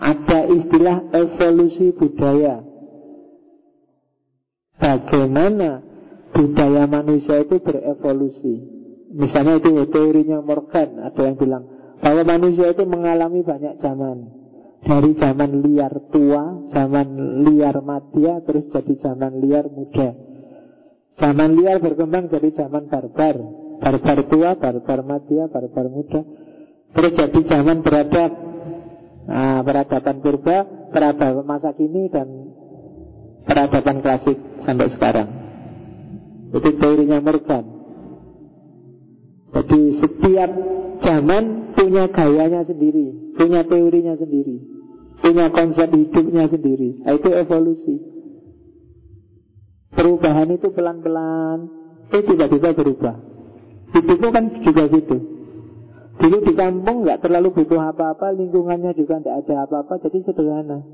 Ada 0.00 0.48
istilah 0.48 1.12
evolusi 1.12 1.92
budaya 1.92 2.64
bagaimana 4.80 5.84
budaya 6.32 6.88
manusia 6.88 7.44
itu 7.44 7.60
berevolusi. 7.60 8.54
Misalnya 9.12 9.60
itu 9.60 9.70
teorinya 9.90 10.40
Morgan, 10.40 11.02
ada 11.02 11.20
yang 11.20 11.36
bilang 11.36 11.64
bahwa 12.00 12.22
manusia 12.24 12.72
itu 12.72 12.86
mengalami 12.88 13.44
banyak 13.44 13.76
zaman. 13.82 14.39
Dari 14.80 15.12
zaman 15.20 15.60
liar 15.60 15.92
tua, 16.08 16.66
zaman 16.72 17.08
liar 17.44 17.84
madia, 17.84 18.40
terus 18.42 18.72
jadi 18.72 18.94
zaman 18.96 19.36
liar 19.44 19.68
muda. 19.68 20.16
Zaman 21.20 21.52
liar 21.52 21.84
berkembang 21.84 22.32
jadi 22.32 22.48
zaman 22.64 22.88
barbar. 22.88 23.36
Barbar 23.80 24.18
tua, 24.28 24.56
barbar 24.56 25.00
madia, 25.04 25.52
barbar 25.52 25.86
muda. 25.92 26.20
Terus 26.96 27.12
jadi 27.12 27.40
zaman 27.44 27.84
beradab. 27.84 28.32
Nah, 29.30 29.60
peradaban 29.62 30.16
purba, 30.24 30.64
peradaban 30.90 31.44
masa 31.44 31.70
kini, 31.76 32.08
dan 32.08 32.28
peradaban 33.44 34.00
klasik 34.00 34.36
sampai 34.64 34.90
sekarang. 34.90 35.28
Itu 36.50 36.70
teorinya 36.82 37.22
Morgan. 37.22 37.64
Jadi 39.50 39.80
setiap 40.02 40.50
zaman 41.02 41.74
punya 41.74 42.10
gayanya 42.10 42.62
sendiri, 42.66 43.29
punya 43.40 43.64
teorinya 43.64 44.20
sendiri, 44.20 44.60
punya 45.24 45.48
konsep 45.48 45.88
hidupnya 45.88 46.44
sendiri. 46.52 47.00
Nah, 47.00 47.16
itu 47.16 47.32
evolusi. 47.32 47.96
Perubahan 49.96 50.52
itu 50.52 50.68
pelan-pelan, 50.68 51.58
eh 52.12 52.20
tiba-tiba 52.20 52.76
berubah. 52.76 53.16
Hidupmu 53.96 54.28
kan 54.28 54.44
juga 54.60 54.92
gitu. 54.92 55.16
Dulu 56.20 56.36
di 56.44 56.52
kampung 56.52 57.00
nggak 57.00 57.24
terlalu 57.24 57.48
butuh 57.56 57.80
apa-apa, 57.80 58.36
lingkungannya 58.36 58.92
juga 58.92 59.24
tidak 59.24 59.48
ada 59.48 59.64
apa-apa, 59.64 60.04
jadi 60.04 60.20
sederhana. 60.20 60.84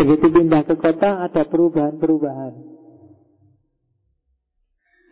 Begitu 0.00 0.26
pindah 0.32 0.64
ke 0.64 0.74
kota 0.80 1.28
ada 1.28 1.44
perubahan-perubahan. 1.44 2.52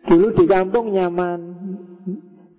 Dulu 0.09 0.27
di 0.33 0.45
kampung 0.49 0.91
nyaman, 0.91 1.39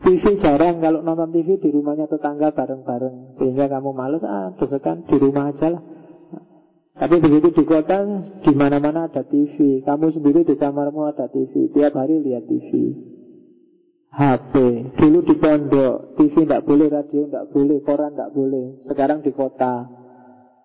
TV 0.04 0.36
jarang 0.36 0.84
kalau 0.84 1.00
nonton 1.00 1.32
TV 1.32 1.56
di 1.56 1.72
rumahnya 1.72 2.04
tetangga 2.06 2.52
bareng-bareng 2.52 3.40
sehingga 3.40 3.72
kamu 3.72 3.90
males 3.96 4.20
ah 4.22 4.52
desekan 4.60 5.08
di 5.08 5.16
rumah 5.16 5.50
aja 5.50 5.72
lah. 5.72 5.82
Tapi 6.94 7.18
begitu 7.18 7.50
di 7.50 7.64
kota 7.66 8.06
di 8.44 8.52
mana-mana 8.54 9.10
ada 9.10 9.26
TV, 9.26 9.82
kamu 9.82 10.14
sendiri 10.14 10.46
di 10.46 10.54
kamarmu 10.54 11.10
ada 11.10 11.26
TV, 11.26 11.74
tiap 11.74 11.98
hari 11.98 12.22
lihat 12.22 12.46
TV. 12.46 12.70
HP, 14.14 14.54
dulu 14.94 15.18
di 15.26 15.34
pondok, 15.34 16.14
TV 16.14 16.46
tidak 16.46 16.62
boleh, 16.62 16.86
radio 16.86 17.26
tidak 17.26 17.50
boleh, 17.50 17.82
koran 17.82 18.14
tidak 18.14 18.30
boleh. 18.30 18.78
Sekarang 18.86 19.26
di 19.26 19.34
kota, 19.34 19.90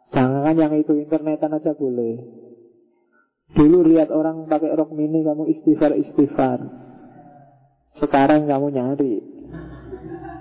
Jangan 0.10 0.58
yang 0.58 0.74
itu 0.74 0.98
internetan 0.98 1.54
aja 1.54 1.78
boleh. 1.78 2.18
Dulu 3.54 3.86
lihat 3.94 4.10
orang 4.10 4.50
pakai 4.50 4.74
rok 4.74 4.94
mini 4.94 5.22
kamu 5.22 5.50
istighfar-istighfar. 5.54 6.89
Sekarang 7.98 8.46
kamu 8.46 8.68
nyari. 8.70 9.16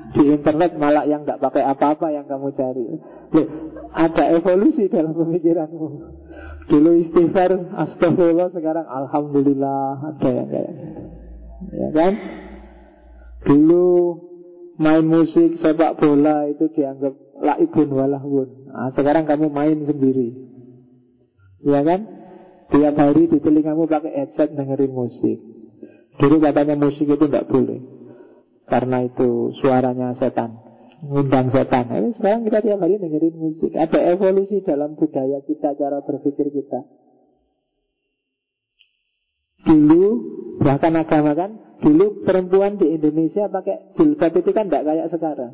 Di 0.08 0.22
internet 0.24 0.76
malah 0.80 1.04
yang 1.04 1.24
nggak 1.24 1.40
pakai 1.40 1.64
apa-apa 1.64 2.12
yang 2.12 2.24
kamu 2.24 2.52
cari. 2.56 2.84
Loh, 3.28 3.48
ada 3.92 4.24
evolusi 4.32 4.88
dalam 4.88 5.12
pemikiranmu. 5.12 5.88
Dulu 6.68 6.90
istighfar, 7.00 7.52
astagfirullah, 7.76 8.52
sekarang 8.52 8.84
alhamdulillah 8.88 10.16
ada 10.16 10.28
yang 10.28 10.48
kayak. 10.48 10.74
Ya 11.72 11.88
kan? 11.92 12.12
Dulu 13.44 13.86
main 14.80 15.04
musik, 15.04 15.60
sepak 15.60 15.96
bola 16.00 16.48
itu 16.48 16.68
dianggap 16.72 17.12
laibun 17.40 17.88
walahun. 17.92 18.48
Nah, 18.68 18.92
sekarang 18.92 19.24
kamu 19.24 19.48
main 19.48 19.78
sendiri. 19.88 20.36
Ya 21.64 21.80
kan? 21.84 22.00
Tiap 22.68 22.94
hari 23.00 23.32
di 23.32 23.40
telingamu 23.40 23.88
pakai 23.88 24.12
headset 24.12 24.52
dengerin 24.52 24.92
musik. 24.92 25.40
Dulu 26.18 26.36
katanya 26.42 26.74
musik 26.74 27.06
itu 27.06 27.24
tidak 27.30 27.46
boleh. 27.46 27.78
Karena 28.66 29.06
itu 29.06 29.54
suaranya 29.62 30.18
setan. 30.18 30.58
Ngundang 30.98 31.54
setan. 31.54 31.88
Nah, 31.88 32.10
sekarang 32.18 32.42
kita 32.44 32.58
tiap 32.58 32.78
hari 32.82 32.98
dengerin 32.98 33.38
musik. 33.38 33.70
Ada 33.72 34.18
evolusi 34.18 34.60
dalam 34.66 34.98
budaya 34.98 35.38
kita, 35.46 35.78
cara 35.78 36.02
berpikir 36.02 36.50
kita. 36.50 36.82
Dulu, 39.62 40.04
bahkan 40.58 40.98
agama 40.98 41.38
kan, 41.38 41.50
dulu 41.78 42.26
perempuan 42.26 42.76
di 42.82 42.98
Indonesia 42.98 43.46
pakai 43.46 43.94
jilbab 43.94 44.34
itu 44.34 44.50
kan 44.50 44.66
tidak 44.66 44.84
kayak 44.90 45.08
sekarang. 45.14 45.52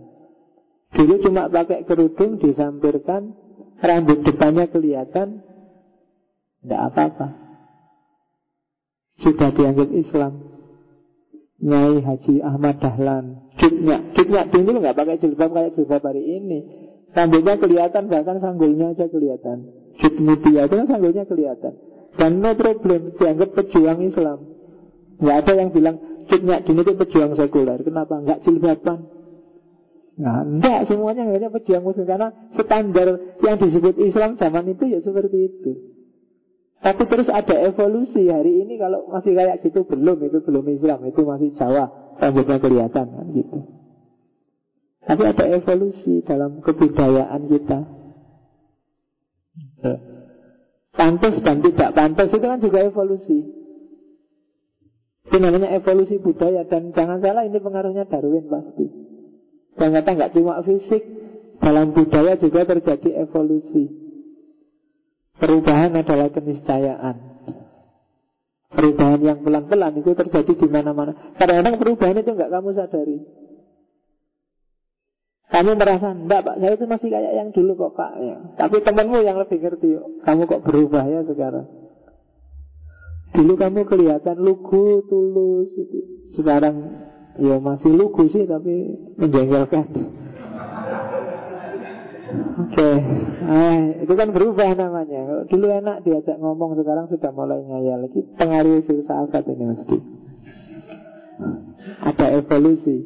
Dulu 0.95 1.15
cuma 1.27 1.51
pakai 1.51 1.83
kerudung 1.85 2.39
disampirkan 2.39 3.35
Rambut 3.83 4.23
depannya 4.23 4.71
kelihatan 4.71 5.43
Tidak 6.63 6.81
apa-apa 6.81 7.29
Sudah 9.19 9.51
dianggap 9.51 9.91
Islam 9.91 10.54
Nyai 11.63 12.03
Haji 12.03 12.43
Ahmad 12.43 12.83
Dahlan 12.83 13.45
Jutnya, 13.55 14.03
jutnya 14.19 14.43
dulu 14.51 14.83
nggak 14.83 14.99
pakai 14.99 15.17
jilbab 15.23 15.51
kayak 15.55 15.73
jilbab 15.79 16.03
hari 16.03 16.23
ini. 16.27 16.59
Rambutnya 17.15 17.55
kelihatan, 17.55 18.11
bahkan 18.11 18.43
sanggulnya 18.43 18.91
aja 18.91 19.07
kelihatan. 19.07 19.71
Jut 20.03 20.19
mutia 20.19 20.67
itu 20.67 20.75
kan 20.75 20.87
sanggulnya 20.91 21.23
kelihatan. 21.23 21.73
Dan 22.19 22.43
no 22.43 22.59
problem, 22.59 23.15
dianggap 23.15 23.55
pejuang 23.55 24.03
Islam. 24.03 24.39
Nggak 25.23 25.37
ada 25.47 25.53
yang 25.55 25.71
bilang 25.71 25.97
jutnya 26.27 26.59
dini 26.67 26.83
itu 26.83 26.93
pejuang 26.99 27.39
sekuler. 27.39 27.79
Kenapa? 27.87 28.19
Nggak 28.19 28.43
jilbaban. 28.43 28.99
Nah, 30.15 30.47
enggak 30.47 30.87
semuanya 30.87 31.27
hanya 31.27 31.51
pejuang 31.51 31.83
muslim 31.83 32.07
karena 32.07 32.31
standar 32.55 33.19
yang 33.43 33.57
disebut 33.59 33.99
Islam 33.99 34.39
zaman 34.39 34.71
itu 34.71 34.85
ya 34.87 34.99
seperti 35.03 35.39
itu. 35.51 35.94
Tapi 36.85 37.03
terus 37.09 37.33
ada 37.33 37.57
evolusi 37.65 38.29
hari 38.29 38.61
ini 38.61 38.77
kalau 38.77 39.09
masih 39.09 39.33
kayak 39.33 39.65
gitu 39.65 39.89
belum 39.89 40.21
itu 40.21 40.45
belum 40.45 40.69
Islam 40.69 41.01
itu 41.09 41.25
masih 41.25 41.57
Jawa 41.57 41.89
rambutnya 42.21 42.61
kelihatan 42.61 43.07
kan 43.09 43.27
gitu. 43.33 43.59
Tapi 45.05 45.23
ada 45.25 45.45
evolusi 45.49 46.21
dalam 46.29 46.61
kebudayaan 46.61 47.43
kita. 47.49 47.79
Pantas 50.93 51.41
dan 51.41 51.65
tidak 51.65 51.91
pantas 51.97 52.29
itu 52.29 52.45
kan 52.45 52.61
juga 52.61 52.85
evolusi. 52.85 53.39
Itu 55.25 55.37
namanya 55.41 55.73
evolusi 55.73 56.21
budaya 56.21 56.69
dan 56.69 56.93
jangan 56.93 57.25
salah 57.25 57.49
ini 57.49 57.65
pengaruhnya 57.65 58.05
Darwin 58.13 58.45
pasti. 58.53 58.87
Ternyata 59.75 60.09
nggak 60.21 60.33
cuma 60.37 60.61
fisik, 60.61 61.03
dalam 61.65 61.97
budaya 61.97 62.37
juga 62.37 62.69
terjadi 62.69 63.25
evolusi. 63.25 64.04
Perubahan 65.39 65.93
adalah 65.99 66.29
keniscayaan. 66.31 67.17
Perubahan 68.75 69.21
yang 69.23 69.39
pelan-pelan 69.43 70.03
itu 70.03 70.11
terjadi 70.15 70.53
di 70.55 70.67
mana-mana. 70.67 71.35
Kadang-kadang 71.39 71.79
perubahan 71.79 72.19
itu 72.19 72.31
nggak 72.35 72.51
kamu 72.51 72.71
sadari. 72.75 73.19
Kamu 75.55 75.79
merasa, 75.79 76.11
enggak 76.11 76.43
pak, 76.43 76.57
saya 76.59 76.75
itu 76.75 76.87
masih 76.91 77.09
kayak 77.15 77.33
yang 77.39 77.49
dulu 77.55 77.79
kok 77.79 77.95
pak 77.95 78.13
ya. 78.19 78.37
Tapi 78.59 78.83
temanmu 78.83 79.23
yang 79.23 79.39
lebih 79.39 79.63
ngerti, 79.63 79.89
kamu 80.27 80.51
kok 80.51 80.63
berubah 80.67 81.07
ya 81.07 81.23
sekarang. 81.23 81.67
Dulu 83.35 83.53
kamu 83.55 83.81
kelihatan 83.87 84.39
lugu, 84.43 85.07
tulus, 85.07 85.71
itu. 85.79 85.99
sekarang 86.35 87.05
Ya 87.35 87.59
masih 87.59 87.91
lugu 87.91 88.31
sih 88.31 88.47
tapi 88.47 88.95
menjengkelkan 89.19 89.91
Oke, 92.55 92.79
okay. 92.79 92.97
ah, 93.51 93.79
itu 94.03 94.15
kan 94.15 94.29
berubah 94.31 94.79
namanya. 94.79 95.47
Dulu 95.51 95.67
enak 95.69 96.07
diajak 96.07 96.39
ngomong, 96.39 96.79
sekarang 96.79 97.11
sudah 97.11 97.31
mulai 97.35 97.59
ngayal 97.63 98.07
lagi. 98.07 98.23
Pengaruh 98.39 98.83
filsafat 98.87 99.43
ini 99.51 99.65
mesti. 99.75 99.99
Ada 102.03 102.27
evolusi. 102.39 102.97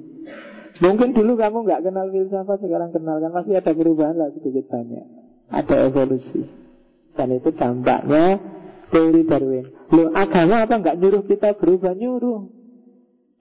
Mungkin 0.78 1.16
dulu 1.16 1.34
kamu 1.34 1.64
nggak 1.64 1.82
kenal 1.90 2.06
filsafat, 2.12 2.58
sekarang 2.60 2.90
kenal 2.92 3.18
kan 3.18 3.32
pasti 3.34 3.52
ada 3.56 3.72
perubahan 3.72 4.14
lah 4.14 4.28
sedikit 4.36 4.68
banyak. 4.70 5.04
Ada 5.48 5.90
evolusi. 5.90 6.44
Dan 7.16 7.34
itu 7.34 7.50
dampaknya 7.50 8.38
teori 8.94 9.22
Darwin. 9.26 9.66
Lo 9.90 10.12
agama 10.12 10.62
apa 10.62 10.74
nggak 10.78 10.96
nyuruh 11.02 11.24
kita 11.26 11.56
berubah 11.56 11.96
nyuruh? 11.96 12.46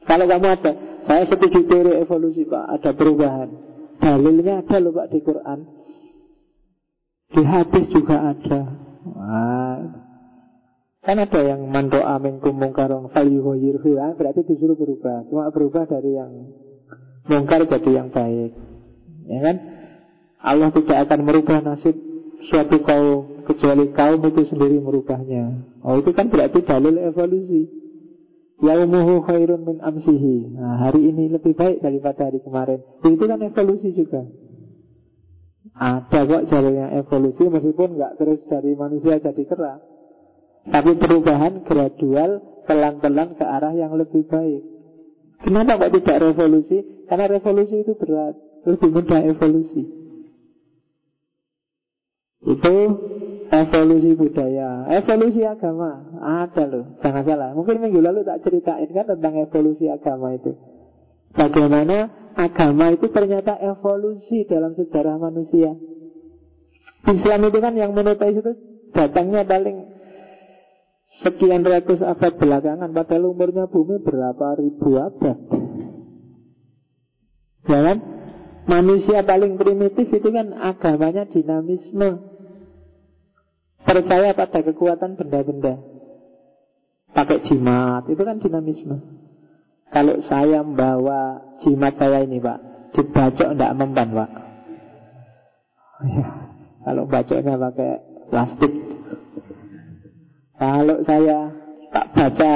Kalau 0.07 0.23
kamu 0.23 0.47
ada, 0.47 0.71
saya 1.03 1.27
setuju 1.27 1.67
teori 1.67 1.99
evolusi 1.99 2.47
Pak, 2.47 2.79
ada 2.79 2.91
perubahan. 2.95 3.49
Dalilnya 3.99 4.63
ada 4.63 4.77
loh 4.79 4.95
Pak 4.95 5.07
di 5.11 5.19
Quran. 5.19 5.76
Di 7.27 7.43
hadis 7.43 7.85
juga 7.91 8.35
ada. 8.35 8.61
Wah. 9.07 9.79
Kan 11.03 11.23
ada 11.23 11.39
yang 11.39 11.63
mandoa 11.71 12.19
minkum 12.19 12.51
mungkarong 12.55 13.07
falyuhoyirhu 13.15 13.95
ya, 13.95 14.11
Berarti 14.15 14.43
disuruh 14.43 14.75
berubah. 14.75 15.27
Cuma 15.31 15.47
berubah 15.51 15.87
dari 15.87 16.19
yang 16.19 16.31
mungkar 17.27 17.63
jadi 17.63 18.03
yang 18.03 18.11
baik. 18.11 18.51
Ya 19.27 19.39
kan? 19.43 19.55
Allah 20.43 20.69
tidak 20.71 20.97
akan 21.07 21.19
merubah 21.23 21.59
nasib 21.63 21.95
suatu 22.47 22.79
kaum 22.83 23.37
Kecuali 23.47 23.95
kaum 23.95 24.19
itu 24.27 24.43
sendiri 24.51 24.75
merubahnya. 24.83 25.63
Oh 25.79 25.95
itu 26.03 26.11
kan 26.11 26.27
berarti 26.27 26.67
dalil 26.67 26.99
evolusi. 26.99 27.71
Yaumuhu 28.59 29.23
khairun 29.23 29.63
min 29.63 29.79
amsihi. 29.79 30.51
Nah, 30.51 30.83
Hari 30.83 30.99
ini 30.99 31.31
lebih 31.31 31.55
baik 31.55 31.79
daripada 31.79 32.27
hari 32.27 32.43
kemarin. 32.43 32.83
Itu 33.07 33.23
kan 33.23 33.39
evolusi 33.39 33.95
juga 33.95 34.27
Ada 35.77 36.25
kok 36.25 36.45
jalurnya 36.49 36.89
evolusi 36.97 37.45
Meskipun 37.45 38.01
nggak 38.01 38.17
terus 38.17 38.41
dari 38.49 38.73
manusia 38.73 39.21
jadi 39.21 39.43
kera 39.45 39.77
Tapi 40.67 40.91
perubahan 40.97 41.61
gradual 41.63 42.41
Pelan-pelan 42.67 43.39
ke 43.39 43.47
arah 43.47 43.71
yang 43.71 43.95
lebih 43.95 44.27
baik. 44.27 44.59
Kenapa 45.39 45.87
kok 45.87 46.03
tidak 46.03 46.19
revolusi? 46.19 46.83
Karena 47.07 47.31
revolusi 47.31 47.79
itu 47.79 47.95
berat. 47.95 48.35
Lebih 48.67 48.89
mudah 48.91 49.23
evolusi. 49.23 49.87
Itu 52.43 52.75
Evolusi 53.47 54.11
budaya, 54.11 54.91
evolusi 54.91 55.39
agama. 55.47 56.19
Ada 56.19 56.67
loh, 56.67 56.99
jangan 56.99 57.23
salah. 57.23 57.55
Mungkin 57.55 57.79
minggu 57.79 58.03
lalu 58.03 58.27
tak 58.27 58.43
ceritain 58.43 58.91
kan 58.91 59.07
tentang 59.07 59.39
evolusi 59.39 59.87
agama 59.87 60.35
itu. 60.35 60.51
Bagaimana 61.31 62.11
agama 62.37 62.93
itu 62.93 63.09
ternyata 63.09 63.57
evolusi 63.57 64.45
dalam 64.45 64.77
sejarah 64.77 65.17
manusia. 65.17 65.73
Islam 67.09 67.49
itu 67.49 67.57
kan 67.57 67.73
yang 67.73 67.97
monoteis 67.97 68.37
itu 68.37 68.51
datangnya 68.93 69.41
paling 69.41 69.89
sekian 71.25 71.65
ratus 71.65 72.05
abad 72.05 72.37
belakangan. 72.37 72.93
Padahal 72.93 73.33
umurnya 73.33 73.65
bumi 73.65 74.05
berapa 74.05 74.47
ribu 74.61 75.01
abad. 75.01 75.37
Ya 77.67 77.79
kan? 77.83 77.97
Manusia 78.67 79.23
paling 79.23 79.55
primitif 79.55 80.11
itu 80.11 80.29
kan 80.29 80.53
agamanya 80.53 81.25
dinamisme. 81.25 82.37
Percaya 83.87 84.35
pada 84.35 84.59
kekuatan 84.61 85.15
benda-benda. 85.15 85.79
Pakai 87.07 87.39
jimat 87.47 88.03
Itu 88.11 88.19
kan 88.27 88.43
dinamisme 88.43 89.16
Kalau 89.87 90.19
saya 90.27 90.59
membawa 90.63 91.39
jimat 91.63 91.95
saya 91.95 92.27
ini 92.27 92.43
pak 92.43 92.59
Dibacok 92.91 93.53
tidak 93.55 93.75
mempan 93.77 94.09
pak. 94.09 94.29
Ya, 96.07 96.25
Kalau 96.87 97.03
bacoknya 97.09 97.53
pakai 97.57 97.93
plastik. 98.29 98.73
Kalau 100.57 100.97
saya 101.05 101.53
tak 101.93 102.05
baca 102.17 102.51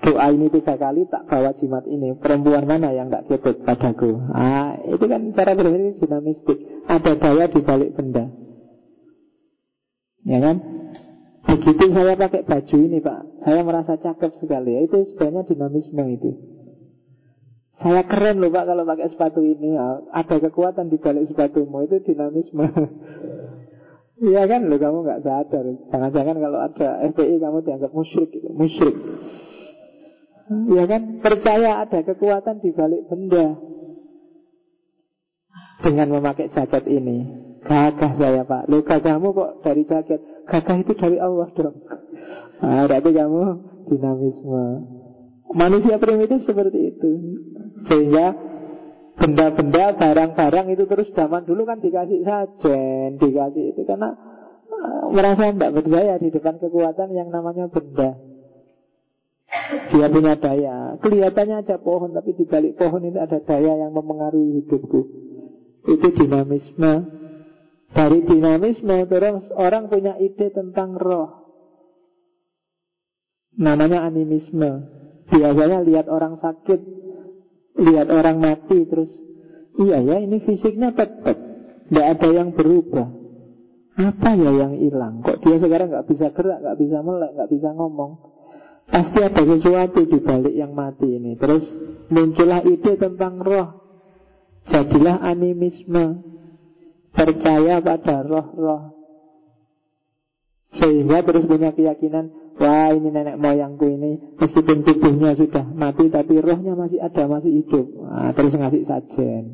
doa 0.00 0.26
ini 0.32 0.48
tiga 0.48 0.80
kali 0.80 1.04
Tak 1.04 1.28
bawa 1.28 1.52
jimat 1.60 1.84
ini 1.84 2.16
Perempuan 2.16 2.64
mana 2.64 2.96
yang 2.96 3.12
tak 3.12 3.28
ketut 3.28 3.60
padaku? 3.60 4.16
Ah, 4.32 4.80
Itu 4.88 5.04
kan 5.04 5.34
cara 5.36 5.52
berpikir 5.52 6.00
dinamistik. 6.00 6.58
Ada 6.88 7.12
daya 7.20 7.44
di 7.52 7.60
balik 7.60 7.92
benda. 7.92 8.32
Ya 10.24 10.38
kan? 10.40 10.56
Begitu 11.46 11.84
saya 11.94 12.18
pakai 12.18 12.42
baju 12.42 12.76
ini 12.80 12.98
Pak 12.98 13.20
Saya 13.46 13.60
merasa 13.62 13.94
cakep 14.00 14.32
sekali. 14.42 14.74
Ya, 14.74 14.80
Itu 14.88 15.04
sebenarnya 15.14 15.46
dinamisme 15.46 16.04
itu 16.16 16.55
Saya 17.76 18.08
keren 18.08 18.40
loh 18.40 18.48
Pak 18.48 18.64
kalau 18.64 18.88
pakai 18.88 19.08
sepatu 19.12 19.44
ini. 19.44 19.76
Ya. 19.76 20.00
Ada 20.16 20.40
kekuatan 20.48 20.88
di 20.88 20.96
balik 20.96 21.28
sepatumu 21.28 21.84
Itu 21.84 22.00
dinamisme. 22.00 22.66
Iya 24.16 24.48
kan? 24.48 24.64
Lo 24.72 24.80
kamu 24.80 25.04
nggak 25.04 25.22
sadar. 25.28 25.64
Jangan-jangan 25.92 26.36
kalau 26.40 26.56
ada 26.56 27.04
FPI 27.12 27.36
kamu 27.36 27.58
dianggap 27.68 27.92
musyrik 27.92 28.32
gitu. 28.32 28.48
Musyrik. 28.48 28.96
Iya 30.72 30.84
kan? 30.88 31.20
Percaya 31.20 31.84
ada 31.84 32.00
kekuatan 32.00 32.64
di 32.64 32.72
balik 32.72 33.04
benda. 33.12 33.60
Dengan 35.84 36.16
memakai 36.16 36.48
jaket 36.48 36.88
ini. 36.88 37.28
Gagah 37.60 38.16
saya 38.16 38.48
pak. 38.48 38.72
Lu 38.72 38.80
gagahmu 38.80 39.36
kok 39.36 39.50
dari 39.60 39.84
jaket? 39.84 40.48
Gagah 40.48 40.80
itu 40.80 40.96
dari 40.96 41.20
Allah 41.20 41.52
dong. 41.52 41.76
Nah, 42.64 42.88
kamu 42.88 43.42
dinamisme. 43.92 44.64
Manusia 45.52 46.00
primitif 46.00 46.40
seperti 46.48 46.88
itu 46.88 47.10
Sehingga 47.84 48.26
Benda-benda, 49.16 49.96
barang-barang 49.96 50.76
itu 50.76 50.84
terus 50.84 51.08
zaman 51.16 51.48
dulu 51.48 51.64
kan 51.64 51.80
dikasih 51.80 52.20
sajen 52.20 53.16
Dikasih 53.16 53.72
itu 53.72 53.82
karena 53.88 54.12
uh, 54.68 55.08
Merasa 55.08 55.56
tidak 55.56 55.72
berdaya 55.72 56.20
di 56.20 56.28
depan 56.28 56.60
kekuatan 56.60 57.12
yang 57.12 57.28
namanya 57.32 57.68
benda 57.68 58.16
dia 59.88 60.12
punya 60.12 60.36
daya 60.36 61.00
Kelihatannya 61.00 61.64
aja 61.64 61.80
pohon 61.80 62.12
Tapi 62.12 62.36
di 62.36 62.44
balik 62.44 62.76
pohon 62.76 63.08
ini 63.08 63.16
ada 63.16 63.40
daya 63.40 63.88
yang 63.88 63.96
mempengaruhi 63.96 64.62
hidupku 64.62 65.00
Itu 65.96 66.12
dinamisme 66.12 67.16
dari 67.96 68.28
dinamisme 68.28 69.08
terus 69.08 69.48
orang 69.56 69.88
punya 69.88 70.20
ide 70.20 70.52
tentang 70.52 71.00
roh. 71.00 71.48
Namanya 73.56 74.04
animisme. 74.04 74.92
Biasanya 75.32 75.80
lihat 75.80 76.06
orang 76.12 76.36
sakit, 76.36 76.80
lihat 77.76 78.08
orang 78.08 78.40
mati 78.40 78.88
terus 78.88 79.12
iya 79.76 80.00
ya 80.00 80.16
ini 80.20 80.40
fisiknya 80.40 80.96
tetap, 80.96 81.36
tidak 81.88 82.06
ada 82.16 82.28
yang 82.32 82.56
berubah. 82.56 83.08
Apa 83.96 84.36
ya 84.36 84.52
yang 84.52 84.76
hilang? 84.76 85.24
Kok 85.24 85.40
dia 85.40 85.56
sekarang 85.56 85.88
nggak 85.88 86.08
bisa 86.08 86.28
gerak, 86.36 86.60
nggak 86.60 86.78
bisa 86.80 86.98
melek, 87.00 87.32
nggak 87.32 87.50
bisa 87.52 87.68
ngomong? 87.72 88.12
Pasti 88.86 89.18
ada 89.18 89.42
sesuatu 89.42 90.04
di 90.06 90.18
balik 90.20 90.54
yang 90.54 90.76
mati 90.76 91.16
ini. 91.16 91.34
Terus 91.40 91.64
muncullah 92.12 92.62
ide 92.62 92.94
tentang 93.00 93.40
roh. 93.40 93.68
Jadilah 94.68 95.24
animisme. 95.24 96.22
Percaya 97.16 97.80
pada 97.80 98.20
roh-roh. 98.20 98.92
Sehingga 100.76 101.24
terus 101.24 101.48
punya 101.48 101.72
keyakinan 101.72 102.45
Wah 102.56 102.88
ini 102.88 103.12
nenek 103.12 103.36
moyangku 103.36 103.84
ini 103.84 104.16
Meskipun 104.40 104.80
tubuhnya 104.80 105.36
sudah 105.36 105.64
mati 105.76 106.08
Tapi 106.08 106.40
rohnya 106.40 106.72
masih 106.72 107.04
ada, 107.04 107.28
masih 107.28 107.52
hidup. 107.52 107.84
Nah, 108.00 108.32
Terus 108.32 108.56
ngasih 108.56 108.82
sajen. 108.88 109.44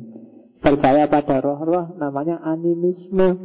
Percaya 0.63 1.11
pada 1.11 1.43
roh-roh 1.43 1.99
namanya 1.99 2.39
animisme. 2.39 3.35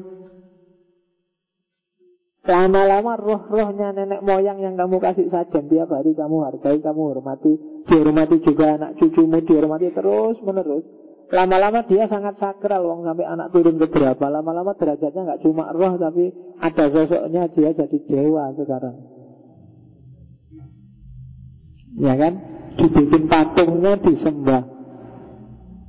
Lama-lama 2.47 3.19
roh-rohnya 3.19 3.91
nenek 3.91 4.23
moyang 4.23 4.63
yang 4.63 4.79
kamu 4.79 5.03
kasih 5.03 5.27
saja 5.29 5.59
Tiap 5.59 5.91
hari 5.91 6.15
kamu 6.15 6.49
hargai, 6.49 6.79
kamu 6.81 7.03
hormati 7.13 7.53
Dihormati 7.85 8.41
juga 8.41 8.79
anak 8.79 8.97
cucumu 8.97 9.43
Dihormati 9.45 9.93
terus 9.93 10.39
menerus 10.47 10.87
Lama-lama 11.29 11.85
dia 11.85 12.09
sangat 12.09 12.41
sakral 12.41 12.89
wong 12.89 13.05
Sampai 13.05 13.29
anak 13.29 13.53
turun 13.53 13.77
ke 13.77 13.91
berapa. 13.93 14.33
Lama-lama 14.33 14.73
derajatnya 14.79 15.29
nggak 15.29 15.43
cuma 15.45 15.75
roh 15.77 16.01
Tapi 16.01 16.33
ada 16.63 16.85
sosoknya 16.89 17.53
dia 17.53 17.75
jadi 17.75 17.99
dewa 18.07 18.55
sekarang 18.57 19.18
Ya 21.99 22.15
kan 22.15 22.33
Dibikin 22.79 23.27
patungnya 23.27 23.99
disembah 23.99 24.79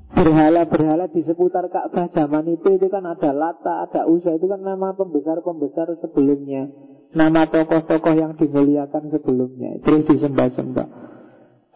Berhala-berhala 0.10 1.06
di 1.14 1.22
seputar 1.22 1.70
Ka'bah 1.70 2.10
zaman 2.10 2.50
itu 2.50 2.76
itu 2.76 2.90
kan 2.90 3.06
ada 3.06 3.30
Lata, 3.30 3.86
ada 3.86 4.10
Usa 4.10 4.34
itu 4.36 4.50
kan 4.50 4.60
nama 4.66 4.98
pembesar-pembesar 4.98 5.86
sebelumnya, 6.02 6.66
nama 7.14 7.46
tokoh-tokoh 7.46 8.18
yang 8.18 8.34
dimuliakan 8.34 9.14
sebelumnya, 9.14 9.78
terus 9.86 10.10
disembah-sembah. 10.10 10.88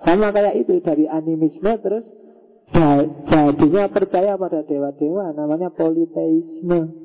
Sama 0.01 0.33
kayak 0.33 0.65
itu 0.65 0.81
dari 0.81 1.05
animisme 1.05 1.77
terus 1.79 2.03
jadinya 3.29 3.85
percaya 3.93 4.33
pada 4.35 4.65
dewa-dewa, 4.65 5.31
namanya 5.37 5.69
politeisme. 5.69 7.02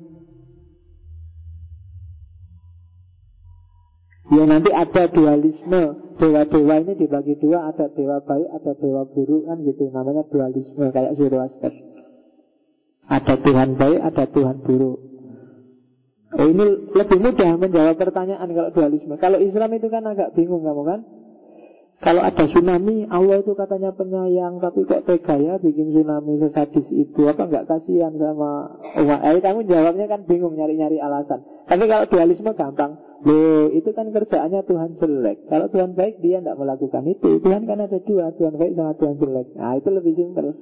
Ya 4.29 4.45
nanti 4.45 4.71
ada 4.73 5.09
dualisme 5.09 5.83
Dewa-dewa 6.21 6.75
ini 6.85 6.93
dibagi 7.01 7.41
dua 7.41 7.73
Ada 7.73 7.89
dewa 7.97 8.21
baik, 8.21 8.49
ada 8.61 8.73
dewa 8.77 9.03
buruk 9.09 9.49
kan 9.49 9.59
gitu 9.65 9.89
Namanya 9.89 10.29
dualisme 10.29 10.93
kayak 10.93 11.17
Zoroaster 11.17 11.73
Ada 13.09 13.35
Tuhan 13.41 13.81
baik, 13.81 14.01
ada 14.05 14.25
Tuhan 14.29 14.57
buruk 14.61 14.99
oh, 16.37 16.47
Ini 16.49 16.65
lebih 16.93 17.19
mudah 17.25 17.57
menjawab 17.57 17.97
pertanyaan 17.97 18.49
kalau 18.53 18.71
dualisme 18.77 19.17
Kalau 19.17 19.41
Islam 19.41 19.71
itu 19.73 19.89
kan 19.89 20.05
agak 20.05 20.37
bingung 20.37 20.61
kamu 20.61 20.85
kan 20.85 21.01
kalau 21.99 22.23
ada 22.23 22.47
tsunami, 22.47 23.11
Allah 23.11 23.43
itu 23.43 23.59
katanya 23.59 23.91
penyayang, 23.91 24.63
tapi 24.63 24.87
kok 24.87 25.03
tega 25.03 25.35
ya 25.35 25.59
bikin 25.59 25.91
tsunami 25.91 26.39
sesadis 26.39 26.87
itu? 26.95 27.27
Apa 27.27 27.51
nggak 27.51 27.67
kasihan 27.67 28.15
sama 28.15 28.79
umat? 29.03 29.19
Eh, 29.27 29.43
kamu 29.43 29.67
jawabnya 29.67 30.07
kan 30.07 30.23
bingung 30.23 30.55
nyari-nyari 30.55 31.03
alasan. 31.03 31.43
Tapi 31.67 31.91
kalau 31.91 32.07
dualisme 32.07 32.55
gampang. 32.55 33.08
Loh, 33.19 33.75
itu 33.75 33.91
kan 33.91 34.15
kerjaannya 34.15 34.63
Tuhan 34.63 34.91
jelek. 34.95 35.51
Kalau 35.51 35.67
Tuhan 35.75 35.99
baik, 35.99 36.23
dia 36.23 36.39
tidak 36.39 36.55
melakukan 36.55 37.03
itu. 37.11 37.43
Tuhan 37.43 37.67
kan 37.67 37.83
ada 37.83 37.99
dua, 37.99 38.31
Tuhan 38.39 38.55
baik 38.55 38.79
sama 38.79 38.95
Tuhan 38.95 39.15
jelek. 39.19 39.47
Nah, 39.59 39.75
itu 39.75 39.89
lebih 39.91 40.13
simpel. 40.15 40.55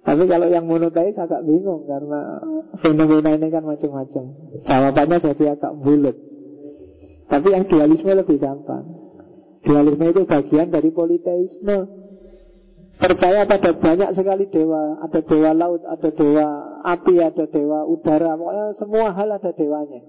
Tapi 0.00 0.24
kalau 0.28 0.48
yang 0.48 0.64
monoteis 0.64 1.16
agak 1.16 1.44
bingung 1.44 1.84
karena 1.84 2.40
fenomena 2.80 3.36
ini 3.36 3.48
kan 3.52 3.64
macam-macam. 3.64 4.24
Jawabannya 4.64 5.16
jadi 5.32 5.44
agak 5.56 5.72
bulat. 5.80 6.16
Tapi 7.28 7.48
yang 7.52 7.64
dualisme 7.68 8.12
lebih 8.12 8.36
gampang. 8.40 8.84
Dualisme 9.60 10.04
itu 10.08 10.24
bagian 10.24 10.72
dari 10.72 10.88
politeisme 10.88 12.00
Percaya 12.96 13.44
pada 13.44 13.76
banyak 13.76 14.16
sekali 14.16 14.48
dewa 14.48 15.04
Ada 15.04 15.20
dewa 15.20 15.52
laut, 15.52 15.84
ada 15.84 16.08
dewa 16.16 16.48
api, 16.80 17.20
ada 17.20 17.44
dewa 17.44 17.84
udara 17.84 18.40
Pokoknya 18.40 18.66
semua 18.80 19.12
hal 19.12 19.28
ada 19.36 19.52
dewanya 19.52 20.00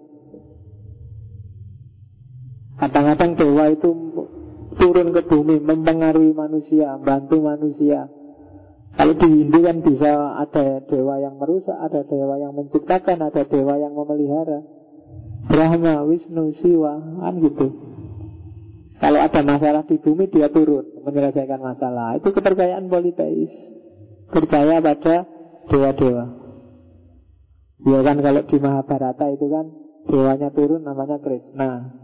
Kadang-kadang 2.80 3.32
dewa 3.36 3.66
itu 3.72 3.90
turun 4.80 5.12
ke 5.12 5.22
bumi 5.28 5.60
Mempengaruhi 5.60 6.32
manusia, 6.32 6.96
bantu 7.02 7.44
manusia 7.44 8.08
Kalau 8.96 9.14
di 9.16 9.28
Hindu 9.28 9.60
kan 9.64 9.78
bisa 9.84 10.12
ada 10.40 10.80
dewa 10.88 11.20
yang 11.20 11.36
merusak 11.36 11.76
Ada 11.76 12.08
dewa 12.08 12.40
yang 12.40 12.56
menciptakan, 12.56 13.18
ada 13.20 13.44
dewa 13.44 13.76
yang 13.76 13.92
memelihara 13.96 14.64
Brahma, 15.42 16.06
Wisnu, 16.06 16.54
Siwa, 16.54 16.96
kan 17.20 17.36
gitu 17.42 17.92
kalau 19.02 19.18
ada 19.18 19.42
masalah 19.42 19.82
di 19.90 19.98
bumi 19.98 20.30
dia 20.30 20.54
turun 20.54 20.86
menyelesaikan 21.02 21.58
masalah. 21.58 22.22
Itu 22.22 22.38
kepercayaan 22.38 22.86
politeis. 22.86 23.50
Percaya 24.30 24.78
pada 24.78 25.26
dewa-dewa. 25.74 26.26
Ya 27.82 28.00
kan 28.06 28.18
kalau 28.22 28.46
di 28.46 28.58
Mahabharata 28.62 29.26
itu 29.34 29.50
kan 29.50 29.66
dewanya 30.06 30.54
turun 30.54 30.86
namanya 30.86 31.18
Krishna. 31.18 31.98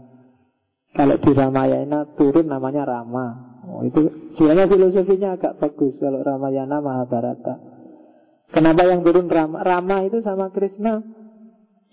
Kalau 0.98 1.14
di 1.14 1.30
Ramayana 1.30 2.10
turun 2.18 2.50
namanya 2.50 2.82
Rama. 2.82 3.26
Oh, 3.70 3.86
itu 3.86 4.34
sebenarnya 4.34 4.66
filosofinya 4.66 5.38
agak 5.38 5.62
bagus 5.62 5.94
kalau 6.02 6.26
Ramayana 6.26 6.82
Mahabharata. 6.82 7.54
Kenapa 8.50 8.82
yang 8.82 9.06
turun 9.06 9.30
Rama? 9.30 9.62
Rama 9.62 10.02
itu 10.02 10.18
sama 10.26 10.50
Krishna 10.50 10.98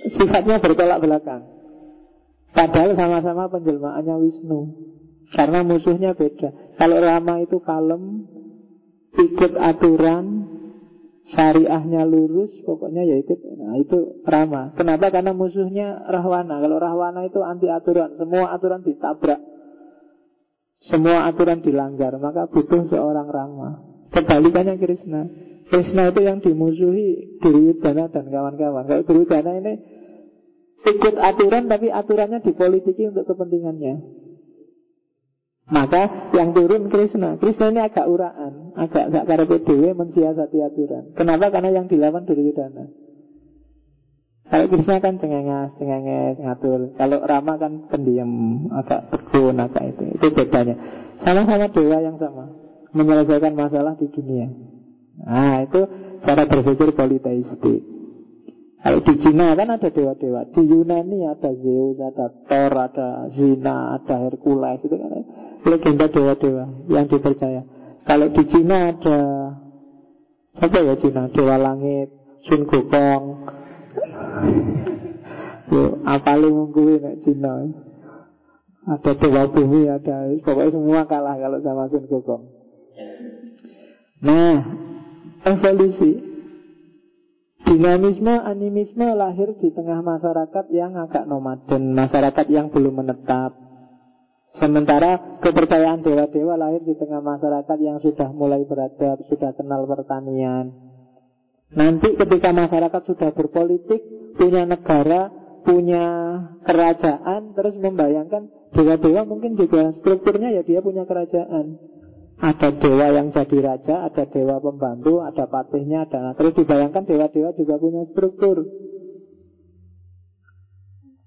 sifatnya 0.02 0.58
bertolak 0.58 1.06
belakang. 1.06 1.46
Padahal 2.56 2.98
sama-sama 2.98 3.52
penjelmaannya 3.52 4.16
Wisnu. 4.26 4.62
Karena 5.36 5.62
musuhnya 5.62 6.18
beda. 6.18 6.74
Kalau 6.80 6.98
Rama 6.98 7.44
itu 7.44 7.62
kalem, 7.62 8.26
ikut 9.14 9.54
aturan, 9.60 10.55
syariahnya 11.26 12.06
lurus, 12.06 12.54
pokoknya 12.62 13.02
ya 13.02 13.16
ikut. 13.18 13.40
Nah 13.58 13.76
itu 13.82 14.22
Rama. 14.22 14.78
Kenapa? 14.78 15.10
Karena 15.10 15.34
musuhnya 15.34 16.06
Rahwana. 16.06 16.62
Kalau 16.62 16.78
Rahwana 16.78 17.26
itu 17.26 17.42
anti 17.42 17.66
aturan, 17.66 18.14
semua 18.18 18.54
aturan 18.54 18.86
ditabrak. 18.86 19.42
Semua 20.86 21.26
aturan 21.26 21.66
dilanggar, 21.66 22.14
maka 22.22 22.46
butuh 22.46 22.86
seorang 22.86 23.26
Rama. 23.26 23.82
Kebalikannya 24.14 24.78
Krishna. 24.78 25.22
Krishna 25.66 26.14
itu 26.14 26.22
yang 26.22 26.46
dimusuhi 26.46 27.42
Duryudana 27.42 28.06
dan 28.14 28.30
kawan-kawan. 28.30 28.86
Kalau 28.86 29.02
Duryudana 29.02 29.52
ini 29.66 29.74
ikut 30.86 31.16
aturan 31.18 31.66
tapi 31.66 31.90
aturannya 31.90 32.46
dipolitiki 32.46 33.10
untuk 33.10 33.26
kepentingannya. 33.34 34.24
Maka 35.66 36.30
yang 36.38 36.54
turun 36.54 36.94
Krishna 36.94 37.42
Krishna 37.42 37.74
ini 37.74 37.82
agak 37.82 38.06
uraan 38.06 38.65
Agak 38.76 39.08
gak 39.08 39.26
karepe 39.26 39.64
dewe 39.64 39.96
mensiasati 39.96 40.60
aturan. 40.60 41.16
Kenapa? 41.16 41.48
Karena 41.48 41.72
yang 41.72 41.88
dilawan 41.88 42.28
Duryudana 42.28 42.92
Kalau 44.46 44.70
Krishna 44.70 45.02
kan 45.02 45.16
cengenges, 45.18 45.74
cengenges, 45.80 46.38
ngatur. 46.38 46.94
Kalau 47.00 47.24
Rama 47.24 47.56
kan 47.58 47.88
pendiam 47.88 48.30
Agak 48.76 49.10
tekun, 49.10 49.58
agak 49.58 49.96
itu. 49.96 50.04
Itu 50.20 50.28
bedanya. 50.36 50.76
Sama-sama 51.24 51.72
dewa 51.72 51.98
yang 52.04 52.20
sama. 52.20 52.52
Menyelesaikan 52.92 53.56
masalah 53.56 53.96
di 53.96 54.12
dunia. 54.12 54.52
Nah 55.24 55.64
itu 55.64 55.82
cara 56.22 56.44
berpikir 56.46 56.92
politeistik. 56.94 57.82
Kalau 58.86 59.02
di 59.02 59.14
Cina 59.18 59.58
kan 59.58 59.74
ada 59.74 59.90
dewa-dewa. 59.90 60.46
Di 60.54 60.62
Yunani 60.62 61.26
ada 61.26 61.50
Zeus, 61.58 61.98
ada 61.98 62.30
Thor, 62.46 62.74
ada 62.76 63.34
Zina, 63.34 63.98
ada 63.98 64.30
Hercules. 64.30 64.78
Itu 64.86 64.94
kan 64.94 65.10
legenda 65.66 66.06
dewa-dewa 66.06 66.86
yang 66.94 67.10
dipercaya. 67.10 67.66
Kalau 68.06 68.28
di 68.30 68.44
Cina 68.54 68.94
ada 68.94 69.20
apa 70.62 70.78
ya 70.80 70.94
Cina? 71.02 71.28
Dewa 71.34 71.58
langit, 71.58 72.14
Sun 72.46 72.70
Gokong. 72.70 73.24
Yo, 75.74 76.00
apa 76.06 76.32
lu 76.38 76.54
mengkuwi 76.54 77.02
nek 77.02 77.26
Cina? 77.26 77.66
Ada 78.86 79.18
dewa 79.18 79.50
bumi, 79.50 79.90
ada 79.90 80.30
pokoknya 80.46 80.70
semua 80.70 81.02
kalah 81.10 81.36
kalau 81.42 81.58
sama 81.66 81.90
Sun 81.90 82.06
Gokong. 82.06 82.44
Nah, 84.22 84.58
evolusi 85.44 86.36
Dinamisme, 87.66 88.30
animisme 88.30 89.10
lahir 89.18 89.58
di 89.58 89.74
tengah 89.74 90.06
masyarakat 90.06 90.70
yang 90.70 90.94
agak 91.02 91.26
nomaden, 91.26 91.98
masyarakat 91.98 92.46
yang 92.54 92.70
belum 92.70 93.02
menetap, 93.02 93.58
Sementara 94.56 95.40
kepercayaan 95.44 96.00
dewa-dewa 96.00 96.56
lahir 96.56 96.80
di 96.88 96.96
tengah 96.96 97.20
masyarakat 97.20 97.78
yang 97.84 98.00
sudah 98.00 98.32
mulai 98.32 98.64
beradab, 98.64 99.20
sudah 99.28 99.52
kenal 99.52 99.84
pertanian. 99.84 100.72
Nanti 101.76 102.16
ketika 102.16 102.56
masyarakat 102.56 103.02
sudah 103.04 103.36
berpolitik, 103.36 104.00
punya 104.40 104.64
negara, 104.64 105.28
punya 105.68 106.06
kerajaan, 106.64 107.52
terus 107.52 107.76
membayangkan 107.76 108.48
dewa-dewa 108.72 109.28
mungkin 109.28 109.60
juga 109.60 109.92
strukturnya 110.00 110.56
ya 110.56 110.62
dia 110.64 110.80
punya 110.80 111.04
kerajaan. 111.04 111.76
Ada 112.36 112.80
dewa 112.80 113.12
yang 113.16 113.32
jadi 113.32 113.58
raja, 113.64 114.08
ada 114.08 114.24
dewa 114.28 114.60
pembantu, 114.60 115.24
ada 115.24 115.48
patihnya, 115.48 116.08
ada 116.08 116.36
terus 116.36 116.56
dibayangkan 116.56 117.04
dewa-dewa 117.08 117.52
juga 117.56 117.76
punya 117.76 118.08
struktur. 118.12 118.64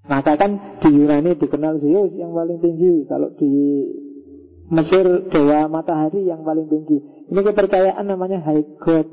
Maka 0.08 0.40
kan 0.40 0.80
di 0.80 0.88
Yunani 0.88 1.36
dikenal 1.36 1.84
Zeus 1.84 2.16
yang 2.16 2.32
paling 2.32 2.58
tinggi 2.64 3.04
Kalau 3.04 3.28
di 3.36 3.52
Mesir 4.68 5.04
dewa 5.32 5.64
matahari 5.68 6.28
yang 6.28 6.44
paling 6.44 6.68
tinggi. 6.68 7.00
Ini 7.32 7.40
kepercayaan 7.40 8.04
namanya 8.04 8.44
high 8.44 8.64
god. 8.76 9.08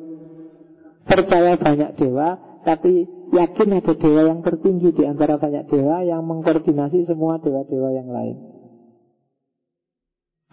Percaya 1.03 1.55
banyak 1.59 1.99
dewa 1.99 2.39
Tapi 2.63 3.07
yakin 3.35 3.77
ada 3.77 3.93
dewa 3.93 4.21
yang 4.23 4.39
tertinggi 4.41 4.95
di 4.95 5.03
antara 5.03 5.35
banyak 5.35 5.67
dewa 5.67 6.01
Yang 6.01 6.21
mengkoordinasi 6.23 7.05
semua 7.05 7.37
dewa-dewa 7.43 7.91
yang 7.93 8.09
lain 8.09 8.54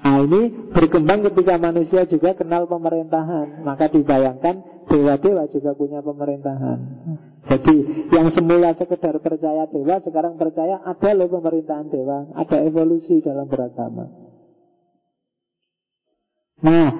Nah 0.02 0.18
ini 0.18 0.50
berkembang 0.74 1.22
ketika 1.30 1.54
manusia 1.62 2.02
juga 2.10 2.34
kenal 2.34 2.66
pemerintahan. 2.66 3.62
Maka 3.62 3.86
dibayangkan 3.86 4.86
dewa-dewa 4.90 5.46
juga 5.46 5.78
punya 5.78 6.02
pemerintahan. 6.02 6.78
Jadi 7.46 8.06
yang 8.10 8.30
semula 8.34 8.70
sekedar 8.78 9.18
percaya 9.18 9.66
dewa 9.66 9.98
Sekarang 10.02 10.38
percaya 10.38 10.82
ada 10.82 11.10
loh 11.14 11.30
pemerintahan 11.30 11.86
dewa. 11.86 12.34
Ada 12.34 12.66
evolusi 12.66 13.22
dalam 13.22 13.46
beragama. 13.46 14.10
Nah 16.62 16.90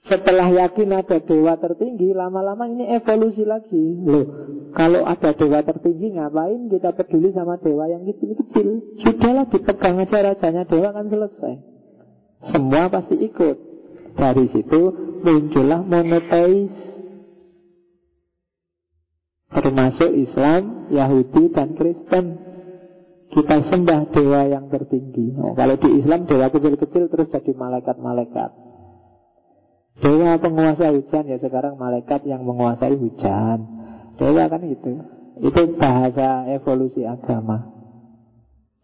setelah 0.00 0.48
yakin 0.48 0.96
ada 0.96 1.20
dewa 1.20 1.60
tertinggi, 1.60 2.16
lama-lama 2.16 2.64
ini 2.64 2.88
evolusi 2.96 3.44
lagi. 3.44 4.00
Loh, 4.00 4.24
kalau 4.72 5.04
ada 5.04 5.36
dewa 5.36 5.60
tertinggi, 5.60 6.16
ngapain 6.16 6.72
kita 6.72 6.96
peduli 6.96 7.36
sama 7.36 7.60
dewa 7.60 7.84
yang 7.84 8.08
kecil-kecil? 8.08 8.96
Sudahlah 9.04 9.44
dipegang 9.52 10.00
aja 10.00 10.24
rajanya 10.24 10.64
dewa 10.64 10.96
kan 10.96 11.04
selesai. 11.04 11.54
Semua 12.48 12.88
pasti 12.88 13.20
ikut. 13.20 13.56
Dari 14.16 14.48
situ 14.48 14.80
muncullah 15.20 15.84
monoteis. 15.84 16.72
Termasuk 19.52 20.16
Islam, 20.16 20.88
Yahudi, 20.88 21.52
dan 21.52 21.76
Kristen. 21.76 22.26
Kita 23.30 23.68
sembah 23.68 24.08
dewa 24.16 24.48
yang 24.48 24.72
tertinggi. 24.72 25.36
Oh, 25.36 25.52
kalau 25.52 25.76
di 25.76 26.00
Islam 26.00 26.24
dewa 26.24 26.48
kecil-kecil 26.48 27.12
terus 27.12 27.28
jadi 27.28 27.52
malaikat-malaikat. 27.52 28.69
Dewa 30.00 30.40
penguasa 30.40 30.88
hujan 30.96 31.28
ya 31.28 31.36
sekarang 31.36 31.76
malaikat 31.76 32.24
yang 32.24 32.40
menguasai 32.40 32.96
hujan. 32.96 33.68
Dewa 34.16 34.48
kan 34.48 34.64
itu. 34.64 34.92
Itu 35.40 35.76
bahasa 35.76 36.48
evolusi 36.48 37.04
agama. 37.04 37.68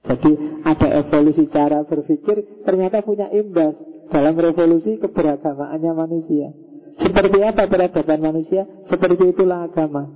Jadi 0.05 0.63
ada 0.63 0.89
evolusi 1.03 1.49
cara 1.51 1.83
berpikir 1.83 2.63
ternyata 2.63 3.03
punya 3.03 3.33
imbas 3.33 3.75
dalam 4.13 4.37
revolusi 4.39 5.01
keberagamaannya 5.03 5.93
manusia. 5.93 6.49
Seperti 6.97 7.43
apa 7.45 7.69
peradaban 7.69 8.21
manusia? 8.23 8.65
Seperti 8.89 9.37
itulah 9.37 9.69
agama. 9.69 10.09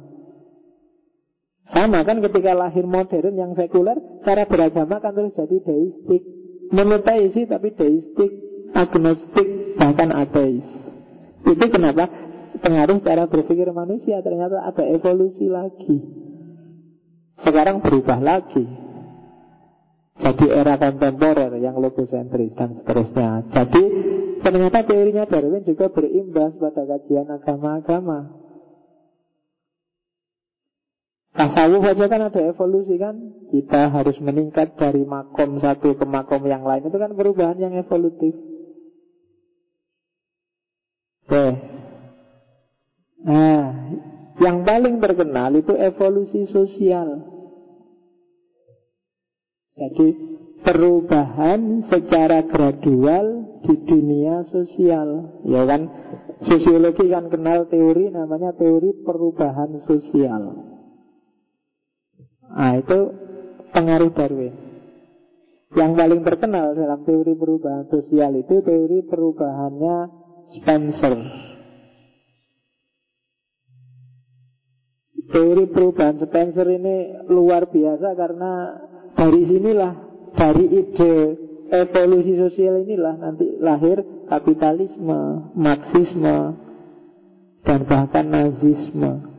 Sama 1.71 2.03
kan 2.03 2.19
ketika 2.25 2.57
lahir 2.57 2.83
modern 2.83 3.35
yang 3.37 3.53
sekuler, 3.55 3.97
cara 4.27 4.49
beragama 4.49 4.99
kan 4.99 5.13
terus 5.15 5.37
jadi 5.37 5.57
deistik. 5.61 6.23
Monoteisi 6.71 7.47
tapi 7.51 7.75
deistik, 7.75 8.31
agnostik, 8.75 9.79
bahkan 9.79 10.15
ateis. 10.15 10.90
Itu 11.47 11.65
kenapa 11.73 12.05
pengaruh 12.61 13.01
cara 13.01 13.25
berpikir 13.27 13.69
manusia 13.73 14.21
ternyata 14.21 14.61
ada 14.67 14.85
evolusi 14.85 15.49
lagi. 15.49 15.99
Sekarang 17.41 17.81
berubah 17.81 18.21
lagi. 18.21 18.65
Jadi 20.21 20.47
era 20.53 20.77
kontemporer 20.77 21.57
yang 21.57 21.81
logosentris 21.81 22.53
dan 22.53 22.77
seterusnya. 22.77 23.49
Jadi 23.49 23.83
ternyata 24.45 24.85
teorinya 24.85 25.25
Darwin 25.25 25.65
juga 25.65 25.89
berimbas 25.89 26.61
pada 26.61 26.85
kajian 26.85 27.25
agama-agama. 27.25 28.41
Tasawuf 31.31 31.87
aja 31.87 32.05
kan 32.11 32.27
ada 32.27 32.43
evolusi 32.43 32.99
kan 32.99 33.15
Kita 33.55 33.87
harus 33.95 34.19
meningkat 34.19 34.75
dari 34.75 35.07
makom 35.07 35.63
satu 35.63 35.95
ke 35.95 36.03
makom 36.03 36.43
yang 36.43 36.67
lain 36.67 36.91
Itu 36.91 36.99
kan 36.99 37.15
perubahan 37.15 37.55
yang 37.55 37.79
evolutif 37.79 38.35
Oke. 41.31 41.47
Nah, 43.23 43.63
yang 44.43 44.67
paling 44.67 44.99
terkenal 44.99 45.55
itu 45.55 45.79
evolusi 45.79 46.43
sosial. 46.51 47.23
Jadi 49.71 50.09
perubahan 50.67 51.87
secara 51.87 52.43
gradual 52.51 53.47
di 53.63 53.79
dunia 53.79 54.43
sosial, 54.51 55.39
ya 55.47 55.63
kan? 55.71 55.87
Sosiologi 56.51 57.07
kan 57.07 57.31
kenal 57.31 57.71
teori 57.71 58.11
namanya 58.11 58.51
teori 58.59 58.91
perubahan 59.07 59.87
sosial. 59.87 60.67
Nah, 62.51 62.75
itu 62.75 62.99
pengaruh 63.71 64.11
Darwin. 64.19 64.55
Yang 65.79 65.93
paling 65.95 66.21
terkenal 66.27 66.75
dalam 66.75 67.07
teori 67.07 67.39
perubahan 67.39 67.87
sosial 67.87 68.35
itu 68.35 68.67
teori 68.67 69.07
perubahannya 69.07 70.20
Spencer. 70.49 71.17
Teori 75.31 75.65
perubahan 75.71 76.19
Spencer 76.19 76.67
ini 76.67 77.27
luar 77.31 77.71
biasa 77.71 78.19
karena 78.19 78.53
dari 79.15 79.47
sinilah, 79.47 79.93
dari 80.35 80.65
ide 80.75 81.15
evolusi 81.71 82.35
sosial 82.35 82.83
inilah 82.83 83.15
nanti 83.15 83.47
lahir 83.63 84.03
kapitalisme, 84.27 85.55
marxisme, 85.55 86.59
dan 87.63 87.87
bahkan 87.87 88.27
nazisme. 88.27 89.31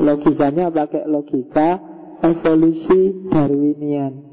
Logikanya 0.00 0.72
pakai 0.72 1.04
logika 1.04 1.76
evolusi 2.24 3.28
Darwinian. 3.28 4.29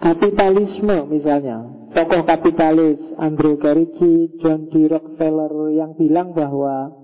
Kapitalisme 0.00 0.96
misalnya 1.12 1.60
Tokoh 1.92 2.22
kapitalis 2.24 2.96
Andrew 3.20 3.60
Carnegie, 3.60 4.32
John 4.40 4.72
D. 4.72 4.88
Rockefeller 4.88 5.74
Yang 5.76 5.92
bilang 6.00 6.32
bahwa 6.32 6.96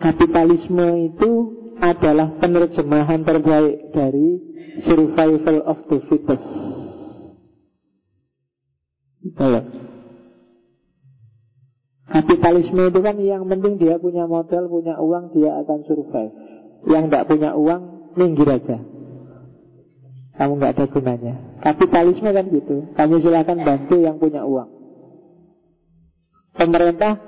Kapitalisme 0.00 1.12
itu 1.12 1.30
adalah 1.78 2.38
penerjemahan 2.38 3.22
terbaik 3.22 3.94
dari 3.94 4.42
survival 4.82 5.58
of 5.70 5.78
the 5.86 5.98
fittest. 6.10 6.48
Halo. 9.38 9.60
Kapitalisme 12.04 12.82
itu 12.92 13.00
kan 13.00 13.16
yang 13.18 13.48
penting 13.48 13.80
dia 13.80 13.96
punya 13.98 14.28
modal, 14.28 14.68
punya 14.70 15.00
uang, 15.00 15.34
dia 15.34 15.56
akan 15.64 15.78
survive. 15.88 16.32
Yang 16.84 17.04
tidak 17.10 17.26
punya 17.26 17.50
uang, 17.56 17.82
minggir 18.14 18.46
aja. 18.50 18.78
Kamu 20.34 20.52
nggak 20.58 20.72
ada 20.74 20.84
gunanya. 20.90 21.34
Kapitalisme 21.62 22.30
kan 22.34 22.46
gitu. 22.50 22.76
Kamu 22.98 23.14
silakan 23.22 23.58
bantu 23.62 23.96
yang 24.02 24.18
punya 24.18 24.42
uang. 24.42 24.70
Pemerintah 26.54 27.18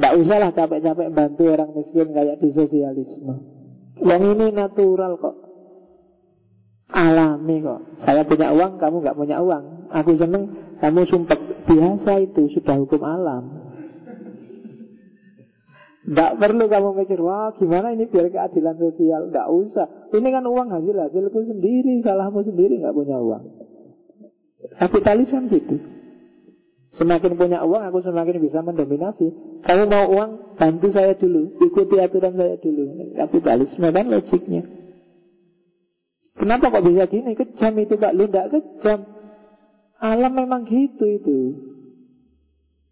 nggak 0.00 0.14
usahlah 0.20 0.50
capek-capek 0.52 1.08
bantu 1.12 1.42
orang 1.52 1.70
miskin 1.76 2.08
kayak 2.12 2.40
di 2.40 2.48
sosialisme. 2.56 3.34
Yang 4.00 4.22
ini 4.36 4.46
natural 4.52 5.20
kok. 5.20 5.36
Alami 6.92 7.64
kok. 7.64 7.80
Saya 8.04 8.22
punya 8.28 8.52
uang, 8.52 8.76
kamu 8.76 8.96
nggak 9.00 9.16
punya 9.16 9.36
uang. 9.40 9.92
Aku 9.92 10.16
seneng, 10.20 10.76
kamu 10.80 11.08
sumpah. 11.08 11.40
Biasa 11.64 12.20
itu 12.20 12.52
sudah 12.52 12.76
hukum 12.76 13.00
alam. 13.00 13.63
Tidak 16.04 16.30
perlu 16.36 16.68
kamu 16.68 17.00
mikir, 17.00 17.16
wah 17.24 17.56
gimana 17.56 17.96
ini 17.96 18.04
biar 18.04 18.28
keadilan 18.28 18.76
sosial. 18.76 19.32
Tidak 19.32 19.48
usah. 19.48 19.86
Ini 20.12 20.28
kan 20.28 20.44
uang 20.44 20.68
hasil 20.68 20.96
hasilku 21.00 21.40
sendiri, 21.48 22.04
salahmu 22.04 22.44
sendiri 22.44 22.76
nggak 22.76 22.92
punya 22.92 23.16
uang. 23.16 23.44
Kapitalis 24.76 25.32
kan 25.32 25.48
gitu. 25.48 25.80
Semakin 26.94 27.40
punya 27.40 27.64
uang, 27.64 27.88
aku 27.88 28.04
semakin 28.04 28.36
bisa 28.38 28.60
mendominasi. 28.60 29.32
Kamu 29.64 29.84
mau 29.88 30.06
uang, 30.12 30.60
bantu 30.60 30.92
saya 30.92 31.16
dulu. 31.16 31.56
Ikuti 31.58 31.96
aturan 31.98 32.36
saya 32.36 32.60
dulu. 32.60 32.84
Kapitalisme 33.16 33.88
kan 33.88 34.06
logiknya. 34.06 34.62
Kenapa 36.36 36.68
kok 36.68 36.84
bisa 36.84 37.08
gini? 37.08 37.32
Kejam 37.32 37.74
itu 37.80 37.94
Pak 37.96 38.12
Lu, 38.12 38.28
tidak 38.28 38.52
kejam. 38.52 39.08
Alam 40.04 40.32
memang 40.36 40.68
gitu 40.68 41.06
itu. 41.08 41.38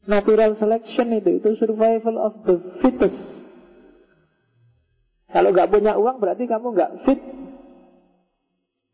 Natural 0.02 0.58
selection 0.58 1.14
itu 1.14 1.38
Itu 1.38 1.54
survival 1.62 2.16
of 2.18 2.34
the 2.42 2.56
fittest. 2.82 3.20
Kalau 5.32 5.48
nggak 5.48 5.72
punya 5.72 5.96
uang 5.96 6.20
berarti 6.20 6.44
kamu 6.44 6.76
nggak 6.76 6.92
fit. 7.08 7.20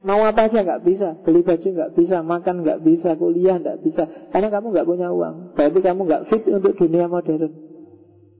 Mau 0.07 0.23
apa 0.23 0.47
aja 0.47 0.63
nggak 0.63 0.87
bisa. 0.87 1.19
Beli 1.27 1.43
baju 1.43 1.67
nggak 1.67 1.93
bisa 1.99 2.23
Makan 2.23 2.63
nggak 2.63 2.81
bisa 2.87 3.19
Kuliah 3.19 3.59
nggak 3.59 3.83
bisa. 3.83 4.07
Karena 4.31 4.47
kamu 4.47 4.71
nggak 4.71 4.87
punya 4.87 5.09
uang. 5.11 5.59
Berarti 5.59 5.79
kamu 5.83 6.01
nggak 6.07 6.25
fit 6.31 6.47
untuk 6.47 6.79
dunia 6.79 7.11
modern. 7.11 7.51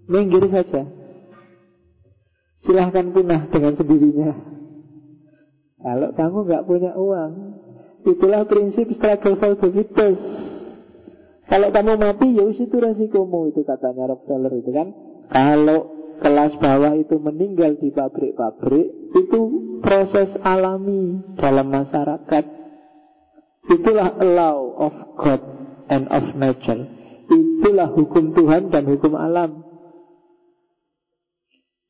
Minggir 0.07 0.47
saja. 0.47 0.87
Silahkan 2.63 3.11
punah 3.11 3.51
dengan 3.51 3.75
sendirinya. 3.75 4.31
Kalau 5.79 6.11
kamu 6.15 6.39
nggak 6.47 6.67
punya 6.67 6.93
uang 6.95 7.33
Itulah 8.07 8.47
prinsip 8.47 8.95
struggle 8.95 9.37
for 9.43 9.59
the 9.59 9.69
fittest 9.75 10.58
kalau 11.49 11.73
kamu 11.73 11.97
mati 11.97 12.29
ya 12.37 12.45
itu 12.45 12.77
resikomu 12.77 13.49
itu 13.49 13.65
katanya 13.65 14.13
Rockefeller 14.13 14.53
itu 14.53 14.69
kan. 14.69 14.89
Kalau 15.33 15.97
kelas 16.21 16.61
bawah 16.61 16.93
itu 16.97 17.17
meninggal 17.21 17.77
di 17.79 17.93
pabrik-pabrik 17.93 18.89
Itu 19.17 19.41
proses 19.81 20.37
alami 20.45 21.25
dalam 21.41 21.73
masyarakat. 21.73 22.45
Itulah 23.69 24.21
law 24.21 24.61
of 24.77 24.95
God 25.17 25.41
and 25.89 26.05
of 26.13 26.37
nature. 26.37 26.85
Itulah 27.33 27.97
hukum 27.97 28.37
Tuhan 28.37 28.69
dan 28.69 28.85
hukum 28.85 29.17
alam. 29.17 29.65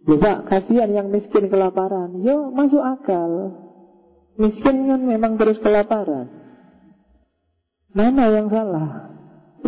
Ya 0.06 0.46
kasihan 0.46 0.90
yang 0.94 1.10
miskin 1.10 1.50
kelaparan. 1.50 2.22
Yo, 2.22 2.54
masuk 2.54 2.80
akal. 2.80 3.58
Miskin 4.38 4.86
kan 4.86 5.02
memang 5.02 5.34
terus 5.34 5.58
kelaparan. 5.58 6.30
Mana 7.90 8.30
yang 8.30 8.46
salah? 8.46 9.17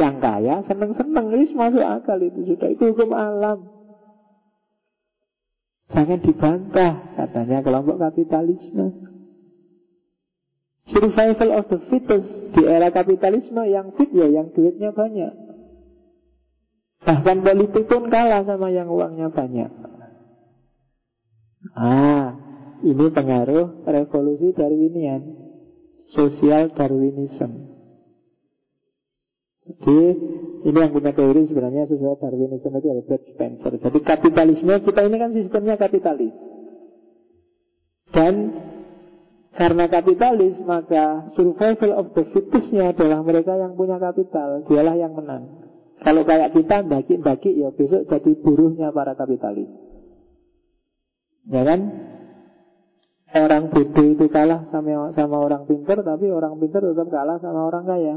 Yang 0.00 0.16
kaya 0.24 0.54
seneng-seneng 0.64 1.26
Ini 1.28 1.52
masuk 1.52 1.84
akal 1.84 2.18
itu 2.24 2.40
sudah. 2.48 2.68
Itu 2.72 2.96
hukum 2.96 3.12
alam. 3.12 3.68
Jangan 5.92 6.24
dibantah 6.24 6.92
Katanya 7.20 7.60
kelompok 7.60 8.00
kapitalisme. 8.00 9.12
Survival 10.88 11.50
of 11.60 11.68
the 11.68 11.78
fittest 11.92 12.56
Di 12.56 12.64
era 12.64 12.88
kapitalisme 12.88 13.60
yang 13.68 13.92
fit 14.00 14.08
ya 14.08 14.24
Yang 14.24 14.56
duitnya 14.56 14.96
banyak. 14.96 15.32
Bahkan 17.00 17.36
politik 17.44 17.84
pun 17.88 18.12
kalah 18.12 18.44
sama 18.44 18.68
yang 18.68 18.92
uangnya 18.92 19.32
banyak. 19.32 19.72
Ah, 21.72 22.36
ini 22.84 23.08
pengaruh 23.08 23.88
revolusi 23.88 24.52
Darwinian 24.52 25.24
Sosial 26.12 26.72
Darwinism 26.76 27.69
Jadi 29.70 29.98
ini 30.66 30.76
yang 30.76 30.90
punya 30.90 31.14
teori 31.14 31.46
sebenarnya 31.46 31.86
sosial 31.86 32.18
Darwinism 32.18 32.74
itu 32.74 32.88
Albert 32.90 33.22
Spencer 33.22 33.72
Jadi 33.78 33.98
kapitalisme 34.02 34.74
kita 34.82 35.00
ini 35.06 35.16
kan 35.16 35.30
sistemnya 35.30 35.78
kapitalis 35.78 36.34
Dan 38.10 38.34
karena 39.50 39.90
kapitalis, 39.90 40.62
maka 40.62 41.26
survival 41.34 41.90
of 41.98 42.14
the 42.14 42.22
fittestnya 42.30 42.94
adalah 42.94 43.20
mereka 43.26 43.58
yang 43.58 43.74
punya 43.74 43.98
kapital. 43.98 44.62
Dialah 44.62 44.94
yang 44.94 45.12
menang. 45.18 45.66
Kalau 46.00 46.22
kayak 46.24 46.54
kita 46.56 46.86
bagi-bagi 46.86 47.60
ya 47.60 47.74
besok 47.74 48.08
jadi 48.08 48.30
buruhnya 48.40 48.88
para 48.94 49.12
kapitalis. 49.18 49.68
Ya 51.50 51.66
kan? 51.66 51.80
Orang 53.30 53.70
bodoh 53.70 54.06
itu 54.06 54.26
kalah 54.32 54.66
sama, 54.72 55.12
sama 55.14 55.38
orang 55.38 55.68
pinter, 55.68 56.02
tapi 56.02 56.30
orang 56.32 56.58
pinter 56.58 56.82
tetap 56.82 57.10
kalah 57.12 57.38
sama 57.42 57.68
orang 57.68 57.84
kaya. 57.86 58.16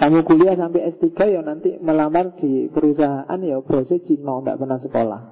Kamu 0.00 0.24
kuliah 0.24 0.56
sampai 0.56 0.88
S3 0.96 1.12
ya 1.28 1.44
nanti 1.44 1.76
melamar 1.76 2.32
di 2.40 2.72
perusahaan 2.72 3.36
ya 3.36 3.60
bosnya 3.60 4.00
Cina, 4.00 4.40
tidak 4.40 4.56
pernah 4.56 4.78
sekolah. 4.80 5.22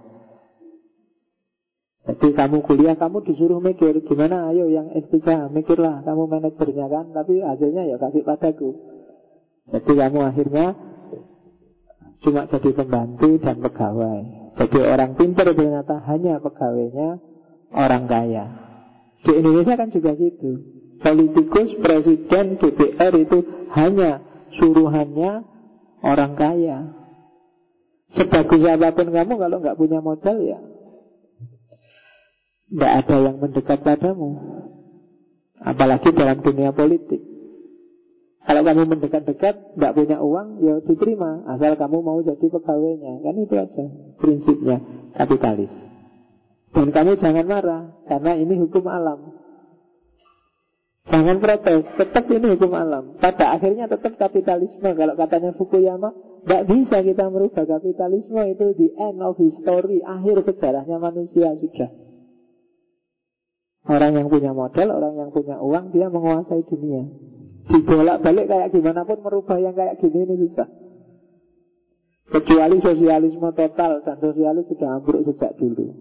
Jadi 2.04 2.28
kamu 2.36 2.60
kuliah, 2.68 2.94
kamu 3.00 3.24
disuruh 3.24 3.64
mikir 3.64 3.96
Gimana? 4.04 4.52
Ayo 4.52 4.68
yang 4.68 4.92
S3, 4.92 5.48
mikirlah 5.52 6.04
Kamu 6.04 6.28
manajernya 6.28 6.86
kan, 6.88 7.16
tapi 7.16 7.40
hasilnya 7.40 7.88
ya 7.88 7.96
kasih 7.96 8.22
padaku. 8.28 8.76
Jadi 9.72 9.92
kamu 9.96 10.18
akhirnya 10.20 10.76
Cuma 12.18 12.50
jadi 12.50 12.70
pembantu 12.74 13.38
dan 13.38 13.62
pegawai. 13.62 14.20
Jadi 14.58 14.78
orang 14.82 15.14
pintar 15.14 15.54
ternyata 15.54 16.02
hanya 16.10 16.42
pegawainya 16.42 17.22
Orang 17.70 18.10
kaya. 18.10 18.46
Di 19.22 19.32
Indonesia 19.38 19.76
kan 19.76 19.92
juga 19.92 20.16
gitu. 20.16 20.60
Politikus, 20.98 21.78
presiden, 21.78 22.58
DPR 22.58 23.12
itu 23.14 23.38
Hanya 23.70 24.27
suruhannya 24.56 25.44
Orang 25.98 26.38
kaya. 26.38 26.94
Sebagus 28.14 28.62
apa 28.64 28.94
pun 28.94 29.10
kamu 29.10 29.34
Kalau 29.34 29.56
nggak 29.58 29.76
punya 29.76 29.98
modal 29.98 30.38
ya 30.40 30.62
tidak 32.68 32.92
ada 33.04 33.16
yang 33.24 33.36
mendekat 33.40 33.80
padamu. 33.80 34.30
Apalagi 35.58 36.12
dalam 36.12 36.44
dunia 36.44 36.70
politik. 36.76 37.24
Kalau 38.44 38.64
kamu 38.64 38.96
mendekat-dekat 38.96 39.76
Tidak 39.76 39.92
punya 39.96 40.20
uang, 40.20 40.60
ya 40.60 40.74
diterima. 40.84 41.48
Asal 41.48 41.80
kamu 41.80 42.04
mau 42.04 42.20
jadi 42.20 42.44
pegawainya. 42.44 43.24
Kan 43.24 43.34
itu 43.40 43.54
aja 43.56 43.84
prinsipnya 44.20 44.76
kapitalis. 45.16 45.72
Dan 46.68 46.92
kamu 46.92 47.16
jangan 47.16 47.48
marah 47.48 47.82
Karena 48.04 48.36
ini 48.36 48.60
hukum 48.60 48.84
alam 48.92 49.32
Jangan 51.08 51.40
protes, 51.40 51.88
tetap 51.96 52.28
ini 52.28 52.52
hukum 52.52 52.76
alam 52.76 53.16
Pada 53.16 53.56
akhirnya 53.56 53.88
tetap 53.88 54.20
kapitalisme 54.20 54.92
Kalau 54.92 55.16
katanya 55.16 55.56
Fukuyama 55.56 56.12
Tidak 56.44 56.62
bisa 56.68 57.00
kita 57.00 57.32
merubah 57.32 57.64
kapitalisme 57.64 58.44
Itu 58.52 58.76
the 58.76 58.92
end 58.92 59.24
of 59.24 59.40
history 59.40 60.04
Akhir 60.04 60.44
sejarahnya 60.44 61.00
manusia 61.00 61.56
sudah 61.56 61.88
Orang 63.88 64.20
yang 64.20 64.28
punya 64.28 64.52
modal, 64.52 64.92
orang 64.92 65.16
yang 65.16 65.30
punya 65.32 65.56
uang, 65.64 65.96
dia 65.96 66.12
menguasai 66.12 66.60
dunia. 66.68 67.08
Dibolak-balik 67.72 68.44
kayak 68.44 68.68
gimana 68.76 69.08
pun 69.08 69.24
merubah 69.24 69.56
yang 69.56 69.72
kayak 69.72 69.96
gini 69.96 70.28
ini 70.28 70.44
susah. 70.44 70.68
Kecuali 72.28 72.84
sosialisme 72.84 73.48
total 73.56 74.04
dan 74.04 74.20
sosialis 74.20 74.68
sudah 74.68 75.00
ambruk 75.00 75.24
sejak 75.24 75.56
dulu. 75.56 75.96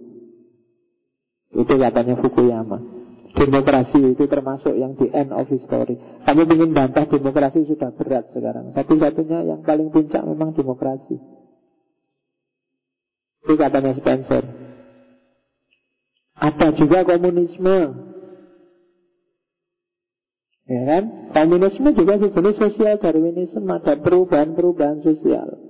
Itu 1.56 1.74
katanya 1.80 2.20
Fukuyama. 2.20 2.97
Demokrasi 3.38 4.18
itu 4.18 4.26
termasuk 4.26 4.74
yang 4.74 4.98
di 4.98 5.14
end 5.14 5.30
of 5.30 5.46
history. 5.46 5.94
Kamu 6.26 6.50
ingin 6.50 6.74
bantah 6.74 7.06
demokrasi 7.06 7.70
sudah 7.70 7.94
berat 7.94 8.34
sekarang. 8.34 8.74
Satu-satunya 8.74 9.46
yang 9.46 9.62
paling 9.62 9.94
puncak 9.94 10.26
memang 10.26 10.58
demokrasi. 10.58 11.22
Itu 13.46 13.54
katanya 13.54 13.94
Spencer. 13.94 14.42
Ada 16.34 16.82
juga 16.82 17.06
komunisme. 17.06 17.78
Ya 20.66 20.82
kan? 20.90 21.04
Komunisme 21.30 21.94
juga 21.94 22.18
sejenis 22.18 22.58
sosial 22.58 22.98
Darwinisme 22.98 23.70
ada 23.70 24.02
perubahan-perubahan 24.02 25.06
sosial 25.06 25.62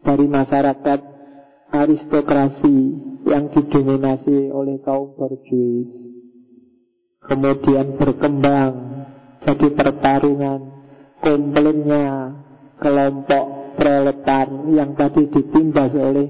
dari 0.00 0.24
masyarakat 0.24 1.00
aristokrasi 1.68 2.76
yang 3.28 3.52
didominasi 3.52 4.48
oleh 4.48 4.80
kaum 4.80 5.12
borjuis 5.14 6.13
kemudian 7.28 7.96
berkembang 7.96 8.74
jadi 9.44 9.68
pertarungan 9.76 10.60
komplainnya 11.20 12.36
kelompok 12.80 13.76
proletar 13.76 14.46
yang 14.70 14.96
tadi 14.96 15.28
ditindas 15.28 15.92
oleh 15.96 16.28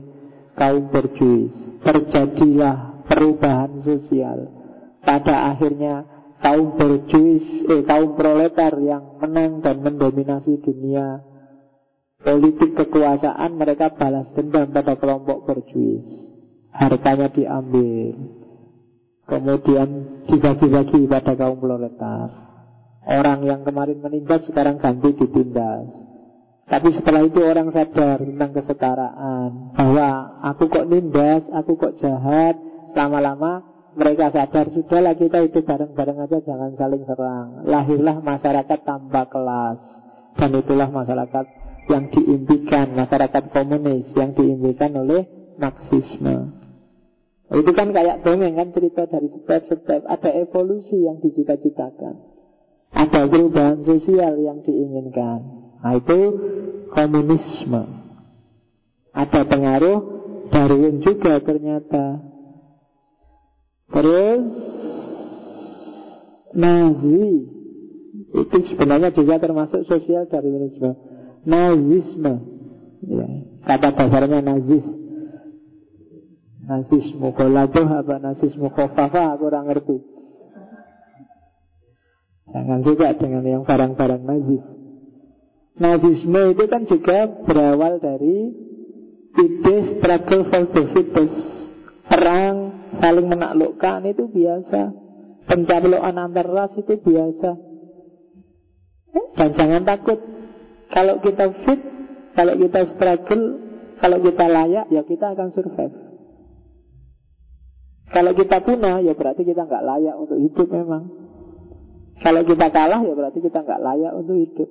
kaum 0.55 0.91
borjuis 0.91 1.55
terjadilah 1.85 3.05
perubahan 3.05 3.85
sosial. 3.85 4.49
Pada 5.05 5.53
akhirnya 5.53 6.09
kaum 6.41 6.81
berjuis, 6.81 7.45
eh, 7.69 7.83
kaum 7.85 8.17
proletar 8.17 8.73
yang 8.81 9.21
menang 9.21 9.61
dan 9.61 9.85
mendominasi 9.85 10.65
dunia 10.65 11.21
politik 12.25 12.73
kekuasaan 12.73 13.53
mereka 13.53 13.93
balas 13.93 14.33
dendam 14.33 14.73
pada 14.73 14.97
kelompok 14.97 15.45
berjuis. 15.45 16.09
Hartanya 16.75 17.31
diambil, 17.31 18.17
kemudian 19.25 19.89
dibagi-bagi 20.29 21.09
pada 21.09 21.33
kaum 21.37 21.61
proletar. 21.61 22.29
Orang 23.05 23.45
yang 23.45 23.65
kemarin 23.69 24.01
menindas 24.01 24.49
sekarang 24.49 24.81
ganti 24.81 25.13
ditindas. 25.13 26.15
Tapi 26.65 26.97
setelah 26.97 27.21
itu 27.29 27.45
orang 27.45 27.69
sadar 27.77 28.25
tentang 28.25 28.57
kesetaraan 28.57 29.77
Bahwa 29.77 30.41
aku 30.49 30.73
kok 30.73 30.89
nindas, 30.89 31.45
aku 31.53 31.77
kok 31.77 32.01
jahat 32.01 32.57
Lama-lama 32.97 33.61
mereka 33.93 34.33
sadar 34.33 34.73
Sudahlah 34.73 35.13
kita 35.13 35.45
itu 35.45 35.61
bareng-bareng 35.61 36.25
aja 36.25 36.41
Jangan 36.41 36.73
saling 36.81 37.05
serang 37.05 37.69
Lahirlah 37.69 38.17
masyarakat 38.25 38.81
tanpa 38.81 39.29
kelas 39.29 39.81
Dan 40.41 40.57
itulah 40.57 40.89
masyarakat 40.89 41.47
yang 41.93 42.09
diimpikan 42.09 42.97
Masyarakat 42.97 43.53
komunis 43.53 44.09
Yang 44.17 44.41
diimpikan 44.41 44.97
oleh 44.97 45.29
Marxisme 45.61 46.64
Itu 47.53 47.71
kan 47.77 47.93
kayak 47.93 48.25
dongeng 48.25 48.57
kan 48.57 48.73
cerita 48.73 49.05
dari 49.05 49.29
step-step. 49.45 50.09
Ada 50.09 50.31
evolusi 50.41 51.05
yang 51.05 51.21
dicita-citakan. 51.21 52.17
Ada 52.95 53.29
perubahan 53.29 53.85
sosial 53.85 54.41
yang 54.41 54.65
diinginkan. 54.65 55.41
Nah 55.85 55.93
itu 56.01 56.21
komunisme. 56.89 57.83
Ada 59.13 59.45
pengaruh 59.45 59.99
Darwin 60.49 61.05
juga 61.05 61.43
ternyata. 61.45 62.25
Terus 63.93 64.45
Nazi. 66.55 67.25
Itu 68.35 68.57
sebenarnya 68.73 69.13
juga 69.13 69.37
termasuk 69.37 69.85
sosial 69.85 70.27
Darwinisme. 70.33 70.97
Nazisme. 71.45 72.35
Ya, 73.05 73.29
Kata 73.69 73.93
dasarnya 73.93 74.41
nazis 74.41 75.04
Nazisme 76.65 77.29
Kolatuh 77.37 77.87
apa 77.87 78.17
nazisme 78.17 78.73
kofafa 78.73 79.37
Aku 79.37 79.49
kurang 79.49 79.69
ngerti 79.69 80.01
Jangan 82.51 82.81
suka 82.81 83.17
dengan 83.21 83.45
yang 83.45 83.63
barang-barang 83.69 84.23
nazis 84.25 84.65
Nazisme 85.75 86.55
itu 86.55 86.65
kan 86.71 86.87
juga 86.87 87.27
berawal 87.27 87.99
dari 87.99 88.55
ide 89.35 89.99
struggle 89.99 90.47
for 90.47 90.63
the 90.71 90.83
fittest. 90.95 91.39
Perang 92.07 92.57
saling 93.03 93.27
menaklukkan 93.27 94.07
itu 94.07 94.31
biasa. 94.31 94.95
Pencaplokan 95.51 96.15
antar 96.15 96.47
ras 96.47 96.73
itu 96.79 96.95
biasa. 96.95 97.51
Dan 99.35 99.51
jangan 99.59 99.83
takut 99.83 100.19
kalau 100.95 101.19
kita 101.19 101.47
fit, 101.67 101.81
kalau 102.39 102.55
kita 102.55 102.81
struggle, 102.95 103.45
kalau 103.99 104.19
kita 104.23 104.47
layak, 104.47 104.87
ya 104.95 105.03
kita 105.03 105.35
akan 105.35 105.51
survive. 105.51 105.95
Kalau 108.13 108.33
kita 108.37 108.61
punah, 108.61 109.01
ya 109.01 109.17
berarti 109.17 109.43
kita 109.49 109.65
nggak 109.65 109.85
layak 109.85 110.15
untuk 110.21 110.37
hidup 110.37 110.69
memang. 110.69 111.05
Kalau 112.21 112.47
kita 112.47 112.71
kalah, 112.71 113.01
ya 113.03 113.15
berarti 113.17 113.39
kita 113.41 113.65
nggak 113.65 113.81
layak 113.81 114.13
untuk 114.15 114.37
hidup. 114.39 114.69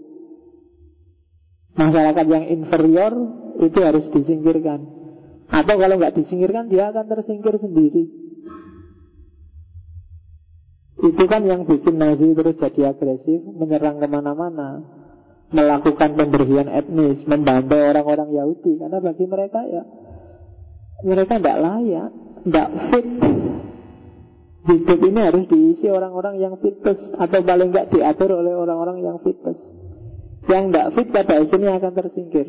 Masyarakat 1.74 2.26
yang 2.30 2.46
inferior 2.54 3.14
itu 3.58 3.80
harus 3.82 4.06
disingkirkan. 4.14 4.86
Atau 5.50 5.76
kalau 5.82 5.96
nggak 5.98 6.16
disingkirkan, 6.18 6.70
dia 6.70 6.94
akan 6.94 7.06
tersingkir 7.10 7.58
sendiri. 7.58 8.06
Itu 11.04 11.24
kan 11.28 11.44
yang 11.44 11.68
bikin 11.68 12.00
Nazi 12.00 12.32
terus 12.32 12.56
jadi 12.56 12.96
agresif, 12.96 13.44
menyerang 13.44 14.00
ke 14.00 14.08
mana-mana, 14.08 14.88
melakukan 15.52 16.16
pembersihan 16.16 16.72
etnis, 16.72 17.20
membantu 17.28 17.76
orang-orang 17.76 18.32
Yahudi. 18.32 18.80
Karena 18.80 19.04
bagi 19.04 19.26
mereka 19.28 19.62
ya, 19.68 19.84
mereka 21.04 21.44
tidak 21.44 21.60
layak, 21.60 22.10
tidak 22.44 22.70
fit. 22.92 23.08
Hidup 24.64 25.00
ini 25.04 25.20
harus 25.20 25.44
diisi 25.52 25.92
orang-orang 25.92 26.40
yang 26.40 26.56
fitness 26.64 26.96
atau 27.20 27.44
paling 27.44 27.76
nggak 27.76 27.92
diatur 27.92 28.32
oleh 28.32 28.56
orang-orang 28.56 29.04
yang 29.04 29.20
fitness. 29.20 29.60
Yang 30.48 30.64
tidak 30.72 30.88
fit 30.96 31.08
pada 31.12 31.34
akhirnya 31.44 31.72
akan 31.80 31.92
tersingkir. 31.92 32.48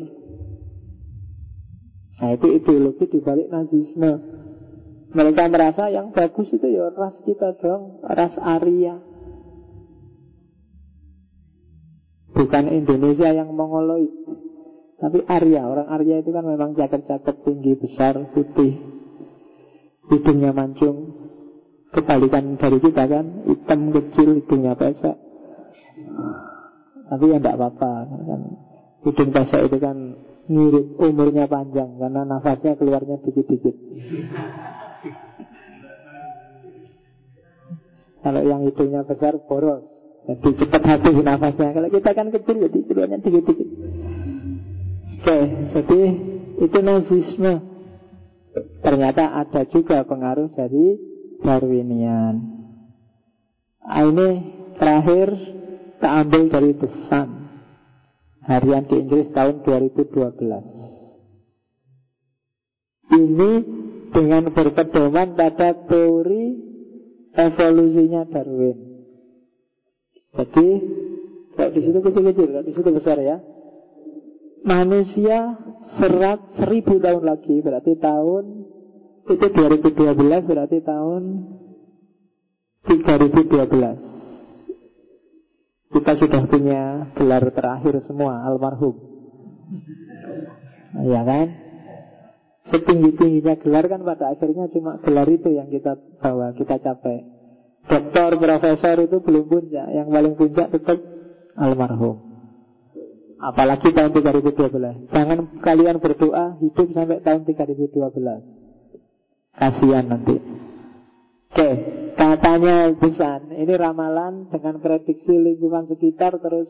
Nah 2.15 2.29
itu 2.31 2.47
ideologi 2.55 3.05
dibalik 3.11 3.51
nazisme. 3.51 4.11
Mereka 5.15 5.47
merasa 5.47 5.91
yang 5.91 6.11
bagus 6.11 6.47
itu 6.51 6.67
ya 6.71 6.91
ras 6.91 7.19
kita 7.23 7.55
dong, 7.59 8.03
ras 8.03 8.35
Arya. 8.39 8.99
Bukan 12.35 12.63
Indonesia 12.67 13.31
yang 13.31 13.51
mongoloid. 13.51 14.11
Tapi 14.99 15.23
Arya, 15.27 15.67
orang 15.67 15.87
Arya 15.91 16.23
itu 16.23 16.31
kan 16.31 16.43
memang 16.47 16.75
cakep-cakep, 16.75 17.35
tinggi, 17.43 17.75
besar, 17.79 18.15
putih. 18.31 18.94
Hidungnya 20.11 20.51
mancung. 20.53 20.97
Kebalikan 21.95 22.59
dari 22.59 22.77
kita 22.83 23.07
kan, 23.07 23.47
hitam 23.47 23.95
kecil, 23.95 24.43
hidungnya 24.43 24.75
pesek. 24.75 25.15
Tapi 27.05 27.23
ya 27.31 27.37
tidak 27.39 27.55
apa-apa 27.55 27.91
kan. 28.09 28.41
Hidung 29.05 29.29
pesek 29.31 29.61
itu 29.71 29.77
kan 29.79 29.97
ngirit 30.45 30.87
umurnya 31.01 31.49
panjang 31.49 31.97
karena 31.97 32.21
nafasnya 32.27 32.77
keluarnya 32.77 33.17
dikit-dikit. 33.23 33.75
Kalau 38.25 38.41
yang 38.41 38.65
hidungnya 38.65 39.05
besar 39.05 39.37
boros, 39.45 39.85
jadi 40.25 40.49
cepat 40.57 40.81
habis 40.81 41.21
nafasnya. 41.21 41.69
Kalau 41.77 41.89
kita 41.93 42.09
kan 42.17 42.27
kecil 42.33 42.55
jadi 42.65 42.79
keluarnya 42.89 43.17
dikit-dikit. 43.21 43.69
Oke, 45.21 45.37
jadi 45.73 45.99
itu 46.61 46.77
nazisme. 46.81 47.53
Ternyata 48.55 49.35
ada 49.35 49.61
juga 49.67 50.07
pengaruh 50.07 50.51
dari 50.55 50.95
Darwinian. 51.43 52.35
Nah, 53.85 54.01
ini 54.01 54.29
terakhir 54.79 55.27
kita 55.95 56.09
ambil 56.23 56.41
dari 56.49 56.71
The 56.79 56.89
Sun. 57.11 57.29
Harian 58.45 58.85
di 58.85 59.01
Inggris 59.01 59.33
tahun 59.33 59.65
2012 59.65 60.05
Ini 63.09 63.51
dengan 64.13 64.53
berpedoman 64.53 65.33
pada 65.33 65.73
teori 65.89 66.45
evolusinya 67.33 68.21
Darwin. 68.29 68.77
Jadi 70.37 70.67
Kalau 71.55 71.71
di 71.71 71.81
situ 71.87 71.99
kecil-kecil, 72.03 72.47
kalau 72.51 72.65
di 72.67 72.73
situ 72.75 72.89
besar 72.91 73.15
ya 73.23 73.39
Manusia 74.65 75.61
serat 76.01 76.41
seribu 76.57 76.97
tahun 76.97 77.21
lagi 77.21 77.61
Berarti 77.61 77.93
tahun 78.01 78.43
Itu 79.29 79.45
2012 79.53 79.93
berarti 80.49 80.81
tahun 80.81 81.21
3012 82.85 84.15
kita 85.95 86.11
sudah 86.19 86.43
punya 86.51 87.07
gelar 87.15 87.49
terakhir 87.55 88.03
semua 88.03 88.43
Almarhum. 88.45 88.99
Ya 91.07 91.23
kan? 91.23 91.47
Setinggi-tingginya 92.67 93.55
gelar 93.63 93.87
kan 93.87 94.03
pada 94.03 94.35
akhirnya 94.35 94.67
cuma 94.75 94.99
gelar 95.01 95.29
itu 95.31 95.55
yang 95.55 95.71
kita 95.71 95.95
bawa, 96.19 96.51
kita 96.57 96.83
capai. 96.83 97.23
Doktor, 97.85 98.41
profesor 98.41 98.97
itu 98.97 99.21
belum 99.21 99.45
puncak 99.45 99.87
Yang 99.93 100.07
paling 100.09 100.33
puncak 100.33 100.67
tetap 100.73 100.97
almarhum 101.53 102.34
Apalagi 103.35 103.91
tahun 103.91 104.15
2012 104.15 105.11
Jangan 105.11 105.59
kalian 105.59 105.99
berdoa 105.99 106.55
hidup 106.63 106.87
sampai 106.95 107.19
tahun 107.19 107.43
2012 107.43 107.99
Kasihan 109.55 110.05
nanti 110.07 110.35
Oke, 111.55 111.71
katanya 112.19 112.91
pesan 112.99 113.47
ini 113.55 113.79
ramalan 113.79 114.51
dengan 114.51 114.75
prediksi 114.83 115.31
lingkungan 115.31 115.87
sekitar 115.87 116.35
terus 116.35 116.67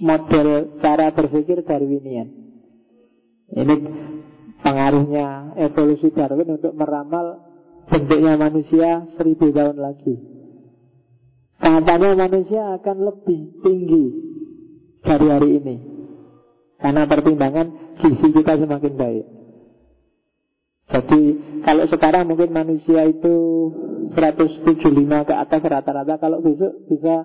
model 0.00 0.80
cara 0.80 1.12
berpikir 1.12 1.60
Darwinian. 1.60 2.32
Ini 3.52 3.76
pengaruhnya 4.64 5.52
evolusi 5.60 6.08
Darwin 6.08 6.56
untuk 6.56 6.72
meramal 6.72 7.36
bentuknya 7.84 8.40
manusia 8.40 9.04
seribu 9.20 9.52
tahun 9.52 9.76
lagi. 9.76 10.16
Katanya 11.60 12.16
manusia 12.16 12.80
akan 12.80 12.96
lebih 13.04 13.60
tinggi 13.60 14.04
dari 15.04 15.26
hari 15.28 15.50
ini 15.60 15.93
karena 16.84 17.08
pertimbangan 17.08 17.96
gizi 17.96 18.28
kita 18.28 18.60
semakin 18.60 18.92
baik. 18.92 19.24
Jadi 20.84 21.20
kalau 21.64 21.88
sekarang 21.88 22.28
mungkin 22.28 22.52
manusia 22.52 23.08
itu 23.08 23.34
175 24.12 24.84
ke 25.24 25.32
atas 25.32 25.62
rata-rata 25.64 26.20
Kalau 26.20 26.44
besok 26.44 26.76
bisa 26.92 27.24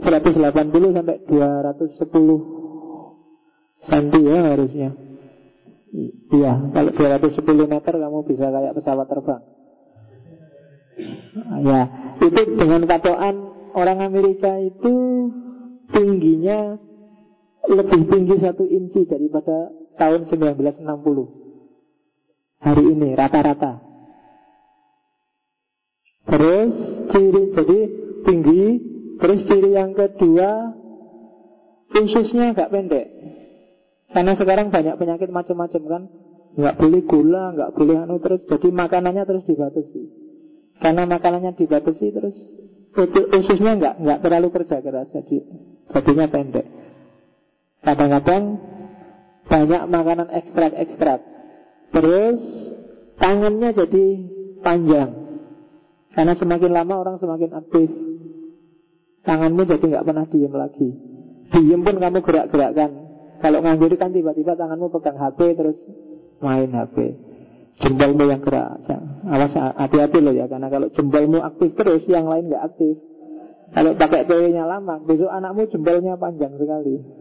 180 0.00 0.96
sampai 0.96 1.20
210 1.28 2.00
cm 3.84 4.14
ya 4.24 4.38
harusnya 4.48 4.90
Iya, 6.30 6.52
kalau 6.72 6.90
210 6.96 7.68
meter 7.68 7.94
kamu 8.00 8.18
bisa 8.24 8.48
kayak 8.48 8.72
pesawat 8.80 9.06
terbang 9.12 9.42
Ya, 11.60 11.80
itu 12.16 12.40
dengan 12.56 12.88
patokan 12.88 13.36
orang 13.76 13.98
Amerika 14.00 14.56
itu 14.56 14.94
tingginya 15.92 16.80
lebih 17.68 18.08
tinggi 18.08 18.36
satu 18.40 18.64
inci 18.64 19.04
daripada 19.04 19.68
tahun 20.00 20.24
1960 20.32 20.84
hari 22.60 22.84
ini 22.84 23.08
rata-rata. 23.16 23.80
Terus 26.30 26.72
ciri 27.10 27.42
jadi 27.56 27.78
tinggi, 28.22 28.64
terus 29.18 29.40
ciri 29.48 29.74
yang 29.74 29.96
kedua 29.96 30.76
ususnya 31.90 32.54
agak 32.54 32.70
pendek. 32.70 33.06
Karena 34.10 34.32
sekarang 34.34 34.70
banyak 34.70 34.94
penyakit 34.98 35.30
macam-macam 35.30 35.82
kan, 35.86 36.02
nggak 36.58 36.76
boleh 36.78 37.02
gula, 37.06 37.44
nggak 37.54 37.72
boleh 37.74 37.96
anu 37.98 38.18
terus, 38.18 38.42
jadi 38.46 38.68
makanannya 38.70 39.22
terus 39.26 39.44
dibatasi. 39.46 40.02
Karena 40.80 41.06
makanannya 41.06 41.52
dibatasi 41.54 42.06
terus 42.14 42.36
ususnya 43.30 43.78
nggak 43.78 43.94
nggak 44.02 44.18
terlalu 44.22 44.48
kerja 44.50 44.82
keras, 44.82 45.08
jadi 45.14 45.36
jadinya 45.94 46.26
pendek. 46.30 46.79
Kadang-kadang 47.80 48.60
banyak 49.48 49.82
makanan 49.88 50.28
ekstrak-ekstrak. 50.30 51.20
Terus 51.90 52.40
tangannya 53.16 53.72
jadi 53.72 54.06
panjang. 54.60 55.10
Karena 56.12 56.34
semakin 56.36 56.70
lama 56.70 56.94
orang 57.00 57.16
semakin 57.16 57.50
aktif. 57.56 57.88
Tanganmu 59.24 59.62
jadi 59.68 59.84
nggak 59.84 60.06
pernah 60.06 60.24
diem 60.28 60.54
lagi. 60.54 60.88
Diem 61.50 61.80
pun 61.82 61.98
kamu 61.98 62.22
gerak-gerakkan 62.22 62.90
Kalau 63.42 63.58
nganggur 63.58 63.90
kan 63.98 64.14
tiba-tiba 64.14 64.54
tanganmu 64.54 64.86
pegang 64.94 65.18
HP 65.18 65.58
Terus 65.58 65.78
main 66.38 66.70
HP 66.70 66.96
Jempolmu 67.80 68.30
yang 68.30 68.38
gerak. 68.38 68.86
Awas 69.26 69.52
hati-hati 69.56 70.18
loh 70.22 70.30
ya. 70.30 70.46
Karena 70.46 70.70
kalau 70.70 70.88
jempolmu 70.94 71.42
aktif 71.42 71.74
terus 71.74 72.06
Yang 72.06 72.26
lain 72.32 72.44
nggak 72.48 72.64
aktif. 72.70 72.94
Kalau 73.70 73.90
pakai 73.98 74.24
PW-nya 74.30 74.64
lama 74.64 75.02
Besok 75.04 75.28
anakmu 75.28 75.68
jempolnya 75.68 76.14
panjang 76.16 76.54
sekali 76.56 77.19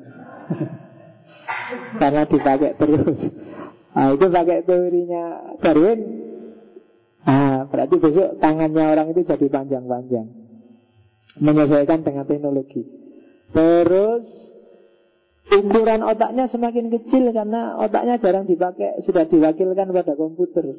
Karena 2.02 2.26
dipakai 2.26 2.74
terus 2.78 3.18
Nah, 3.90 4.14
itu 4.14 4.26
pakai 4.30 4.62
teorinya 4.64 5.58
Darwin. 5.60 6.00
Nah, 7.26 7.68
berarti 7.68 7.96
besok 8.00 8.40
tangannya 8.40 8.86
orang 8.86 9.12
itu 9.12 9.26
jadi 9.26 9.50
panjang-panjang. 9.50 10.28
Menyesuaikan 11.42 12.06
dengan 12.06 12.24
teknologi. 12.24 12.86
Terus 13.50 14.26
ukuran 15.50 16.06
otaknya 16.06 16.46
semakin 16.48 16.94
kecil 16.94 17.34
karena 17.34 17.82
otaknya 17.82 18.22
jarang 18.22 18.46
dipakai, 18.46 19.02
sudah 19.04 19.26
diwakilkan 19.26 19.90
pada 19.90 20.14
komputer. 20.14 20.70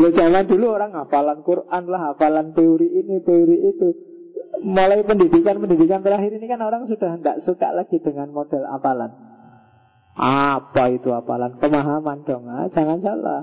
Lo 0.00 0.08
zaman 0.16 0.48
dulu 0.48 0.74
orang 0.74 0.96
hafalan 0.96 1.44
Quran 1.46 1.84
lah, 1.86 2.12
hafalan 2.12 2.52
teori 2.56 2.88
ini, 2.92 3.22
teori 3.22 3.56
itu. 3.72 3.88
Mulai 4.58 5.06
pendidikan-pendidikan 5.06 6.02
terakhir 6.02 6.34
ini 6.34 6.46
kan 6.50 6.60
orang 6.60 6.90
sudah 6.90 7.16
tidak 7.22 7.38
suka 7.46 7.70
lagi 7.70 8.02
dengan 8.02 8.34
model 8.34 8.66
hafalan. 8.66 9.14
Apa 10.20 10.90
itu 10.90 11.14
hafalan? 11.14 11.56
Pemahaman 11.62 12.26
dong, 12.26 12.50
ah, 12.50 12.66
jangan 12.74 12.98
salah. 12.98 13.40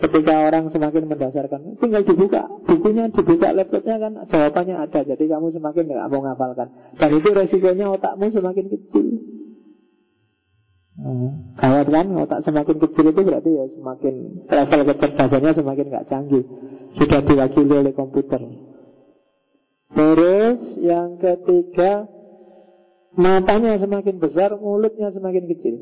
Ketika 0.00 0.48
orang 0.48 0.72
semakin 0.72 1.12
mendasarkan, 1.12 1.76
tinggal 1.76 2.00
dibuka 2.00 2.48
bukunya, 2.64 3.12
dibuka 3.12 3.52
laptopnya 3.52 4.00
kan 4.00 4.12
jawabannya 4.32 4.80
ada. 4.80 5.00
Jadi 5.04 5.28
kamu 5.28 5.52
semakin 5.52 5.84
nggak 5.92 6.08
mau 6.08 6.24
ngapalkan. 6.24 6.68
Dan 6.96 7.10
itu 7.20 7.28
resikonya 7.36 7.92
otakmu 7.92 8.32
semakin 8.32 8.64
kecil. 8.72 9.06
Hmm. 11.00 11.52
Kawat 11.56 11.92
kan 11.92 12.06
otak 12.16 12.40
semakin 12.48 12.76
kecil 12.80 13.12
itu 13.12 13.20
berarti 13.20 13.50
ya 13.52 13.64
semakin 13.76 14.14
level 14.48 14.80
kecerdasannya 14.88 15.52
semakin 15.52 15.86
nggak 15.92 16.06
canggih. 16.08 16.44
Sudah 16.96 17.20
diwakili 17.20 17.74
oleh 17.76 17.92
komputer. 17.92 18.40
Terus 19.90 20.60
yang 20.78 21.18
ketiga 21.18 22.06
matanya 23.18 23.74
semakin 23.82 24.22
besar, 24.22 24.54
mulutnya 24.54 25.10
semakin 25.10 25.44
kecil. 25.50 25.76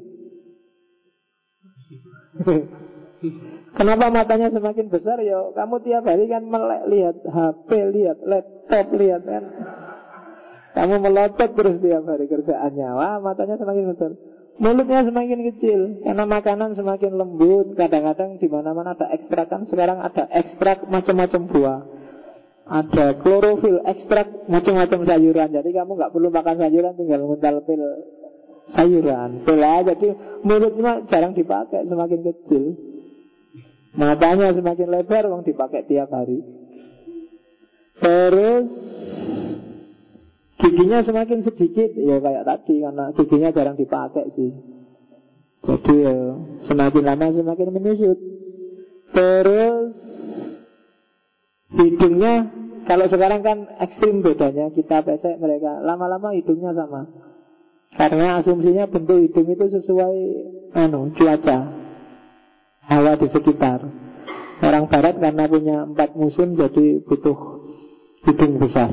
Kenapa 3.78 4.08
matanya 4.08 4.48
semakin 4.48 4.88
besar? 4.88 5.20
Ya 5.20 5.38
kamu 5.52 5.82
tiap 5.84 6.06
hari 6.08 6.24
kan 6.30 6.46
melek 6.46 6.88
lihat 6.88 7.16
HP, 7.26 7.68
lihat 7.92 8.18
laptop, 8.24 8.86
lihat 8.96 9.22
kan. 9.26 9.44
Kamu 10.72 10.94
melotot 11.02 11.50
terus 11.58 11.76
tiap 11.82 12.06
hari 12.06 12.30
kerjaannya. 12.30 12.88
Wah, 12.94 13.18
matanya 13.18 13.58
semakin 13.58 13.84
besar. 13.92 14.10
Mulutnya 14.58 15.06
semakin 15.06 15.40
kecil 15.54 15.80
karena 16.02 16.24
makanan 16.26 16.74
semakin 16.74 17.14
lembut. 17.14 17.78
Kadang-kadang 17.78 18.42
di 18.42 18.46
mana-mana 18.50 18.94
ada 18.94 19.10
ekstrak 19.14 19.46
kan. 19.50 19.66
Sekarang 19.70 20.02
ada 20.02 20.26
ekstrak 20.34 20.86
macam-macam 20.86 21.42
buah. 21.46 21.97
Ada 22.68 23.16
klorofil, 23.24 23.80
ekstrak 23.80 24.44
macam-macam 24.44 25.00
sayuran. 25.08 25.48
Jadi 25.56 25.72
kamu 25.72 25.96
nggak 25.96 26.12
perlu 26.12 26.28
makan 26.28 26.56
sayuran, 26.60 26.92
tinggal 27.00 27.24
nguntal 27.24 27.64
pil 27.64 27.80
sayuran. 28.76 29.40
Pil 29.40 29.62
jadi 29.64 30.08
mulutnya 30.44 30.92
jarang 31.08 31.32
dipakai, 31.32 31.88
semakin 31.88 32.20
kecil. 32.28 32.76
Matanya 33.96 34.52
semakin 34.52 34.88
lebar, 34.92 35.32
wong 35.32 35.48
dipakai 35.48 35.88
tiap 35.88 36.12
hari. 36.12 36.44
Terus 37.98 38.68
giginya 40.60 41.00
semakin 41.00 41.40
sedikit, 41.40 41.88
ya 41.96 42.20
kayak 42.20 42.44
tadi 42.44 42.84
karena 42.84 43.04
giginya 43.16 43.48
jarang 43.48 43.80
dipakai 43.80 44.28
sih. 44.36 44.52
Jadi 45.64 45.94
ya, 46.04 46.16
semakin 46.68 47.02
lama 47.02 47.26
semakin 47.32 47.68
menyusut. 47.74 48.18
Terus 49.10 49.96
hidungnya 51.72 52.48
kalau 52.88 53.04
sekarang 53.04 53.44
kan 53.44 53.68
ekstrim 53.84 54.24
bedanya 54.24 54.72
kita 54.72 55.04
pesek 55.04 55.36
mereka 55.36 55.84
lama-lama 55.84 56.32
hidungnya 56.32 56.72
sama. 56.72 57.04
Karena 57.92 58.40
asumsinya 58.40 58.88
bentuk 58.88 59.28
hidung 59.28 59.48
itu 59.48 59.64
sesuai 59.80 60.16
anu 60.76 61.12
cuaca 61.12 61.58
hawa 62.88 63.12
di 63.20 63.28
sekitar. 63.28 63.84
Orang 64.58 64.90
barat 64.90 65.20
karena 65.22 65.44
punya 65.46 65.76
empat 65.86 66.18
musim 66.18 66.58
jadi 66.58 67.04
butuh 67.04 67.36
hidung 68.26 68.58
besar. 68.58 68.90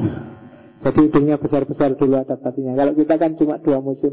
Jadi 0.83 1.09
hidungnya 1.09 1.39
besar-besar 1.39 1.95
dulu 1.95 2.19
adaptasinya. 2.19 2.75
Kalau 2.75 2.93
kita 2.93 3.15
kan 3.17 3.33
cuma 3.39 3.57
dua 3.63 3.79
musim, 3.81 4.11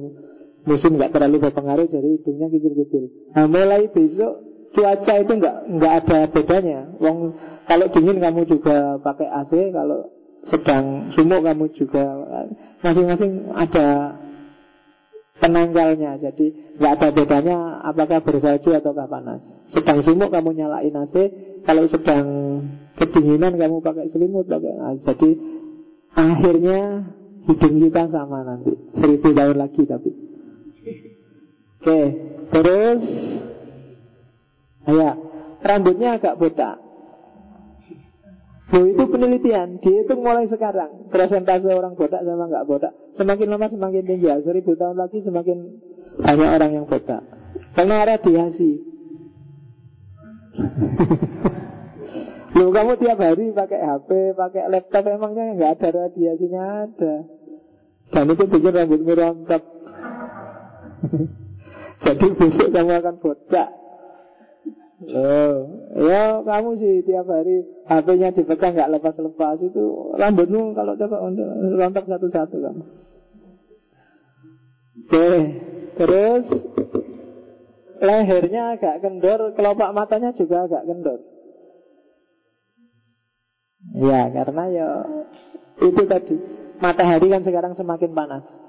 musim 0.65 0.97
nggak 0.97 1.13
terlalu 1.13 1.43
berpengaruh, 1.43 1.91
jadi 1.91 2.09
hidungnya 2.23 2.49
kecil-kecil. 2.49 3.35
Nah 3.37 3.47
mulai 3.51 3.91
besok 3.91 4.33
cuaca 4.73 5.15
itu 5.21 5.33
nggak 5.37 5.57
nggak 5.77 5.93
ada 6.07 6.19
bedanya. 6.33 6.81
Wong 6.97 7.37
kalau 7.67 7.87
dingin 7.95 8.19
kamu 8.19 8.49
juga 8.51 8.99
pakai 9.01 9.29
AC, 9.29 9.53
kalau 9.71 10.11
sedang 10.51 11.15
sumuk 11.15 11.47
kamu 11.47 11.71
juga 11.79 12.05
masing-masing 12.83 13.55
ada 13.55 14.19
penanggalnya. 15.39 16.19
Jadi 16.19 16.79
nggak 16.79 16.93
ada 16.99 17.09
bedanya 17.15 17.57
apakah 17.87 18.23
bersalju 18.23 18.75
atau 18.75 18.95
panas. 18.95 19.43
Sedang 19.71 20.03
sumuk 20.03 20.35
kamu 20.35 20.59
nyalain 20.59 20.95
AC, 20.95 21.15
kalau 21.63 21.87
sedang 21.87 22.27
kedinginan 22.99 23.55
kamu 23.55 23.79
pakai 23.83 24.11
selimut 24.11 24.51
pakai 24.51 24.75
AC. 24.75 25.07
Jadi 25.07 25.31
akhirnya 26.13 27.07
hidung 27.47 27.77
kita 27.83 28.11
sama 28.11 28.43
nanti 28.43 28.75
seribu 28.99 29.29
tahun 29.35 29.57
lagi 29.59 29.83
tapi. 29.87 30.11
Oke, 31.83 32.01
terus 32.55 33.03
ya 34.87 35.11
rambutnya 35.63 36.19
agak 36.19 36.39
botak. 36.39 36.82
Itu 38.73 39.05
penelitian, 39.05 39.85
dihitung 39.85 40.25
mulai 40.25 40.49
sekarang. 40.49 41.13
Persentase 41.13 41.69
orang 41.69 41.93
botak 41.93 42.25
sama 42.25 42.49
nggak 42.49 42.65
botak. 42.65 42.97
Semakin 43.21 43.53
lama 43.53 43.69
semakin 43.69 44.09
tinggi. 44.09 44.33
Ya. 44.33 44.41
Seribu 44.41 44.73
tahun 44.81 44.97
lagi 44.97 45.21
semakin 45.21 45.77
banyak 46.17 46.51
orang 46.57 46.71
yang 46.81 46.87
botak. 46.89 47.21
Karena 47.77 48.09
radiasi. 48.09 48.81
Loh 52.53 52.69
kamu 52.69 53.01
tiap 53.01 53.17
hari 53.17 53.49
pakai 53.57 53.81
HP, 53.81 54.37
pakai 54.37 54.69
laptop 54.69 55.09
Emangnya 55.09 55.57
nggak 55.57 55.73
ada 55.81 55.89
radiasinya? 56.05 56.85
Ada. 56.85 57.15
Dan 58.13 58.29
itu 58.29 58.45
bikin 58.45 58.77
rambutmu 58.77 59.13
rontok 59.17 59.63
Jadi 62.05 62.27
besok 62.37 62.69
kamu 62.69 62.93
akan 63.01 63.17
botak 63.25 63.82
Oh, 65.03 65.55
ya 65.99 66.47
kamu 66.47 66.79
sih 66.79 67.03
tiap 67.03 67.27
hari 67.27 67.67
HP-nya 67.91 68.31
dipegang 68.39 68.79
nggak 68.79 68.93
lepas-lepas 68.99 69.59
itu 69.59 70.15
rambutmu 70.15 70.79
kalau 70.79 70.95
coba 70.95 71.17
untuk 71.27 71.49
rontok 71.75 72.07
satu-satu 72.07 72.57
kamu. 72.63 72.85
Oke, 75.03 75.31
terus 75.99 76.45
lehernya 77.99 78.79
agak 78.79 79.03
kendor, 79.03 79.59
kelopak 79.59 79.91
matanya 79.91 80.31
juga 80.39 80.71
agak 80.71 80.87
kendor. 80.87 81.21
Ya, 83.99 84.31
karena 84.31 84.65
ya 84.71 84.89
itu 85.83 86.03
tadi 86.07 86.37
matahari 86.79 87.27
kan 87.27 87.43
sekarang 87.43 87.75
semakin 87.75 88.15
panas. 88.15 88.62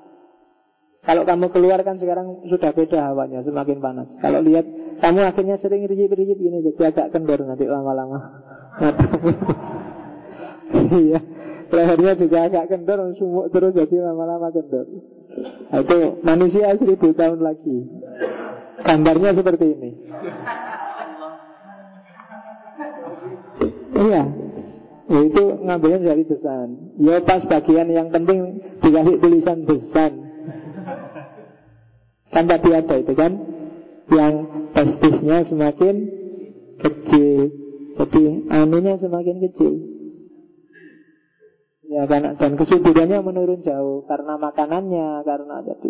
Kalau 1.04 1.28
kamu 1.28 1.52
keluar 1.52 1.84
kan 1.84 2.00
sekarang 2.00 2.48
sudah 2.48 2.72
beda 2.72 3.12
hawanya, 3.12 3.44
semakin 3.44 3.84
panas. 3.84 4.08
Kalau 4.24 4.40
lihat 4.40 4.64
kamu 5.04 5.20
akhirnya 5.28 5.60
sering 5.60 5.84
rijip-rijip 5.84 6.40
ini 6.40 6.64
jadi 6.72 6.96
agak 6.96 7.12
kendor 7.12 7.44
nanti 7.44 7.68
lama-lama. 7.68 8.20
Iya, 10.74 11.22
lehernya 11.70 12.18
juga 12.18 12.50
agak 12.50 12.66
kendor, 12.66 13.14
sumuk 13.22 13.54
terus 13.54 13.78
jadi 13.78 14.10
lama-lama 14.10 14.50
kendor. 14.50 14.90
Nah, 15.70 15.80
itu 15.86 16.00
manusia 16.26 16.74
seribu 16.78 17.14
tahun 17.14 17.46
lagi. 17.46 17.78
Gambarnya 18.82 19.38
seperti 19.38 19.66
ini. 19.70 19.92
Iya, 23.94 24.24
ya, 25.14 25.20
itu 25.30 25.44
ngambilnya 25.62 26.00
dari 26.02 26.24
besan. 26.26 26.68
Ya 26.98 27.22
pas 27.22 27.46
bagian 27.46 27.88
yang 27.94 28.10
penting 28.10 28.66
dikasih 28.82 29.22
tulisan 29.22 29.70
besan 29.70 30.23
Kan 32.34 32.50
tadi 32.50 32.70
ada 32.74 32.96
itu 32.98 33.14
kan? 33.14 33.32
Yang 34.10 34.34
testisnya 34.74 35.38
semakin 35.48 35.96
kecil. 36.82 37.40
Jadi 37.94 38.24
anunya 38.50 38.98
semakin 38.98 39.38
kecil. 39.50 39.74
Ya 41.94 42.10
kan 42.10 42.26
dan 42.42 42.58
kesuburannya 42.58 43.22
menurun 43.22 43.62
jauh 43.62 44.02
karena 44.10 44.34
makanannya, 44.42 45.22
karena 45.22 45.62
jadi 45.62 45.90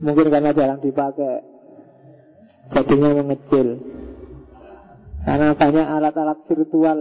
mungkin 0.00 0.26
karena 0.32 0.50
jarang 0.50 0.80
dipakai, 0.82 1.44
jadinya 2.74 3.22
mengecil. 3.22 3.78
Karena 5.20 5.52
banyak 5.52 5.86
alat-alat 5.86 6.38
virtual. 6.48 7.00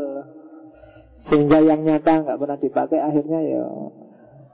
Sehingga 1.19 1.65
yang 1.65 1.83
nyata 1.87 2.23
nggak 2.23 2.39
pernah 2.39 2.59
dipakai 2.59 2.99
akhirnya 2.99 3.39
ya 3.43 3.63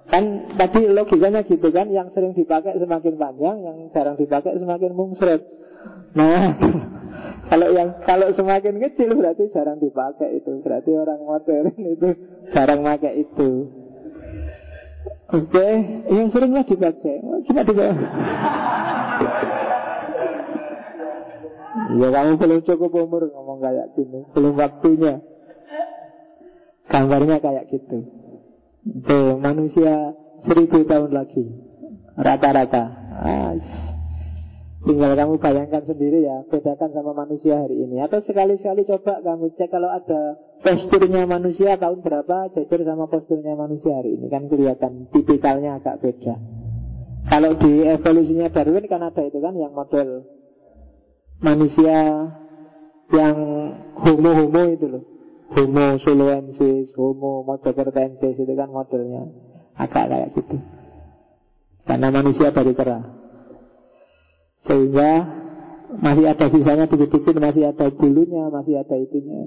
Kan 0.06 0.54
tadi 0.54 0.86
logikanya 0.86 1.42
gitu 1.42 1.74
kan 1.74 1.90
Yang 1.90 2.14
sering 2.14 2.34
dipakai 2.38 2.78
semakin 2.78 3.14
panjang 3.18 3.58
Yang 3.66 3.78
jarang 3.90 4.16
dipakai 4.22 4.54
semakin 4.54 4.92
mungsret 4.94 5.42
Nah 6.16 6.56
kalau 7.52 7.68
yang 7.76 7.90
kalau 8.08 8.32
semakin 8.34 8.80
kecil 8.82 9.14
berarti 9.14 9.52
jarang 9.52 9.78
dipakai 9.78 10.40
itu. 10.42 10.64
Berarti 10.64 10.92
orang 10.96 11.22
modern 11.22 11.76
itu 11.78 12.10
jarang 12.56 12.82
pakai 12.82 13.28
itu. 13.28 13.70
Oke 15.26 15.52
okay. 15.52 15.74
yang 16.10 16.30
seringnya 16.32 16.64
dipakai. 16.64 17.22
Cuma 17.50 17.62
dipakai. 17.64 17.94
Ya 21.86 22.08
kamu 22.08 22.40
belum 22.40 22.60
cukup 22.66 22.92
umur 22.98 23.30
ngomong 23.30 23.60
kayak 23.60 23.94
gini. 24.00 24.24
Belum 24.32 24.56
waktunya. 24.58 25.20
Gambarnya 26.88 27.44
kayak 27.44 27.68
gitu 27.68 28.25
Tuh, 28.86 29.42
manusia 29.42 30.14
seribu 30.46 30.86
tahun 30.86 31.10
lagi. 31.10 31.42
Rata-rata. 32.16 32.84
Tinggal 34.86 35.18
kamu 35.18 35.42
bayangkan 35.42 35.82
sendiri 35.90 36.22
ya 36.30 36.46
Bedakan 36.46 36.94
sama 36.94 37.26
manusia 37.26 37.58
hari 37.58 37.82
ini. 37.82 37.98
Atau 38.06 38.22
sekali-sekali 38.22 38.86
coba 38.86 39.18
kamu 39.26 39.58
cek 39.58 39.74
Kalau 39.74 39.90
ada 39.90 40.38
posturnya 40.62 41.26
manusia 41.26 41.74
tahun 41.82 42.06
berapa 42.06 42.54
Jajar 42.54 42.86
sama 42.86 43.10
posturnya 43.10 43.58
manusia 43.58 43.98
hari 43.98 44.22
ini. 44.22 44.30
Kan 44.30 44.46
kelihatan 44.46 45.10
tipikalnya 45.10 45.82
agak 45.82 46.06
beda. 46.06 46.38
Kalau 47.26 47.58
di 47.58 47.82
evolusinya 47.90 48.54
Darwin 48.54 48.86
kan 48.86 49.02
ada 49.02 49.26
itu 49.26 49.42
kan 49.42 49.58
Yang 49.58 49.74
model 49.74 50.10
manusia 51.42 51.98
yang 53.10 53.38
homo-homo 53.98 54.62
itu 54.70 54.86
loh 54.86 55.15
Homo 55.54 56.02
suluensis, 56.02 56.90
Homo 56.98 57.46
motokertensis 57.46 58.34
itu 58.34 58.54
kan 58.58 58.70
modelnya 58.74 59.30
agak 59.78 60.10
kayak 60.10 60.30
gitu. 60.34 60.58
Karena 61.86 62.10
manusia 62.10 62.50
dari 62.50 62.74
kera. 62.74 63.00
Sehingga 64.66 65.12
masih 66.02 66.26
ada 66.26 66.50
sisanya 66.50 66.86
dikit-dikit, 66.90 67.38
masih 67.38 67.70
ada 67.70 67.94
bulunya, 67.94 68.50
masih 68.50 68.82
ada 68.82 68.96
itunya. 68.98 69.46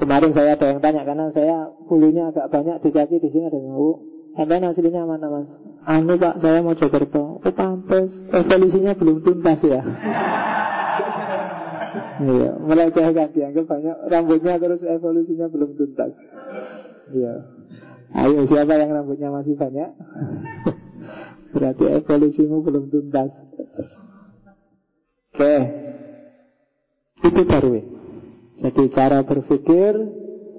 Kemarin 0.00 0.32
saya 0.32 0.56
ada 0.56 0.66
yang 0.72 0.80
tanya 0.80 1.04
karena 1.04 1.28
saya 1.36 1.68
bulunya 1.84 2.32
agak 2.32 2.48
banyak 2.48 2.80
di 2.80 2.88
kaki 2.88 3.20
di 3.20 3.28
sini 3.28 3.52
ada 3.52 3.60
yang 3.60 3.76
oh, 3.76 4.00
sampai 4.32 4.64
aslinya 4.64 5.04
mana 5.04 5.28
mas? 5.28 5.48
Anu 5.84 6.16
pak, 6.16 6.40
saya 6.40 6.64
mau 6.64 6.72
Jogerto. 6.72 7.44
Oh 7.44 7.52
pantas, 7.52 8.08
evolusinya 8.32 8.96
belum 8.96 9.20
tuntas 9.20 9.60
ya. 9.60 9.84
Iya, 12.20 12.52
melecehkan 12.60 13.32
dianggap 13.32 13.64
banyak 13.64 13.96
rambutnya 14.12 14.60
terus 14.60 14.84
evolusinya 14.84 15.48
belum 15.48 15.70
tuntas. 15.72 16.12
Iya. 17.16 17.34
Ayo 18.12 18.44
siapa 18.44 18.76
yang 18.76 18.92
rambutnya 18.92 19.32
masih 19.32 19.56
banyak? 19.56 19.88
Berarti 21.56 21.84
evolusimu 21.88 22.60
belum 22.60 22.84
tuntas. 22.92 23.32
Oke. 25.32 25.54
Itu 27.24 27.42
Darwin. 27.48 27.86
Jadi 28.60 28.82
cara 28.92 29.24
berpikir 29.24 29.96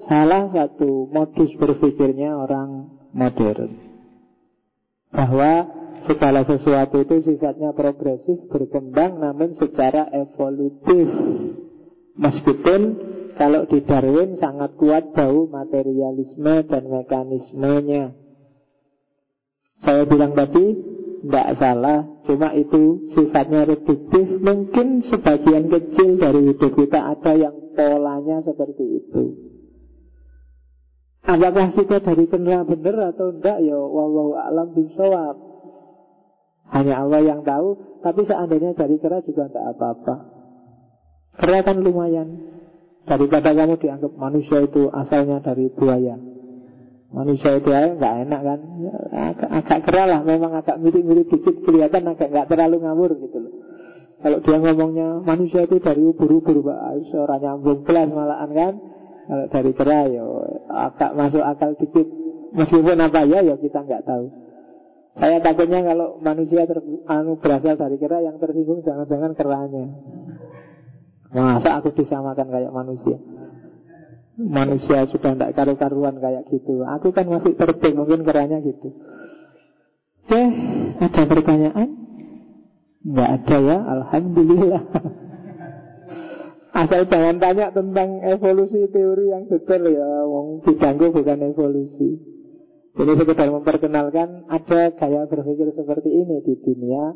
salah 0.09 0.49
satu 0.49 1.05
modus 1.13 1.53
berpikirnya 1.61 2.33
orang 2.33 2.89
modern. 3.13 3.71
Bahwa 5.13 5.69
segala 6.06 6.41
sesuatu 6.45 7.02
itu 7.02 7.22
sifatnya 7.26 7.73
progresif, 7.73 8.48
berkembang 8.49 9.22
namun 9.22 9.53
secara 9.57 10.10
evolutif. 10.14 11.07
Meskipun 12.18 12.82
kalau 13.36 13.65
di 13.65 13.82
Darwin 13.82 14.38
sangat 14.38 14.78
kuat 14.78 15.15
bau 15.15 15.49
materialisme 15.49 16.68
dan 16.68 16.84
mekanismenya. 16.86 18.14
Saya 19.82 20.06
bilang 20.06 20.38
tadi, 20.38 20.78
tidak 21.26 21.49
salah, 21.57 22.06
cuma 22.30 22.53
itu 22.53 23.10
sifatnya 23.18 23.65
reduktif. 23.65 24.38
Mungkin 24.38 25.02
sebagian 25.10 25.73
kecil 25.73 26.22
dari 26.22 26.53
hidup 26.53 26.72
kita 26.78 27.18
ada 27.18 27.34
yang 27.34 27.56
polanya 27.73 28.45
seperti 28.45 29.02
itu. 29.02 29.23
Apakah 31.22 31.73
kita 31.78 32.02
dari 32.02 32.26
kenal 32.26 32.65
benar 32.65 33.14
atau 33.14 33.30
enggak 33.30 33.61
ya 33.61 33.78
wallahu 33.78 34.34
alam 34.38 34.73
bisawab. 34.73 35.51
Hanya 36.72 37.03
Allah 37.03 37.19
yang 37.19 37.43
tahu, 37.43 37.99
tapi 37.99 38.23
seandainya 38.23 38.72
dari 38.73 38.95
kera 38.98 39.19
juga 39.27 39.52
tidak 39.52 39.76
apa-apa. 39.76 40.15
Kera 41.35 41.60
kan 41.68 41.84
lumayan. 41.84 42.30
Daripada 43.03 43.52
kamu 43.52 43.76
dianggap 43.81 44.14
manusia 44.15 44.64
itu 44.64 44.88
asalnya 44.93 45.43
dari 45.43 45.68
buaya. 45.73 46.15
Manusia 47.11 47.60
itu 47.60 47.68
ya 47.68 47.91
nggak 47.91 48.15
enak 48.23 48.41
kan, 48.41 48.60
agak, 49.11 49.49
agak 49.52 49.80
kera 49.84 50.03
lah, 50.07 50.19
memang 50.23 50.56
agak 50.56 50.80
mirip-mirip 50.80 51.27
dikit 51.27 51.60
kelihatan 51.68 52.07
agak 52.07 52.31
nggak 52.31 52.48
terlalu 52.48 52.88
ngawur 52.88 53.11
gitu 53.19 53.38
loh. 53.41 53.53
Kalau 54.22 54.38
dia 54.39 54.57
ngomongnya 54.61 55.19
manusia 55.19 55.65
itu 55.65 55.81
dari 55.81 55.99
ubur-ubur, 56.07 56.61
pak, 56.61 57.03
seorang 57.10 57.41
nyambung 57.41 57.84
kelas 57.84 58.10
malahan 58.15 58.52
kan. 58.53 58.73
Kalau 59.27 59.45
dari 59.49 59.72
kera 59.76 60.07
ya 60.07 60.23
agak 60.72 61.11
masuk 61.19 61.43
akal 61.43 61.76
dikit. 61.76 62.07
Meskipun 62.52 62.99
apa 63.02 63.27
ya, 63.27 63.43
ya 63.43 63.56
kita 63.60 63.81
nggak 63.81 64.03
tahu. 64.07 64.26
Saya 65.11 65.43
takutnya 65.43 65.83
kalau 65.83 66.23
manusia 66.23 66.63
ter, 66.63 66.79
anu, 67.07 67.35
berasal 67.35 67.75
dari 67.75 67.99
kera 67.99 68.23
yang 68.23 68.39
tersinggung 68.39 68.79
jangan-jangan 68.88 69.35
keranya. 69.35 69.85
Masa 71.31 71.79
aku 71.79 71.91
disamakan 71.95 72.47
kayak 72.47 72.71
manusia? 72.71 73.19
Manusia 74.39 75.07
sudah 75.11 75.35
tidak 75.35 75.51
karu-karuan 75.55 76.15
kayak 76.19 76.47
gitu. 76.47 76.88
Aku 76.88 77.11
kan 77.11 77.27
masih 77.27 77.55
terbang, 77.59 77.95
mungkin 77.99 78.23
keranya 78.23 78.63
gitu. 78.63 78.95
Oke, 80.27 80.41
ada 81.03 81.23
pertanyaan? 81.27 81.89
Enggak 83.03 83.29
ada 83.35 83.57
ya, 83.59 83.77
Alhamdulillah. 83.83 84.83
Asal 86.71 87.03
jangan 87.11 87.35
tanya 87.35 87.67
tentang 87.75 88.23
evolusi 88.23 88.88
teori 88.95 89.27
yang 89.27 89.43
detail 89.51 89.83
ya, 89.91 90.07
wong 90.23 90.63
diganggu 90.63 91.11
bukan 91.11 91.51
evolusi. 91.51 92.15
Ini 92.91 93.13
sekedar 93.15 93.47
memperkenalkan 93.47 94.51
ada 94.51 94.91
gaya 94.91 95.23
berpikir 95.23 95.72
seperti 95.72 96.11
ini 96.11 96.43
di 96.43 96.59
dunia 96.59 97.15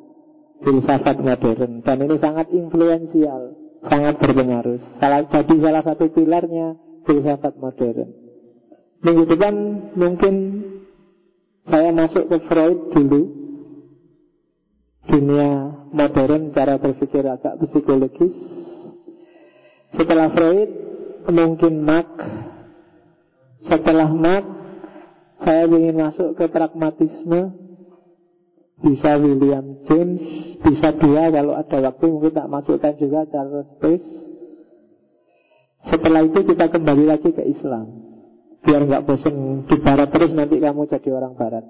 filsafat 0.64 1.20
modern 1.20 1.84
dan 1.84 2.00
ini 2.00 2.16
sangat 2.16 2.48
influensial, 2.56 3.60
sangat 3.84 4.16
berpengaruh. 4.24 4.80
Salah 5.04 5.28
jadi 5.28 5.56
salah 5.60 5.84
satu 5.84 6.08
pilarnya 6.16 6.80
filsafat 7.04 7.60
modern. 7.60 8.08
Minggu 9.04 9.24
depan 9.28 9.54
mungkin 10.00 10.36
saya 11.68 11.92
masuk 11.92 12.32
ke 12.32 12.38
Freud 12.48 12.96
dulu. 12.96 13.24
Dunia 15.06 15.76
modern 15.94 16.56
cara 16.56 16.80
berpikir 16.82 17.22
agak 17.28 17.62
psikologis. 17.62 18.34
Setelah 19.92 20.32
Freud 20.32 20.72
mungkin 21.30 21.84
Marx. 21.84 22.10
Setelah 23.70 24.10
Marx 24.10 24.65
saya 25.44 25.68
ingin 25.68 25.96
masuk 26.00 26.40
ke 26.40 26.48
pragmatisme. 26.48 27.66
Bisa 28.76 29.16
William 29.16 29.88
James 29.88 30.20
Bisa 30.60 30.92
dua 31.00 31.32
kalau 31.32 31.56
ada 31.56 31.80
waktu 31.80 32.06
Mungkin 32.12 32.36
tak 32.36 32.52
masukkan 32.52 32.92
juga 33.00 33.24
Charles 33.32 33.72
Peirce 33.80 34.36
Setelah 35.88 36.28
itu 36.28 36.44
kita 36.44 36.68
kembali 36.68 37.08
lagi 37.08 37.32
ke 37.32 37.40
Islam. 37.40 38.04
Biar 38.68 38.84
nggak 38.84 39.08
bosan 39.08 39.64
di 39.64 39.80
barat 39.80 40.12
terus 40.12 40.36
Nanti 40.36 40.60
kamu 40.60 40.92
jadi 40.92 41.10
orang 41.16 41.40
barat. 41.40 41.64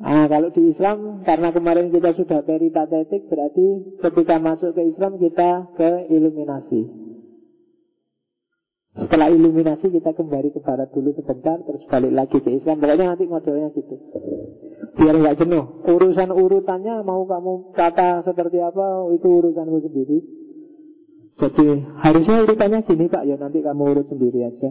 Nah 0.00 0.24
kalau 0.24 0.48
di 0.48 0.72
Islam 0.72 1.20
Karena 1.20 1.52
kemarin 1.52 1.92
kita 1.92 2.16
sudah 2.16 2.40
peritatetik 2.48 3.28
Berarti 3.28 4.00
ketika 4.00 4.40
masuk 4.40 4.72
ke 4.72 4.88
Islam 4.88 5.20
Kita 5.20 5.68
ke 5.76 6.08
iluminasi 6.08 7.07
setelah 8.98 9.30
iluminasi 9.30 9.94
kita 9.94 10.10
kembali 10.10 10.50
ke 10.50 10.58
barat 10.58 10.90
dulu 10.90 11.14
sebentar 11.14 11.62
Terus 11.62 11.82
balik 11.86 12.12
lagi 12.12 12.38
ke 12.42 12.50
Islam. 12.50 12.82
Pokoknya 12.82 13.14
nanti 13.14 13.24
modelnya 13.30 13.70
gitu. 13.70 13.94
Biar 14.98 15.14
nggak 15.14 15.38
jenuh. 15.38 15.86
Urusan 15.86 16.34
urutannya 16.34 17.06
mau 17.06 17.22
kamu 17.22 17.78
kata 17.78 18.26
seperti 18.26 18.58
apa 18.58 19.06
Itu 19.14 19.28
urusanmu 19.38 19.78
sendiri. 19.86 20.18
Jadi 21.38 21.66
harusnya 22.02 22.42
urutannya 22.42 22.80
gini 22.82 23.06
pak. 23.06 23.22
Ya 23.22 23.38
nanti 23.38 23.62
kamu 23.62 23.82
urut 23.94 24.06
sendiri 24.10 24.42
aja. 24.42 24.70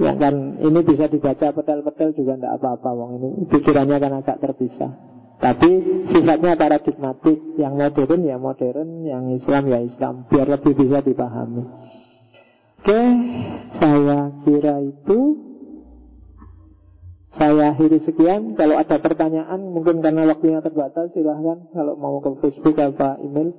Yang 0.00 0.16
kan 0.16 0.34
ini 0.64 0.80
bisa 0.80 1.04
dibaca 1.12 1.52
petel-petel 1.52 2.16
juga 2.16 2.40
tidak 2.40 2.52
apa-apa 2.56 2.90
Wong. 2.96 3.10
Ini 3.20 3.28
pikirannya 3.52 3.96
kan 4.00 4.12
agak 4.24 4.40
terpisah. 4.40 4.92
Tapi 5.36 5.70
sifatnya 6.08 6.56
paradigmatik. 6.56 7.60
Yang 7.60 7.72
modern 7.76 8.20
ya 8.24 8.36
modern. 8.40 8.88
Yang 9.04 9.24
Islam 9.44 9.62
ya 9.68 9.78
Islam. 9.84 10.14
Biar 10.32 10.48
lebih 10.48 10.72
bisa 10.72 11.04
dipahami 11.04 11.91
Oke, 12.82 12.98
saya 13.78 14.34
kira 14.42 14.82
itu 14.82 15.18
saya 17.30 17.70
akhiri 17.70 18.02
sekian. 18.02 18.58
Kalau 18.58 18.74
ada 18.74 18.98
pertanyaan, 18.98 19.70
mungkin 19.70 20.02
karena 20.02 20.26
waktunya 20.26 20.58
terbatas, 20.58 21.14
silahkan. 21.14 21.62
Kalau 21.70 21.94
mau 21.94 22.18
ke 22.18 22.42
Facebook 22.42 22.74
atau 22.74 23.22
email. 23.22 23.54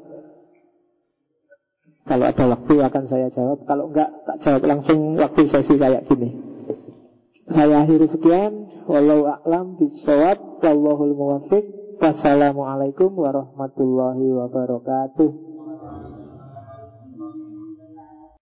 Kalau 2.03 2.25
ada 2.27 2.43
waktu 2.51 2.73
akan 2.83 3.03
saya 3.07 3.31
jawab. 3.31 3.63
Kalau 3.63 3.95
enggak, 3.95 4.11
tak 4.27 4.43
jawab 4.43 4.61
langsung 4.67 5.15
waktu 5.15 5.47
sesi 5.47 5.79
kayak 5.79 6.03
gini. 6.11 6.35
Saya 7.47 7.87
akhiri 7.87 8.11
sekian. 8.11 8.67
Wallahu 8.91 9.23
a'lam 9.39 9.79
bisawab. 9.79 10.59
Wallahul 10.59 11.15
muwafiq. 11.15 11.63
Wassalamualaikum 12.03 13.15
warahmatullahi 13.15 14.35
wabarakatuh. 14.35 15.52